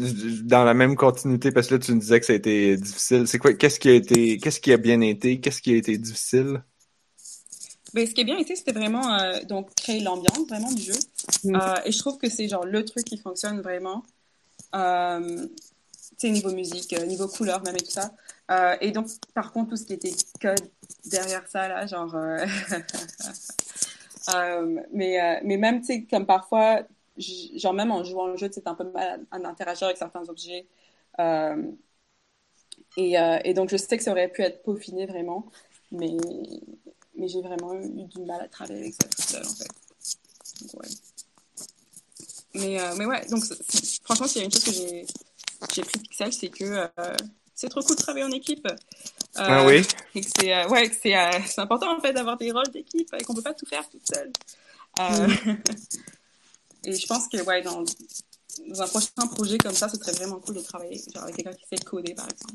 dans 0.45 0.63
la 0.63 0.73
même 0.73 0.95
continuité, 0.95 1.51
parce 1.51 1.67
que 1.67 1.75
là, 1.75 1.79
tu 1.79 1.93
me 1.93 1.99
disais 1.99 2.19
que 2.19 2.25
ça 2.25 2.33
a 2.33 2.35
été 2.35 2.77
difficile. 2.77 3.27
C'est 3.27 3.37
quoi, 3.37 3.53
qu'est-ce 3.53 3.79
qui 3.79 3.89
a 3.89 3.93
été, 3.93 4.37
qu'est-ce 4.37 4.59
qui 4.59 4.71
a 4.71 4.77
bien 4.77 5.01
été, 5.01 5.39
qu'est-ce 5.39 5.61
qui 5.61 5.73
a 5.73 5.77
été 5.77 5.97
difficile? 5.97 6.63
Ben, 7.93 8.07
ce 8.07 8.13
qui 8.13 8.21
a 8.21 8.23
bien 8.23 8.37
été, 8.37 8.55
c'était 8.55 8.71
vraiment, 8.71 9.13
euh, 9.13 9.39
donc, 9.43 9.73
créer 9.75 9.99
l'ambiance, 9.99 10.47
vraiment, 10.47 10.71
du 10.71 10.81
jeu. 10.81 10.95
Mm. 11.43 11.55
Euh, 11.55 11.75
et 11.85 11.91
je 11.91 11.99
trouve 11.99 12.17
que 12.17 12.29
c'est, 12.29 12.47
genre, 12.47 12.65
le 12.65 12.83
truc 12.83 13.05
qui 13.05 13.17
fonctionne 13.17 13.61
vraiment. 13.61 14.03
Euh, 14.73 15.45
tu 16.17 16.27
sais, 16.27 16.29
niveau 16.29 16.51
musique, 16.51 16.93
euh, 16.93 17.05
niveau 17.05 17.27
couleur, 17.27 17.61
même 17.63 17.75
et 17.75 17.81
tout 17.81 17.91
ça. 17.91 18.11
Euh, 18.51 18.75
et 18.81 18.91
donc, 18.91 19.07
par 19.33 19.51
contre, 19.51 19.69
tout 19.71 19.77
ce 19.77 19.85
qui 19.85 19.93
était 19.93 20.11
code 20.41 20.69
derrière 21.05 21.47
ça, 21.47 21.67
là, 21.67 21.85
genre. 21.87 22.13
Euh, 22.15 22.45
euh, 24.35 24.81
mais, 24.91 25.41
mais 25.43 25.57
même, 25.57 25.79
tu 25.81 25.87
sais, 25.87 26.03
comme 26.03 26.25
parfois, 26.25 26.83
genre 27.17 27.73
même 27.73 27.91
en 27.91 28.03
jouant 28.03 28.27
le 28.27 28.37
jeu, 28.37 28.49
c'est 28.51 28.67
un 28.67 28.75
peu 28.75 28.83
mal 28.83 29.25
à, 29.31 29.37
interagir 29.47 29.87
avec 29.87 29.97
certains 29.97 30.27
objets. 30.29 30.67
Et, 32.97 33.15
et, 33.43 33.53
donc, 33.53 33.69
je 33.69 33.77
sais 33.77 33.97
que 33.97 34.03
ça 34.03 34.11
aurait 34.11 34.27
pu 34.27 34.41
être 34.43 34.61
peaufiné 34.63 35.05
vraiment, 35.05 35.45
mais, 35.91 36.15
mais 37.15 37.27
j'ai 37.27 37.41
vraiment 37.41 37.73
eu 37.73 38.03
du 38.03 38.21
mal 38.21 38.41
à 38.41 38.47
travailler 38.47 38.81
avec 38.81 38.93
ça 38.93 39.07
tout 39.07 39.21
seul, 39.21 39.43
en 39.45 39.55
fait. 39.55 39.67
Donc, 40.61 40.81
ouais. 40.81 40.89
Mais, 42.55 42.77
mais 42.97 43.05
ouais, 43.05 43.25
donc 43.29 43.43
franchement, 44.03 44.27
s'il 44.27 44.41
y 44.41 44.43
a 44.43 44.45
une 44.45 44.51
chose 44.51 44.63
que 44.63 44.71
j'ai 45.73 45.81
pris 45.81 45.99
Pixel, 45.99 46.31
c'est 46.31 46.49
que 46.49 46.87
c'est 47.55 47.69
trop 47.69 47.81
cool 47.81 47.95
de 47.95 48.01
travailler 48.01 48.25
en 48.25 48.31
équipe. 48.31 48.67
ah 49.35 49.65
oui? 49.65 49.85
Et 50.15 50.21
que 50.21 50.27
c'est 50.37 50.65
ouais, 50.65 50.91
c'est 51.01 51.59
important 51.59 51.95
en 51.95 51.99
fait 51.99 52.13
d'avoir 52.13 52.37
des 52.37 52.51
rôles 52.51 52.69
d'équipe 52.71 53.13
et 53.19 53.23
qu'on 53.23 53.33
peut 53.33 53.41
pas 53.41 53.53
tout 53.53 53.65
faire 53.65 53.87
toute 53.89 54.05
seule. 54.07 54.31
Mm. 54.99 55.55
et 56.85 56.93
je 56.93 57.07
pense 57.07 57.27
que 57.27 57.41
ouais, 57.43 57.61
dans, 57.61 57.83
dans 58.67 58.81
un 58.81 58.87
prochain 58.87 59.27
projet 59.31 59.57
comme 59.57 59.73
ça, 59.73 59.89
ce 59.89 59.97
serait 59.97 60.11
vraiment 60.13 60.39
cool 60.39 60.55
de 60.55 60.61
travailler 60.61 61.01
genre, 61.13 61.23
avec 61.23 61.35
quelqu'un 61.35 61.53
qui 61.53 61.65
sait 61.65 61.83
coder, 61.83 62.13
par 62.13 62.27
exemple. 62.29 62.53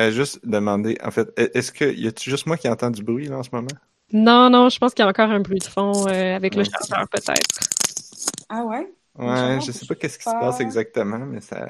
euh, 0.00 0.10
juste 0.10 0.40
demander, 0.44 0.98
en 1.02 1.10
fait, 1.10 1.28
est-ce 1.36 1.72
que 1.72 1.84
y 1.84 2.06
a-tu 2.06 2.30
juste 2.30 2.46
moi 2.46 2.56
qui 2.56 2.68
entends 2.68 2.90
du 2.90 3.02
bruit 3.02 3.28
là 3.28 3.38
en 3.38 3.42
ce 3.42 3.50
moment? 3.52 3.68
Non, 4.12 4.50
non, 4.50 4.68
je 4.68 4.78
pense 4.78 4.94
qu'il 4.94 5.02
y 5.02 5.06
a 5.06 5.08
encore 5.08 5.30
un 5.30 5.40
bruit 5.40 5.58
de 5.58 5.64
fond 5.64 6.06
euh, 6.06 6.36
avec 6.36 6.54
le 6.54 6.64
chanteur 6.64 7.08
peut-être. 7.08 7.60
Ah 8.48 8.64
ouais? 8.64 8.92
Ouais, 9.18 9.60
je 9.60 9.72
sais 9.72 9.86
pas 9.86 9.94
qu'est-ce 9.94 10.18
qui 10.18 10.24
se 10.24 10.30
passe 10.30 10.60
exactement, 10.60 11.18
mais 11.18 11.40
ça. 11.40 11.68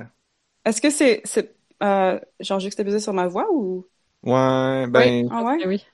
Est-ce 0.64 0.80
que 0.80 0.90
c'est 0.90 1.20
c'est 1.24 1.56
euh, 1.82 2.18
genre 2.40 2.60
juxtaposé 2.60 3.00
sur 3.00 3.12
ma 3.12 3.26
voix 3.26 3.46
ou? 3.52 3.86
Ouais, 4.22 4.86
ben. 4.88 5.24
Oui. 5.24 5.28
Ah 5.30 5.42
ouais? 5.42 5.66
Oui. 5.66 5.86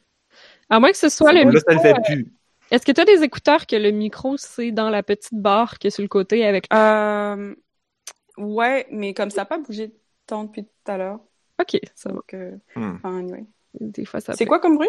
À 0.70 0.80
moins 0.80 0.90
que 0.90 0.96
ce 0.96 1.08
soit 1.08 1.32
le. 1.32 1.50
Là, 1.50 1.60
ça 1.60 1.74
le 1.74 1.80
fait 1.80 1.94
plus. 2.04 2.32
Est-ce 2.72 2.86
que 2.86 2.92
tu 2.92 3.02
as 3.02 3.04
des 3.04 3.22
écouteurs 3.22 3.66
que 3.66 3.76
le 3.76 3.90
micro, 3.90 4.38
c'est 4.38 4.72
dans 4.72 4.88
la 4.88 5.02
petite 5.02 5.34
barre 5.34 5.78
qui 5.78 5.88
est 5.88 5.90
sur 5.90 6.00
le 6.00 6.08
côté 6.08 6.46
avec... 6.46 6.64
Euh... 6.72 7.54
Ouais, 8.38 8.86
mais 8.90 9.12
comme 9.12 9.28
ça 9.28 9.42
n'a 9.42 9.44
pas 9.44 9.58
bougé 9.58 9.92
tant 10.26 10.44
depuis 10.44 10.64
tout 10.64 10.90
à 10.90 10.96
l'heure. 10.96 11.20
OK, 11.60 11.78
ça 11.94 12.08
va. 12.08 12.14
Donc, 12.14 12.32
euh... 12.32 12.56
hmm. 12.74 12.94
enfin, 12.96 13.18
anyway. 13.18 13.44
Des 13.78 14.06
fois, 14.06 14.20
ça 14.20 14.32
C'est 14.32 14.46
quoi 14.46 14.58
comme 14.58 14.76
bruit? 14.76 14.88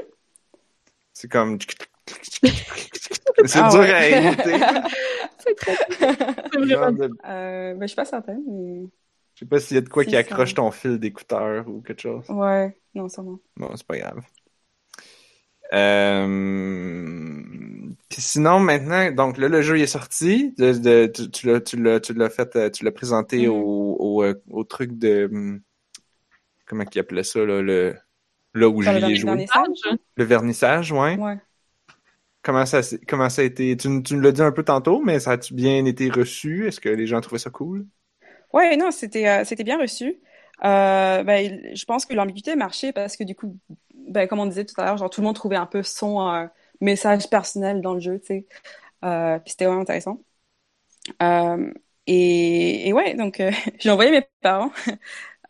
C'est 1.11 1.29
comme... 1.29 1.57
c'est 3.45 3.59
ah, 3.59 3.69
dur 3.69 3.79
ouais. 3.79 3.91
à 3.91 4.19
imiter. 4.19 4.59
c'est 5.39 5.55
très... 5.55 5.75
C'est 6.51 6.59
vraiment... 6.59 6.91
De... 6.91 7.09
Euh, 7.25 7.73
ben, 7.73 7.81
je 7.81 7.87
suis 7.87 7.95
pas 7.95 8.05
certaine, 8.05 8.43
mais... 8.47 8.83
Je 9.35 9.39
sais 9.39 9.45
pas 9.45 9.59
s'il 9.59 9.75
y 9.75 9.77
a 9.79 9.81
de 9.81 9.89
quoi 9.89 10.05
qui 10.05 10.15
accroche 10.15 10.49
ça. 10.49 10.55
ton 10.55 10.69
fil 10.71 10.99
d'écouteur 10.99 11.67
ou 11.67 11.81
quelque 11.81 12.01
chose. 12.01 12.29
Ouais, 12.29 12.77
non, 12.93 13.09
ça 13.09 13.23
va. 13.23 13.31
Bon, 13.57 13.71
c'est 13.75 13.87
pas 13.87 13.97
grave. 13.97 14.21
Euh... 15.73 17.41
Puis 18.09 18.21
sinon, 18.21 18.59
maintenant, 18.59 19.11
donc 19.11 19.37
là, 19.39 19.47
le 19.49 19.61
jeu 19.63 19.79
est 19.79 19.87
sorti. 19.87 20.53
De, 20.57 20.73
de, 20.73 21.07
tu, 21.07 21.31
tu 21.31 21.47
l'as, 21.47 21.61
tu 21.61 21.81
l'as, 21.81 21.99
tu 21.99 22.13
l'as 22.13 22.29
fait, 22.29 22.55
euh, 22.55 22.69
tu 22.69 22.85
l'as 22.85 22.91
présenté 22.91 23.47
mm. 23.47 23.51
au, 23.51 23.97
au, 23.99 24.33
au, 24.51 24.63
truc 24.65 24.99
de 24.99 25.59
comment 26.67 26.85
qu'il 26.85 27.01
appelait 27.01 27.23
ça 27.23 27.39
là, 27.43 27.63
le 27.63 27.95
là 28.53 28.69
où 28.69 28.83
j'y 28.83 28.89
ai 28.89 29.15
joué. 29.15 29.31
Vernissage? 29.31 29.97
Le 30.15 30.23
vernissage, 30.23 30.91
ouais. 30.91 31.17
Ouais. 31.17 31.37
Comment 32.43 32.65
ça, 32.65 32.81
comment 33.07 33.29
ça 33.29 33.41
a 33.41 33.45
été? 33.45 33.75
Tu, 33.77 34.03
tu 34.03 34.15
nous 34.15 34.21
l'as 34.21 34.33
dit 34.33 34.41
un 34.41 34.51
peu 34.51 34.63
tantôt, 34.63 35.01
mais 35.01 35.19
ça 35.21 35.31
a-tu 35.31 35.53
bien 35.53 35.85
été 35.85 36.09
reçu? 36.09 36.67
Est-ce 36.67 36.81
que 36.81 36.89
les 36.89 37.07
gens 37.07 37.21
trouvaient 37.21 37.39
ça 37.39 37.49
cool? 37.49 37.87
Ouais, 38.51 38.75
non, 38.75 38.91
c'était 38.91 39.27
euh, 39.27 39.63
bien 39.63 39.79
reçu. 39.79 40.19
Euh, 40.65 41.23
ben, 41.23 41.73
je 41.73 41.85
pense 41.85 42.05
que 42.05 42.13
l'ambiguïté 42.13 42.55
marchait 42.57 42.91
parce 42.91 43.15
que 43.15 43.23
du 43.23 43.33
coup, 43.33 43.57
ben, 43.93 44.27
comme 44.27 44.39
on 44.39 44.45
disait 44.45 44.65
tout 44.65 44.79
à 44.79 44.85
l'heure, 44.85 44.97
genre 44.97 45.09
tout 45.09 45.21
le 45.21 45.25
monde 45.25 45.35
trouvait 45.35 45.55
un 45.55 45.65
peu 45.65 45.83
son 45.83 46.27
euh, 46.29 46.45
message 46.81 47.29
personnel 47.29 47.81
dans 47.81 47.93
le 47.93 48.01
jeu, 48.01 48.19
tu 48.19 48.27
sais. 48.27 48.45
Puis 49.01 49.51
c'était 49.51 49.65
vraiment 49.65 49.81
intéressant. 49.81 50.19
Et, 52.05 52.91
ouais, 52.93 53.15
donc 53.15 53.41
j'ai 53.79 53.89
envoyé 53.89 54.11
mes 54.11 54.27
parents. 54.41 54.71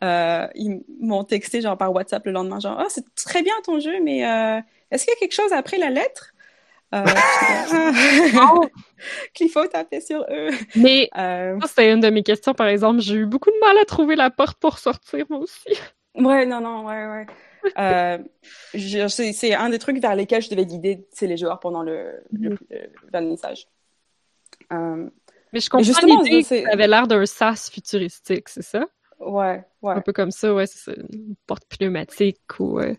ils 0.54 0.80
m'ont 1.00 1.24
texté 1.24 1.60
genre 1.60 1.76
par 1.76 1.92
WhatsApp 1.92 2.24
le 2.24 2.32
lendemain, 2.32 2.60
genre 2.60 2.80
oh 2.80 2.86
c'est 2.88 3.04
très 3.16 3.42
bien 3.42 3.54
ton 3.64 3.80
jeu, 3.80 4.00
mais 4.00 4.20
est-ce 4.90 5.04
qu'il 5.04 5.12
y 5.12 5.16
a 5.16 5.18
quelque 5.18 5.34
chose 5.34 5.52
après 5.52 5.78
la 5.78 5.90
lettre 5.90 6.33
euh, 6.94 7.04
qu'il 9.34 9.50
faut 9.50 9.66
taper 9.66 10.00
sur 10.00 10.24
eux. 10.30 10.50
Mais 10.76 11.08
euh... 11.16 11.58
c'était 11.66 11.92
une 11.92 12.00
de 12.00 12.10
mes 12.10 12.22
questions, 12.22 12.54
par 12.54 12.68
exemple. 12.68 13.00
J'ai 13.00 13.16
eu 13.16 13.26
beaucoup 13.26 13.50
de 13.50 13.58
mal 13.60 13.76
à 13.78 13.84
trouver 13.84 14.16
la 14.16 14.30
porte 14.30 14.58
pour 14.58 14.78
sortir, 14.78 15.26
moi 15.28 15.40
aussi. 15.40 15.78
Ouais, 16.14 16.46
non, 16.46 16.60
non, 16.60 16.86
ouais, 16.86 17.06
ouais. 17.06 17.26
euh, 17.78 18.18
c'est 19.08 19.54
un 19.54 19.70
des 19.70 19.78
trucs 19.78 19.98
vers 19.98 20.14
lesquels 20.14 20.42
je 20.42 20.50
devais 20.50 20.66
guider 20.66 21.06
les 21.20 21.36
joueurs 21.36 21.60
pendant 21.60 21.82
le, 21.82 22.22
mm. 22.30 22.48
le, 22.48 22.58
le 22.70 23.10
vernissage. 23.12 23.66
Euh, 24.72 25.08
Mais 25.52 25.60
je 25.60 25.70
comprends 25.70 26.22
l'idée 26.22 26.42
que 26.42 26.64
ça 26.64 26.70
avait 26.72 26.86
l'air 26.86 27.06
d'un 27.06 27.26
sas 27.26 27.70
futuristique, 27.70 28.48
c'est 28.48 28.62
ça? 28.62 28.84
Ouais, 29.18 29.64
ouais. 29.82 29.94
Un 29.94 30.00
peu 30.00 30.12
comme 30.12 30.30
ça, 30.30 30.52
ouais, 30.52 30.66
c'est 30.66 30.94
une 31.12 31.34
porte 31.46 31.64
pneumatique 31.66 32.40
ou... 32.58 32.78
Ouais. 32.78 32.98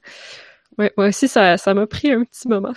Ouais, 0.77 0.91
moi 0.97 1.07
aussi, 1.07 1.27
ça, 1.27 1.57
ça 1.57 1.73
m'a 1.73 1.87
pris 1.87 2.11
un 2.11 2.25
petit 2.25 2.49
moment. 2.49 2.73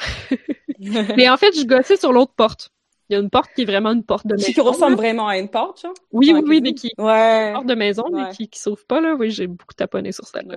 Mais 1.16 1.29
en 1.29 1.37
fait, 1.37 1.53
je 1.59 1.64
gossais 1.64 1.97
sur 1.97 2.12
l'autre 2.12 2.33
porte. 2.35 2.70
Il 3.09 3.14
y 3.14 3.16
a 3.16 3.20
une 3.20 3.31
porte 3.31 3.51
qui 3.55 3.62
est 3.62 3.64
vraiment 3.64 3.93
une 3.93 4.05
porte 4.05 4.26
de 4.26 4.35
maison. 4.35 4.53
Qui 4.53 4.61
ressemble 4.61 4.97
vraiment 4.97 5.29
à 5.29 5.39
une 5.39 5.49
porte, 5.49 5.81
genre? 5.81 5.95
Oui, 6.12 6.31
oui, 6.35 6.43
oui, 6.47 6.61
mais 6.61 6.74
qui 6.74 6.93
ouais. 6.99 7.49
une 7.49 7.55
porte 7.55 7.66
de 7.66 7.74
maison, 7.74 8.05
ouais. 8.11 8.24
mais 8.24 8.31
qui, 8.35 8.49
qui 8.49 8.61
s'ouvre 8.61 8.85
pas, 8.87 9.01
là. 9.01 9.14
Oui, 9.14 9.31
j'ai 9.31 9.47
beaucoup 9.47 9.72
taponné 9.74 10.12
sur 10.12 10.26
celle-là. 10.26 10.57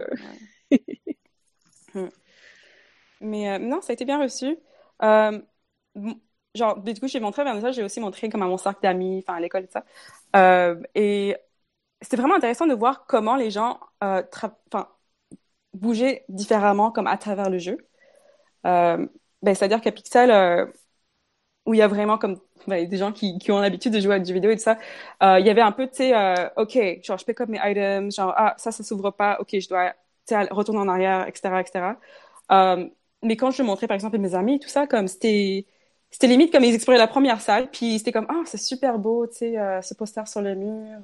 Ouais. 0.71 0.79
Hmm. 1.93 2.07
mais 3.19 3.49
euh, 3.49 3.59
non, 3.59 3.81
ça 3.81 3.91
a 3.91 3.93
été 3.95 4.05
bien 4.05 4.17
reçu. 4.17 4.57
Euh, 5.03 5.41
genre, 6.55 6.81
du 6.81 6.93
coup, 6.93 7.09
j'ai 7.09 7.19
montré 7.19 7.43
vers 7.43 7.59
ça, 7.59 7.71
j'ai 7.71 7.83
aussi 7.83 7.99
montré 7.99 8.29
comme 8.29 8.43
à 8.43 8.47
mon 8.47 8.55
cercle 8.55 8.79
d'amis, 8.81 9.21
enfin, 9.27 9.37
à 9.37 9.41
l'école 9.41 9.65
et 9.65 9.67
ça. 9.67 9.83
Euh, 10.37 10.81
et 10.95 11.35
c'était 11.99 12.15
vraiment 12.15 12.35
intéressant 12.35 12.65
de 12.65 12.73
voir 12.73 13.05
comment 13.07 13.35
les 13.35 13.51
gens, 13.51 13.77
bouger 15.73 16.23
différemment 16.29 16.91
comme 16.91 17.07
à 17.07 17.17
travers 17.17 17.49
le 17.49 17.57
jeu. 17.57 17.77
Ben, 19.41 19.55
c'est-à-dire 19.55 19.81
qu'à 19.81 19.91
Pixel, 19.91 20.31
euh, 20.31 20.65
où 21.65 21.73
il 21.73 21.77
y 21.77 21.81
a 21.81 21.87
vraiment 21.87 22.17
comme 22.17 22.39
ben, 22.67 22.87
des 22.87 22.97
gens 22.97 23.11
qui, 23.11 23.37
qui 23.39 23.51
ont 23.51 23.59
l'habitude 23.59 23.93
de 23.93 23.99
jouer 23.99 24.15
à 24.15 24.19
du 24.19 24.33
vidéo 24.33 24.51
et 24.51 24.55
tout 24.55 24.63
ça, 24.63 24.77
euh, 25.23 25.39
il 25.39 25.45
y 25.45 25.49
avait 25.49 25.61
un 25.61 25.71
peu, 25.71 25.87
tu 25.87 25.97
sais, 25.97 26.15
euh, 26.15 26.49
OK, 26.57 26.77
genre 27.03 27.17
je 27.17 27.25
pick 27.25 27.41
up 27.41 27.49
mes 27.49 27.59
items, 27.63 28.15
genre 28.15 28.33
ah, 28.37 28.55
ça, 28.57 28.71
ça 28.71 28.83
s'ouvre 28.83 29.11
pas, 29.11 29.37
OK, 29.39 29.49
je 29.59 29.67
dois 29.69 29.93
retourner 30.51 30.79
en 30.79 30.87
arrière, 30.87 31.27
etc., 31.27 31.59
etc. 31.59 31.95
Mais 33.23 33.35
quand 33.35 33.51
je 33.51 33.61
montrais, 33.63 33.87
par 33.87 33.95
exemple, 33.95 34.15
à 34.15 34.19
mes 34.19 34.33
amis 34.35 34.59
tout 34.59 34.69
ça, 34.69 34.87
comme 34.87 35.07
c'était 35.07 35.65
c'était 36.09 36.27
limite 36.27 36.51
comme 36.51 36.63
ils 36.63 36.73
exploraient 36.75 36.97
la 36.97 37.07
première 37.07 37.39
salle, 37.41 37.69
puis 37.71 37.97
c'était 37.99 38.11
comme 38.11 38.27
ah, 38.29 38.41
c'est 38.45 38.57
super 38.57 38.97
beau, 38.99 39.27
tu 39.27 39.37
sais, 39.37 39.57
euh, 39.59 39.81
ce 39.81 39.93
poster 39.93 40.27
sur 40.27 40.41
le 40.41 40.55
mur. 40.55 40.99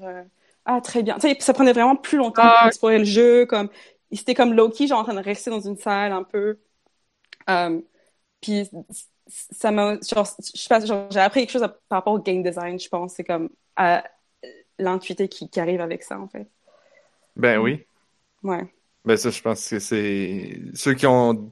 ah, 0.65 0.81
très 0.81 1.03
bien. 1.03 1.15
Tu 1.15 1.21
sais, 1.21 1.37
ça 1.39 1.53
prenait 1.53 1.73
vraiment 1.73 1.95
plus 1.95 2.17
longtemps 2.17 2.41
ah. 2.43 2.57
pour 2.59 2.67
explorer 2.67 2.99
le 2.99 3.05
jeu, 3.05 3.45
comme 3.45 3.69
c'était 4.11 4.35
comme 4.35 4.53
Loki, 4.53 4.87
genre 4.87 4.99
en 4.99 5.03
train 5.03 5.13
de 5.13 5.19
rester 5.23 5.49
dans 5.51 5.59
une 5.61 5.77
salle 5.77 6.11
un 6.11 6.23
peu. 6.23 6.59
Um, 7.47 7.83
puis 8.47 8.69
ça 9.51 9.71
m'a, 9.71 9.99
genre, 9.99 10.25
je 10.39 10.61
sais 10.61 10.69
pas, 10.69 10.85
genre, 10.85 11.11
j'ai 11.11 11.19
appris 11.19 11.41
quelque 11.41 11.51
chose 11.51 11.63
à, 11.63 11.67
par 11.67 11.99
rapport 11.99 12.13
au 12.13 12.19
game 12.19 12.41
design, 12.41 12.79
je 12.79 12.87
pense. 12.87 13.15
C'est 13.15 13.25
comme 13.25 13.49
à 13.75 14.09
l'intuité 14.79 15.27
qui, 15.27 15.49
qui, 15.49 15.59
arrive 15.59 15.81
avec 15.81 16.03
ça, 16.03 16.17
en 16.17 16.29
fait. 16.29 16.49
Ben 17.35 17.59
oui. 17.59 17.85
Ouais. 18.43 18.73
Ben 19.03 19.17
ça, 19.17 19.29
je 19.29 19.41
pense 19.41 19.69
que 19.69 19.79
c'est 19.79 20.61
ceux 20.73 20.93
qui 20.93 21.05
ont, 21.07 21.51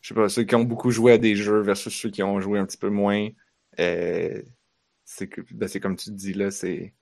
je 0.00 0.08
sais 0.08 0.14
pas, 0.14 0.28
ceux 0.28 0.42
qui 0.42 0.56
ont 0.56 0.64
beaucoup 0.64 0.90
joué 0.90 1.12
à 1.12 1.18
des 1.18 1.36
jeux 1.36 1.60
versus 1.60 1.94
ceux 1.94 2.10
qui 2.10 2.22
ont 2.22 2.40
joué 2.40 2.58
un 2.58 2.66
petit 2.66 2.78
peu 2.78 2.90
moins. 2.90 3.28
Euh, 3.78 4.42
c'est 5.04 5.28
que, 5.28 5.40
ben 5.52 5.68
c'est 5.68 5.80
comme 5.80 5.96
tu 5.96 6.10
dis 6.10 6.34
là, 6.34 6.50
c'est 6.50 6.94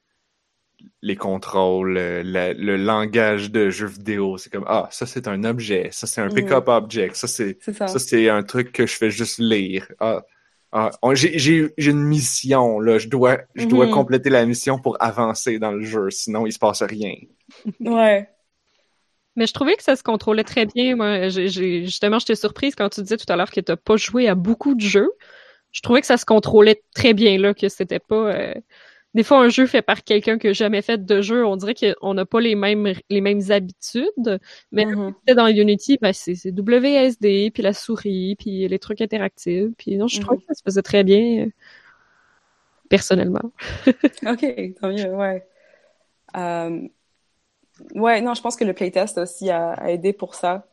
les 1.02 1.16
contrôles, 1.16 1.94
le, 1.94 2.52
le, 2.52 2.76
langage 2.76 3.50
de 3.50 3.70
jeu 3.70 3.86
vidéo. 3.86 4.38
C'est 4.38 4.50
comme, 4.50 4.64
ah, 4.66 4.88
ça 4.90 5.06
c'est 5.06 5.28
un 5.28 5.44
objet, 5.44 5.88
ça 5.92 6.06
c'est 6.06 6.20
un 6.20 6.28
mm. 6.28 6.34
pick-up 6.34 6.68
object, 6.68 7.16
ça 7.16 7.26
c'est 7.26 7.58
ça, 7.62 7.98
c'est 7.98 8.28
un 8.28 8.42
truc 8.42 8.72
que 8.72 8.86
je 8.86 8.96
fais 8.96 9.10
juste 9.10 9.38
lire. 9.38 9.86
Ah, 9.98 10.22
ah 10.72 10.90
j'ai 11.14 11.72
une 11.78 12.04
mission, 12.04 12.80
là, 12.80 12.98
je 12.98 13.08
dois, 13.08 13.38
je 13.54 13.66
dois 13.66 13.86
mm-hmm. 13.86 13.90
compléter 13.90 14.30
la 14.30 14.46
mission 14.46 14.78
pour 14.78 14.96
avancer 15.02 15.58
dans 15.58 15.72
le 15.72 15.82
jeu, 15.82 16.10
sinon 16.10 16.46
il 16.46 16.52
se 16.52 16.58
passe 16.58 16.82
rien. 16.82 17.14
Ouais. 17.80 18.28
Mais 19.34 19.46
je 19.46 19.52
trouvais 19.54 19.76
que 19.76 19.82
ça 19.82 19.96
se 19.96 20.02
contrôlait 20.02 20.44
très 20.44 20.66
bien. 20.66 20.94
Moi, 20.94 21.28
j'ai 21.28 21.84
justement, 21.84 22.18
j'étais 22.18 22.34
surprise 22.34 22.74
quand 22.74 22.90
tu 22.90 23.00
disais 23.00 23.16
tout 23.16 23.30
à 23.32 23.36
l'heure 23.36 23.50
que 23.50 23.60
t'as 23.60 23.76
pas 23.76 23.96
joué 23.96 24.28
à 24.28 24.34
beaucoup 24.34 24.74
de 24.74 24.82
jeux. 24.82 25.10
Je 25.70 25.80
trouvais 25.80 26.02
que 26.02 26.06
ça 26.06 26.18
se 26.18 26.26
contrôlait 26.26 26.82
très 26.94 27.14
bien 27.14 27.38
là, 27.38 27.54
que 27.54 27.70
c'était 27.70 27.98
pas. 27.98 28.34
Euh 28.34 28.54
des 29.14 29.22
fois, 29.22 29.38
un 29.38 29.48
jeu 29.48 29.66
fait 29.66 29.82
par 29.82 30.04
quelqu'un 30.04 30.38
qui 30.38 30.46
n'a 30.46 30.52
jamais 30.54 30.80
fait 30.80 31.04
de 31.04 31.20
jeu, 31.20 31.44
on 31.44 31.56
dirait 31.56 31.74
qu'on 31.74 32.14
n'a 32.14 32.24
pas 32.24 32.40
les 32.40 32.54
mêmes 32.54 32.94
les 33.10 33.20
mêmes 33.20 33.42
habitudes. 33.50 34.40
Mais 34.70 34.86
mm-hmm. 34.86 35.34
dans 35.34 35.48
Unity, 35.48 35.98
ben, 36.00 36.12
c'est 36.12 36.50
WSD, 36.50 37.50
puis 37.52 37.62
la 37.62 37.74
souris, 37.74 38.36
puis 38.36 38.66
les 38.66 38.78
trucs 38.78 39.02
interactifs. 39.02 39.70
Puis 39.76 39.96
non, 39.96 40.08
je 40.08 40.20
trouve 40.20 40.38
mm-hmm. 40.38 40.40
que 40.40 40.46
ça 40.46 40.54
se 40.54 40.62
faisait 40.62 40.82
très 40.82 41.04
bien, 41.04 41.48
personnellement. 42.88 43.52
OK, 44.26 44.46
tant 44.80 44.88
mieux, 44.88 45.14
ouais. 45.14 45.46
Um, 46.34 46.88
ouais, 47.94 48.22
non, 48.22 48.34
je 48.34 48.40
pense 48.40 48.56
que 48.56 48.64
le 48.64 48.72
playtest 48.72 49.18
aussi 49.18 49.50
a, 49.50 49.72
a 49.72 49.90
aidé 49.90 50.12
pour 50.12 50.34
ça. 50.34 50.66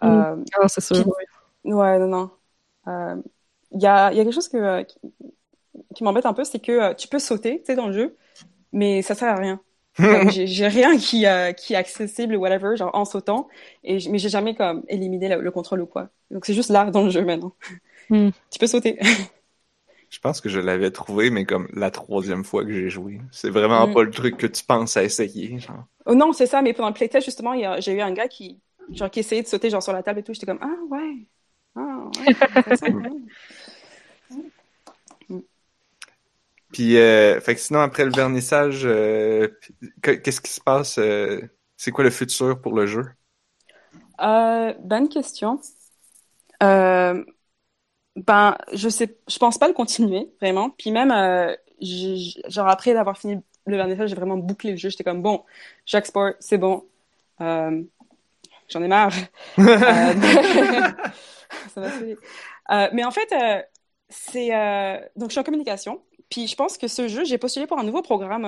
Mm. 0.00 0.06
Um, 0.06 0.44
ah, 0.60 0.68
c'est 0.68 0.80
sûr. 0.80 1.04
Ouais. 1.64 1.98
non, 1.98 2.06
non. 2.08 2.30
Euh, 2.86 3.16
il 3.72 3.80
y, 3.80 3.86
a, 3.86 4.12
y 4.12 4.20
a 4.20 4.24
quelque 4.24 4.34
chose 4.34 4.48
que, 4.48 4.84
qui 5.94 6.04
m'embête 6.04 6.26
un 6.26 6.32
peu, 6.32 6.44
c'est 6.44 6.60
que 6.60 6.72
euh, 6.72 6.94
tu 6.94 7.08
peux 7.08 7.18
sauter, 7.18 7.58
tu 7.60 7.66
sais, 7.66 7.74
dans 7.74 7.88
le 7.88 7.92
jeu, 7.92 8.16
mais 8.72 9.02
ça 9.02 9.14
sert 9.14 9.28
à 9.28 9.36
rien. 9.36 9.60
j'ai 10.30 10.68
rien 10.68 10.96
qui, 10.96 11.26
euh, 11.26 11.52
qui 11.52 11.74
est 11.74 11.76
accessible, 11.76 12.36
whatever, 12.36 12.76
genre 12.76 12.94
en 12.94 13.04
sautant, 13.04 13.48
et 13.84 13.98
mais 14.08 14.18
j'ai 14.18 14.30
jamais 14.30 14.54
comme 14.54 14.82
éliminé 14.88 15.28
le, 15.28 15.42
le, 15.42 15.50
contrôle 15.50 15.82
ou 15.82 15.86
quoi. 15.86 16.08
Donc 16.30 16.46
c'est 16.46 16.54
juste 16.54 16.70
là 16.70 16.90
dans 16.90 17.02
le 17.02 17.10
jeu 17.10 17.24
maintenant. 17.24 17.52
Mm. 18.08 18.30
tu 18.50 18.58
peux 18.58 18.66
sauter. 18.66 18.98
Je 20.12 20.18
pense 20.18 20.42
que 20.42 20.50
je 20.50 20.60
l'avais 20.60 20.90
trouvé, 20.90 21.30
mais 21.30 21.46
comme 21.46 21.68
la 21.72 21.90
troisième 21.90 22.44
fois 22.44 22.64
que 22.66 22.72
j'ai 22.72 22.90
joué. 22.90 23.20
C'est 23.30 23.48
vraiment 23.48 23.86
mm. 23.86 23.94
pas 23.94 24.02
le 24.02 24.10
truc 24.10 24.36
que 24.36 24.46
tu 24.46 24.62
penses 24.62 24.96
à 24.98 25.02
essayer. 25.02 25.58
Genre. 25.58 25.84
Oh 26.04 26.14
non, 26.14 26.34
c'est 26.34 26.46
ça, 26.46 26.60
mais 26.60 26.74
pendant 26.74 26.88
le 26.88 26.94
playtest, 26.94 27.24
justement, 27.24 27.54
j'ai 27.80 27.92
eu 27.92 28.00
un 28.02 28.12
gars 28.12 28.28
qui, 28.28 28.60
genre, 28.90 29.10
qui 29.10 29.20
essayait 29.20 29.42
de 29.42 29.46
sauter 29.46 29.70
genre, 29.70 29.82
sur 29.82 29.94
la 29.94 30.02
table 30.02 30.20
et 30.20 30.22
tout. 30.22 30.34
J'étais 30.34 30.44
comme, 30.44 30.60
ah 30.60 30.76
ouais. 30.90 31.26
Ah 31.74 32.04
ouais. 32.18 32.34
Puis, 36.72 36.96
euh, 36.96 37.40
fait 37.40 37.54
que 37.54 37.60
sinon, 37.60 37.80
après 37.80 38.04
le 38.04 38.12
vernissage, 38.12 38.82
euh, 38.86 39.48
qu'est-ce 40.02 40.40
qui 40.40 40.50
se 40.52 40.60
passe? 40.60 40.98
Euh, 40.98 41.40
c'est 41.76 41.90
quoi 41.92 42.04
le 42.04 42.10
futur 42.10 42.60
pour 42.60 42.74
le 42.74 42.86
jeu? 42.86 43.04
Euh, 44.20 44.74
bonne 44.80 45.08
question. 45.08 45.58
Euh, 46.62 47.24
ben, 48.16 48.56
je 48.74 48.88
sais, 48.88 49.16
je 49.28 49.38
pense 49.38 49.58
pas 49.58 49.68
le 49.68 49.74
continuer, 49.74 50.30
vraiment. 50.40 50.70
Puis 50.70 50.90
même, 50.92 51.10
euh, 51.12 51.54
genre 52.48 52.68
après 52.68 52.94
d'avoir 52.94 53.18
fini 53.18 53.40
le 53.66 53.76
vernissage, 53.76 54.10
j'ai 54.10 54.16
vraiment 54.16 54.38
bouclé 54.38 54.72
le 54.72 54.76
jeu. 54.76 54.90
J'étais 54.90 55.04
comme, 55.04 55.22
bon, 55.22 55.44
j'exporte, 55.86 56.36
c'est 56.40 56.58
bon. 56.58 56.84
Euh, 57.40 57.82
J'en 58.68 58.82
ai 58.82 58.88
marre. 58.88 59.12
ça 61.68 61.80
m'a 61.80 61.90
fait. 61.90 62.16
mais 62.92 63.04
en 63.04 63.10
fait, 63.10 63.28
c'est... 64.08 64.50
donc, 65.16 65.30
je 65.30 65.32
suis 65.32 65.40
en 65.40 65.44
communication. 65.44 66.02
Puis 66.32 66.46
je 66.46 66.56
pense 66.56 66.78
que 66.78 66.88
ce 66.88 67.08
jeu, 67.08 67.24
j'ai 67.24 67.36
postulé 67.36 67.66
pour 67.66 67.78
un 67.78 67.84
nouveau 67.84 68.00
programme, 68.00 68.46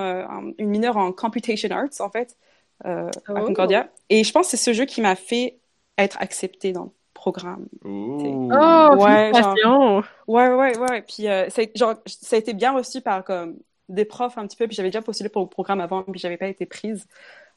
une 0.57 0.69
mineure 0.71 0.97
en 0.97 1.13
Computation 1.13 1.69
Arts, 1.71 2.01
en 2.01 2.09
fait, 2.09 2.35
à 2.83 3.11
oh. 3.29 3.35
Concordia. 3.45 3.91
Et 4.09 4.25
je 4.25 4.33
pense 4.33 4.47
que 4.47 4.57
c'est 4.57 4.71
ce 4.71 4.73
jeu 4.73 4.87
qui 4.87 5.03
m'a 5.03 5.17
fait 5.17 5.59
être 5.99 6.17
accepté 6.19 6.73
dans 6.73 6.85
le 6.85 6.91
programme. 7.13 7.67
Oh, 7.85 8.49
ouais, 8.97 9.33
genre, 9.63 10.03
ouais, 10.27 10.49
ouais, 10.49 10.79
ouais. 10.79 11.03
Puis 11.03 11.29
euh, 11.29 11.51
genre, 11.75 11.97
ça 12.07 12.37
a 12.37 12.39
été 12.39 12.55
bien 12.55 12.73
reçu 12.73 13.03
par 13.03 13.23
comme 13.23 13.59
des 13.91 14.07
profs 14.07 14.39
un 14.39 14.47
petit 14.47 14.57
peu. 14.57 14.67
Puis 14.67 14.77
j'avais 14.77 14.89
déjà 14.89 15.03
postulé 15.03 15.29
pour 15.29 15.43
le 15.43 15.49
programme 15.49 15.83
avant, 15.83 16.05
puis 16.05 16.19
j'avais 16.19 16.39
pas 16.39 16.49
été 16.49 16.65
prise. 16.65 17.07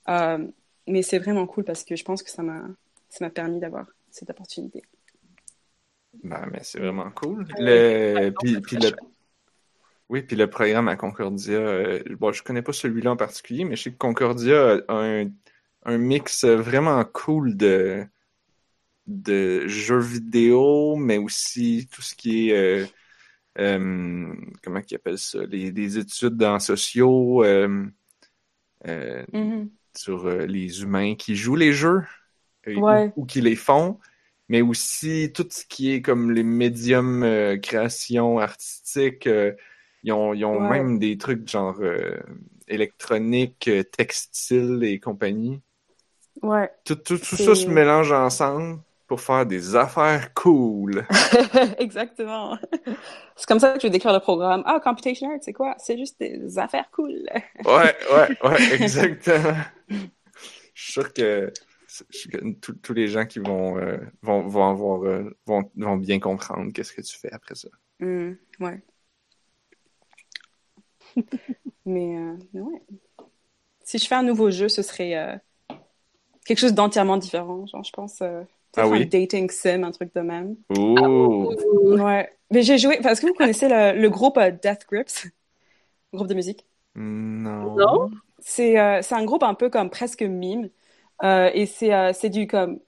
Euh, 0.10 0.46
mais 0.88 1.04
c'est 1.04 1.20
vraiment 1.20 1.48
cool 1.48 1.64
parce 1.64 1.86
que 1.86 1.96
je 1.96 2.04
pense 2.04 2.22
que 2.22 2.30
ça 2.30 2.44
m'a 2.44 2.64
ça 3.08 3.24
m'a 3.24 3.30
permis 3.30 3.62
d'avoir 3.62 3.86
cette 4.12 4.30
opportunité. 4.30 4.84
Ben, 6.22 6.50
mais 6.52 6.60
c'est 6.64 6.80
vraiment 6.80 7.12
cool. 7.12 7.48
Le... 7.60 8.32
Puis, 8.42 8.60
puis 8.60 8.76
le... 8.76 8.92
Oui, 10.10 10.22
puis 10.22 10.36
le 10.38 10.50
programme 10.50 10.88
à 10.88 10.96
Concordia, 10.96 11.58
euh, 11.58 12.02
bon, 12.18 12.32
je 12.32 12.42
connais 12.44 12.62
pas 12.62 12.74
celui-là 12.74 13.12
en 13.12 13.18
particulier, 13.18 13.66
mais 13.66 13.76
je 13.76 13.84
sais 13.84 13.92
que 13.92 13.98
Concordia 13.98 14.80
a 14.88 14.94
un, 14.94 15.30
un 15.84 15.98
mix 15.98 16.46
vraiment 16.46 17.04
cool 17.06 17.58
de, 17.58 18.08
de 19.08 19.68
jeux 19.68 20.00
vidéo, 20.00 20.96
mais 20.98 21.18
aussi 21.18 21.88
tout 21.92 22.02
ce 22.02 22.14
qui 22.14 22.50
est 22.50 22.58
euh, 22.58 22.86
euh, 23.58 24.34
comment 24.62 24.82
ils 24.88 24.96
appellent 24.96 25.18
ça, 25.18 25.40
les, 25.46 25.98
études 25.98 26.44
en 26.44 26.60
sociaux 26.60 27.44
euh, 27.44 27.86
mm-hmm. 28.86 29.70
sur 29.96 30.30
les 30.30 30.82
humains 30.82 31.16
qui 31.16 31.36
jouent 31.36 31.56
les 31.56 31.74
jeux 31.74 32.04
ou, 33.16 33.26
qui 33.26 33.40
les 33.40 33.56
font, 33.56 33.98
mais 34.50 34.62
aussi 34.62 35.32
tout 35.34 35.48
ce 35.50 35.66
qui 35.66 35.94
est 35.94 36.02
comme 36.02 36.32
les 36.32 36.44
médiums 36.44 37.26
création 37.62 38.40
artistique. 38.40 39.28
Ils 40.08 40.14
ont, 40.14 40.34
ils 40.34 40.46
ont 40.46 40.60
même 40.60 41.00
des 41.00 41.18
trucs 41.18 41.48
genre 41.48 41.80
électronique, 42.68 43.70
textile 43.92 44.84
et 44.84 45.00
compagnie. 45.00 45.62
Ouais. 46.42 46.70
Tout, 46.86 46.96
tout, 46.96 47.18
tout 47.18 47.36
ça 47.36 47.56
se 47.56 47.68
mélange 47.68 48.12
ensemble 48.12 48.80
pour 49.08 49.22
faire 49.22 49.46
des 49.46 49.76
affaires 49.76 50.34
cool. 50.34 51.06
Exactement. 51.80 52.58
C'est 53.36 53.48
comme 53.48 53.60
ça 53.60 53.72
que 53.72 53.80
je 53.80 53.88
vais 53.88 53.92
décrire 53.92 54.14
le 54.14 54.20
programme. 54.20 54.64
Ah, 54.66 54.80
Computation 54.84 55.32
Art, 55.32 55.40
c'est 55.42 55.54
quoi? 55.54 55.76
C'est 55.78 55.98
juste 55.98 56.20
des 56.20 56.60
affaires 56.60 56.90
cool. 56.92 57.24
ouais, 57.66 57.96
ouais, 58.14 58.38
ouais, 58.50 58.74
exactement. 58.76 59.56
je 59.90 59.96
suis 60.74 60.92
sûr 60.92 61.14
que, 61.14 61.52
tous 62.62 62.94
les 62.94 63.08
gens 63.08 63.26
qui 63.26 63.40
vont, 63.40 63.78
euh, 63.78 63.98
vont, 64.22 64.46
vont, 64.48 64.70
avoir, 64.70 65.06
euh, 65.06 65.36
vont, 65.46 65.72
vont, 65.78 65.96
bien 65.96 66.20
comprendre 66.20 66.72
qu'est-ce 66.74 66.94
que 66.94 67.02
tu 67.02 67.18
fais 67.18 67.32
après 67.32 67.56
ça. 67.56 67.70
Mm, 68.00 68.34
ouais. 68.60 68.82
mais, 71.86 72.18
euh, 72.18 72.36
ouais. 72.54 72.82
Si 73.84 73.98
je 73.98 74.08
fais 74.08 74.16
un 74.16 74.24
nouveau 74.24 74.52
jeu, 74.52 74.68
ce 74.68 74.82
serait 74.82 75.40
quelque 76.46 76.60
chose 76.60 76.74
d'entièrement 76.74 77.18
différent. 77.18 77.66
Genre, 77.66 77.84
je 77.84 77.92
pense 77.92 78.22
ah 78.78 78.88
oui? 78.88 79.04
un 79.04 79.06
dating 79.06 79.50
sim, 79.50 79.84
un 79.84 79.92
truc 79.92 80.14
de 80.14 80.22
même. 80.22 80.56
Ouais. 80.70 82.30
Mais 82.52 82.62
j'ai 82.62 82.78
joué. 82.78 82.96
Est-ce 82.96 83.22
que 83.22 83.28
vous 83.28 83.34
connaissez 83.34 83.68
le, 83.68 84.00
le 84.00 84.10
groupe 84.10 84.38
euh, 84.38 84.52
Death 84.52 84.86
Grips? 84.90 85.26
Le 86.14 86.18
groupe 86.18 86.30
de 86.30 86.34
musique? 86.34 86.66
Non. 86.96 87.76
Non? 87.76 88.12
C'est 88.40 88.80
euh, 88.80 89.02
un 89.12 89.26
groupe 89.26 89.44
un 89.44 89.54
peu 89.54 89.70
comme 89.70 89.90
presque 89.90 90.22
mime. 90.22 90.70
Euh, 91.24 91.50
et 91.54 91.66
c'est 91.66 91.94
euh, 91.94 92.12
du 92.30 92.48
comme 92.48 92.80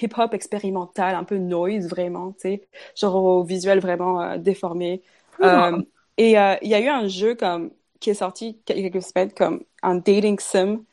hip-hop 0.00 0.34
expérimental, 0.34 1.14
un 1.14 1.24
peu 1.24 1.38
noise 1.38 1.88
vraiment, 1.88 2.32
tu 2.32 2.40
sais. 2.40 2.68
Genre 2.94 3.16
au 3.16 3.42
visuel 3.42 3.80
vraiment 3.80 4.20
euh, 4.20 4.38
déformé. 4.38 5.02
Ah. 5.40 5.72
Et 6.18 6.30
il 6.30 6.68
y 6.68 6.74
a 6.74 6.80
eu 6.80 6.88
un 6.88 7.08
jeu 7.08 7.34
comme 7.34 7.70
qui 8.00 8.10
est 8.10 8.14
sorti 8.14 8.58
il 8.68 8.76
y 8.76 8.86
a 8.86 8.90
quelques 8.90 9.04
semaines 9.04 9.32
comme 9.32 9.62
un 9.82 9.96
dating 9.96 10.38
sim 10.38 10.84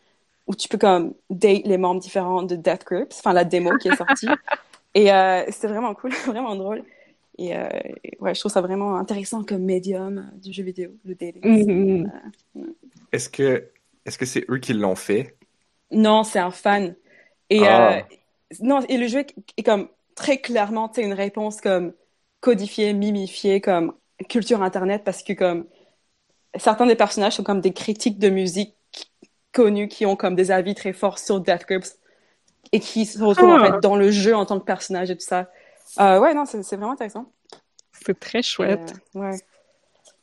où 0.48 0.56
tu 0.56 0.68
peux 0.68 0.78
comme 0.78 1.14
date 1.30 1.66
les 1.66 1.78
membres 1.78 2.02
différents 2.02 2.44
de 2.44 2.56
Death 2.56 2.86
Grips, 2.86 3.18
enfin 3.20 3.34
la 3.34 3.44
démo 3.44 3.78
qui 3.78 3.88
est 3.88 3.96
sortie. 3.96 4.28
et 4.94 5.12
euh, 5.12 5.44
c'était 5.50 5.68
vraiment 5.68 5.94
cool, 5.94 6.12
vraiment 6.26 6.56
drôle. 6.56 6.84
Et, 7.38 7.56
euh, 7.56 7.68
ouais, 8.20 8.36
je 8.36 8.40
trouve 8.40 8.52
ça 8.52 8.62
vraiment 8.62 8.96
intéressant 8.98 9.44
comme 9.44 9.64
médium 9.64 10.18
euh, 10.18 10.38
du 10.40 10.54
jeu 10.54 10.64
vidéo, 10.64 10.92
le 11.04 11.16
dating. 11.16 12.08
Euh, 12.56 12.62
est-ce 13.12 13.30
que 13.30 13.70
est-ce 14.06 14.18
que 14.18 14.26
c'est 14.26 14.46
eux 14.50 14.58
qui 14.58 14.74
l'ont 14.74 14.96
fait? 14.96 15.36
Non, 15.92 16.24
c'est 16.24 16.40
un 16.40 16.52
fan. 16.52 16.96
Et 17.50 17.66
ah. 17.66 18.06
non, 18.62 18.82
et 18.82 18.98
le 18.98 19.08
jeu 19.08 19.26
est 19.58 19.64
comme 19.64 19.88
très 20.16 20.40
clairement, 20.40 20.90
tu 20.90 21.02
une 21.02 21.14
réponse 21.14 21.62
comme 21.62 21.94
codifiée, 22.42 22.94
mimifiée, 22.94 23.62
comme 23.62 23.94
culture 24.28 24.62
internet, 24.62 25.04
parce 25.04 25.24
que 25.24 25.34
comme 25.34 25.66
certains 26.58 26.86
des 26.86 26.96
personnages 26.96 27.34
sont 27.34 27.44
comme 27.44 27.62
des 27.62 27.74
critiques 27.74 28.20
de 28.20 28.30
musique 28.30 28.76
connus 29.52 29.88
qui 29.88 30.06
ont 30.06 30.16
comme 30.16 30.36
des 30.36 30.52
avis 30.52 30.76
très 30.76 30.94
forts 30.94 31.20
sur 31.20 31.40
Death 31.40 31.66
Grips 31.68 31.98
et 32.72 32.80
qui 32.80 33.06
se 33.06 33.24
retrouvent 33.24 33.52
en 33.52 33.64
fait 33.64 33.74
ah. 33.74 33.80
dans 33.80 33.96
le 33.96 34.12
jeu 34.12 34.36
en 34.36 34.46
tant 34.46 34.60
que 34.60 34.66
personnage 34.66 35.12
et 35.12 35.16
tout 35.16 35.26
ça. 35.26 35.50
Euh, 36.00 36.20
ouais, 36.20 36.34
non, 36.34 36.46
c'est 36.46 36.60
vraiment 36.76 36.92
intéressant. 36.92 37.32
C'est 38.06 38.20
très 38.20 38.42
chouette. 38.42 38.94
Et, 39.14 39.18
euh, 39.18 39.22
ouais. 39.22 39.38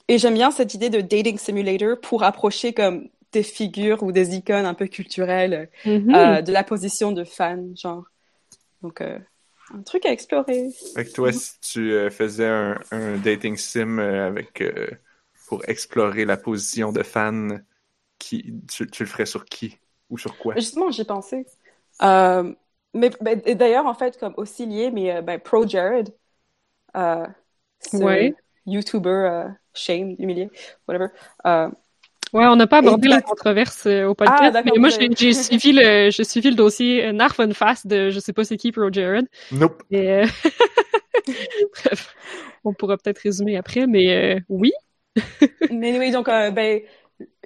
Et 0.09 0.18
j'aime 0.18 0.34
bien 0.34 0.51
cette 0.51 0.74
idée 0.74 0.90
de 0.90 1.01
dating 1.01 1.38
simulator 1.38 2.01
pour 2.01 2.24
approcher 2.24 2.72
comme 2.72 3.09
des 3.32 3.44
figures 3.44 4.03
ou 4.03 4.11
des 4.11 4.34
icônes 4.34 4.66
un 4.66 4.74
peu 4.74 4.88
culturelles 4.88 5.70
mm-hmm. 5.84 6.16
euh, 6.16 6.42
de 6.42 6.53
la 6.53 6.64
position 6.64 7.12
de 7.12 7.22
fan, 7.22 7.76
genre. 7.76 8.05
Donc, 8.82 9.03
un 9.74 9.82
truc 9.82 10.06
à 10.06 10.12
explorer. 10.12 10.70
Avec 10.96 11.12
toi, 11.12 11.32
si 11.32 11.58
tu 11.60 11.92
euh, 11.92 12.10
faisais 12.10 12.48
un, 12.48 12.78
un, 12.90 13.16
dating 13.18 13.56
sim 13.56 13.98
avec 13.98 14.62
pour 15.48 15.68
explorer 15.68 16.24
la 16.24 16.36
position 16.36 16.92
de 16.92 17.02
fan, 17.02 17.64
qui, 18.20 18.54
tu, 18.68 18.86
le 19.00 19.06
ferais 19.06 19.26
sur 19.26 19.44
qui 19.44 19.78
ou 20.10 20.18
sur 20.18 20.38
quoi? 20.38 20.54
Justement, 20.54 20.92
j'ai 20.92 21.04
pensé. 21.04 21.46
Euh, 22.02 22.54
mais 22.94 23.10
ben, 23.20 23.40
d'ailleurs, 23.40 23.86
en 23.86 23.94
fait, 23.94 24.16
comme 24.18 24.34
aussi 24.36 24.66
lié, 24.66 24.92
mais 24.92 25.16
euh, 25.16 25.22
ben, 25.22 25.40
Pro 25.40 25.66
Jared, 25.66 26.14
euh, 26.96 27.26
ouais. 27.94 28.34
YouTuber 28.66 29.08
euh, 29.08 29.48
shame, 29.74 30.14
humilié, 30.18 30.50
whatever. 30.86 31.08
Euh, 32.35 32.39
ouais, 32.39 32.47
on 32.47 32.57
n'a 32.57 32.66
pas 32.66 32.78
abordé 32.78 33.09
la 33.09 33.20
controverse 33.20 33.87
au 33.87 34.14
podcast, 34.14 34.57
ah, 34.57 34.62
mais 34.64 34.72
moi, 34.78 34.89
j'ai 34.91 35.33
suivi 35.35 35.72
le, 35.72 36.11
j'ai 36.11 36.24
suivi 36.24 36.51
le 36.51 36.57
dossier 36.57 37.12
Narfun 37.12 37.53
Fast 37.53 37.87
de 37.87 38.11
je 38.11 38.20
sais 38.20 38.33
pas 38.33 38.45
c'est 38.45 38.57
qui 38.57 38.72
Pro 38.72 38.93
Jared. 38.93 39.26
Nope. 39.53 39.83
Et, 39.91 40.22
Bref, 41.85 42.14
on 42.64 42.72
pourra 42.72 42.97
peut-être 42.97 43.18
résumer 43.18 43.57
après, 43.57 43.87
mais 43.87 44.43
oui. 44.49 44.72
mais 45.70 45.99
oui, 45.99 46.11
donc, 46.11 46.26
ben, 46.26 46.81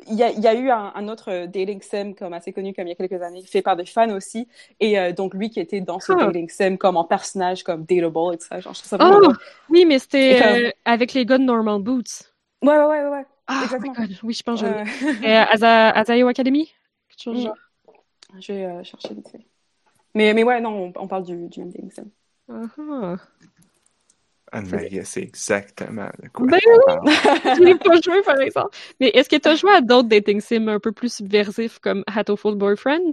il 0.08 0.14
y 0.14 0.22
a, 0.22 0.30
y 0.30 0.46
a, 0.46 0.54
eu 0.54 0.70
un, 0.70 0.92
un, 0.94 1.08
autre 1.08 1.46
dating 1.46 1.80
sim 1.82 2.14
comme 2.14 2.32
assez 2.32 2.52
connu 2.52 2.74
comme 2.74 2.86
il 2.86 2.90
y 2.90 2.92
a 2.92 2.94
quelques 2.94 3.22
années, 3.22 3.42
fait 3.42 3.62
par 3.62 3.76
des 3.76 3.86
fans 3.86 4.10
aussi. 4.10 4.48
Et 4.80 4.98
euh, 4.98 5.12
donc 5.12 5.34
lui 5.34 5.50
qui 5.50 5.60
était 5.60 5.80
dans 5.80 6.00
ce 6.00 6.12
ah. 6.12 6.26
dating 6.26 6.48
sim 6.48 6.76
comme 6.76 6.96
en 6.96 7.04
personnage 7.04 7.62
comme 7.62 7.84
dateable 7.84 8.34
et 8.34 8.38
tout 8.38 8.46
ça. 8.46 8.60
Genre, 8.60 8.74
je 8.74 8.80
trouve 8.80 8.90
ça 8.90 8.96
vraiment 8.96 9.20
oh, 9.22 9.32
Oui, 9.70 9.84
mais 9.86 9.98
c'était 9.98 10.40
euh, 10.42 10.70
avec 10.84 11.14
les 11.14 11.24
gars 11.24 11.38
de 11.38 11.44
Normal 11.44 11.80
Boots. 11.80 12.32
Ouais, 12.62 12.76
ouais, 12.76 12.84
ouais, 12.84 13.08
ouais. 13.08 13.24
Ah, 13.46 13.62
Exactement. 13.64 13.94
Oh 13.98 14.04
oui, 14.22 14.34
je 14.34 14.42
pense 14.42 14.60
que 14.62 14.66
je 14.66 15.26
euh, 15.26 15.44
Aza, 15.52 15.90
Azayo 15.90 16.28
Academy? 16.28 16.72
Mm. 17.26 17.48
Je 18.40 18.52
vais 18.52 18.64
euh, 18.64 18.82
chercher 18.82 19.14
vite 19.14 19.28
fait. 19.28 19.46
Mais, 20.14 20.32
mais 20.32 20.44
ouais, 20.44 20.60
non, 20.60 20.92
on, 20.96 21.02
on 21.02 21.08
parle 21.08 21.24
du, 21.24 21.48
du 21.48 21.62
sim. 21.90 22.10
Uh 22.48 22.66
-huh. 22.76 23.18
Anne-Marie, 24.52 25.00
c'est 25.04 25.22
exactement 25.22 26.08
de 26.22 26.28
quoi. 26.28 26.46
Ben 26.46 26.58
oui! 26.64 27.12
Je 27.56 27.62
n'ai 27.64 27.74
pas 27.78 28.00
joué, 28.00 28.22
par 28.22 28.38
exemple. 28.40 28.76
Mais 29.00 29.08
est-ce 29.08 29.28
que 29.28 29.36
tu 29.36 29.48
as 29.48 29.56
joué 29.56 29.72
à 29.72 29.80
d'autres 29.80 30.08
dating 30.08 30.40
sims 30.40 30.68
un 30.68 30.78
peu 30.78 30.92
plus 30.92 31.12
subversifs 31.12 31.80
comme 31.80 32.04
Hatoful 32.06 32.54
Boyfriend? 32.54 33.12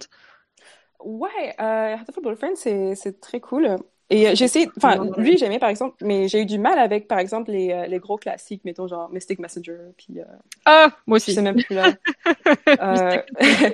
Ouais, 1.03 1.55
euh, 1.59 1.95
Hatoful 1.97 2.23
Boyfriend, 2.23 2.55
c'est 2.55 3.19
très 3.21 3.39
cool. 3.39 3.77
Et 4.11 4.27
euh, 4.27 4.31
j'ai 4.35 4.43
essayé, 4.43 4.69
enfin, 4.75 5.09
lui, 5.17 5.37
j'aimais 5.37 5.57
par 5.57 5.69
exemple, 5.69 5.95
mais 6.01 6.27
j'ai 6.27 6.41
eu 6.41 6.45
du 6.45 6.59
mal 6.59 6.77
avec, 6.77 7.07
par 7.07 7.17
exemple, 7.17 7.49
les, 7.49 7.71
euh, 7.71 7.87
les 7.87 7.97
gros 7.97 8.17
classiques, 8.17 8.63
mettons, 8.65 8.85
genre 8.85 9.09
Mystic 9.09 9.39
Messenger, 9.39 9.77
puis. 9.97 10.19
Euh, 10.19 10.25
ah, 10.65 10.89
moi 11.07 11.15
aussi. 11.15 11.33
C'est 11.33 11.41
même 11.41 11.55
plus 11.55 11.73
là. 11.73 11.93
euh... 12.67 13.21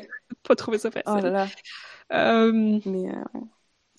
pas 0.47 0.55
trouvé 0.55 0.77
ça 0.77 0.91
facile. 0.91 1.11
Oh 1.11 1.19
là 1.19 1.47
là. 2.11 2.51
Mais, 2.53 3.09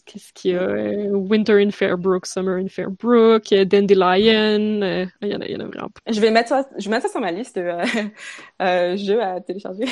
Qu'est-ce 0.07 0.33
qu'il 0.33 0.53
y 0.53 0.57
a? 0.57 1.11
Winter 1.11 1.61
in 1.61 1.71
Fairbrook, 1.71 2.25
Summer 2.25 2.57
in 2.57 2.69
Fairbrook, 2.69 3.53
Dandelion. 3.53 4.81
Il 5.21 5.29
y, 5.29 5.35
en 5.35 5.41
a, 5.41 5.45
il 5.45 5.51
y 5.51 5.57
en 5.57 5.61
a 5.61 5.65
vraiment 5.67 5.91
pas. 5.91 6.01
Je 6.11 6.21
vais 6.21 6.31
mettre 6.31 6.49
ça, 6.49 6.67
je 6.79 6.85
vais 6.85 6.91
mettre 6.93 7.07
ça 7.09 7.13
sur 7.13 7.21
ma 7.21 7.33
liste 7.33 7.59
de 7.59 8.97
jeux 8.97 9.23
à 9.23 9.41
télécharger. 9.41 9.85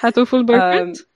Hatoful 0.00 0.44
Burkett? 0.44 1.06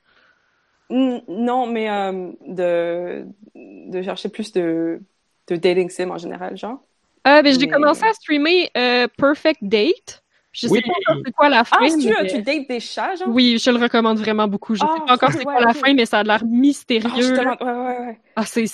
Non, 0.91 1.67
mais 1.67 1.91
euh, 1.91 2.33
de, 2.47 3.27
de 3.55 4.03
chercher 4.03 4.29
plus 4.29 4.53
de, 4.53 5.01
de 5.49 5.57
dating 5.57 5.91
sim 5.91 6.11
en 6.11 6.19
général, 6.19 6.57
genre. 6.57 6.81
Euh, 7.27 7.43
ben, 7.43 7.59
J'ai 7.59 7.69
commencé 7.69 8.05
à 8.05 8.13
streamer 8.13 8.71
euh, 8.77 9.09
Perfect 9.19 9.59
Date. 9.63 10.23
Je 10.53 10.69
sais 10.69 10.81
pas 10.81 11.13
encore 11.13 11.23
c'est 11.27 11.33
quoi 11.33 11.49
la 11.51 11.65
fin. 11.65 11.77
Ah, 11.81 11.89
tu, 11.89 12.09
mais... 12.09 12.27
tu 12.29 12.41
dates 12.41 12.69
des 12.69 12.81
chats, 12.81 13.15
genre? 13.17 13.29
Oui, 13.29 13.59
je 13.63 13.71
le 13.71 13.77
recommande 13.77 14.19
vraiment 14.19 14.49
beaucoup. 14.49 14.75
Je 14.75 14.81
sais 14.81 14.87
ah, 14.89 15.05
pas 15.07 15.15
encore 15.15 15.33
c'est 15.33 15.45
quoi 15.45 15.61
la 15.61 15.75
fin, 15.75 15.93
mais 15.93 16.07
ça 16.07 16.21
a 16.21 16.23
l'air 16.23 16.43
mystérieux. 16.47 17.39
Ah, 17.39 17.63
ouais, 17.63 17.73
ouais, 17.73 18.07
ouais. 18.07 18.21
Ah, 18.37 18.45
c'est 18.47 18.65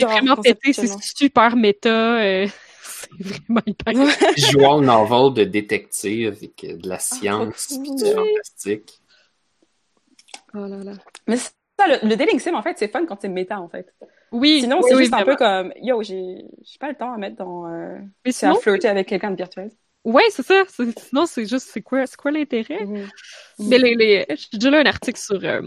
vraiment 0.00 0.36
pété, 0.36 0.72
c'est 0.72 1.02
super 1.02 1.56
méta. 1.56 2.20
Euh, 2.20 2.46
c'est 2.82 3.10
vraiment 3.20 3.62
hyper. 3.66 3.94
Jouant 4.36 4.80
novel 4.80 5.34
de 5.34 5.50
détective 5.50 6.28
avec 6.28 6.80
de 6.80 6.88
la 6.88 6.96
ah, 6.96 6.98
science 7.00 7.72
et 7.72 7.78
du 7.78 8.12
fantastique. 8.12 9.00
Oh 10.54 10.66
là 10.66 10.82
là. 10.82 10.92
Mais 11.26 11.36
ça, 11.36 11.52
le, 11.86 12.08
le, 12.08 12.16
dating 12.16 12.38
sim, 12.38 12.54
en 12.54 12.62
fait, 12.62 12.76
c'est 12.78 12.88
fun 12.88 13.04
quand 13.06 13.20
c'est 13.20 13.28
méta, 13.28 13.60
en 13.60 13.68
fait. 13.68 13.92
Oui. 14.32 14.60
Sinon, 14.60 14.82
c'est 14.82 14.96
juste 14.96 15.14
un 15.14 15.24
peu 15.24 15.36
comme, 15.36 15.72
yo, 15.80 16.02
j'ai 16.02 16.44
pas 16.80 16.88
le 16.88 16.94
temps 16.94 17.12
à 17.12 17.18
mettre 17.18 17.36
dans, 17.36 17.66
euh, 17.66 17.98
Mais 18.24 18.32
sinon, 18.32 18.56
à 18.56 18.60
flirter 18.60 18.88
avec 18.88 19.08
quelqu'un 19.08 19.30
de 19.30 19.36
virtuel. 19.36 19.70
Ouais, 20.04 20.24
c'est 20.30 20.44
ça. 20.44 20.64
Sinon, 20.68 21.26
c'est 21.26 21.46
juste, 21.46 21.68
c'est 21.72 21.82
quoi, 21.82 22.04
quoi 22.16 22.30
l'intérêt? 22.30 22.84
Mm-hmm. 22.84 23.08
Mais 23.60 23.78
les, 23.78 23.94
les, 23.94 24.26
j'ai 24.28 24.58
déjà 24.58 24.70
lu 24.70 24.76
un 24.76 24.86
article 24.86 25.18
sur, 25.18 25.44
euh, 25.44 25.62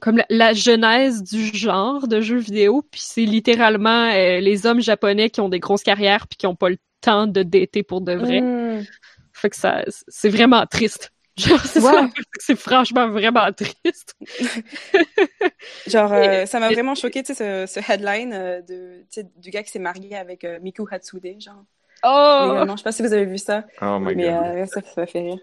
comme 0.00 0.22
la, 0.28 0.52
genèse 0.52 1.22
du 1.22 1.46
genre 1.56 2.06
de 2.06 2.20
jeux 2.20 2.38
vidéo, 2.38 2.82
puis 2.90 3.00
c'est 3.02 3.24
littéralement 3.24 4.10
euh, 4.10 4.40
les 4.40 4.66
hommes 4.66 4.80
japonais 4.80 5.30
qui 5.30 5.40
ont 5.40 5.48
des 5.48 5.60
grosses 5.60 5.82
carrières 5.82 6.28
puis 6.28 6.36
qui 6.36 6.46
ont 6.46 6.56
pas 6.56 6.70
le 6.70 6.78
temps 7.00 7.26
de 7.26 7.42
dater 7.42 7.82
pour 7.82 8.00
de 8.00 8.12
vrai. 8.14 8.40
Mm. 8.40 8.84
Fait 9.32 9.50
que 9.50 9.56
ça, 9.56 9.84
c'est 10.08 10.30
vraiment 10.30 10.64
triste. 10.66 11.12
Genre, 11.38 11.60
c'est 12.38 12.56
franchement 12.56 13.08
vraiment 13.08 13.52
triste. 13.52 14.16
Genre, 15.86 16.12
euh, 16.12 16.46
ça 16.46 16.60
m'a 16.60 16.70
vraiment 16.70 16.94
choqué, 16.94 17.22
tu 17.22 17.34
sais, 17.34 17.66
ce, 17.66 17.80
ce, 17.80 17.92
headline 17.92 18.32
euh, 18.32 18.62
de, 18.62 19.04
du 19.36 19.50
gars 19.50 19.62
qui 19.62 19.70
s'est 19.70 19.78
marié 19.78 20.16
avec 20.16 20.44
euh, 20.44 20.58
Miku 20.60 20.86
Hatsude, 20.90 21.40
genre. 21.40 21.64
Oh! 22.02 22.64
non, 22.66 22.72
je 22.72 22.78
sais 22.78 22.84
pas 22.84 22.92
si 22.92 23.02
vous 23.02 23.12
avez 23.12 23.26
vu 23.26 23.36
ça. 23.36 23.66
Oh 23.82 23.98
my 24.00 24.14
mais, 24.14 24.30
God. 24.30 24.66
ça, 24.66 24.80
ça 24.80 25.00
m'a 25.00 25.06
fait 25.06 25.20
rire. 25.20 25.38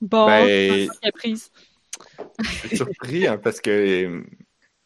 Bon, 0.00 0.26
ben... 0.26 0.88
prise. 1.14 1.50
Je 2.40 2.68
suis 2.68 2.76
surpris, 2.78 3.26
hein, 3.26 3.36
parce 3.36 3.60
que 3.60 4.24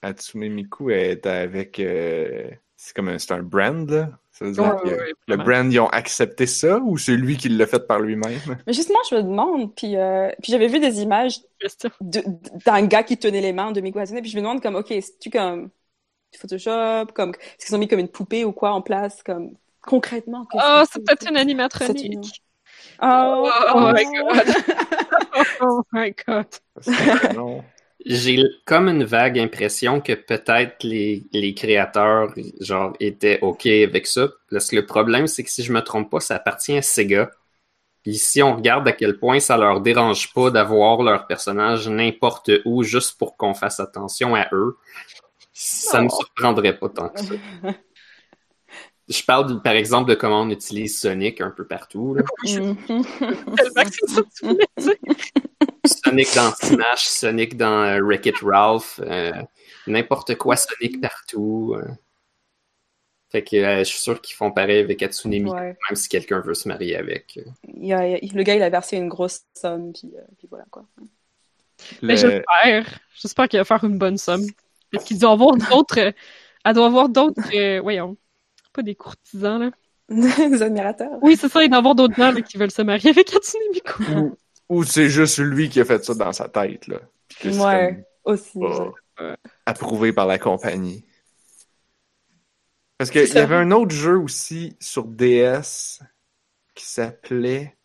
Hatsume 0.03 0.49
Miku 0.49 0.91
est 0.91 1.25
avec... 1.27 1.77
c'est 1.77 2.95
comme 2.97 3.09
un, 3.09 3.17
un 3.31 3.43
brand, 3.43 3.89
là. 3.89 4.11
Ça 4.39 4.45
veut 4.45 4.53
dire 4.53 4.77
que 4.85 5.15
le 5.29 5.37
brand, 5.39 5.73
ils 5.73 5.81
ont 5.81 5.89
accepté 5.89 6.47
ça 6.47 6.79
ou 6.79 6.99
c'est 6.99 7.17
lui 7.17 7.39
qui 7.39 7.49
l'a 7.49 7.67
fait 7.67 7.87
par 7.87 8.01
lui-même? 8.01 8.39
Mais 8.67 8.75
justement, 8.75 8.99
je 9.11 9.17
me 9.17 9.23
demande, 9.23 9.75
puis, 9.75 9.97
euh, 9.97 10.29
puis 10.43 10.53
j'avais 10.53 10.69
vu 10.69 10.79
des 10.79 11.01
images 11.01 11.41
d'un 12.03 12.87
gars 12.87 13.03
qui 13.03 13.17
tenait 13.17 13.41
les 13.41 13.55
mains 13.55 13.73
de 13.73 13.81
Hatsune, 13.99 14.21
puis 14.21 14.31
je 14.31 14.37
me 14.37 14.43
demande 14.43 14.61
comme, 14.61 14.75
ok, 14.75 14.89
c'est-tu 14.89 15.31
comme 15.31 15.71
Photoshop, 16.39 17.13
comme, 17.15 17.31
est-ce 17.31 17.65
qu'ils 17.65 17.77
ont 17.77 17.79
mis 17.79 17.89
comme 17.89 17.99
une 17.99 18.09
poupée 18.09 18.45
ou 18.45 18.53
quoi 18.53 18.73
en 18.73 18.83
place, 18.83 19.23
comme, 19.23 19.53
concrètement? 19.81 20.47
Oh, 20.53 20.83
c'est? 20.93 21.03
peut-être 21.03 21.31
une 21.31 21.39
animatronique. 21.39 22.43
Oh, 23.01 23.49
oh, 23.49 23.73
oh, 23.75 23.93
my 23.95 24.05
god. 24.05 24.55
oh 25.63 25.83
my 25.93 26.15
god. 26.27 27.63
J'ai 28.09 28.41
comme 28.67 28.89
une 28.89 29.03
vague 29.03 29.37
impression 29.37 30.01
que 30.01 30.13
peut-être 30.13 30.85
les, 30.85 31.27
les 31.33 31.55
créateurs 31.55 32.33
genre 32.61 32.93
étaient 33.01 33.41
OK 33.43 33.67
avec 33.67 34.07
ça. 34.07 34.29
Parce 34.49 34.69
que 34.69 34.77
le 34.77 34.87
problème, 34.87 35.27
c'est 35.27 35.43
que 35.43 35.51
si 35.51 35.65
je 35.65 35.73
me 35.73 35.81
trompe 35.81 36.09
pas, 36.09 36.21
ça 36.21 36.37
appartient 36.37 36.77
à 36.77 36.83
Sega. 36.83 37.33
Puis 38.05 38.15
si 38.15 38.45
on 38.45 38.55
regarde 38.55 38.87
à 38.87 38.93
quel 38.93 39.19
point 39.19 39.41
ça 39.41 39.57
leur 39.57 39.81
dérange 39.81 40.33
pas 40.33 40.53
d'avoir 40.53 41.03
leur 41.03 41.27
personnage 41.27 41.89
n'importe 41.89 42.53
où 42.65 42.85
juste 42.85 43.19
pour 43.19 43.37
qu'on 43.37 43.55
fasse 43.55 43.81
attention 43.81 44.37
à 44.37 44.47
eux, 44.53 44.77
ça 45.53 45.99
ne 45.99 46.05
me 46.05 46.09
surprendrait 46.09 46.79
pas 46.79 46.89
tant 46.89 47.09
que 47.09 47.21
ça. 47.21 47.35
Je 49.09 49.23
parle 49.25 49.61
par 49.61 49.73
exemple 49.73 50.11
de 50.11 50.15
comment 50.15 50.43
on 50.43 50.51
utilise 50.51 51.01
Sonic 51.01 51.41
un 51.41 51.51
peu 51.51 51.67
partout. 51.67 52.15
Là. 52.15 52.23
Sonic 55.87 56.35
dans 56.35 56.53
Smash, 56.53 57.07
Sonic 57.07 57.57
dans 57.57 57.85
euh, 57.85 58.01
Wreck-It 58.01 58.37
Ralph, 58.43 59.01
euh, 59.03 59.33
n'importe 59.87 60.35
quoi 60.37 60.57
Sonic 60.57 61.01
partout. 61.01 61.75
Euh. 61.77 61.87
Fait 63.31 63.43
que 63.43 63.79
je 63.79 63.85
suis 63.85 64.01
sûr 64.01 64.21
qu'ils 64.21 64.37
font 64.37 64.53
pareil 64.53 64.79
avec 64.79 65.03
Hatsune 65.03 65.31
Miku, 65.31 65.53
même 65.55 65.75
si 65.95 66.09
quelqu'un 66.09 66.41
veut 66.41 66.55
se 66.55 66.69
marier 66.69 66.97
avec. 66.97 67.41
Il 67.65 67.93
a, 67.93 68.19
le 68.19 68.43
gars, 68.45 68.55
il 68.55 68.63
a 68.63 68.71
versé 68.71 68.97
une 68.97 69.09
grosse 69.09 69.43
somme, 69.53 69.93
puis, 69.93 70.13
puis 70.39 70.47
voilà 70.49 70.65
quoi. 70.71 70.85
Mais 72.03 72.17
j'espère. 72.17 72.99
J'espère 73.15 73.49
qu'il 73.49 73.59
va 73.59 73.65
faire 73.65 73.83
une 73.83 73.99
bonne 73.99 74.17
somme. 74.17 74.47
Parce 74.93 75.05
qu'il 75.05 75.19
doit 75.19 75.33
avoir 75.33 75.57
d'autres. 75.57 76.13
Elle 76.65 76.75
doit 76.75 76.87
avoir 76.87 77.09
d'autres. 77.09 77.81
voyons. 77.81 78.17
Pas 78.73 78.83
des 78.83 78.95
courtisans, 78.95 79.59
là. 79.59 79.71
des 80.09 80.63
admirateurs. 80.63 81.19
Oui, 81.21 81.37
c'est 81.37 81.49
ça. 81.49 81.65
Il 81.65 81.69
doit 81.69 81.79
y 81.79 81.81
avoir 81.81 81.97
d'autres 81.97 82.15
gens 82.15 82.33
qui 82.43 82.57
veulent 82.59 82.71
se 82.71 82.83
marier 82.83 83.11
avec 83.11 83.35
Hatsune 83.35 83.61
Miku. 83.73 84.37
Ou 84.69 84.85
c'est 84.85 85.09
juste 85.09 85.39
lui 85.39 85.69
qui 85.69 85.81
a 85.81 85.85
fait 85.85 86.05
ça 86.05 86.15
dans 86.15 86.33
sa 86.33 86.49
tête, 86.49 86.89
là. 86.89 87.01
ouais, 87.45 88.05
aussi. 88.25 88.59
approuvé 89.65 90.13
par 90.13 90.27
la 90.27 90.39
compagnie. 90.39 91.05
Parce 92.99 93.11
qu'il 93.11 93.29
y 93.29 93.39
avait 93.39 93.57
un 93.57 93.71
autre 93.71 93.95
jeu 93.95 94.19
aussi 94.19 94.77
sur 94.81 95.05
DS 95.05 96.01
qui 96.75 96.85
s'appelait. 96.85 97.77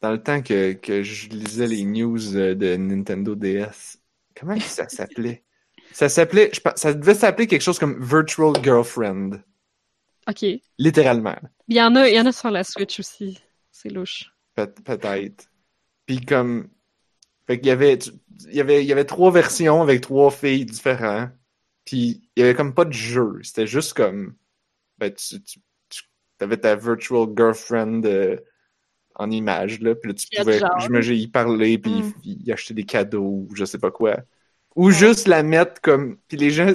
Dans 0.00 0.12
le 0.12 0.22
temps 0.22 0.42
que, 0.42 0.74
que 0.74 1.02
je 1.02 1.28
lisais 1.28 1.66
les 1.66 1.84
news 1.84 2.18
de 2.18 2.76
Nintendo 2.76 3.34
DS. 3.34 3.98
Comment 4.38 4.58
ça 4.60 4.88
s'appelait? 4.88 5.44
ça 5.92 6.08
s'appelait. 6.08 6.52
Ça 6.76 6.94
devait 6.94 7.14
s'appeler 7.14 7.46
quelque 7.46 7.62
chose 7.62 7.78
comme 7.78 8.02
Virtual 8.02 8.52
Girlfriend. 8.62 9.42
OK. 10.28 10.44
Littéralement. 10.78 11.36
Il 11.66 11.76
y 11.76 11.82
en 11.82 11.94
a, 11.96 12.08
il 12.08 12.14
y 12.14 12.20
en 12.20 12.26
a 12.26 12.32
sur 12.32 12.50
la 12.50 12.62
Switch 12.64 13.00
aussi. 13.00 13.40
C'est 13.72 13.88
louche 13.88 14.30
peut-être. 14.66 15.50
Puis 16.06 16.20
comme. 16.20 16.68
Fait 17.46 17.58
qu'il 17.58 17.68
y 17.68 17.70
avait, 17.70 17.98
il 18.46 18.54
y 18.54 18.60
avait, 18.60 18.84
il 18.84 18.88
y 18.88 18.92
avait 18.92 19.04
trois 19.04 19.30
versions 19.30 19.80
avec 19.82 20.02
trois 20.02 20.30
filles 20.30 20.66
différentes. 20.66 21.30
Puis 21.84 22.28
il 22.36 22.40
y 22.40 22.42
avait 22.42 22.54
comme 22.54 22.74
pas 22.74 22.84
de 22.84 22.92
jeu. 22.92 23.38
C'était 23.42 23.66
juste 23.66 23.94
comme. 23.94 24.34
Ben, 24.98 25.12
tu, 25.12 25.40
tu, 25.42 25.60
avais 26.40 26.56
ta 26.56 26.76
virtual 26.76 27.28
girlfriend 27.36 28.04
euh, 28.04 28.36
en 29.14 29.30
image, 29.30 29.80
là. 29.80 29.94
Puis 29.94 30.10
là, 30.10 30.14
tu 30.14 30.26
pouvais, 30.36 30.60
je 30.80 30.88
me 30.90 31.02
y 31.04 31.28
parler, 31.28 31.78
puis 31.78 32.02
mm. 32.02 32.12
y, 32.24 32.52
acheter 32.52 32.74
des 32.74 32.84
cadeaux, 32.84 33.46
ou 33.48 33.54
je 33.54 33.64
sais 33.64 33.78
pas 33.78 33.90
quoi. 33.90 34.18
Ou 34.76 34.90
juste 34.90 35.26
la 35.26 35.42
mettre 35.42 35.80
comme. 35.80 36.18
Puis 36.28 36.36
les 36.36 36.50
gens. 36.50 36.72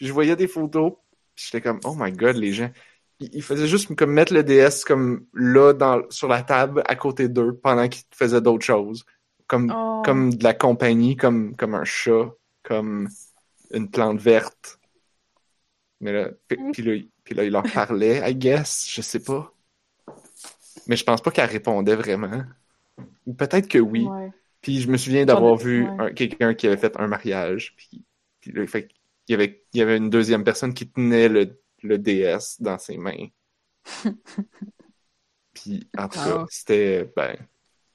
Je 0.00 0.12
voyais 0.12 0.36
des 0.36 0.48
photos, 0.48 0.92
puis 1.34 1.46
j'étais 1.46 1.60
comme, 1.60 1.80
oh 1.84 1.94
my 1.96 2.12
god, 2.12 2.36
les 2.36 2.52
gens 2.52 2.70
il 3.20 3.42
faisait 3.42 3.66
juste 3.66 3.94
comme 3.94 4.12
mettre 4.12 4.34
le 4.34 4.42
DS 4.42 4.84
comme 4.86 5.26
là 5.34 5.72
dans, 5.72 6.02
sur 6.10 6.28
la 6.28 6.42
table 6.42 6.82
à 6.86 6.96
côté 6.96 7.28
d'eux 7.28 7.54
pendant 7.54 7.88
qu'ils 7.88 8.04
faisaient 8.12 8.40
d'autres 8.40 8.64
choses. 8.64 9.04
Comme, 9.46 9.72
oh. 9.74 10.02
comme 10.04 10.32
de 10.34 10.42
la 10.42 10.54
compagnie, 10.54 11.16
comme, 11.16 11.54
comme 11.54 11.74
un 11.74 11.84
chat, 11.84 12.32
comme 12.62 13.08
une 13.72 13.90
plante 13.90 14.18
verte. 14.18 14.78
Mais 16.00 16.12
là, 16.12 16.30
mm. 16.50 16.72
puis, 16.72 16.82
là, 16.82 17.02
puis 17.24 17.34
là, 17.34 17.44
il 17.44 17.52
leur 17.52 17.62
parlait, 17.62 18.22
I 18.28 18.34
guess, 18.34 18.86
je 18.90 19.02
sais 19.02 19.22
pas. 19.22 19.52
Mais 20.86 20.96
je 20.96 21.04
pense 21.04 21.20
pas 21.20 21.30
qu'elle 21.30 21.48
répondait 21.48 21.94
vraiment. 21.94 22.42
Ou 23.26 23.34
peut-être 23.34 23.68
que 23.68 23.78
oui. 23.78 24.06
Puis 24.60 24.80
je 24.80 24.90
me 24.90 24.96
souviens 24.96 25.26
d'avoir 25.26 25.56
vu 25.56 25.86
quelqu'un 26.16 26.54
qui 26.54 26.66
avait 26.66 26.76
fait 26.76 26.98
un 26.98 27.06
mariage. 27.06 27.74
Puis, 27.76 28.02
puis 28.40 28.52
là, 28.52 28.66
fait, 28.66 28.88
il, 29.28 29.32
y 29.32 29.34
avait, 29.34 29.62
il 29.72 29.80
y 29.80 29.82
avait 29.82 29.96
une 29.96 30.10
deuxième 30.10 30.44
personne 30.44 30.74
qui 30.74 30.88
tenait 30.88 31.28
le 31.28 31.58
le 31.84 31.98
DS 31.98 32.60
dans 32.60 32.78
ses 32.78 32.96
mains. 32.96 33.28
Puis, 35.54 35.88
en 35.96 36.08
tout 36.08 36.18
cas, 36.18 36.44
c'était, 36.48 37.12
ben, 37.14 37.36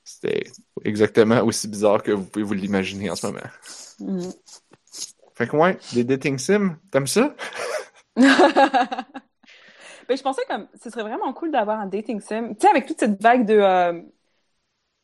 c'était 0.04 0.44
exactement 0.86 1.42
aussi 1.42 1.68
bizarre 1.68 2.02
que 2.02 2.12
vous 2.12 2.24
pouvez 2.24 2.46
vous 2.46 2.54
l'imaginer 2.54 3.10
en 3.10 3.16
ce 3.16 3.28
moment. 3.28 3.40
Mm. 4.00 4.30
Fait 5.36 5.48
que, 5.48 5.58
ouais, 5.58 5.78
des 5.94 6.04
dating 6.04 6.38
sims, 6.38 6.78
t'aimes 6.92 7.08
ça? 7.08 7.36
ben, 8.16 8.28
je 10.10 10.22
pensais 10.22 10.44
comme, 10.48 10.68
ce 10.82 10.90
serait 10.90 11.04
vraiment 11.04 11.34
cool 11.34 11.52
d'avoir 11.52 11.80
un 11.80 11.88
dating 11.88 12.22
sim. 12.22 12.54
Tu 12.54 12.62
sais, 12.62 12.70
avec 12.70 12.86
toute 12.86 13.00
cette 13.00 13.22
vague 13.22 13.46
de, 13.46 13.56
euh, 13.56 14.02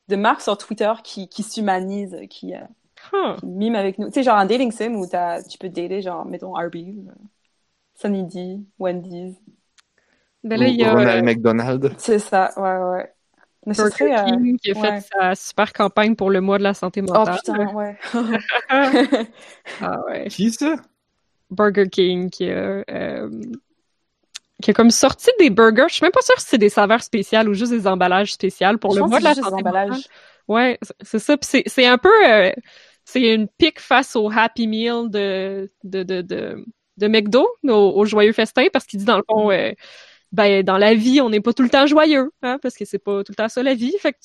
de 0.08 0.16
marques 0.16 0.42
sur 0.42 0.58
Twitter 0.58 0.92
qui, 1.04 1.28
qui 1.28 1.44
s'humanisent, 1.44 2.20
qui, 2.30 2.54
euh, 2.56 3.36
miment 3.44 3.80
avec 3.80 3.98
nous. 3.98 4.08
Tu 4.08 4.14
sais, 4.14 4.24
genre 4.24 4.38
un 4.38 4.46
dating 4.46 4.72
sim 4.72 4.96
où 4.96 5.06
tu 5.06 5.58
peux 5.58 5.70
dater, 5.70 6.02
genre, 6.02 6.26
mettons, 6.26 6.56
Arby. 6.56 6.96
Sunny 6.96 7.10
D, 8.04 8.60
Wendy's. 8.80 9.36
Ben 10.44 10.60
là, 10.60 10.68
il 10.68 10.76
y 10.76 10.84
a, 10.84 10.94
Ronald 10.94 11.24
euh, 11.24 11.26
McDonald. 11.26 11.96
C'est 11.98 12.20
ça, 12.20 12.52
ouais, 12.58 12.98
ouais. 12.98 13.12
Mais 13.66 13.74
Burger 13.74 13.96
serait, 13.98 14.26
King 14.26 14.60
qui 14.60 14.72
a 14.72 14.76
fait 14.76 15.08
sa 15.12 15.36
super 15.36 15.74
campagne 15.74 16.16
pour 16.16 16.30
le 16.30 16.40
mois 16.40 16.60
de 16.60 16.64
la 16.64 16.76
santé 16.76 17.02
oh, 17.02 17.12
mentale. 17.12 17.40
Oh 17.48 17.52
putain, 17.52 17.74
ouais. 17.74 17.98
ah 19.82 20.02
ouais. 20.06 20.28
Qui 20.28 20.52
ça? 20.52 20.76
Burger 21.50 21.90
King 21.90 22.30
qui 22.30 22.50
a, 22.50 22.84
euh, 22.90 23.30
qui 24.62 24.72
a 24.72 24.74
comme 24.74 24.92
sorti 24.92 25.32
des 25.40 25.50
burgers. 25.50 25.88
Je 25.90 25.96
suis 25.96 26.04
même 26.04 26.12
pas 26.12 26.22
sûre 26.22 26.40
si 26.40 26.48
c'est 26.48 26.58
des 26.60 26.70
saveurs 26.70 27.02
spéciales 27.02 27.50
ou 27.50 27.54
juste 27.54 27.72
des 27.72 27.88
emballages 27.88 28.34
spéciaux 28.34 28.78
pour 28.78 28.94
le 28.96 29.02
mois 29.02 29.20
de 29.20 29.24
la 29.24 29.34
santé 29.34 29.64
mentale. 29.64 29.94
Ouais, 30.48 30.78
c'est 31.02 31.20
ça. 31.20 31.36
c'est 31.42 31.86
un 31.88 31.98
peu, 31.98 32.30
euh, 32.30 32.52
c'est 33.04 33.34
une 33.34 33.48
pique 33.48 33.80
face 33.80 34.16
au 34.16 34.30
Happy 34.30 34.68
Meal 34.68 35.10
de 35.10 35.72
de 35.84 36.04
de 36.04 36.22
de, 36.22 36.66
de 36.98 37.08
McDo, 37.08 37.48
au, 37.64 38.06
joyeux 38.06 38.34
festin, 38.34 38.68
parce 38.72 38.86
qu'il 38.86 39.00
dit 39.00 39.06
dans 39.06 39.18
le 39.18 39.24
fond, 39.30 39.52
euh, 39.52 39.72
ben 40.32 40.64
dans 40.64 40.78
la 40.78 40.94
vie, 40.94 41.22
on 41.22 41.30
n'est 41.30 41.42
pas 41.42 41.54
tout 41.54 41.64
le 41.64 41.70
temps 41.70 41.88
joyeux, 41.88 42.32
hein, 42.42 42.58
parce 42.62 42.76
que 42.76 42.86
c'est 42.86 43.00
pas 43.00 43.24
tout 43.24 43.32
le 43.32 43.36
temps 43.36 43.50
ça 43.50 43.64
la 43.64 43.74
vie. 43.74 43.96
Fait 44.00 44.14
que 44.14 44.20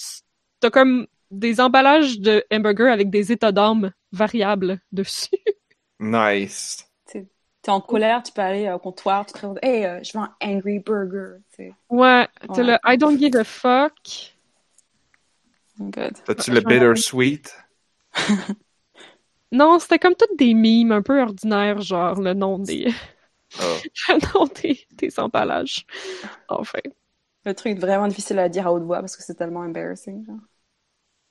t'as 0.60 0.70
comme 0.70 1.06
des 1.30 1.60
emballages 1.60 2.18
de 2.20 2.44
hamburgers 2.52 2.90
avec 2.90 3.10
des 3.10 3.32
états 3.32 3.52
d'âme 3.52 3.92
variables 4.12 4.80
dessus. 4.92 5.28
Nice. 5.98 6.86
T'es 7.62 7.70
en 7.70 7.82
colère, 7.82 8.22
tu 8.22 8.32
peux 8.32 8.40
aller 8.40 8.70
au 8.72 8.78
comptoir, 8.78 9.26
tu 9.26 9.34
te 9.34 9.47
dis 9.47 9.59
Hey, 9.62 9.84
euh, 9.84 10.01
je 10.02 10.16
veux 10.16 10.24
un 10.24 10.34
Angry 10.42 10.78
Burger. 10.78 11.40
Ouais, 11.90 12.26
t'as 12.55 12.62
le 12.62 12.78
I 12.86 12.97
don't 12.97 13.18
give 13.18 13.36
a 13.36 13.44
fuck. 13.44 13.92
Good. 15.78 16.14
T'as-tu 16.24 16.52
le 16.52 16.60
bittersweet? 16.60 17.55
non, 19.52 19.78
c'était 19.78 19.98
comme 19.98 20.14
toutes 20.14 20.39
des 20.39 20.55
mimes 20.55 20.93
un 20.93 21.02
peu 21.02 21.20
ordinaires, 21.20 21.81
genre 21.81 22.20
le 22.20 22.35
nom 22.35 22.59
des. 22.59 22.93
Oh. 23.60 23.77
le 24.09 24.35
nom 24.35 24.48
des, 24.62 24.78
des 24.93 25.18
emballages. 25.18 25.86
Enfin. 26.48 26.78
Le 27.44 27.55
truc 27.55 27.78
vraiment 27.78 28.06
difficile 28.06 28.39
à 28.39 28.48
dire 28.48 28.66
à 28.66 28.72
haute 28.72 28.85
voix 28.85 29.01
parce 29.01 29.16
que 29.16 29.22
c'est 29.22 29.35
tellement 29.35 29.60
embarrassing. 29.60 30.24
Genre, 30.27 30.36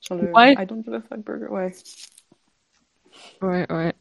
genre 0.02 0.18
le 0.18 0.32
ouais. 0.34 0.54
I 0.54 0.66
don't 0.66 0.84
give 0.84 0.94
a 0.94 1.02
fuck 1.02 1.20
burger. 1.20 1.48
Ouais. 1.50 1.72
Ouais, 3.42 3.66
ouais. 3.72 3.94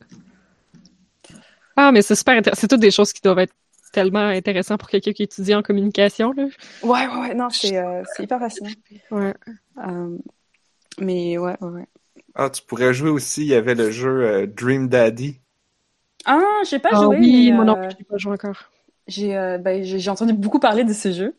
Ah, 1.76 1.92
mais 1.92 2.02
c'est 2.02 2.16
super 2.16 2.36
intéressant. 2.36 2.60
C'est 2.60 2.68
toutes 2.68 2.80
des 2.80 2.90
choses 2.90 3.12
qui 3.12 3.20
doivent 3.20 3.38
être 3.38 3.54
tellement 3.92 4.26
intéressantes 4.26 4.80
pour 4.80 4.88
quelqu'un 4.88 5.12
qui 5.12 5.22
étudie 5.22 5.54
en 5.54 5.62
communication. 5.62 6.32
Là. 6.32 6.44
Ouais, 6.82 7.06
ouais, 7.06 7.20
ouais. 7.20 7.34
Non, 7.34 7.50
c'est 7.50 7.76
euh, 7.76 8.02
hyper 8.18 8.38
fascinant. 8.40 8.70
Ouais. 9.10 9.34
Euh, 9.86 10.18
mais 10.98 11.38
ouais, 11.38 11.56
ouais, 11.60 11.68
ouais. 11.68 11.86
Ah, 12.38 12.48
tu 12.48 12.62
pourrais 12.62 12.94
jouer 12.94 13.10
aussi. 13.10 13.42
Il 13.42 13.48
y 13.48 13.54
avait 13.54 13.74
le 13.74 13.90
jeu 13.90 14.24
euh, 14.24 14.46
Dream 14.46 14.88
Daddy. 14.88 15.38
Ah, 16.24 16.40
j'ai 16.68 16.78
pas 16.78 16.90
ah, 16.92 17.02
joué. 17.02 17.18
Oui, 17.18 17.52
moi 17.52 17.64
non 17.64 17.74
plus, 17.74 17.90
j'ai 17.98 18.04
pas 18.04 18.16
joué 18.16 18.32
encore. 18.32 18.70
J'ai 19.06 19.34
ben, 19.60 19.84
entendu 20.08 20.32
beaucoup 20.32 20.58
parler 20.58 20.84
de 20.84 20.92
ce 20.92 21.12
jeu. 21.12 21.34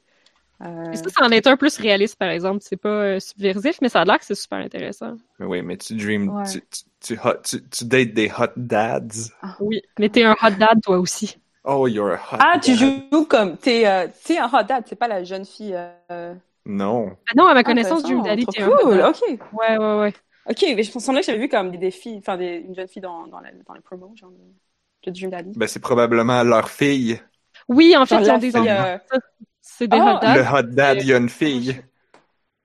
Euh... 0.61 0.93
Ça, 0.93 1.09
ça 1.09 1.25
en 1.25 1.29
est 1.29 1.47
un 1.47 1.55
plus 1.55 1.77
réaliste, 1.77 2.17
par 2.17 2.29
exemple. 2.29 2.59
C'est 2.61 2.77
pas 2.77 2.89
euh, 2.89 3.19
subversif, 3.19 3.79
mais 3.81 3.89
ça 3.89 4.01
a 4.01 4.05
l'air 4.05 4.19
que 4.19 4.25
c'est 4.25 4.35
super 4.35 4.59
intéressant. 4.59 5.15
Oui, 5.39 5.61
mais 5.61 5.77
tu 5.77 5.95
dream, 5.95 6.43
tu, 6.51 6.61
tu, 6.99 7.17
tu, 7.43 7.61
tu, 7.69 7.85
dates 7.85 8.13
des 8.13 8.29
hot 8.37 8.51
dads. 8.57 9.31
Ah. 9.41 9.55
Oui, 9.61 9.81
mais 9.97 10.09
t'es 10.09 10.23
un 10.23 10.35
hot 10.41 10.51
dad, 10.59 10.81
toi 10.83 10.99
aussi. 10.99 11.37
Oh, 11.63 11.87
you're 11.87 12.11
a 12.11 12.15
hot 12.15 12.37
Ah, 12.39 12.53
dad. 12.55 12.63
tu 12.63 12.75
joues 12.75 13.25
comme, 13.25 13.57
t'es 13.57 13.87
euh, 13.87 14.07
es 14.29 14.37
un 14.37 14.47
hot 14.47 14.63
dad, 14.63 14.83
c'est 14.87 14.97
pas 14.97 15.07
la 15.07 15.23
jeune 15.23 15.45
fille. 15.45 15.77
Euh... 16.11 16.33
Non. 16.65 17.15
Ah 17.29 17.33
non, 17.37 17.45
à 17.45 17.53
ma 17.53 17.63
connaissance, 17.63 18.03
Dream 18.03 18.21
Daddy, 18.23 18.45
t'es 18.45 18.63
cool, 18.63 18.73
un 18.73 18.77
hot 18.77 18.95
dad. 18.95 19.09
ok. 19.09 19.39
Ouais, 19.53 19.77
ouais, 19.77 19.99
ouais. 19.99 20.13
Ok, 20.49 20.65
mais 20.75 20.83
je 20.83 20.91
pensais 20.91 21.13
que 21.13 21.21
j'avais 21.21 21.37
vu 21.37 21.49
comme 21.49 21.69
des 21.71 21.77
défis, 21.77 22.15
enfin, 22.17 22.35
des, 22.35 22.55
une 22.55 22.75
jeune 22.75 22.87
fille 22.87 23.01
dans, 23.01 23.27
dans, 23.27 23.39
la, 23.39 23.51
dans 23.51 23.73
les 23.73 23.81
promos, 23.81 24.15
genre 24.15 24.31
de, 24.31 25.11
Daddy. 25.11 25.53
Ben, 25.55 25.67
c'est 25.67 25.79
probablement 25.79 26.43
leur 26.43 26.69
fille. 26.69 27.21
Oui, 27.67 27.95
en 27.95 28.05
fait, 28.05 28.21
ils 28.21 28.31
ont 28.31 28.37
des 28.37 28.55
enfants. 28.55 28.67
Euh, 28.67 28.97
c'est 29.61 29.87
des 29.87 29.97
ah, 29.97 30.15
hot 30.15 30.19
dads. 30.19 30.35
Le 30.35 30.41
hot 30.41 30.73
dad, 30.73 30.97
il 31.01 31.07
y 31.07 31.13
a 31.13 31.17
une 31.17 31.29
fille. 31.29 31.81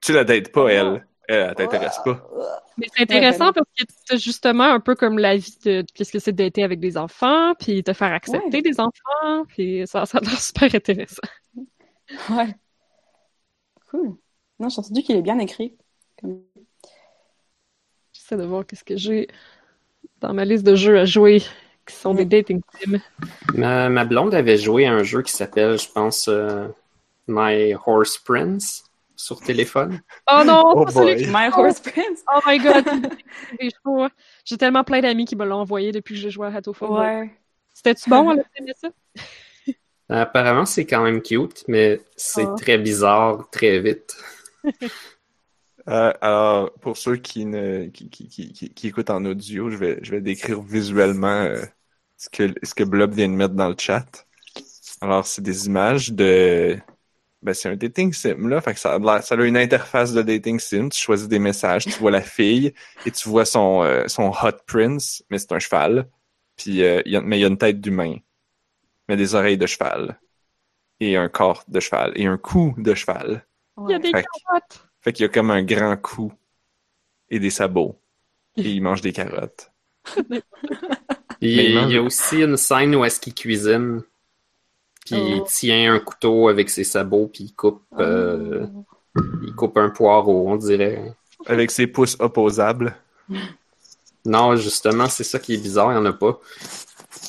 Tu 0.01 0.13
la 0.13 0.25
dates 0.25 0.51
pas, 0.51 0.69
elle. 0.69 1.07
Elle, 1.29 1.47
elle 1.49 1.55
t'intéresse 1.55 2.01
pas. 2.05 2.29
Mais 2.77 2.87
c'est 2.95 3.03
intéressant 3.03 3.53
parce 3.53 3.67
que 3.79 3.85
c'est 4.05 4.19
justement 4.19 4.65
un 4.65 4.81
peu 4.81 4.95
comme 4.95 5.19
la 5.19 5.37
vie 5.37 5.57
de 5.65 5.85
qu'est-ce 5.95 6.13
que 6.13 6.19
c'est 6.19 6.33
d'être 6.33 6.59
avec 6.59 6.81
des 6.81 6.99
enfants, 6.99 7.55
puis 7.55 7.83
te 7.83 7.93
faire 7.93 8.13
accepter 8.13 8.63
des 8.63 8.81
enfants, 8.81 9.45
puis 9.49 9.87
ça, 9.87 10.07
ça 10.07 10.19
a 10.19 10.21
l'air 10.21 10.41
super 10.41 10.75
intéressant. 10.75 11.23
Ouais. 12.31 12.55
Cool. 13.91 14.17
Non, 14.59 14.69
j'ai 14.69 14.81
entendu 14.81 15.03
qu'il 15.03 15.17
est 15.17 15.23
bien 15.23 15.39
écrit. 15.39 15.77
J'essaie 18.25 18.41
de 18.41 18.47
voir 18.47 18.65
qu'est-ce 18.65 18.85
que 18.85 18.97
j'ai 18.97 19.29
dans 20.23 20.33
ma 20.33 20.47
liste 20.47 20.65
de 20.65 20.75
jeux 20.75 20.99
à 20.99 21.05
jouer 21.05 21.43
qui 21.87 21.95
sont 21.95 22.15
des 22.15 22.25
dating 22.25 22.63
sims. 22.81 22.99
Ma, 23.53 23.91
ma, 23.91 24.07
blonde 24.07 24.35
avait 24.35 24.57
joué 24.57 24.87
à 24.87 24.95
un 24.95 25.03
jeu 25.03 25.21
qui 25.21 25.31
s'appelle, 25.31 25.79
je 25.79 25.91
pense, 25.93 26.29
euh, 26.29 26.67
My 27.29 27.75
Horse 27.85 28.17
Prince 28.17 28.85
sur 29.15 29.41
téléphone. 29.41 30.01
Oh 30.33 30.43
non, 30.43 30.63
oh 30.75 30.87
My 30.87 31.51
Horse 31.53 31.81
Prince. 31.81 32.25
Oh 32.35 32.41
my 32.47 32.59
god, 32.61 32.87
J'ai 34.47 34.57
tellement 34.57 34.85
plein 34.85 35.03
d'amis 35.03 35.27
qui 35.27 35.37
me 35.37 35.45
l'ont 35.45 35.61
envoyé 35.61 35.93
depuis 35.93 36.15
que 36.15 36.21
j'ai 36.23 36.31
joué 36.31 36.47
à 36.47 36.57
Hatto 36.57 36.75
Ouais. 36.81 37.31
C'était-tu 37.75 38.09
bon, 38.09 38.31
à 38.31 38.37
ça? 38.75 38.89
Apparemment, 40.09 40.65
c'est 40.65 40.87
quand 40.87 41.03
même 41.03 41.21
cute, 41.21 41.65
mais 41.69 42.01
c'est 42.17 42.47
oh. 42.47 42.57
très 42.57 42.79
bizarre 42.79 43.51
très 43.51 43.81
vite. 43.81 44.17
Euh, 45.89 46.13
alors, 46.21 46.73
pour 46.81 46.97
ceux 46.97 47.17
qui, 47.17 47.45
ne, 47.45 47.87
qui, 47.87 48.09
qui, 48.09 48.29
qui, 48.29 48.53
qui, 48.53 48.87
écoutent 48.87 49.11
en 49.11 49.25
audio, 49.25 49.71
je 49.71 49.77
vais, 49.77 49.99
je 50.03 50.11
vais 50.11 50.21
décrire 50.21 50.63
visuellement 50.63 51.43
euh, 51.43 51.63
ce, 52.17 52.31
que, 52.31 52.55
ce 52.63 52.75
que 52.75 52.85
Blob 52.85 53.13
vient 53.13 53.29
de 53.29 53.35
mettre 53.35 53.55
dans 53.55 53.69
le 53.69 53.77
chat. 53.79 54.27
Alors, 55.01 55.27
c'est 55.27 55.43
des 55.43 55.67
images 55.67 56.13
de... 56.13 56.79
Ben, 57.43 57.53
c'est 57.53 57.69
un 57.69 57.77
dating 57.77 58.15
sim, 58.15 58.49
là. 58.49 58.63
Fait 58.63 58.73
que 58.73 58.81
ça 58.81 58.95
a, 58.95 59.21
ça 59.21 59.35
a 59.35 59.45
une 59.45 59.59
interface 59.59 60.15
de 60.15 60.23
dating 60.23 60.59
sim. 60.59 60.89
Tu 60.89 60.99
choisis 60.99 61.29
des 61.29 61.39
messages, 61.39 61.85
tu 61.85 61.91
vois 61.99 62.11
la 62.11 62.23
fille 62.23 62.73
et 63.05 63.11
tu 63.11 63.29
vois 63.29 63.45
son, 63.45 63.83
euh, 63.83 64.09
son 64.09 64.31
hot 64.31 64.63
prince, 64.67 65.23
mais 65.29 65.39
c'est 65.39 65.53
un 65.53 65.59
cheval. 65.59 66.09
Puis, 66.57 66.77
y 66.77 66.87
a, 66.87 67.21
mais 67.21 67.39
il 67.39 67.43
y 67.43 67.45
a 67.45 67.49
une 67.49 67.59
tête 67.59 67.83
d'humain, 67.83 68.17
mais 69.09 69.17
des 69.17 69.35
oreilles 69.35 69.59
de 69.59 69.67
cheval. 69.67 70.19
Et 71.01 71.19
un 71.19 71.29
corps 71.29 71.65
de 71.69 71.81
cheval. 71.81 72.13
Et 72.17 72.25
un 72.25 72.39
cou 72.39 72.75
de 72.79 72.95
cheval. 72.95 73.47
Il 73.77 73.91
y 73.91 73.95
a 73.95 73.99
des 73.99 74.13
carottes. 74.13 74.87
Fait 75.05 75.13
qu'il 75.13 75.25
y 75.25 75.27
a 75.27 75.29
comme 75.29 75.51
un 75.51 75.63
grand 75.63 75.97
cou 75.99 76.33
et 77.29 77.39
des 77.39 77.51
sabots. 77.51 78.01
Et 78.57 78.71
il 78.71 78.81
mange 78.81 79.03
des 79.03 79.13
carottes. 79.13 79.71
il 81.41 81.91
y 81.91 81.97
a 81.97 82.03
aussi 82.03 82.43
une 82.43 82.57
scène 82.57 82.95
où 82.97 83.05
est-ce 83.05 83.21
qu'il 83.21 83.35
cuisine. 83.35 84.03
Puis 85.05 85.17
il 85.17 85.41
oh. 85.43 85.47
tient 85.47 85.93
un 85.93 86.01
couteau 86.01 86.49
avec 86.49 86.71
ses 86.71 86.85
sabots, 86.85 87.27
puis 87.27 87.45
il 87.45 87.53
coupe, 87.53 87.83
euh, 87.99 88.67
oh. 88.75 89.21
il 89.47 89.55
coupe 89.55 89.77
un 89.77 89.91
poireau, 89.91 90.49
on 90.49 90.57
dirait. 90.57 91.15
Avec 91.45 91.71
ses 91.71 91.87
pouces 91.87 92.17
opposables. 92.19 92.97
Non, 94.25 94.57
justement, 94.57 95.09
c'est 95.11 95.25
ça 95.25 95.39
qui 95.39 95.55
est 95.55 95.59
bizarre, 95.59 95.93
il 95.93 95.97
n'y 95.97 96.01
en 96.01 96.07
a 96.07 96.15
pas. 96.15 96.41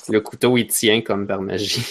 Le 0.08 0.22
couteau, 0.22 0.56
il 0.56 0.68
tient 0.68 1.02
comme 1.02 1.28
par 1.28 1.42
magie. 1.42 1.86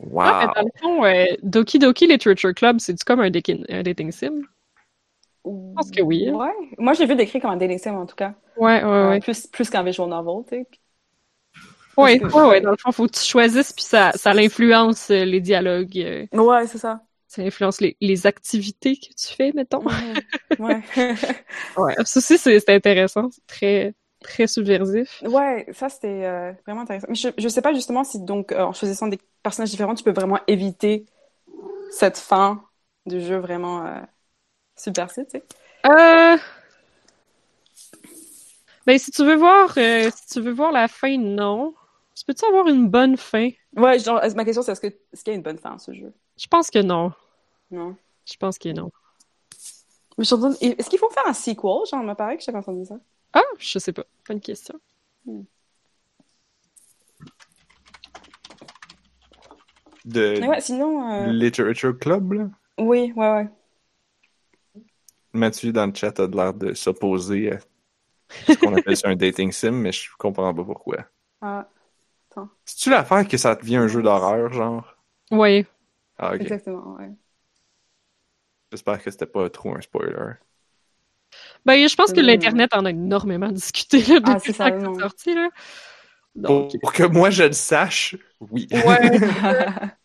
Wow. 0.00 0.22
Ah, 0.24 0.52
dans 0.56 0.62
le 0.62 0.80
fond, 0.80 1.04
euh, 1.04 1.24
Doki 1.42 1.78
Doki 1.78 2.06
Literature 2.06 2.54
Club, 2.54 2.78
c'est 2.78 2.96
comme 3.04 3.20
un, 3.20 3.26
un, 3.26 3.82
dating 3.82 4.10
sim? 4.10 4.42
Je 5.44 5.74
pense 5.74 5.90
que 5.90 6.02
oui. 6.02 6.28
Hein. 6.28 6.34
Ouais. 6.34 6.52
Moi, 6.78 6.94
j'ai 6.94 7.06
vu 7.06 7.14
décrit 7.14 7.40
comme 7.40 7.50
un 7.50 7.56
dating 7.56 7.78
sim, 7.78 7.94
en 7.94 8.06
tout 8.06 8.16
cas. 8.16 8.34
Ouais, 8.56 8.82
ouais, 8.82 8.84
euh, 8.84 9.10
ouais. 9.10 9.20
Plus, 9.20 9.46
plus 9.46 9.68
qu'un 9.68 9.82
visual 9.82 10.08
novel, 10.08 10.44
tu 10.48 10.56
sais. 10.56 10.66
Ouais, 11.96 12.22
ouais, 12.22 12.42
ouais. 12.48 12.60
Dans 12.60 12.70
le 12.70 12.76
fond, 12.76 12.92
faut 12.92 13.06
que 13.06 13.12
tu 13.12 13.24
choisisses, 13.24 13.72
puis 13.72 13.84
ça, 13.84 14.12
ça 14.14 14.32
l'influence 14.32 15.10
euh, 15.10 15.24
les 15.24 15.40
dialogues. 15.40 16.28
Ouais, 16.32 16.66
c'est 16.66 16.78
ça. 16.78 17.02
Ça 17.26 17.42
influence 17.42 17.80
les, 17.80 17.96
les 18.00 18.26
activités 18.26 18.96
que 18.96 19.14
tu 19.14 19.34
fais, 19.36 19.52
mettons. 19.52 19.84
Ouais. 20.58 20.82
ouais. 21.76 21.94
Ça 22.04 22.18
aussi, 22.18 22.38
c'est 22.38 22.68
intéressant. 22.70 23.28
C'est 23.30 23.46
très, 23.46 23.94
très 24.20 24.46
subversif. 24.46 25.22
Ouais, 25.22 25.66
ça 25.72 25.88
c'était 25.88 26.24
euh, 26.24 26.52
vraiment 26.66 26.82
intéressant. 26.82 27.06
Mais 27.08 27.14
je, 27.14 27.28
je 27.36 27.48
sais 27.48 27.62
pas 27.62 27.72
justement 27.72 28.04
si 28.04 28.20
donc 28.20 28.52
euh, 28.52 28.62
en 28.62 28.72
choisissant 28.72 29.08
des 29.08 29.18
personnages 29.42 29.70
différents, 29.70 29.94
tu 29.94 30.04
peux 30.04 30.12
vraiment 30.12 30.38
éviter 30.46 31.06
cette 31.90 32.18
fin 32.18 32.62
du 33.06 33.20
jeu 33.20 33.38
vraiment 33.38 33.86
euh, 33.86 34.00
subversif, 34.76 35.26
tu 35.28 35.38
sais? 35.38 35.44
Euh... 35.86 36.36
Ben 38.86 38.98
si 38.98 39.10
tu 39.10 39.24
veux 39.24 39.36
voir 39.36 39.74
si 39.74 40.26
tu 40.32 40.40
veux 40.40 40.52
voir 40.52 40.72
la 40.72 40.88
fin, 40.88 41.16
non. 41.18 41.74
Tu 42.14 42.24
peux-tu 42.24 42.44
avoir 42.44 42.66
une 42.68 42.88
bonne 42.88 43.16
fin? 43.16 43.50
Ouais, 43.76 43.98
genre 43.98 44.20
ma 44.36 44.44
question 44.44 44.62
c'est 44.62 44.72
est-ce 44.72 44.80
que 44.80 44.88
est-ce 44.88 45.24
qu'il 45.24 45.32
y 45.32 45.34
a 45.34 45.36
une 45.36 45.42
bonne 45.42 45.58
fin 45.58 45.74
à 45.74 45.78
ce 45.78 45.92
jeu? 45.92 46.12
Je 46.36 46.46
pense 46.46 46.70
que 46.70 46.80
non. 46.80 47.12
Non? 47.70 47.96
Je 48.26 48.36
pense 48.36 48.58
que 48.58 48.68
non. 48.68 48.90
Mais 50.18 50.24
est-ce 50.24 50.90
qu'il 50.90 50.98
faut 50.98 51.08
faire 51.10 51.26
un 51.26 51.32
sequel? 51.32 51.86
Genre, 51.90 52.02
il 52.02 52.06
me 52.06 52.14
paraît 52.14 52.36
que 52.36 52.42
j'avais 52.42 52.58
entendu 52.58 52.84
ça. 52.84 52.96
Ah, 53.32 53.42
je 53.58 53.78
sais 53.78 53.92
pas. 53.92 54.04
Bonne 54.28 54.40
question. 54.40 54.80
Hmm. 55.24 55.42
De 60.04 60.46
ouais, 60.46 60.60
sinon, 60.60 61.10
euh... 61.12 61.26
Literature 61.26 61.98
Club, 61.98 62.32
là? 62.32 62.48
Oui, 62.78 63.12
ouais, 63.14 63.30
ouais. 63.32 63.48
Mathieu, 65.32 65.72
dans 65.72 65.86
le 65.86 65.94
chat, 65.94 66.18
a 66.18 66.26
l'air 66.26 66.54
de 66.54 66.74
s'opposer 66.74 67.52
à 67.52 67.58
ce 68.46 68.54
qu'on 68.54 68.74
appelle 68.74 68.96
un 69.04 69.14
dating 69.14 69.52
sim, 69.52 69.72
mais 69.72 69.92
je 69.92 70.08
comprends 70.18 70.54
pas 70.54 70.64
pourquoi. 70.64 71.04
Ah. 71.40 71.68
C'est-tu 72.64 72.90
l'affaire 72.90 73.26
que 73.26 73.36
ça 73.36 73.54
devient 73.54 73.76
un 73.76 73.88
jeu 73.88 74.02
d'horreur, 74.02 74.52
genre? 74.52 74.96
Oui. 75.30 75.66
Ah. 76.18 76.34
Exactement, 76.34 76.96
ouais. 76.96 77.10
J'espère 78.70 79.02
que 79.02 79.10
c'était 79.10 79.26
pas 79.26 79.50
trop 79.50 79.74
un 79.74 79.80
spoiler. 79.80 80.34
Ben, 81.64 81.88
je 81.88 81.94
pense 81.94 82.12
que 82.12 82.20
l'Internet 82.20 82.74
en 82.74 82.84
a 82.84 82.90
énormément 82.90 83.50
discuté 83.50 84.02
là, 84.02 84.20
ah, 84.24 84.34
depuis 84.34 84.54
ah, 84.58 84.70
que 84.70 84.80
c'est 84.80 85.00
sorti. 85.00 85.34
Là. 85.34 85.48
Donc... 86.34 86.72
Pour, 86.80 86.92
que 86.92 87.02
moi 87.04 87.30
je 87.30 87.44
le 87.44 87.52
sache, 87.52 88.16
oui. 88.40 88.68
Ouais. 88.70 89.18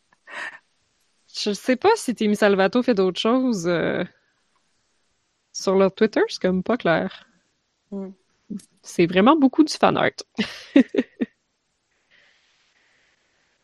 je 1.38 1.54
sais 1.54 1.76
pas 1.76 1.90
si 1.96 2.16
Timmy 2.16 2.36
Salvato 2.36 2.82
fait 2.84 2.94
d'autres 2.94 3.20
choses 3.20 3.68
euh, 3.68 4.04
sur 5.54 5.76
leur 5.76 5.94
Twitter, 5.94 6.22
c'est 6.28 6.42
comme 6.42 6.64
pas 6.64 6.78
clair. 6.78 7.28
Mm. 7.92 8.10
C'est 8.82 9.08
vraiment 9.08 9.36
beaucoup 9.36 9.64
du 9.64 9.74
fan 9.74 9.98
art. 9.98 10.12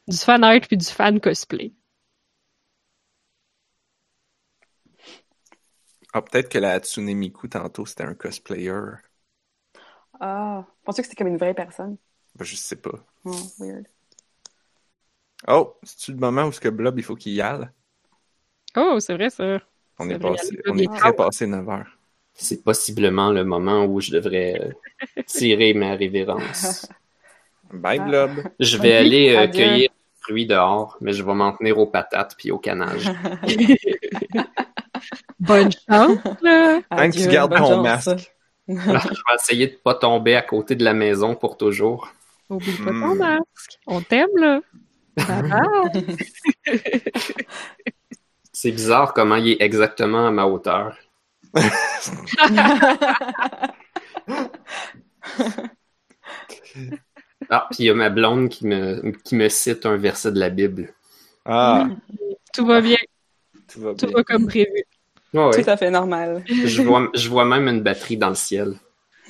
du 0.08 0.18
fan 0.18 0.44
art 0.44 0.62
puis 0.68 0.78
du 0.78 0.86
fan 0.86 1.20
cosplay. 1.20 1.74
Ah, 6.14 6.22
peut-être 6.22 6.50
que 6.50 6.58
la 6.58 6.72
Hatsune 6.72 7.14
Miku, 7.14 7.48
tantôt, 7.48 7.86
c'était 7.86 8.04
un 8.04 8.14
cosplayer. 8.14 8.74
Ah, 10.20 10.66
pensais 10.84 11.02
que 11.02 11.08
c'était 11.08 11.24
comme 11.24 11.32
une 11.32 11.38
vraie 11.38 11.54
personne? 11.54 11.98
Ben, 12.36 12.46
je 12.46 12.56
sais 12.56 12.76
pas. 12.76 13.06
Oh, 13.26 13.32
weird. 13.60 13.88
Oh, 15.48 15.76
c'est-tu 15.84 16.12
le 16.12 16.18
moment 16.18 16.46
où 16.46 16.52
ce 16.52 16.60
que 16.60 16.70
Blob, 16.70 17.00
il 17.00 17.04
faut 17.04 17.16
qu'il 17.16 17.34
y 17.34 17.42
aille? 17.42 17.70
Oh, 18.76 19.00
c'est 19.00 19.14
vrai, 19.14 19.30
ça. 19.30 19.60
On 20.00 20.10
est, 20.10 20.20
passé, 20.20 20.58
on 20.68 20.78
est 20.78 20.94
très 20.94 21.14
passé 21.14 21.48
9 21.48 21.68
heures. 21.70 21.98
C'est 22.34 22.64
possiblement 22.64 23.32
le 23.32 23.44
moment 23.44 23.86
où 23.86 24.00
je 24.00 24.12
devrais 24.12 24.60
euh, 24.62 25.22
tirer 25.28 25.74
ma 25.74 25.96
révérence. 25.96 26.88
Bye, 27.74 28.00
Blob. 28.00 28.32
Je 28.60 28.78
vais 28.78 28.94
aller 28.94 29.36
euh, 29.36 29.48
cueillir 29.48 29.90
des 29.90 30.22
fruits 30.22 30.46
dehors, 30.46 30.98
mais 31.02 31.14
je 31.14 31.24
vais 31.24 31.34
m'en 31.34 31.54
tenir 31.54 31.78
aux 31.78 31.88
patates 31.88 32.36
puis 32.38 32.52
au 32.52 32.60
canage. 32.60 33.12
Bonne 35.40 35.72
chance, 35.72 36.18
là. 36.42 36.82
Tant 36.90 37.10
que 37.10 37.18
tu 37.18 37.28
gardes 37.28 37.56
ton 37.56 37.82
masque. 37.82 38.32
je 38.68 38.74
vais 38.74 39.36
essayer 39.36 39.68
de 39.68 39.76
pas 39.76 39.96
tomber 39.96 40.36
à 40.36 40.42
côté 40.42 40.76
de 40.76 40.84
la 40.84 40.94
maison 40.94 41.36
pour 41.36 41.58
toujours. 41.58 42.10
Oublie 42.50 42.78
pas 42.78 42.92
ton 42.92 43.16
hmm. 43.16 43.18
masque. 43.18 43.80
On 43.88 44.02
t'aime, 44.02 44.30
là. 44.36 44.62
C'est 48.54 48.72
bizarre 48.72 49.14
comment 49.14 49.36
il 49.36 49.52
est 49.52 49.62
exactement 49.62 50.28
à 50.28 50.32
ma 50.32 50.46
hauteur. 50.46 50.98
ah, 57.50 57.68
puis 57.70 57.80
il 57.80 57.86
y 57.86 57.90
a 57.90 57.94
ma 57.94 58.10
blonde 58.10 58.50
qui 58.50 58.66
me, 58.68 59.12
qui 59.24 59.36
me 59.36 59.50
cite 59.50 59.86
un 59.86 59.98
verset 59.98 60.32
de 60.32 60.40
la 60.40 60.50
Bible. 60.50 60.94
Ah. 61.46 61.90
Tout 62.54 62.66
va 62.66 62.80
bien. 62.82 62.98
Tout 63.72 63.82
va, 63.82 63.94
Tout 63.94 64.12
va 64.12 64.24
comme 64.24 64.48
prévu. 64.48 64.84
Tout 65.34 65.40
à 65.66 65.78
fait 65.78 65.90
normal. 65.92 66.44
Je 66.48 66.82
vois, 66.82 67.10
je 67.14 67.30
vois 67.30 67.46
même 67.46 67.68
une 67.68 67.82
batterie 67.82 68.18
dans 68.18 68.30
le 68.30 68.36
ciel. 68.36 68.74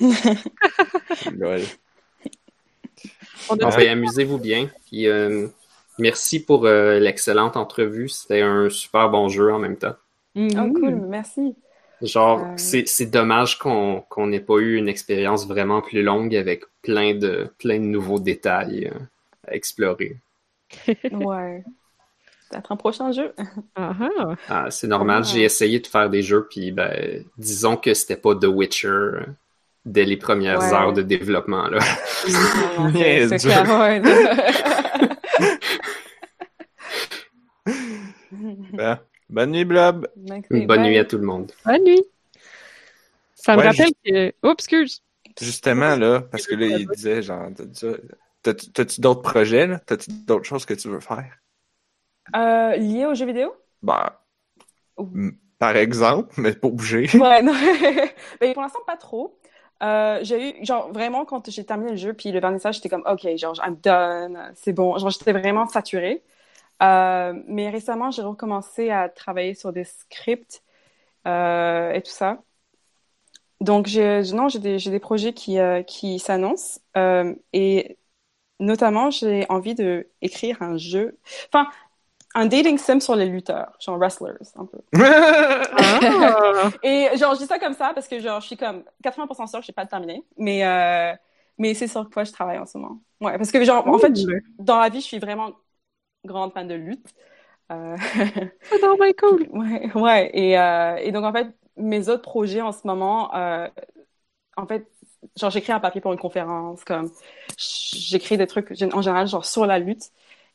amusez-vous 3.88 4.38
bien. 4.38 4.68
Puis, 4.86 5.06
euh, 5.06 5.46
merci 5.98 6.44
pour 6.44 6.66
euh, 6.66 6.98
l'excellente 6.98 7.56
entrevue. 7.56 8.08
C'était 8.08 8.40
un 8.40 8.68
super 8.68 9.10
bon 9.10 9.28
jeu 9.28 9.52
en 9.52 9.60
même 9.60 9.76
temps. 9.76 9.94
Mm-hmm. 10.34 10.70
Oh, 10.70 10.72
cool, 10.72 10.94
merci. 11.08 11.54
Genre, 12.00 12.40
euh. 12.40 12.54
c'est 12.56 13.06
dommage 13.06 13.60
qu'on 13.60 14.04
n'ait 14.26 14.40
pas 14.40 14.58
eu 14.58 14.74
une 14.76 14.88
expérience 14.88 15.46
vraiment 15.46 15.82
plus 15.82 16.02
longue 16.02 16.34
avec 16.34 16.64
plein 16.82 17.14
de, 17.14 17.48
plein 17.58 17.78
de 17.78 17.84
nouveaux 17.84 18.18
détails 18.18 18.90
à 19.46 19.54
explorer. 19.54 20.16
ouais 21.12 21.62
peut-être 22.52 22.72
un 22.72 22.76
prochain 22.76 23.12
jeu. 23.12 23.34
Uh-huh. 23.76 24.36
Ah, 24.48 24.70
c'est 24.70 24.86
normal, 24.86 25.24
j'ai 25.24 25.42
essayé 25.42 25.80
de 25.80 25.86
faire 25.86 26.10
des 26.10 26.22
jeux, 26.22 26.46
puis 26.48 26.70
ben, 26.72 27.24
disons 27.38 27.76
que 27.76 27.94
c'était 27.94 28.16
pas 28.16 28.34
The 28.34 28.44
Witcher 28.44 28.88
euh, 28.88 29.24
dès 29.84 30.04
les 30.04 30.16
premières 30.16 30.62
heures 30.72 30.92
de 30.92 31.02
développement. 31.02 31.68
Là. 31.68 31.78
c'est 32.26 33.38
clair, 33.38 33.64
ben, 38.72 38.98
bonne 39.30 39.50
nuit, 39.52 39.64
Blob. 39.64 40.08
bonne 40.16 40.82
nuit 40.82 40.98
à 40.98 41.04
tout 41.04 41.18
le 41.18 41.24
monde. 41.24 41.52
Bonne 41.64 41.84
nuit. 41.84 42.02
Ça 43.34 43.56
me 43.56 43.62
rappelle 43.62 43.90
que... 44.04 44.32
Oups, 44.42 44.54
excuse. 44.54 45.02
Justement, 45.40 45.96
là, 45.96 46.20
parce 46.30 46.46
que 46.46 46.54
là, 46.54 46.66
il 46.66 46.86
disait, 46.88 47.22
genre, 47.22 47.48
t'as-tu 48.42 49.00
d'autres 49.00 49.22
projets, 49.22 49.66
là? 49.66 49.80
T'as-tu 49.84 50.10
d'autres 50.26 50.44
choses 50.44 50.66
que 50.66 50.74
tu 50.74 50.88
veux 50.88 51.00
faire? 51.00 51.41
Euh, 52.36 52.76
lié 52.76 53.06
aux 53.06 53.14
jeux 53.14 53.26
vidéo? 53.26 53.54
Bah, 53.82 54.22
par 55.58 55.76
exemple, 55.76 56.34
mais 56.38 56.52
pas 56.54 56.68
obligé. 56.68 57.06
Ouais, 57.18 57.42
non. 57.42 57.52
mais 58.40 58.52
pour 58.54 58.62
l'instant, 58.62 58.80
pas 58.86 58.96
trop. 58.96 59.38
Euh, 59.82 60.20
j'ai 60.22 60.60
eu, 60.60 60.64
genre, 60.64 60.92
vraiment, 60.92 61.24
quand 61.24 61.50
j'ai 61.50 61.64
terminé 61.64 61.92
le 61.92 61.96
jeu, 61.96 62.14
puis 62.14 62.30
le 62.30 62.40
vernissage, 62.40 62.76
j'étais 62.76 62.88
comme, 62.88 63.04
OK, 63.06 63.26
genre, 63.36 63.60
I'm 63.64 63.76
done, 63.82 64.52
c'est 64.54 64.72
bon. 64.72 64.96
Genre, 64.98 65.10
j'étais 65.10 65.32
vraiment 65.32 65.66
saturée. 65.66 66.22
Euh, 66.82 67.34
mais 67.46 67.70
récemment, 67.70 68.10
j'ai 68.10 68.22
recommencé 68.22 68.90
à 68.90 69.08
travailler 69.08 69.54
sur 69.54 69.72
des 69.72 69.84
scripts 69.84 70.62
euh, 71.26 71.92
et 71.92 72.02
tout 72.02 72.10
ça. 72.10 72.42
Donc, 73.60 73.86
j'ai, 73.86 74.22
non, 74.32 74.48
j'ai 74.48 74.58
des, 74.58 74.78
j'ai 74.78 74.90
des 74.90 74.98
projets 75.00 75.32
qui, 75.32 75.58
qui 75.86 76.18
s'annoncent. 76.18 76.80
Et 77.52 77.98
notamment, 78.60 79.10
j'ai 79.10 79.46
envie 79.48 79.74
de 79.74 80.08
écrire 80.22 80.62
un 80.62 80.76
jeu. 80.78 81.18
Enfin, 81.52 81.68
un 82.34 82.46
dating 82.46 82.78
sim 82.78 83.00
sur 83.00 83.14
les 83.14 83.26
lutteurs, 83.26 83.72
genre 83.80 83.98
wrestlers, 83.98 84.38
un 84.56 84.66
peu. 84.66 84.78
Ah. 86.04 86.70
Et 86.82 87.08
genre, 87.16 87.34
je 87.34 87.40
dis 87.40 87.46
ça 87.46 87.58
comme 87.58 87.74
ça 87.74 87.92
parce 87.94 88.08
que 88.08 88.18
genre, 88.20 88.40
je 88.40 88.46
suis 88.46 88.56
comme 88.56 88.84
80% 89.02 89.46
sûre 89.46 89.60
que 89.60 89.66
je 89.66 89.70
n'ai 89.70 89.74
pas 89.74 89.86
terminé, 89.86 90.24
mais 90.36 90.64
euh, 90.64 91.12
mais 91.58 91.74
c'est 91.74 91.88
sur 91.88 92.08
quoi 92.10 92.24
je 92.24 92.32
travaille 92.32 92.58
en 92.58 92.66
ce 92.66 92.78
moment. 92.78 93.00
Ouais, 93.20 93.36
parce 93.36 93.50
que 93.50 93.62
genre, 93.64 93.86
en 93.86 93.98
fait, 93.98 94.12
dans 94.58 94.78
la 94.78 94.88
vie, 94.88 95.00
je 95.00 95.06
suis 95.06 95.18
vraiment 95.18 95.52
grande 96.24 96.52
fan 96.52 96.68
de 96.68 96.74
lutte. 96.74 97.06
Euh... 97.70 97.96
Oh, 98.82 98.96
my 99.00 99.14
cool. 99.14 99.48
Ouais, 99.52 99.92
ouais. 99.94 100.30
Et, 100.34 100.58
euh, 100.58 100.96
et 100.96 101.12
donc 101.12 101.24
en 101.24 101.32
fait, 101.32 101.48
mes 101.76 102.08
autres 102.08 102.22
projets 102.22 102.60
en 102.60 102.72
ce 102.72 102.86
moment, 102.86 103.34
euh, 103.34 103.68
en 104.56 104.66
fait, 104.66 104.86
genre 105.36 105.50
j'écris 105.50 105.72
un 105.72 105.80
papier 105.80 106.00
pour 106.00 106.12
une 106.12 106.18
conférence, 106.18 106.84
comme 106.84 107.10
j'écris 107.56 108.36
des 108.36 108.46
trucs 108.46 108.70
en 108.92 109.02
général 109.02 109.26
genre 109.28 109.44
sur 109.44 109.66
la 109.66 109.78
lutte. 109.78 110.10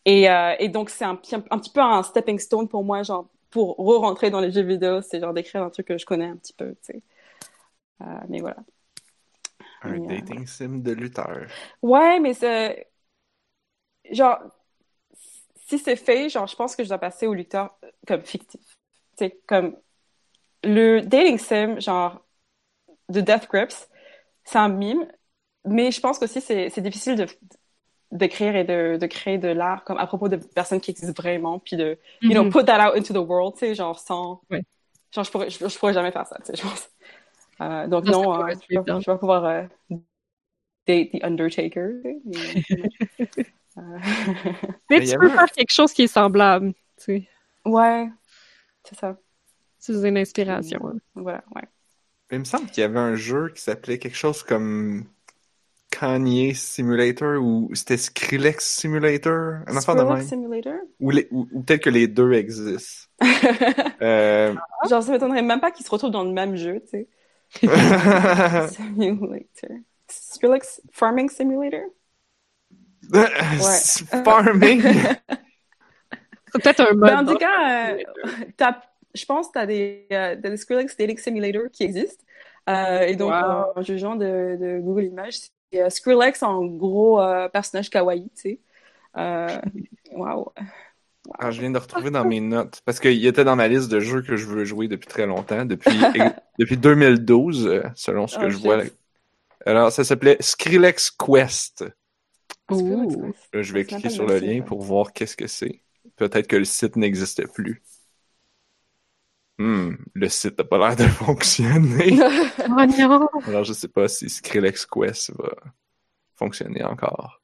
Et, 0.08 0.30
euh, 0.30 0.56
et 0.58 0.70
donc, 0.70 0.90
c'est 0.90 1.04
un, 1.04 1.20
un, 1.52 1.60
petit 1.60 1.70
peu 1.70 1.82
un 1.82 2.02
stepping 2.02 2.40
stone 2.40 2.70
pour 2.70 2.82
moi, 2.82 3.04
genre, 3.04 3.28
pour 3.50 3.76
re-rentrer 3.76 4.30
dans 4.30 4.40
les 4.40 4.52
jeux 4.52 4.62
vidéo, 4.62 5.02
c'est 5.02 5.20
genre 5.20 5.34
d'écrire 5.34 5.64
un 5.64 5.70
truc 5.70 5.88
que 5.88 5.98
je 5.98 6.06
connais 6.06 6.28
un 6.28 6.38
petit 6.38 6.54
peu, 6.54 6.72
tu 6.76 6.94
sais. 6.94 7.02
Euh, 8.02 8.06
mais 8.30 8.40
voilà. 8.40 8.56
Un 9.82 10.02
euh, 10.02 10.08
dating 10.08 10.48
sim 10.48 10.78
de 10.78 10.94
lutteur. 10.94 11.48
Ouais, 11.82 12.22
mais 12.22 12.34
c'est. 12.34 12.88
Genre, 14.10 14.40
si 15.68 15.78
c'est 15.78 15.98
fait, 15.98 16.30
genre, 16.30 16.48
je 16.48 16.56
pense 16.56 16.78
que 16.78 16.86
je 16.86 16.88
dois 16.88 17.00
passer 17.00 17.28
au 17.28 17.34
lutteur 17.34 17.78
comme 18.08 18.22
fictif. 18.22 18.62
Tu 19.18 19.26
sais, 19.26 19.42
comme. 19.46 19.76
Le 20.64 21.02
dating 21.02 21.38
sim, 21.38 21.80
genre, 21.82 22.26
de 23.10 23.20
Death 23.20 23.50
Grips, 23.52 23.90
c'est 24.46 24.58
un 24.58 24.70
mime, 24.70 25.06
mais 25.66 25.92
je 25.92 26.00
pense 26.00 26.22
aussi 26.22 26.40
c'est 26.40 26.80
difficile 26.80 27.18
de, 27.18 27.28
d'écrire 28.12 28.56
et 28.56 28.64
de, 28.64 28.98
de 28.98 29.06
créer 29.06 29.38
de 29.38 29.50
l'art 29.50 29.84
comme 29.84 29.98
à 29.98 30.08
propos 30.08 30.30
de 30.30 30.38
personnes 30.38 30.80
qui 30.80 30.92
existent 30.92 31.22
vraiment 31.22 31.60
puis 31.60 31.76
de 31.76 31.98
you 32.22 32.32
know 32.32 32.46
mm-hmm. 32.46 32.52
put 32.52 32.66
that 32.66 32.88
out 32.88 32.96
into 32.98 33.14
the 33.14 33.18
world 33.18 33.54
tu 33.56 33.60
sais 33.60 33.76
genre 33.76 34.00
sans 34.00 34.42
genre 35.14 35.24
je 35.26 35.32
pourrais 35.32 35.50
je, 35.50 35.78
pourrais 35.78 35.94
jamais 35.94 36.12
faire 36.12 36.26
ça 36.26 36.38
tu 36.40 36.46
sais 36.46 36.56
je 36.56 36.62
pense. 36.62 36.90
Euh, 37.60 37.88
donc 37.88 38.06
non, 38.06 38.36
euh, 38.36 38.54
je, 38.70 38.78
vais, 38.78 39.02
je, 39.02 39.12
vais, 39.12 39.18
pouvoir 39.18 39.44
euh, 39.46 39.64
date 40.88 41.12
the 41.12 41.24
Undertaker 41.24 41.90
euh, 42.06 43.82
mais, 44.90 45.02
tu 45.02 45.18
peux 45.18 45.30
faire 45.30 45.52
quelque 45.52 45.74
chose 45.74 45.92
qui 45.92 46.04
est 46.04 46.08
semblable 46.08 46.74
tu 46.98 47.04
sais. 47.04 47.28
Ouais 47.66 48.10
c'est 48.84 48.98
ça. 48.98 49.18
C'est 49.80 49.94
une 50.08 50.18
inspiration 50.18 50.80
hein. 50.88 50.98
voilà 51.16 51.44
ouais. 51.56 51.64
Il 52.32 52.40
me 52.40 52.46
semble 52.46 52.68
qu'il 52.68 52.82
y 52.82 52.84
avait 52.84 53.00
un 53.00 53.16
jeu 53.16 53.50
qui 53.56 53.62
s'appelait 53.62 54.00
quelque 54.00 54.18
chose 54.18 54.44
comme 54.44 55.06
Kanye 55.90 56.54
Simulator 56.54 57.42
ou 57.42 57.70
c'était 57.74 57.98
Skrillex 57.98 58.66
Simulator? 58.66 59.60
Un 59.68 59.78
enfant 59.78 59.96
de 59.96 60.04
même. 60.04 60.22
Simulator? 60.22 60.76
Ou, 61.00 61.12
ou, 61.32 61.64
peut-être 61.64 61.84
que 61.84 61.90
les 61.90 62.08
deux 62.08 62.34
existent. 62.34 63.08
euh... 64.02 64.54
Genre, 64.90 65.04
ça 65.04 65.12
m'étonnerait 65.12 65.42
même 65.42 65.60
pas 65.60 65.72
qu'ils 65.72 65.86
se 65.86 65.92
retrouvent 65.92 66.12
dans 66.12 66.24
le 66.24 66.32
même 66.32 66.56
jeu, 66.56 66.82
tu 66.82 66.88
sais. 66.90 67.08
Simulator. 68.70 69.78
Skrillex 70.10 70.82
Farming 70.92 71.30
Simulator? 71.30 71.82
ouais. 73.14 74.24
Farming? 74.24 74.82
C'est 76.54 76.62
peut-être 76.62 76.92
un 76.92 76.94
mode. 76.94 77.12
en 77.12 77.26
tout 77.26 77.38
cas, 77.38 77.94
euh, 77.94 78.04
je 79.14 79.26
pense 79.26 79.48
que 79.48 79.54
tu 79.54 79.60
as 79.60 79.66
des, 79.66 80.08
euh, 80.12 80.36
des 80.36 80.58
Skrillex 80.58 80.96
Dating 80.98 81.18
Simulator 81.18 81.64
qui 81.72 81.84
existent. 81.84 82.24
Euh, 82.70 83.02
et 83.02 83.16
donc, 83.16 83.32
en 83.32 83.82
jugeant 83.82 84.16
de, 84.16 84.58
de 84.60 84.80
Google 84.80 85.06
Images, 85.06 85.40
euh, 85.76 85.90
Skrillex 85.90 86.44
en 86.44 86.66
gros 86.66 87.22
euh, 87.22 87.48
personnage 87.50 87.90
kawaii, 87.90 88.30
tu 88.36 88.42
sais. 88.42 88.60
Euh, 89.18 89.60
wow. 90.12 90.54
Ah, 91.38 91.52
je 91.52 91.60
viens 91.60 91.72
de 91.72 91.78
retrouver 91.78 92.10
dans 92.10 92.24
mes 92.24 92.40
notes, 92.40 92.82
parce 92.86 93.00
qu'il 93.00 93.26
était 93.26 93.44
dans 93.44 93.56
ma 93.56 93.68
liste 93.68 93.90
de 93.90 94.00
jeux 94.00 94.22
que 94.22 94.38
je 94.38 94.46
veux 94.46 94.64
jouer 94.64 94.88
depuis 94.88 95.08
très 95.08 95.26
longtemps, 95.26 95.66
depuis, 95.66 95.92
depuis 96.60 96.78
2012, 96.78 97.68
euh, 97.68 97.84
selon 97.96 98.28
ce 98.28 98.38
que 98.38 98.46
oh, 98.46 98.50
je 98.50 98.58
vois. 98.58 98.84
Alors, 99.66 99.92
ça 99.92 100.04
s'appelait 100.04 100.38
Skrillex 100.40 101.12
Quest. 101.12 101.86
je 102.70 103.74
vais 103.74 103.86
cliquer 103.86 104.10
sur 104.10 104.26
le 104.26 104.40
lien 104.40 104.62
pour 104.62 104.82
voir 104.82 105.12
qu'est-ce 105.12 105.36
que 105.36 105.48
c'est. 105.48 105.82
Peut-être 106.16 106.48
que 106.48 106.56
le 106.56 106.66
site 106.66 106.96
n'existait 106.96 107.48
plus. 107.48 107.82
Hmm, 109.60 109.96
le 110.14 110.30
site 110.30 110.58
n'a 110.58 110.64
pas 110.64 110.78
l'air 110.78 110.96
de 110.96 111.04
fonctionner. 111.08 112.20
oh 112.70 113.42
Alors, 113.46 113.64
je 113.64 113.74
sais 113.74 113.88
pas 113.88 114.08
si 114.08 114.30
Skrillex 114.30 114.86
Quest 114.86 115.32
va 115.38 115.50
fonctionner 116.36 116.84
encore. 116.84 117.42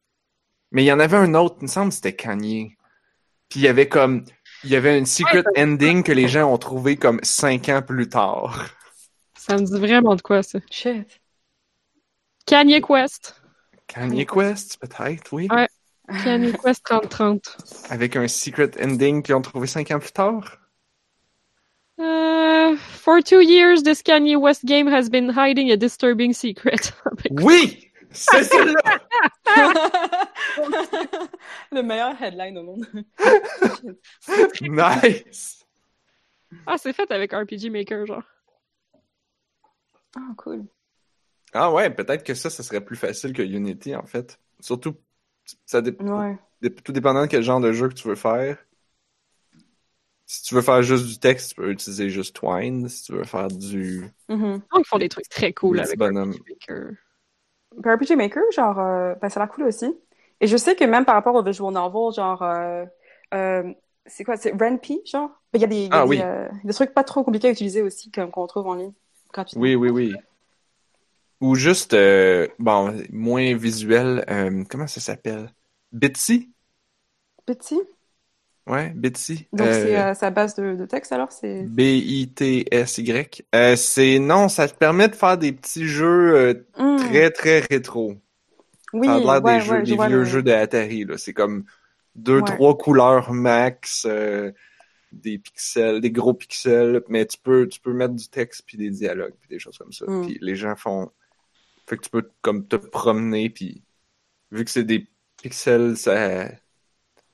Mais 0.71 0.83
il 0.83 0.87
y 0.87 0.91
en 0.91 0.99
avait 0.99 1.17
un 1.17 1.33
autre, 1.35 1.57
il 1.61 1.63
me 1.63 1.67
semble 1.67 1.89
que 1.89 1.95
c'était 1.95 2.15
Kanye. 2.15 2.75
Puis 3.49 3.59
il 3.59 3.63
y 3.63 3.67
avait 3.67 3.87
comme, 3.87 4.25
il 4.63 4.71
y 4.71 4.75
avait 4.75 4.97
une 4.97 5.05
secret 5.05 5.43
ending 5.57 6.03
que 6.03 6.11
les 6.11 6.27
gens 6.27 6.51
ont 6.51 6.57
trouvé 6.57 6.97
comme 6.97 7.19
cinq 7.23 7.69
ans 7.69 7.81
plus 7.81 8.09
tard. 8.09 8.67
Ça 9.37 9.55
me 9.57 9.63
dit 9.63 9.79
vraiment 9.79 10.15
de 10.15 10.21
quoi, 10.21 10.41
ça. 10.41 10.59
Shit. 10.71 11.21
Kanye 12.45 12.81
Quest. 12.81 13.41
Kanye 13.87 14.25
Quest, 14.25 14.79
peut-être, 14.79 15.33
oui. 15.33 15.47
Ouais. 15.51 15.67
Kanye 16.23 16.53
Quest 16.53 16.83
3030. 16.85 17.57
Avec 17.89 18.15
un 18.15 18.27
secret 18.27 18.71
ending 18.81 19.21
qu'ils 19.21 19.35
ont 19.35 19.41
trouvé 19.41 19.67
cinq 19.67 19.91
ans 19.91 19.99
plus 19.99 20.11
tard? 20.11 20.62
Uh, 21.97 22.75
for 22.77 23.21
two 23.21 23.41
years, 23.41 23.83
this 23.83 24.01
Kanye 24.01 24.39
West 24.39 24.65
game 24.65 24.87
has 24.87 25.09
been 25.09 25.29
hiding 25.29 25.69
a 25.71 25.77
disturbing 25.77 26.33
secret. 26.33 26.91
oui! 27.31 27.89
C'est 28.11 28.43
celle-là! 28.51 28.99
Le 31.71 31.81
meilleur 31.81 32.21
headline 32.21 32.57
au 32.57 32.63
monde. 32.63 32.85
nice! 34.61 35.65
Ah, 36.67 36.77
c'est 36.77 36.93
fait 36.93 37.11
avec 37.11 37.33
RPG 37.33 37.69
Maker, 37.71 38.05
genre. 38.05 38.23
Ah, 40.15 40.33
cool. 40.37 40.65
Ah 41.53 41.71
ouais, 41.71 41.89
peut-être 41.89 42.23
que 42.23 42.33
ça, 42.33 42.49
ça 42.49 42.63
serait 42.63 42.81
plus 42.81 42.95
facile 42.95 43.33
que 43.33 43.41
Unity, 43.41 43.95
en 43.95 44.05
fait. 44.05 44.39
Surtout, 44.59 44.95
ça 45.65 45.81
dépend. 45.81 46.37
tout 46.83 46.91
dépendant 46.91 47.21
de 47.23 47.27
quel 47.27 47.43
genre 47.43 47.59
de 47.59 47.71
jeu 47.71 47.89
que 47.89 47.93
tu 47.93 48.07
veux 48.07 48.15
faire. 48.15 48.57
Si 50.33 50.41
tu 50.41 50.55
veux 50.55 50.63
faire 50.63 50.81
juste 50.81 51.05
du 51.05 51.19
texte, 51.19 51.49
tu 51.49 51.55
peux 51.57 51.69
utiliser 51.69 52.09
juste 52.09 52.35
Twine. 52.35 52.89
Si 52.89 53.03
tu 53.03 53.11
veux 53.11 53.23
faire 53.23 53.49
du. 53.49 54.09
Mm 54.29 54.57
Ils 54.79 54.83
font 54.83 54.97
des 54.97 55.07
trucs 55.07 55.29
très 55.29 55.53
cool 55.53 55.79
avec 55.79 55.93
RPG 55.93 56.41
Maker. 56.49 56.93
RPG 57.77 58.15
Maker, 58.15 58.41
genre, 58.51 58.79
euh, 58.79 59.13
ben, 59.21 59.29
ça 59.29 59.39
a 59.39 59.45
l'air 59.45 59.53
cool 59.53 59.65
aussi. 59.65 59.95
Et 60.41 60.47
je 60.47 60.57
sais 60.57 60.75
que 60.75 60.85
même 60.85 61.05
par 61.05 61.13
rapport 61.13 61.35
au 61.35 61.43
visual 61.43 61.71
novel, 61.71 62.15
genre, 62.15 62.41
euh, 62.41 62.83
euh, 63.35 63.71
c'est 64.07 64.23
quoi, 64.23 64.35
c'est 64.35 64.53
RenP, 64.59 65.05
genre? 65.05 65.29
Ben, 65.53 65.59
il 65.59 65.61
y 65.61 65.65
a, 65.65 65.67
des, 65.67 65.87
ah, 65.91 66.07
oui. 66.07 66.19
des, 66.63 66.73
trucs 66.73 66.95
pas 66.95 67.03
trop 67.03 67.23
compliqués 67.23 67.49
à 67.49 67.51
utiliser 67.51 67.83
aussi, 67.83 68.09
comme 68.09 68.31
qu'on 68.31 68.47
trouve 68.47 68.65
en 68.65 68.73
ligne. 68.73 68.93
Oui, 69.55 69.75
oui, 69.75 69.89
oui. 69.91 70.15
Ou 71.41 71.53
juste, 71.53 71.95
bon, 72.57 73.03
moins 73.11 73.55
visuel, 73.55 74.25
comment 74.67 74.87
ça 74.87 74.99
s'appelle? 74.99 75.53
Bitsy? 75.91 76.49
Bitsy? 77.45 77.79
Ouais, 78.65 78.93
Bitsy. 78.95 79.45
Donc 79.51 79.67
c'est 79.67 79.99
euh, 79.99 80.13
sa 80.13 80.29
base 80.29 80.55
de, 80.55 80.85
texte 80.85 81.11
alors 81.11 81.31
c'est 81.31 81.63
B-I-T-S-Y. 81.63 83.45
Euh, 83.53 83.75
c'est 83.75 84.19
non, 84.19 84.47
ça 84.47 84.69
te 84.69 84.75
permet 84.75 85.09
de 85.09 85.15
faire 85.15 85.37
des 85.37 85.51
petits 85.51 85.85
jeux 85.85 86.35
euh, 86.35 86.53
hmm. 86.77 86.97
très 86.97 87.29
très 87.31 87.59
rétro. 87.59 88.15
Oui, 88.93 89.07
ça 89.07 89.15
a 89.15 89.19
l'air 89.19 89.41
des, 89.41 89.59
jeux, 89.59 89.81
des 89.81 89.97
vieux 89.97 90.23
jeux 90.23 90.43
de 90.43 90.51
Atari 90.51 91.03
là. 91.03 91.17
C'est 91.17 91.33
comme 91.33 91.65
deux 92.15 92.41
trois 92.41 92.77
couleurs 92.77 93.33
max, 93.33 94.07
des 95.11 95.39
pixels, 95.39 95.99
des 95.99 96.11
gros 96.11 96.33
pixels, 96.33 97.01
mais 97.09 97.25
tu 97.25 97.37
peux 97.39 97.67
tu 97.67 97.81
peux 97.81 97.93
mettre 97.93 98.13
du 98.13 98.29
texte 98.29 98.63
puis 98.65 98.77
des 98.77 98.91
dialogues 98.91 99.33
puis 99.41 99.49
des 99.49 99.59
choses 99.59 99.77
comme 99.77 99.91
ça. 99.91 100.05
Hmm. 100.07 100.25
Puis 100.25 100.37
les 100.41 100.55
gens 100.55 100.77
font, 100.77 101.11
fait 101.85 101.97
que 101.97 102.03
tu 102.03 102.09
peux 102.09 102.29
comme 102.41 102.65
te 102.65 102.77
promener 102.77 103.49
puis 103.49 103.83
vu 104.51 104.63
que 104.63 104.71
c'est 104.71 104.85
des 104.85 105.05
pixels, 105.41 105.97
ça 105.97 106.47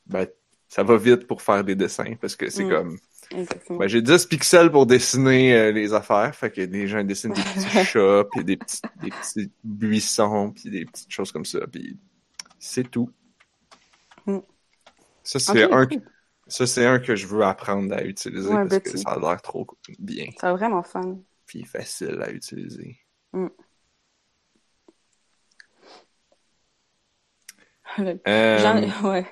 ben, 0.07 0.25
ça 0.69 0.83
va 0.83 0.97
vite 0.97 1.27
pour 1.27 1.41
faire 1.41 1.63
des 1.63 1.75
dessins 1.75 2.15
parce 2.21 2.35
que 2.35 2.49
c'est 2.49 2.63
mm. 2.63 2.69
comme 2.69 2.97
ben, 3.69 3.87
j'ai 3.87 4.01
10 4.01 4.25
pixels 4.25 4.71
pour 4.71 4.85
dessiner 4.85 5.53
euh, 5.53 5.71
les 5.71 5.93
affaires, 5.93 6.33
fait 6.33 6.51
que 6.51 6.61
des 6.61 6.87
gens 6.87 7.03
dessinent 7.03 7.33
des 7.33 7.41
petits 7.53 7.85
chats, 7.85 8.23
puis 8.31 8.43
des 8.43 8.57
petits, 8.57 8.81
des 9.01 9.09
petits 9.09 9.51
buissons, 9.63 10.51
puis 10.51 10.69
des 10.69 10.85
petites 10.85 11.11
choses 11.11 11.31
comme 11.31 11.45
ça, 11.45 11.59
puis 11.67 11.97
c'est 12.59 12.89
tout. 12.89 13.11
Mm. 14.25 14.39
Ça 15.23 15.39
c'est 15.39 15.71
un 15.71 15.87
ça 16.47 16.65
c'est 16.65 16.85
un 16.85 16.99
que 16.99 17.15
je 17.15 17.27
veux 17.27 17.43
apprendre 17.43 17.93
à 17.93 18.03
utiliser 18.03 18.49
parce 18.49 18.79
que 18.79 18.97
ça 18.97 19.11
a 19.11 19.19
l'air 19.19 19.41
trop 19.41 19.67
bien. 19.99 20.29
C'est 20.39 20.51
vraiment 20.51 20.83
fun. 20.83 21.19
Puis 21.45 21.63
facile 21.65 22.21
à 22.21 22.31
utiliser. 22.31 22.99
Mm. 23.33 23.47
Euh, 28.27 28.87
ouais. 29.03 29.27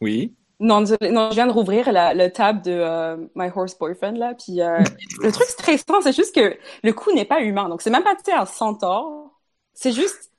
Oui? 0.00 0.36
Non, 0.60 0.80
non, 0.80 1.30
je 1.30 1.34
viens 1.34 1.46
de 1.46 1.52
rouvrir 1.52 1.90
le 1.90 2.28
tab 2.28 2.62
de 2.62 2.70
euh, 2.70 3.16
My 3.34 3.48
Horse 3.54 3.78
Boyfriend 3.78 4.18
là, 4.18 4.34
puis 4.34 4.60
euh, 4.60 4.78
le 5.22 5.32
truc 5.32 5.48
stressant, 5.48 6.00
c'est 6.02 6.14
juste 6.14 6.34
que 6.34 6.56
le 6.82 6.92
coup 6.92 7.12
n'est 7.12 7.24
pas 7.24 7.40
humain, 7.40 7.68
donc 7.68 7.80
c'est 7.82 7.90
même 7.90 8.04
pas 8.04 8.14
tu 8.14 8.30
un 8.30 8.44
centaure, 8.44 9.30
c'est 9.72 9.92
juste 9.92 10.30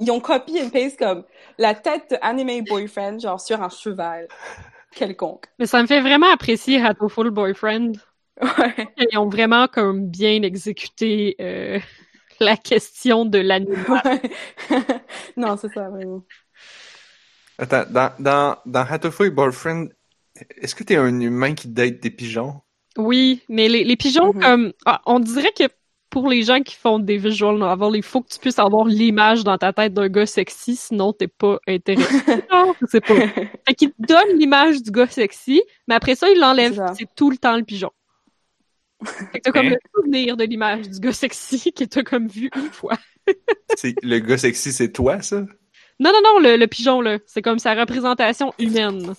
ils 0.00 0.10
ont 0.10 0.20
copié 0.20 0.64
et 0.64 0.70
paste 0.70 0.98
comme 0.98 1.24
la 1.58 1.74
tête 1.74 2.10
de 2.10 2.16
Anime 2.22 2.64
Boyfriend 2.64 3.20
genre 3.20 3.40
sur 3.40 3.62
un 3.62 3.68
cheval 3.68 4.26
quelconque. 4.92 5.44
Mais 5.58 5.66
ça 5.66 5.80
me 5.82 5.86
fait 5.86 6.00
vraiment 6.00 6.32
apprécier 6.32 6.82
Hatoful 6.82 7.30
Boyfriend. 7.30 7.92
Ouais. 8.40 8.88
Ils 8.96 9.18
ont 9.18 9.28
vraiment 9.28 9.68
comme 9.68 10.08
bien 10.08 10.42
exécuté 10.42 11.36
euh, 11.40 11.78
la 12.40 12.56
question 12.56 13.26
de 13.26 13.38
l'animal. 13.38 14.20
non, 15.36 15.56
c'est 15.56 15.72
ça 15.72 15.90
vraiment. 15.90 16.22
Attends, 17.60 17.84
dans, 17.90 18.10
dans, 18.18 18.56
dans 18.64 18.80
Hatoful 18.80 19.30
Boyfriend, 19.30 19.88
est-ce 20.56 20.74
que 20.74 20.82
t'es 20.82 20.96
un 20.96 21.20
humain 21.20 21.54
qui 21.54 21.68
date 21.68 22.00
des 22.00 22.10
pigeons? 22.10 22.62
Oui, 22.96 23.42
mais 23.50 23.68
les, 23.68 23.84
les 23.84 23.96
pigeons, 23.96 24.32
mm-hmm. 24.32 24.40
comme, 24.40 24.72
ah, 24.86 25.02
on 25.04 25.20
dirait 25.20 25.52
que 25.52 25.64
pour 26.08 26.28
les 26.28 26.42
gens 26.42 26.60
qui 26.60 26.74
font 26.74 26.98
des 26.98 27.18
visual 27.18 27.56
novels, 27.58 27.96
il 27.96 28.02
faut 28.02 28.22
que 28.22 28.30
tu 28.30 28.38
puisses 28.38 28.58
avoir 28.58 28.86
l'image 28.86 29.44
dans 29.44 29.58
ta 29.58 29.74
tête 29.74 29.92
d'un 29.92 30.08
gars 30.08 30.26
sexy, 30.26 30.74
sinon 30.74 31.12
t'es 31.12 31.28
pas 31.28 31.58
intéressé. 31.68 32.16
non, 32.50 32.74
c'est 32.88 33.04
pas. 33.04 33.14
Fait 33.14 33.74
qu'il 33.76 33.90
te 33.90 34.06
donne 34.06 34.38
l'image 34.38 34.82
du 34.82 34.90
gars 34.90 35.06
sexy, 35.06 35.62
mais 35.86 35.94
après 35.94 36.16
ça, 36.16 36.28
il 36.30 36.40
l'enlève. 36.40 36.82
C'est 36.98 37.14
tout 37.14 37.30
le 37.30 37.36
temps 37.36 37.56
le 37.56 37.62
pigeon. 37.62 37.90
Fait 39.04 39.38
que 39.38 39.44
t'as 39.44 39.52
comme 39.52 39.66
hein? 39.66 39.70
le 39.70 39.78
souvenir 39.94 40.36
de 40.36 40.44
l'image 40.44 40.88
du 40.88 40.98
gars 40.98 41.12
sexy 41.12 41.72
que 41.76 41.84
t'as 41.84 42.02
comme 42.02 42.26
vu 42.26 42.50
une 42.56 42.70
fois. 42.70 42.96
le 44.02 44.18
gars 44.18 44.38
sexy, 44.38 44.72
c'est 44.72 44.92
toi, 44.92 45.22
ça? 45.22 45.44
Non, 46.00 46.10
non, 46.14 46.20
non, 46.24 46.40
le, 46.40 46.66
pigeon, 46.66 47.02
là. 47.02 47.18
C'est 47.26 47.42
comme 47.42 47.58
sa 47.58 47.74
représentation 47.74 48.54
humaine 48.58 49.14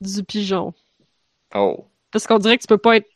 du 0.00 0.24
pigeon. 0.24 0.74
Oh. 1.54 1.86
Parce 2.10 2.26
qu'on 2.26 2.38
dirait 2.38 2.56
que 2.56 2.62
tu 2.62 2.66
peux 2.66 2.76
pas 2.76 2.96
être 2.96 3.08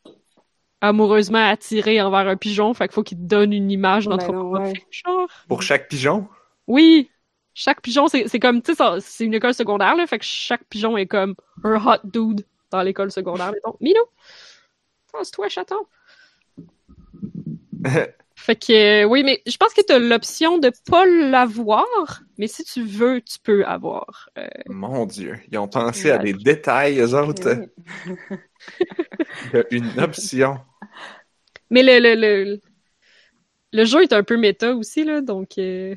amoureusement 0.80 1.44
attiré 1.44 2.00
envers 2.00 2.28
un 2.28 2.36
pigeon, 2.36 2.74
fait 2.74 2.86
qu'il 2.86 2.94
faut 2.94 3.02
qu'il 3.02 3.18
te 3.18 3.24
donne 3.24 3.52
une 3.52 3.72
image 3.72 4.06
dans 4.06 4.16
ben 4.16 4.72
Pour 5.48 5.62
chaque 5.62 5.88
pigeon? 5.88 6.28
Oui. 6.68 7.10
Chaque 7.54 7.80
pigeon, 7.80 8.06
c'est 8.06 8.38
comme, 8.38 8.62
tu 8.62 8.74
sais, 8.74 8.82
c'est 9.00 9.24
une 9.24 9.34
école 9.34 9.54
secondaire, 9.54 9.96
là, 9.96 10.06
fait 10.06 10.18
que 10.20 10.24
chaque 10.24 10.64
pigeon 10.64 10.96
est 10.96 11.06
comme 11.06 11.34
un 11.64 11.76
hot 11.76 12.00
dude 12.04 12.46
dans 12.70 12.82
l'école 12.82 13.10
secondaire, 13.10 13.52
mettons. 13.52 13.76
Mino! 13.80 14.00
c'est 15.22 15.32
toi 15.32 15.48
chaton! 15.48 15.86
Fait 18.36 18.56
que 18.56 19.04
euh, 19.04 19.04
oui, 19.04 19.22
mais 19.22 19.40
je 19.46 19.56
pense 19.56 19.72
que 19.72 19.80
tu 19.86 19.92
as 19.92 19.98
l'option 19.98 20.58
de 20.58 20.70
pas 20.90 21.06
l'avoir, 21.06 22.22
mais 22.36 22.48
si 22.48 22.64
tu 22.64 22.82
veux, 22.82 23.20
tu 23.20 23.38
peux 23.42 23.64
avoir. 23.64 24.28
Euh. 24.36 24.48
Mon 24.66 25.06
Dieu, 25.06 25.38
ils 25.50 25.58
ont 25.58 25.68
pensé 25.68 26.10
à 26.10 26.18
des 26.18 26.32
détails, 26.32 26.98
eux 27.00 27.14
autres. 27.14 27.56
Il 28.06 28.16
y 29.54 29.56
a 29.56 29.64
une 29.70 30.00
option. 30.00 30.58
Mais 31.70 31.82
le, 31.82 31.98
le, 31.98 32.14
le, 32.14 32.60
le, 33.72 33.84
jeu 33.84 34.02
est 34.02 34.12
un 34.12 34.22
peu 34.22 34.36
méta 34.36 34.74
aussi, 34.74 35.02
là, 35.02 35.20
donc... 35.20 35.58
Euh... 35.58 35.96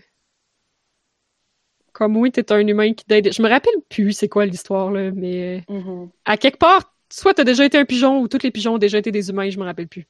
Comme 1.91 2.15
oui, 2.17 2.31
t'es 2.31 2.51
un 2.51 2.65
humain 2.65 2.93
qui 2.93 3.05
t'aide. 3.05 3.33
Je 3.33 3.41
me 3.41 3.49
rappelle 3.49 3.75
plus 3.89 4.13
c'est 4.13 4.29
quoi 4.29 4.45
l'histoire, 4.45 4.91
là, 4.91 5.11
mais... 5.11 5.63
Mm-hmm. 5.69 6.09
À 6.25 6.37
quelque 6.37 6.57
part, 6.57 6.95
soit 7.11 7.33
t'as 7.33 7.43
déjà 7.43 7.65
été 7.65 7.77
un 7.77 7.85
pigeon 7.85 8.19
ou 8.21 8.27
tous 8.27 8.41
les 8.43 8.51
pigeons 8.51 8.75
ont 8.75 8.79
déjà 8.79 8.97
été 8.97 9.11
des 9.11 9.29
humains, 9.29 9.49
je 9.49 9.59
me 9.59 9.65
rappelle 9.65 9.87
plus. 9.87 10.07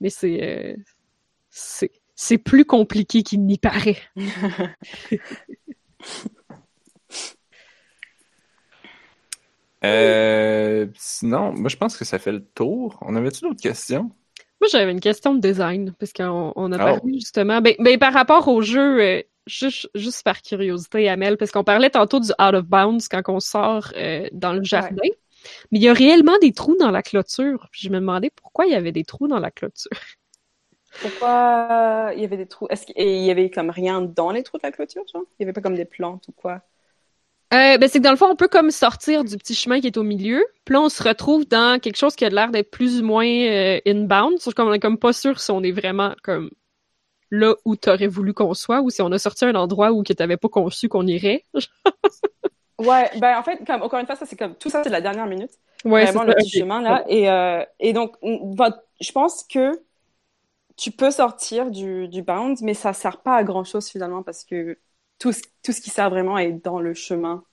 Mais 0.00 0.10
c'est... 0.10 0.38
Euh, 0.42 0.76
c'est 1.52 2.38
plus 2.38 2.64
compliqué 2.64 3.22
qu'il 3.22 3.44
n'y 3.44 3.58
paraît. 3.58 3.98
euh, 9.84 10.86
sinon, 10.96 11.52
moi 11.52 11.68
je 11.68 11.76
pense 11.76 11.96
que 11.96 12.04
ça 12.04 12.18
fait 12.18 12.32
le 12.32 12.44
tour. 12.44 12.98
On 13.02 13.14
avait-tu 13.16 13.42
d'autres 13.42 13.60
questions? 13.60 14.10
Moi 14.60 14.68
j'avais 14.70 14.92
une 14.92 15.00
question 15.00 15.34
de 15.34 15.40
design, 15.40 15.94
parce 15.98 16.12
qu'on 16.12 16.52
on 16.56 16.72
a 16.72 16.76
oh. 16.76 16.78
parlé 16.78 17.14
justement. 17.14 17.60
Ben, 17.60 17.74
ben, 17.78 17.98
par 17.98 18.14
rapport 18.14 18.48
au 18.48 18.62
jeu, 18.62 19.02
euh, 19.02 19.22
juste, 19.46 19.90
juste 19.94 20.22
par 20.22 20.40
curiosité, 20.40 21.08
Amel, 21.08 21.36
parce 21.36 21.50
qu'on 21.50 21.64
parlait 21.64 21.90
tantôt 21.90 22.20
du 22.20 22.30
out 22.30 22.54
of 22.54 22.64
bounds 22.64 23.08
quand 23.08 23.22
on 23.28 23.40
sort 23.40 23.92
euh, 23.96 24.26
dans 24.32 24.54
le 24.54 24.64
jardin. 24.64 25.02
Mais 25.72 25.80
il 25.80 25.82
y 25.82 25.88
a 25.88 25.92
réellement 25.92 26.38
des 26.40 26.52
trous 26.52 26.76
dans 26.78 26.92
la 26.92 27.02
clôture. 27.02 27.66
Puis 27.72 27.82
je 27.82 27.90
me 27.90 27.98
demandais 27.98 28.30
pourquoi 28.30 28.66
il 28.66 28.72
y 28.72 28.76
avait 28.76 28.92
des 28.92 29.04
trous 29.04 29.28
dans 29.28 29.40
la 29.40 29.50
clôture. 29.50 29.90
Pourquoi 31.00 32.10
il 32.14 32.20
y 32.20 32.24
avait 32.24 32.36
des 32.36 32.46
trous? 32.46 32.66
Est-ce 32.68 32.86
qu'il 32.86 33.24
y 33.24 33.30
avait 33.30 33.50
comme 33.50 33.70
rien 33.70 34.00
dans 34.02 34.30
les 34.30 34.42
trous 34.42 34.58
de 34.58 34.62
la 34.64 34.72
clôture, 34.72 35.02
genre? 35.12 35.22
Il 35.38 35.42
y 35.42 35.44
avait 35.44 35.52
pas 35.52 35.60
comme 35.60 35.74
des 35.74 35.84
plantes 35.84 36.28
ou 36.28 36.32
quoi? 36.32 36.60
Euh, 37.52 37.76
ben 37.76 37.86
c'est 37.86 37.98
que 37.98 38.04
dans 38.04 38.10
le 38.10 38.16
fond, 38.16 38.30
on 38.30 38.36
peut 38.36 38.48
comme 38.48 38.70
sortir 38.70 39.24
du 39.24 39.36
petit 39.36 39.54
chemin 39.54 39.80
qui 39.80 39.86
est 39.86 39.98
au 39.98 40.02
milieu. 40.02 40.42
Puis 40.64 40.72
là, 40.72 40.80
on 40.80 40.88
se 40.88 41.02
retrouve 41.02 41.46
dans 41.46 41.78
quelque 41.78 41.96
chose 41.96 42.16
qui 42.16 42.24
a 42.24 42.30
l'air 42.30 42.50
d'être 42.50 42.70
plus 42.70 43.00
ou 43.00 43.04
moins 43.04 43.26
euh, 43.26 43.78
inbound. 43.86 44.38
Sauf 44.38 44.54
qu'on 44.54 44.72
est 44.72 44.80
comme 44.80 44.96
pas 44.98 45.12
sûr 45.12 45.38
si 45.38 45.50
on 45.50 45.62
est 45.62 45.72
vraiment 45.72 46.14
comme 46.22 46.50
là 47.30 47.54
où 47.66 47.76
t'aurais 47.76 48.06
voulu 48.06 48.32
qu'on 48.32 48.54
soit 48.54 48.80
ou 48.80 48.88
si 48.88 49.02
on 49.02 49.12
a 49.12 49.18
sorti 49.18 49.44
un 49.44 49.54
endroit 49.54 49.92
où 49.92 50.02
tu 50.02 50.14
t'avais 50.14 50.38
pas 50.38 50.48
conçu 50.48 50.88
qu'on 50.88 51.06
irait. 51.06 51.44
ouais, 52.78 53.10
ben 53.18 53.38
en 53.38 53.42
fait, 53.42 53.62
comme 53.66 53.82
encore 53.82 54.00
une 54.00 54.06
fois, 54.06 54.16
ça 54.16 54.24
c'est 54.24 54.36
comme 54.36 54.54
tout 54.54 54.70
ça 54.70 54.82
c'est 54.82 54.90
la 54.90 55.02
dernière 55.02 55.26
minute. 55.26 55.50
Ouais, 55.84 56.04
vraiment 56.06 56.24
le 56.24 56.34
petit 56.34 56.60
chemin 56.60 56.80
là. 56.80 57.04
Et, 57.08 57.28
euh, 57.28 57.64
et 57.80 57.92
donc, 57.92 58.16
je 58.22 59.12
pense 59.12 59.44
que 59.44 59.72
tu 60.76 60.90
peux 60.90 61.10
sortir 61.10 61.70
du, 61.70 62.08
du 62.08 62.22
bound, 62.22 62.58
mais 62.62 62.74
ça 62.74 62.92
sert 62.92 63.22
pas 63.22 63.36
à 63.36 63.44
grand 63.44 63.64
chose 63.64 63.88
finalement 63.88 64.22
parce 64.22 64.44
que 64.44 64.78
tout, 65.18 65.32
ce 65.32 65.80
qui 65.80 65.90
sert 65.90 66.10
vraiment 66.10 66.38
est 66.38 66.52
dans 66.52 66.80
le 66.80 66.94
chemin. 66.94 67.44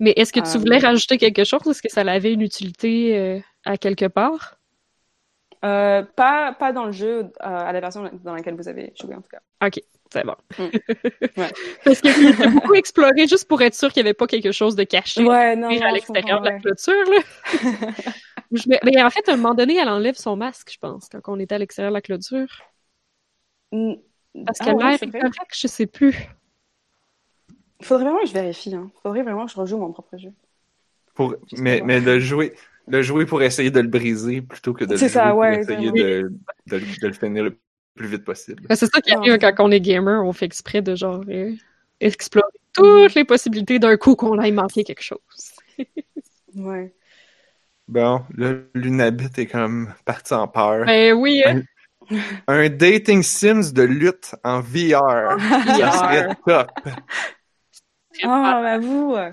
Mais 0.00 0.12
est-ce 0.16 0.32
que 0.32 0.40
tu 0.40 0.56
euh, 0.56 0.60
voulais 0.60 0.78
rajouter 0.78 1.18
quelque 1.18 1.44
chose? 1.44 1.66
Est-ce 1.66 1.82
que 1.82 1.90
ça 1.90 2.02
avait 2.02 2.32
une 2.32 2.42
utilité 2.42 3.18
euh, 3.18 3.40
à 3.64 3.76
quelque 3.76 4.06
part? 4.06 4.58
Euh, 5.64 6.04
pas, 6.14 6.52
pas 6.52 6.72
dans 6.72 6.84
le 6.84 6.92
jeu, 6.92 7.32
à 7.40 7.72
la 7.72 7.80
version 7.80 8.08
dans 8.22 8.34
laquelle 8.34 8.54
vous 8.54 8.68
avez 8.68 8.92
joué 9.00 9.16
en 9.16 9.20
tout 9.20 9.30
cas. 9.30 9.40
Ok, 9.66 9.80
c'est 10.12 10.24
bon. 10.24 10.36
Mm. 10.56 10.68
Parce 11.84 12.00
que 12.00 12.08
j'ai 12.12 12.48
beaucoup 12.48 12.74
exploré 12.74 13.26
juste 13.26 13.48
pour 13.48 13.60
être 13.62 13.74
sûr 13.74 13.92
qu'il 13.92 14.04
n'y 14.04 14.08
avait 14.08 14.14
pas 14.14 14.28
quelque 14.28 14.52
chose 14.52 14.76
de 14.76 14.84
caché 14.84 15.24
ouais, 15.24 15.56
non, 15.56 15.68
à 15.68 15.90
l'extérieur 15.90 16.40
de 16.42 16.48
la 16.48 16.60
clôture. 16.60 16.94
mais, 18.50 19.02
en 19.02 19.10
fait, 19.10 19.28
à 19.28 19.32
un 19.32 19.36
moment 19.36 19.54
donné, 19.54 19.76
elle 19.76 19.88
enlève 19.88 20.16
son 20.16 20.36
masque, 20.36 20.70
je 20.72 20.78
pense, 20.78 21.08
quand 21.10 21.32
on 21.32 21.38
était 21.38 21.54
à 21.54 21.58
l'extérieur 21.58 21.90
de 21.90 21.94
la 21.94 22.02
clôture. 22.02 22.48
Mm. 23.72 23.94
Parce 24.46 24.58
qu'elle 24.58 24.76
ah, 24.80 24.92
ouais, 24.92 24.98
correct, 24.98 25.54
je 25.54 25.66
sais 25.66 25.86
plus. 25.86 26.14
Faudrait 27.82 28.04
vraiment 28.04 28.20
que 28.20 28.28
je 28.28 28.32
vérifie. 28.32 28.74
Hein. 28.74 28.90
Faudrait 29.02 29.22
vraiment 29.22 29.46
que 29.46 29.52
je 29.52 29.56
rejoue 29.56 29.78
mon 29.78 29.92
propre 29.92 30.16
jeu. 30.16 30.32
Pour... 31.14 31.34
Mais, 31.56 31.80
mais 31.84 32.00
le 32.00 32.20
jouer, 32.20 32.54
le 32.86 33.02
jouer 33.02 33.26
pour 33.26 33.42
essayer 33.42 33.70
de 33.70 33.80
le 33.80 33.88
briser 33.88 34.42
plutôt 34.42 34.72
que 34.72 34.84
de 34.84 34.92
le 34.92 34.96
jouer 34.96 35.08
ça, 35.08 35.30
pour 35.30 35.38
ouais, 35.38 35.60
essayer 35.60 35.90
de, 35.90 36.32
de, 36.66 36.78
de, 36.78 37.06
le 37.06 37.12
finir 37.12 37.44
le 37.44 37.58
plus 37.94 38.08
vite 38.08 38.24
possible. 38.24 38.62
c'est 38.70 38.86
ça 38.86 39.00
qui 39.00 39.12
arrive 39.12 39.38
quand 39.38 39.52
on 39.58 39.70
est 39.70 39.80
gamer, 39.80 40.24
on 40.24 40.32
fait 40.32 40.46
exprès 40.46 40.82
de 40.82 40.94
genre 40.94 41.24
euh, 41.28 41.52
explorer 42.00 42.46
toutes 42.72 43.14
les 43.14 43.24
possibilités 43.24 43.78
d'un 43.78 43.96
coup 43.96 44.14
qu'on 44.14 44.38
aille 44.38 44.52
manquer 44.52 44.84
quelque 44.84 45.02
chose. 45.02 45.18
ouais. 46.54 46.94
Bon, 47.88 48.20
le 48.30 48.70
Lunabit 48.74 49.30
est 49.38 49.46
comme 49.46 49.94
parti 50.04 50.34
en 50.34 50.46
peur. 50.46 50.84
Ben 50.84 51.14
oui. 51.14 51.42
Hein. 51.44 51.62
Un, 52.46 52.68
dating 52.68 53.22
Sims 53.22 53.72
de 53.72 53.82
lutte 53.82 54.34
en 54.44 54.60
VR. 54.60 55.38
VR. 55.38 55.40
Ça 55.78 55.92
serait 55.92 56.28
top. 56.46 56.70
Ah, 58.22 58.60
bah 58.62 58.78
vous. 58.78 59.14
Euh, 59.14 59.32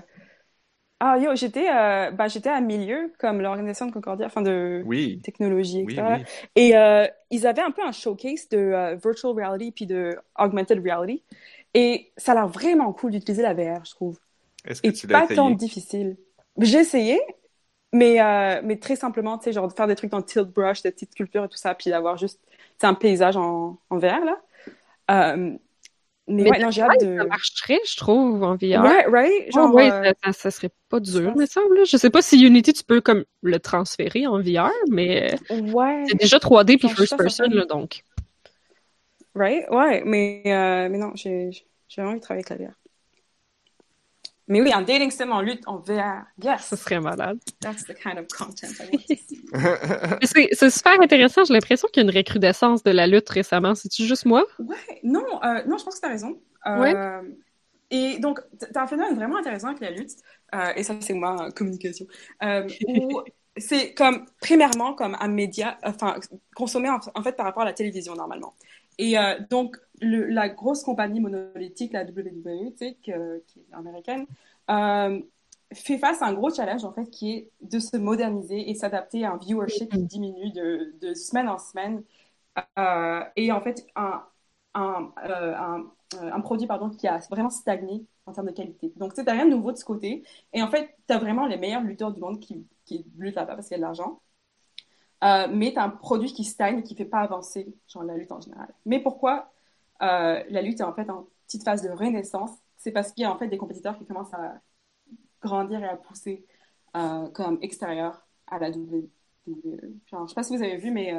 ah, 1.00 1.18
yo, 1.18 1.34
j'étais 1.34 1.68
euh, 1.70 2.10
bah, 2.12 2.28
j'étais 2.28 2.48
à 2.48 2.60
Milieu, 2.62 3.12
comme 3.18 3.42
l'organisation 3.42 3.86
de 3.86 3.92
Concordia, 3.92 4.26
enfin 4.26 4.40
de 4.40 4.82
technologie, 5.22 5.80
etc. 5.80 6.24
Et 6.54 6.76
euh, 6.76 7.06
ils 7.30 7.46
avaient 7.46 7.62
un 7.62 7.70
peu 7.70 7.82
un 7.82 7.92
showcase 7.92 8.48
de 8.48 8.96
virtual 9.02 9.32
reality 9.34 9.72
puis 9.72 9.86
de 9.86 10.16
augmented 10.38 10.82
reality. 10.82 11.22
Et 11.74 12.10
ça 12.16 12.32
a 12.32 12.36
l'air 12.36 12.48
vraiment 12.48 12.90
cool 12.94 13.10
d'utiliser 13.10 13.42
la 13.42 13.52
VR, 13.52 13.84
je 13.84 13.90
trouve. 13.90 14.18
Est-ce 14.64 14.80
que 14.80 14.88
et 14.88 14.92
tu 14.92 15.06
l'as 15.06 15.26
pas 15.26 15.34
tant 15.34 15.50
difficile. 15.50 16.16
J'ai 16.58 16.78
essayé, 16.78 17.20
mais, 17.96 18.62
mais 18.62 18.76
très 18.76 18.96
simplement, 18.96 19.38
tu 19.38 19.44
sais, 19.44 19.52
genre 19.52 19.68
de 19.68 19.72
faire 19.72 19.86
des 19.86 19.96
trucs 19.96 20.10
dans 20.10 20.22
tilt 20.22 20.48
brush, 20.48 20.82
des 20.82 20.90
petites 20.90 21.12
sculptures 21.12 21.44
et 21.44 21.48
tout 21.48 21.56
ça, 21.56 21.74
puis 21.74 21.90
d'avoir 21.90 22.16
juste 22.16 22.40
un 22.82 22.94
paysage 22.94 23.36
en, 23.36 23.78
en 23.90 23.98
VR, 23.98 24.20
là. 24.24 25.36
Mais, 26.28 26.50
ouais, 26.50 26.58
non, 26.58 26.70
j'ai 26.72 26.82
hâte 26.82 27.00
de... 27.00 27.16
Ça 27.18 27.24
marcherait, 27.24 27.80
je 27.86 27.96
trouve, 27.96 28.42
en 28.42 28.56
VR. 28.56 28.82
Ouais, 28.82 29.06
right? 29.06 29.52
Genre, 29.52 29.72
ouais, 29.72 29.92
euh, 29.92 30.12
ça, 30.24 30.32
ça, 30.32 30.50
serait 30.50 30.70
pas 30.88 30.98
dur, 30.98 31.34
mais 31.36 31.46
ça, 31.46 31.60
là. 31.60 31.84
Je 31.84 31.96
sais 31.96 32.10
pas 32.10 32.20
si 32.20 32.44
Unity, 32.44 32.72
tu 32.72 32.82
peux 32.82 33.00
comme 33.00 33.24
le 33.42 33.60
transférer 33.60 34.26
en 34.26 34.40
VR, 34.40 34.72
mais 34.90 35.36
ouais. 35.50 36.04
c'est 36.08 36.18
déjà 36.18 36.38
3D 36.38 36.78
puis 36.78 36.88
first 36.88 37.16
person, 37.16 37.46
là, 37.48 37.64
donc. 37.64 38.02
Right? 39.36 39.68
Ouais, 39.70 40.02
mais, 40.04 40.42
euh, 40.46 40.88
mais 40.88 40.98
non, 40.98 41.12
j'ai 41.14 41.50
vraiment 41.96 42.10
envie 42.10 42.18
de 42.18 42.24
travailler 42.24 42.44
avec 42.48 42.60
la 42.60 42.66
VR. 42.66 42.74
Mais 44.48 44.60
oui, 44.60 44.72
un 44.72 44.82
dating 44.82 45.10
sim 45.10 45.30
en 45.32 45.40
lutte 45.40 45.62
en 45.66 45.78
VR. 45.78 46.24
Yes! 46.42 46.66
Ce 46.68 46.76
serait 46.76 47.00
malade. 47.00 47.38
That's 47.60 47.84
the 47.84 47.94
kind 47.94 48.18
of 48.18 48.26
content 48.28 48.68
I 48.78 48.88
want 48.92 49.02
to 49.08 49.16
see. 49.16 50.48
c'est 50.52 50.70
super 50.70 51.00
intéressant. 51.00 51.44
J'ai 51.44 51.54
l'impression 51.54 51.88
qu'il 51.92 52.02
y 52.02 52.06
a 52.06 52.10
une 52.10 52.16
recrudescence 52.16 52.82
de 52.84 52.92
la 52.92 53.06
lutte 53.06 53.28
récemment. 53.28 53.74
C'est-tu 53.74 54.04
juste 54.04 54.24
moi? 54.24 54.44
Ouais, 54.58 55.00
non, 55.02 55.24
euh, 55.42 55.64
non, 55.66 55.78
je 55.78 55.84
pense 55.84 55.96
que 55.96 56.00
tu 56.00 56.06
as 56.06 56.10
raison. 56.10 56.40
Euh, 56.66 56.78
ouais. 56.78 56.94
Et 57.90 58.18
donc, 58.18 58.40
tu 58.58 58.66
as 58.78 58.82
un 58.82 58.86
phénomène 58.86 59.14
vraiment 59.14 59.36
intéressant 59.36 59.68
avec 59.68 59.80
la 59.80 59.90
lutte, 59.90 60.10
euh, 60.54 60.72
et 60.74 60.82
ça, 60.82 60.94
c'est 61.00 61.14
moi, 61.14 61.50
communication, 61.54 62.06
où 62.88 63.22
c'est 63.56 63.94
comme, 63.94 64.26
premièrement, 64.40 64.94
comme 64.94 65.16
un 65.20 65.28
média, 65.28 65.78
enfin, 65.84 66.16
consommé 66.54 66.90
en, 66.90 66.98
en, 67.14 67.22
fait 67.22 67.36
par 67.36 67.46
rapport 67.46 67.62
à 67.62 67.66
la 67.66 67.72
télévision 67.72 68.14
normalement. 68.14 68.54
Et 68.98 69.16
donc, 69.50 69.76
le, 70.00 70.26
la 70.26 70.48
grosse 70.48 70.82
compagnie 70.82 71.20
monolithique, 71.20 71.92
la 71.92 72.04
WWE, 72.04 72.72
qui 72.74 73.10
est 73.10 73.44
américaine, 73.72 74.26
euh, 74.70 75.20
fait 75.72 75.98
face 75.98 76.22
à 76.22 76.26
un 76.26 76.32
gros 76.32 76.50
challenge, 76.50 76.84
en 76.84 76.92
fait, 76.92 77.06
qui 77.10 77.32
est 77.32 77.50
de 77.60 77.78
se 77.78 77.96
moderniser 77.96 78.70
et 78.70 78.74
s'adapter 78.74 79.24
à 79.24 79.32
un 79.32 79.36
viewership 79.36 79.90
qui 79.90 80.02
diminue 80.02 80.52
de, 80.52 81.14
semaine 81.14 81.48
en 81.48 81.58
semaine. 81.58 82.02
Euh, 82.78 83.24
et 83.36 83.52
en 83.52 83.60
fait, 83.60 83.86
un, 83.96 84.22
euh, 84.76 86.40
produit 86.42 86.66
pardon, 86.66 86.90
qui 86.90 87.08
a 87.08 87.18
vraiment 87.30 87.50
stagné 87.50 88.06
en 88.26 88.32
termes 88.32 88.48
de 88.48 88.52
qualité. 88.52 88.92
Donc, 88.96 89.12
sais, 89.14 89.22
rien 89.22 89.46
de 89.46 89.50
nouveau 89.50 89.72
de 89.72 89.76
ce 89.76 89.84
côté. 89.84 90.24
Et 90.52 90.62
en 90.62 90.68
fait, 90.70 90.96
tu 91.08 91.14
as 91.14 91.18
vraiment 91.18 91.46
les 91.46 91.56
meilleurs 91.56 91.82
lutteurs 91.82 92.12
du 92.12 92.20
monde 92.20 92.40
qui, 92.40 92.66
qui 92.84 93.04
luttent 93.18 93.36
là-bas 93.36 93.54
parce 93.56 93.68
qu'il 93.68 93.74
y 93.74 93.76
a 93.76 93.78
de 93.78 93.82
l'argent. 93.82 94.20
Euh, 95.24 95.48
mais 95.50 95.76
as 95.76 95.84
un 95.84 95.90
produit 95.90 96.32
qui 96.32 96.44
stagne 96.44 96.78
et 96.78 96.82
qui 96.82 96.94
ne 96.94 96.98
fait 96.98 97.04
pas 97.04 97.20
avancer 97.20 97.74
genre, 97.88 98.04
la 98.04 98.16
lutte 98.16 98.32
en 98.32 98.40
général. 98.40 98.68
Mais 98.84 99.00
pourquoi 99.00 99.50
euh, 100.02 100.42
la 100.48 100.62
lutte 100.62 100.80
est 100.80 100.84
en 100.84 100.92
fait 100.92 101.08
en 101.08 101.26
petite 101.46 101.64
phase 101.64 101.82
de 101.82 101.88
renaissance? 101.88 102.50
C'est 102.76 102.92
parce 102.92 103.12
qu'il 103.12 103.22
y 103.22 103.24
a 103.24 103.32
en 103.32 103.38
fait 103.38 103.48
des 103.48 103.56
compétiteurs 103.56 103.96
qui 103.96 104.04
commencent 104.04 104.34
à 104.34 104.60
grandir 105.40 105.80
et 105.82 105.88
à 105.88 105.96
pousser 105.96 106.44
euh, 106.96 107.28
comme 107.30 107.58
extérieur 107.62 108.26
à 108.46 108.58
la 108.58 108.70
WWE. 108.70 109.08
Genre, 110.06 110.24
je 110.24 110.28
sais 110.28 110.34
pas 110.34 110.42
si 110.42 110.56
vous 110.56 110.62
avez 110.62 110.76
vu, 110.76 110.90
mais 110.90 111.14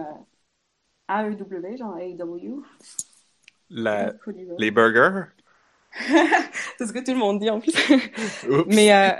AEW, 1.09 1.77
genre 1.77 1.97
AEW. 1.97 2.63
La... 3.69 4.13
Les 4.57 4.71
burgers? 4.71 5.25
c'est 6.77 6.85
ce 6.85 6.93
que 6.93 7.03
tout 7.03 7.11
le 7.11 7.17
monde 7.17 7.39
dit 7.39 7.49
en 7.49 7.59
plus. 7.59 7.73
mais 8.67 8.93
euh... 8.93 9.11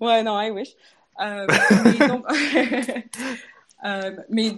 ouais, 0.00 0.22
non, 0.22 0.40
I 0.40 0.50
wish. 0.50 0.74
Euh, 1.20 1.46
mais 1.84 2.08
donc, 2.08 2.24
euh, 3.84 4.16
mais 4.28 4.52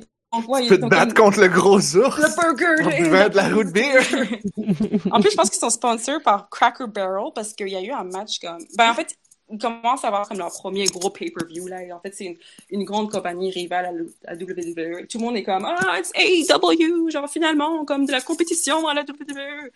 tu 0.63 0.69
peux 0.69 0.79
te 0.79 0.87
battre 0.87 1.15
contre 1.15 1.41
le 1.41 1.49
gros 1.49 1.79
ours. 1.79 2.19
Le 2.19 2.55
burger. 2.55 3.07
On 3.11 3.29
de 3.29 3.37
la 3.37 3.49
route 3.49 3.73
beer. 3.73 4.03
en 5.11 5.21
plus, 5.21 5.31
je 5.31 5.37
pense 5.37 5.51
qu'ils 5.51 5.61
sont 5.61 5.71
sponsors 5.71 6.21
par 6.23 6.49
Cracker 6.51 6.87
Barrel 6.89 7.33
parce 7.35 7.53
qu'il 7.53 7.69
y 7.69 7.77
a 7.77 7.83
eu 7.83 7.91
un 7.91 8.05
match 8.05 8.39
comme. 8.41 8.59
Ben, 8.77 8.91
en 8.91 8.95
fait, 8.95 9.17
ils 9.51 9.59
commencent 9.59 10.05
à 10.05 10.09
avoir 10.09 10.29
comme 10.29 10.39
leur 10.39 10.51
premier 10.51 10.87
gros 10.87 11.11
pay-per-view. 11.11 11.69
Là. 11.69 11.79
en 11.95 12.01
fait, 12.01 12.15
c'est 12.15 12.25
une, 12.27 12.37
une, 12.71 12.85
grande 12.85 13.11
compagnie 13.11 13.51
rivale 13.51 14.09
à, 14.27 14.35
la 14.35 14.43
WWE. 14.43 15.07
Tout 15.07 15.19
le 15.19 15.25
monde 15.25 15.37
est 15.37 15.45
comme 15.45 15.65
Ah, 15.65 15.99
it's 15.99 16.13
AEW. 16.15 17.11
Genre, 17.11 17.29
finalement, 17.29 17.85
comme 17.85 18.07
de 18.07 18.13
la 18.13 18.21
compétition 18.21 18.87
à 18.89 18.95
la 18.95 19.03
WWE. 19.03 19.71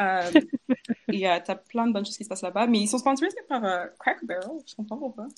Euh, 0.00 0.30
et 1.12 1.28
euh, 1.28 1.38
t'as 1.44 1.56
plein 1.56 1.86
de 1.86 1.92
bonnes 1.92 2.06
choses 2.06 2.16
qui 2.16 2.24
se 2.24 2.28
passent 2.28 2.42
là-bas. 2.42 2.66
Mais 2.66 2.80
ils 2.80 2.88
sont 2.88 2.98
sponsorisés 2.98 3.36
par 3.48 3.64
euh, 3.64 3.86
Cracker 3.98 4.26
Barrel. 4.26 4.58
Je 4.66 4.74
comprends 4.74 4.96
pourquoi. 4.96 5.28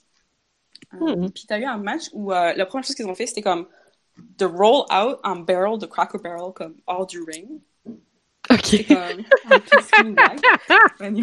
Euh, 0.95 1.17
hmm. 1.17 1.31
Puis 1.31 1.45
t'as 1.47 1.59
eu 1.59 1.65
un 1.65 1.79
match 1.79 2.11
où 2.13 2.31
la 2.31 2.67
première 2.67 2.85
chose 2.85 2.97
qu'ils 2.97 3.07
ont 3.07 3.15
fait, 3.15 3.27
c'était 3.27 3.43
comme 3.43 3.67
de 4.17 4.45
roll 4.45 4.85
out 4.93 5.19
en 5.25 5.37
barrel 5.37 5.79
de 5.79 5.87
Cracker 5.87 6.19
Barrel 6.19 6.53
comme 6.55 6.77
hors 6.87 7.07
du 7.07 7.23
ring. 7.23 7.61
Ok. 8.51 8.87
Comme 8.87 10.17
un 11.01 11.23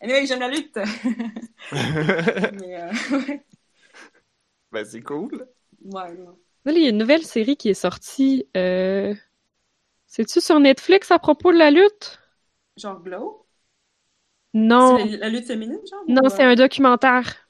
anyway, 0.00 0.26
j'aime 0.26 0.40
la 0.40 0.48
lutte. 0.48 0.74
Mais, 1.72 2.82
euh, 2.82 2.92
Ben, 4.72 4.84
c'est 4.84 5.02
cool. 5.02 5.46
Ouais, 5.84 6.16
Là, 6.64 6.72
il 6.72 6.82
y 6.82 6.86
a 6.86 6.90
une 6.90 6.98
nouvelle 6.98 7.24
série 7.24 7.56
qui 7.56 7.68
est 7.68 7.74
sortie. 7.74 8.48
Euh... 8.56 9.14
C'est-tu 10.06 10.40
sur 10.40 10.58
Netflix 10.58 11.10
à 11.10 11.18
propos 11.18 11.52
de 11.52 11.58
la 11.58 11.70
lutte? 11.70 12.18
Genre 12.76 13.00
Glow? 13.02 13.46
Non. 14.54 14.96
La, 14.96 15.28
lutte 15.28 15.46
féminine, 15.46 15.80
genre? 15.88 16.02
Non, 16.08 16.28
c'est 16.28 16.42
un 16.42 16.54
documentaire. 16.54 17.45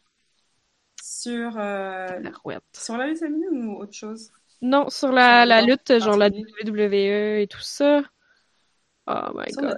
Sur 1.26 1.58
euh, 1.58 2.20
la 2.20 2.60
Sur 2.72 2.96
la 2.96 3.08
lutte 3.08 3.18
féminine 3.18 3.66
ou 3.66 3.80
autre 3.80 3.94
chose? 3.94 4.30
Non, 4.62 4.88
sur 4.88 5.10
la, 5.10 5.44
la 5.44 5.60
lutte, 5.60 5.98
genre 5.98 6.16
la 6.16 6.28
WWE 6.28 7.40
et 7.42 7.48
tout 7.50 7.60
ça. 7.60 8.02
Oh 9.08 9.32
my 9.34 9.52
god. 9.52 9.76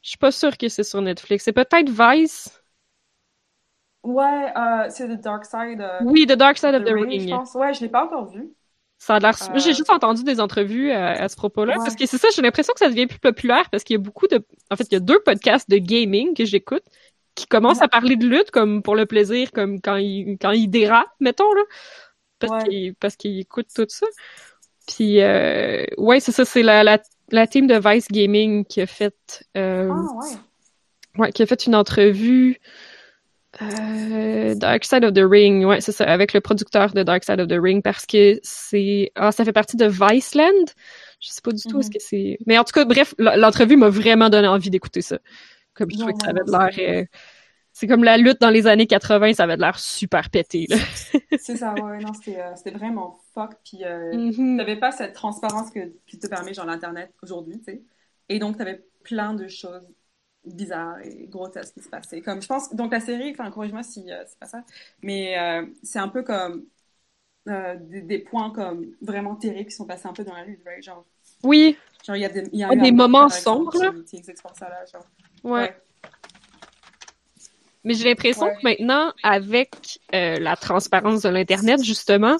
Je 0.00 0.08
suis 0.08 0.18
pas 0.18 0.32
sûre 0.32 0.56
que 0.56 0.68
c'est 0.68 0.82
sur 0.82 1.02
Netflix. 1.02 1.44
C'est 1.44 1.52
peut-être 1.52 1.90
Vice? 1.90 2.62
Ouais, 4.02 4.52
euh, 4.56 4.86
c'est 4.88 5.08
The 5.08 5.20
Dark 5.20 5.44
Side. 5.44 5.80
Euh, 5.80 5.98
oui, 6.04 6.26
The 6.26 6.32
Dark 6.32 6.56
Side 6.56 6.74
of 6.74 6.84
the, 6.84 6.92
Ring. 6.92 7.20
Je 7.20 7.28
pense. 7.28 7.54
Ouais, 7.54 7.74
je 7.74 7.80
l'ai 7.80 7.88
pas 7.88 8.04
encore 8.04 8.26
vu. 8.30 8.50
Ça 8.98 9.16
a 9.16 9.18
l'air. 9.18 9.34
J'ai 9.56 9.70
euh. 9.70 9.74
juste 9.74 9.90
entendu 9.90 10.24
des 10.24 10.40
entrevues 10.40 10.90
à, 10.90 11.28
ce 11.28 11.36
propos-là. 11.36 11.74
Parce 11.76 11.96
que 11.96 12.06
c'est 12.06 12.18
ça, 12.18 12.28
j'ai 12.34 12.40
l'impression 12.40 12.72
que 12.72 12.78
ça 12.78 12.88
devient 12.88 13.06
plus 13.06 13.18
populaire 13.18 13.68
parce 13.70 13.84
qu'il 13.84 13.94
y 13.94 13.98
a 13.98 14.02
beaucoup 14.02 14.26
de. 14.26 14.42
En 14.70 14.76
fait, 14.76 14.84
il 14.84 14.94
y 14.94 14.96
a 14.96 15.00
deux 15.00 15.20
podcasts 15.20 15.68
de 15.68 15.76
gaming 15.76 16.34
que 16.34 16.46
j'écoute 16.46 16.84
qui 17.34 17.46
commencent 17.46 17.82
à 17.82 17.88
parler 17.88 18.16
de 18.16 18.26
lutte 18.26 18.50
comme 18.50 18.82
pour 18.82 18.94
le 18.94 19.06
plaisir, 19.06 19.50
comme 19.52 19.80
quand 19.80 19.96
ils 19.96 20.36
quand 20.40 20.52
ils 20.52 20.68
dérapent, 20.68 21.14
mettons 21.20 21.52
là, 21.52 21.62
parce 23.00 23.16
qu'ils 23.16 23.40
écoutent 23.40 23.72
tout 23.74 23.86
ça. 23.88 24.06
Puis 24.86 25.20
euh, 25.20 25.84
ouais, 25.96 26.20
c'est 26.20 26.32
ça, 26.32 26.44
c'est 26.44 26.62
la, 26.62 26.84
la 26.84 26.98
la 27.30 27.46
team 27.46 27.66
de 27.66 27.74
Vice 27.74 28.08
Gaming 28.10 28.64
qui 28.64 28.80
a 28.80 28.86
fait 28.86 29.44
euh, 29.56 29.90
ah, 29.90 31.18
ouais. 31.18 31.32
qui 31.32 31.42
a 31.42 31.46
fait 31.46 31.66
une 31.66 31.74
entrevue 31.74 32.60
euh, 33.62 34.54
Dark 34.56 34.84
Side 34.84 35.04
of 35.04 35.14
the 35.14 35.22
Ring, 35.24 35.64
ouais, 35.64 35.80
c'est 35.80 35.92
ça, 35.92 36.04
avec 36.04 36.32
le 36.32 36.40
producteur 36.40 36.92
de 36.92 37.02
Dark 37.02 37.24
Side 37.24 37.40
of 37.40 37.48
the 37.48 37.58
Ring 37.58 37.82
parce 37.82 38.04
que 38.04 38.38
c'est 38.42 39.10
ah, 39.14 39.32
ça 39.32 39.44
fait 39.44 39.52
partie 39.52 39.76
de 39.76 39.86
Viceland. 39.86 40.66
Je 41.20 41.28
sais 41.28 41.40
pas 41.42 41.52
du 41.52 41.62
tout 41.62 41.80
est-ce 41.80 41.88
mhm. 41.88 41.94
que 41.94 42.00
c'est 42.00 42.38
mais 42.46 42.58
en 42.58 42.64
tout 42.64 42.72
cas 42.72 42.84
bref, 42.84 43.14
l'entrevue 43.18 43.76
m'a 43.76 43.88
vraiment 43.88 44.28
donné 44.28 44.48
envie 44.48 44.70
d'écouter 44.70 45.00
ça. 45.00 45.18
Comme 45.74 45.90
je 45.90 45.96
trouvais 45.96 46.12
que 46.12 46.22
ça 46.22 46.30
avait 46.30 46.40
l'air 46.46 47.00
euh, 47.00 47.04
c'est 47.74 47.88
comme 47.88 48.04
la 48.04 48.16
lutte 48.16 48.40
dans 48.40 48.50
les 48.50 48.68
années 48.68 48.86
80, 48.86 49.34
ça 49.34 49.42
avait 49.42 49.56
l'air 49.56 49.80
super 49.80 50.30
pété. 50.30 50.68
c'est 51.38 51.56
ça, 51.56 51.74
ouais, 51.74 51.98
non, 51.98 52.12
c'était, 52.14 52.40
euh, 52.40 52.78
vraiment 52.78 53.20
fuck. 53.34 53.50
Puis 53.64 53.84
euh, 53.84 54.12
mm-hmm. 54.12 54.58
t'avais 54.58 54.76
pas 54.76 54.92
cette 54.92 55.12
transparence 55.12 55.72
que, 55.72 55.92
qui 56.06 56.20
te 56.20 56.28
permet, 56.28 56.54
genre, 56.54 56.66
l'Internet 56.66 57.12
aujourd'hui, 57.20 57.58
tu 57.58 57.64
sais. 57.64 57.82
Et 58.28 58.38
donc, 58.38 58.58
t'avais 58.58 58.86
plein 59.02 59.34
de 59.34 59.48
choses 59.48 59.88
bizarres 60.44 61.00
et 61.00 61.26
grotesques 61.26 61.74
qui 61.74 61.82
se 61.82 61.88
passaient. 61.88 62.20
Comme, 62.20 62.40
je 62.40 62.46
pense, 62.46 62.72
donc 62.76 62.92
la 62.92 63.00
série, 63.00 63.32
enfin, 63.32 63.50
corrige-moi 63.50 63.82
si 63.82 64.08
euh, 64.08 64.22
c'est 64.28 64.38
pas 64.38 64.46
ça, 64.46 64.62
mais 65.02 65.36
euh, 65.36 65.66
c'est 65.82 65.98
un 65.98 66.08
peu 66.08 66.22
comme 66.22 66.66
des, 67.46 68.20
points 68.20 68.50
comme 68.52 68.86
vraiment 69.02 69.34
terribles 69.34 69.68
qui 69.68 69.74
sont 69.74 69.84
passés 69.84 70.06
un 70.06 70.12
peu 70.12 70.22
dans 70.22 70.34
la 70.34 70.44
lutte, 70.44 70.62
right? 70.64 70.82
Genre. 70.82 71.04
Oui. 71.42 71.76
Genre, 72.06 72.14
il 72.14 72.22
y 72.22 72.24
a 72.24 72.28
des, 72.28 72.48
y 72.52 72.62
a 72.62 72.76
des 72.76 72.92
moments 72.92 73.28
sombres, 73.28 73.76
là. 73.82 73.90
ouais. 73.90 75.04
Ouais. 75.44 75.74
Mais 77.84 77.94
j'ai 77.94 78.04
l'impression 78.04 78.46
que 78.46 78.62
maintenant, 78.62 79.12
avec 79.22 80.00
euh, 80.14 80.38
la 80.40 80.56
transparence 80.56 81.22
de 81.22 81.28
l'Internet, 81.28 81.84
justement, 81.84 82.36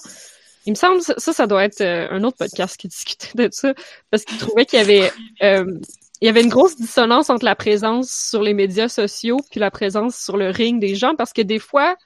il 0.67 0.71
me 0.71 0.77
semble, 0.77 1.03
ça, 1.03 1.33
ça 1.33 1.47
doit 1.47 1.65
être 1.65 1.83
euh, 1.83 2.09
un 2.11 2.25
autre 2.25 2.39
podcast 2.39 2.79
qui 2.79 2.89
discutait 2.89 3.49
de 3.49 3.49
ça, 3.53 3.75
parce 4.11 4.25
qu'il 4.25 4.39
trouvait 4.39 4.65
qu'il 4.65 4.79
y 4.79 4.83
avait, 4.83 5.13
euh, 5.43 5.79
il 6.23 6.27
y 6.27 6.29
avait 6.29 6.43
une 6.43 6.49
grosse 6.49 6.77
dissonance 6.77 7.29
entre 7.29 7.45
la 7.45 7.55
présence 7.55 8.11
sur 8.11 8.43
les 8.43 8.55
médias 8.55 8.89
sociaux 8.89 9.37
puis 9.51 9.61
la 9.61 9.71
présence 9.71 10.17
sur 10.17 10.39
le 10.39 10.49
ring 10.49 10.81
des 10.81 10.95
gens, 10.95 11.15
parce 11.15 11.35
que 11.35 11.43
des 11.43 11.59
fois, 11.59 11.97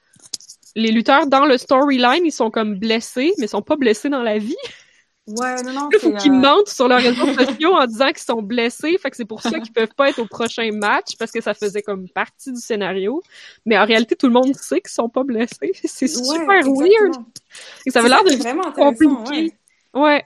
les 0.75 0.91
lutteurs 0.91 1.27
dans 1.27 1.45
le 1.45 1.57
storyline, 1.57 2.25
ils 2.25 2.33
sont 2.33 2.51
comme 2.51 2.75
blessés, 2.75 3.33
mais 3.37 3.45
ils 3.45 3.49
sont 3.49 3.61
pas 3.61 3.77
blessés 3.77 4.09
dans 4.09 4.23
la 4.23 4.37
vie. 4.37 4.55
Ouais, 5.37 5.61
non, 5.63 5.73
non. 5.73 5.89
Il 5.91 5.99
faut 5.99 6.11
qu'ils 6.13 6.33
mentent 6.33 6.69
sur 6.69 6.87
leurs 6.87 7.01
réseaux 7.01 7.33
sociaux 7.45 7.73
en 7.73 7.85
disant 7.85 8.07
qu'ils 8.07 8.19
sont 8.19 8.41
blessés. 8.41 8.97
Fait 8.97 9.09
que 9.09 9.15
c'est 9.15 9.25
pour 9.25 9.41
ça 9.41 9.59
qu'ils 9.59 9.73
peuvent 9.73 9.93
pas 9.95 10.09
être 10.09 10.19
au 10.19 10.25
prochain 10.25 10.69
match 10.71 11.17
parce 11.17 11.31
que 11.31 11.41
ça 11.41 11.53
faisait 11.53 11.81
comme 11.81 12.09
partie 12.09 12.51
du 12.51 12.59
scénario. 12.59 13.21
Mais 13.65 13.77
en 13.77 13.85
réalité, 13.85 14.15
tout 14.15 14.27
le 14.27 14.33
monde 14.33 14.55
sait 14.55 14.81
qu'ils 14.81 14.89
sont 14.91 15.09
pas 15.09 15.23
blessés. 15.23 15.71
C'est 15.83 16.07
super 16.07 16.63
weird. 16.63 17.15
Et 17.85 17.91
ça 17.91 17.99
avait 17.99 18.09
l'air 18.09 18.23
de 18.23 18.35
vraiment 18.35 18.71
compliqué. 18.71 19.53
Ouais. 19.93 20.25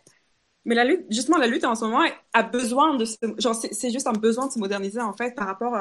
Mais 0.65 0.75
la 0.75 0.85
lutte, 0.85 1.05
justement, 1.09 1.37
la 1.37 1.47
lutte 1.47 1.65
en 1.65 1.75
ce 1.75 1.83
moment 1.83 2.05
a 2.31 2.43
besoin 2.43 2.95
de 2.95 3.03
se, 3.03 3.17
genre, 3.37 3.53
c'est 3.53 3.91
juste 3.91 4.07
un 4.07 4.13
besoin 4.13 4.47
de 4.47 4.53
se 4.53 4.59
moderniser, 4.59 5.01
en 5.01 5.11
fait, 5.11 5.35
par 5.35 5.45
rapport 5.45 5.77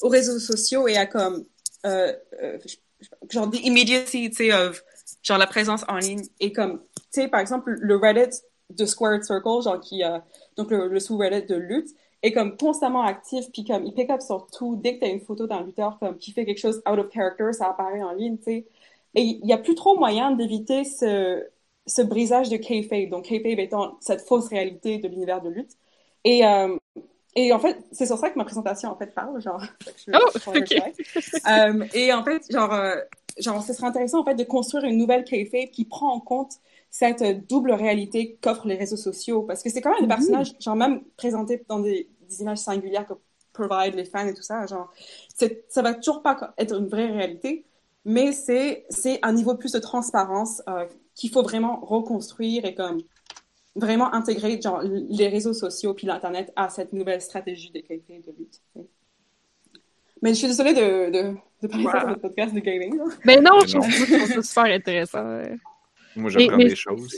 aux 0.00 0.08
réseaux 0.08 0.38
sociaux 0.38 0.88
et 0.88 0.96
à 0.96 1.04
comme, 1.04 1.44
euh, 1.84 2.10
euh, 2.42 2.58
genre, 3.30 3.50
the 3.50 3.60
immediacy, 3.62 4.30
tu 4.30 4.36
sais, 4.36 4.52
of, 4.54 4.82
genre, 5.22 5.36
la 5.36 5.46
présence 5.46 5.84
en 5.88 5.98
ligne. 5.98 6.22
Et 6.40 6.52
comme, 6.52 6.80
tu 7.12 7.20
sais, 7.20 7.28
par 7.28 7.40
exemple, 7.40 7.76
le 7.78 7.96
Reddit 7.96 8.34
de 8.70 8.84
Squared 8.86 9.24
Circle, 9.24 9.62
genre 9.62 9.80
qui, 9.80 10.04
euh, 10.04 10.18
donc 10.56 10.70
le, 10.70 10.88
le 10.88 11.00
sous-Reddit 11.00 11.46
de 11.46 11.56
lutte, 11.56 11.88
est 12.22 12.32
comme 12.32 12.56
constamment 12.56 13.02
actif, 13.02 13.50
puis 13.52 13.64
comme 13.64 13.84
il 13.84 13.92
pick 13.94 14.10
up 14.10 14.22
sur 14.22 14.46
tout. 14.46 14.76
Dès 14.76 14.96
que 14.96 15.00
t'as 15.00 15.10
une 15.10 15.20
photo 15.20 15.46
d'un 15.46 15.62
lutteur 15.62 15.98
comme 15.98 16.16
qui 16.18 16.32
fait 16.32 16.44
quelque 16.46 16.58
chose 16.60 16.82
out 16.90 16.98
of 16.98 17.10
character, 17.12 17.52
ça 17.52 17.68
apparaît 17.68 18.02
en 18.02 18.12
ligne, 18.12 18.38
tu 18.38 18.44
sais. 18.44 18.66
Et 19.14 19.22
il 19.22 19.46
y 19.46 19.52
a 19.52 19.58
plus 19.58 19.74
trop 19.74 19.96
moyen 19.98 20.32
d'éviter 20.32 20.84
ce, 20.84 21.44
ce 21.86 22.02
brisage 22.02 22.48
de 22.48 22.56
kayfabe. 22.56 23.10
Donc 23.10 23.26
kayfabe 23.26 23.58
étant 23.58 23.96
cette 24.00 24.22
fausse 24.22 24.48
réalité 24.48 24.98
de 24.98 25.08
l'univers 25.08 25.42
de 25.42 25.50
lutte. 25.50 25.72
Et 26.24 26.46
euh, 26.46 26.76
et 27.36 27.52
en 27.52 27.58
fait, 27.58 27.78
c'est 27.90 28.06
sur 28.06 28.16
ça 28.16 28.30
que 28.30 28.38
ma 28.38 28.44
présentation 28.44 28.90
en 28.90 28.96
fait 28.96 29.12
parle, 29.12 29.40
genre. 29.40 29.62
oh, 30.14 30.48
ok. 30.48 30.72
euh, 31.48 31.84
et 31.92 32.12
en 32.12 32.22
fait, 32.22 32.42
genre, 32.50 32.72
euh, 32.72 32.94
genre, 33.38 33.62
ce 33.62 33.72
serait 33.72 33.88
intéressant 33.88 34.20
en 34.20 34.24
fait 34.24 34.36
de 34.36 34.44
construire 34.44 34.84
une 34.84 34.96
nouvelle 34.96 35.24
kayfabe 35.24 35.70
qui 35.70 35.84
prend 35.84 36.12
en 36.12 36.20
compte 36.20 36.52
cette 36.94 37.48
double 37.48 37.72
réalité 37.72 38.38
qu'offrent 38.40 38.68
les 38.68 38.76
réseaux 38.76 38.96
sociaux. 38.96 39.42
Parce 39.42 39.64
que 39.64 39.68
c'est 39.68 39.80
quand 39.80 39.90
même 39.90 39.98
des 39.98 40.06
mhm. 40.06 40.16
personnages, 40.16 40.54
genre 40.60 40.76
même 40.76 41.02
présentés 41.16 41.60
dans 41.68 41.80
des, 41.80 42.08
images 42.38 42.58
singulières 42.58 43.04
que 43.06 43.14
provide 43.52 43.94
les 43.96 44.04
fans 44.04 44.26
et 44.26 44.34
tout 44.34 44.42
ça, 44.42 44.64
genre, 44.66 44.92
ça 45.68 45.82
va 45.82 45.94
toujours 45.94 46.22
pas 46.22 46.54
être 46.56 46.76
une 46.76 46.88
vraie 46.88 47.10
réalité, 47.10 47.64
mais 48.04 48.32
c'est, 48.32 48.86
c'est 48.90 49.18
un 49.22 49.32
niveau 49.32 49.56
plus 49.56 49.72
de 49.72 49.78
transparence 49.78 50.62
euh, 50.68 50.86
qu'il 51.14 51.30
faut 51.30 51.42
vraiment 51.42 51.80
reconstruire 51.80 52.64
et 52.64 52.74
comme 52.74 53.02
vraiment 53.76 54.12
intégrer 54.14 54.60
genre, 54.60 54.82
les 54.82 55.28
réseaux 55.28 55.52
sociaux 55.52 55.94
puis 55.94 56.06
l'Internet 56.06 56.52
à 56.56 56.68
cette 56.68 56.92
nouvelle 56.92 57.20
stratégie 57.20 57.70
de 57.70 57.80
qualité 57.80 58.20
de 58.20 58.32
lutte. 58.38 58.60
Mais 60.22 60.30
je 60.30 60.38
suis 60.38 60.48
désolée 60.48 60.74
de, 60.74 61.10
de, 61.10 61.36
de 61.62 61.68
parler 61.68 62.06
wow. 62.06 62.14
de 62.14 62.20
podcast 62.20 62.54
de 62.54 62.60
gaming. 62.60 62.98
Mais 63.24 63.40
non, 63.40 63.60
je 63.66 63.78
trouve 63.78 64.28
ça 64.28 64.42
super 64.42 64.74
intéressant. 64.74 65.42
Moi, 66.16 66.30
j'apprends 66.30 66.56
des 66.58 66.76
choses. 66.76 67.14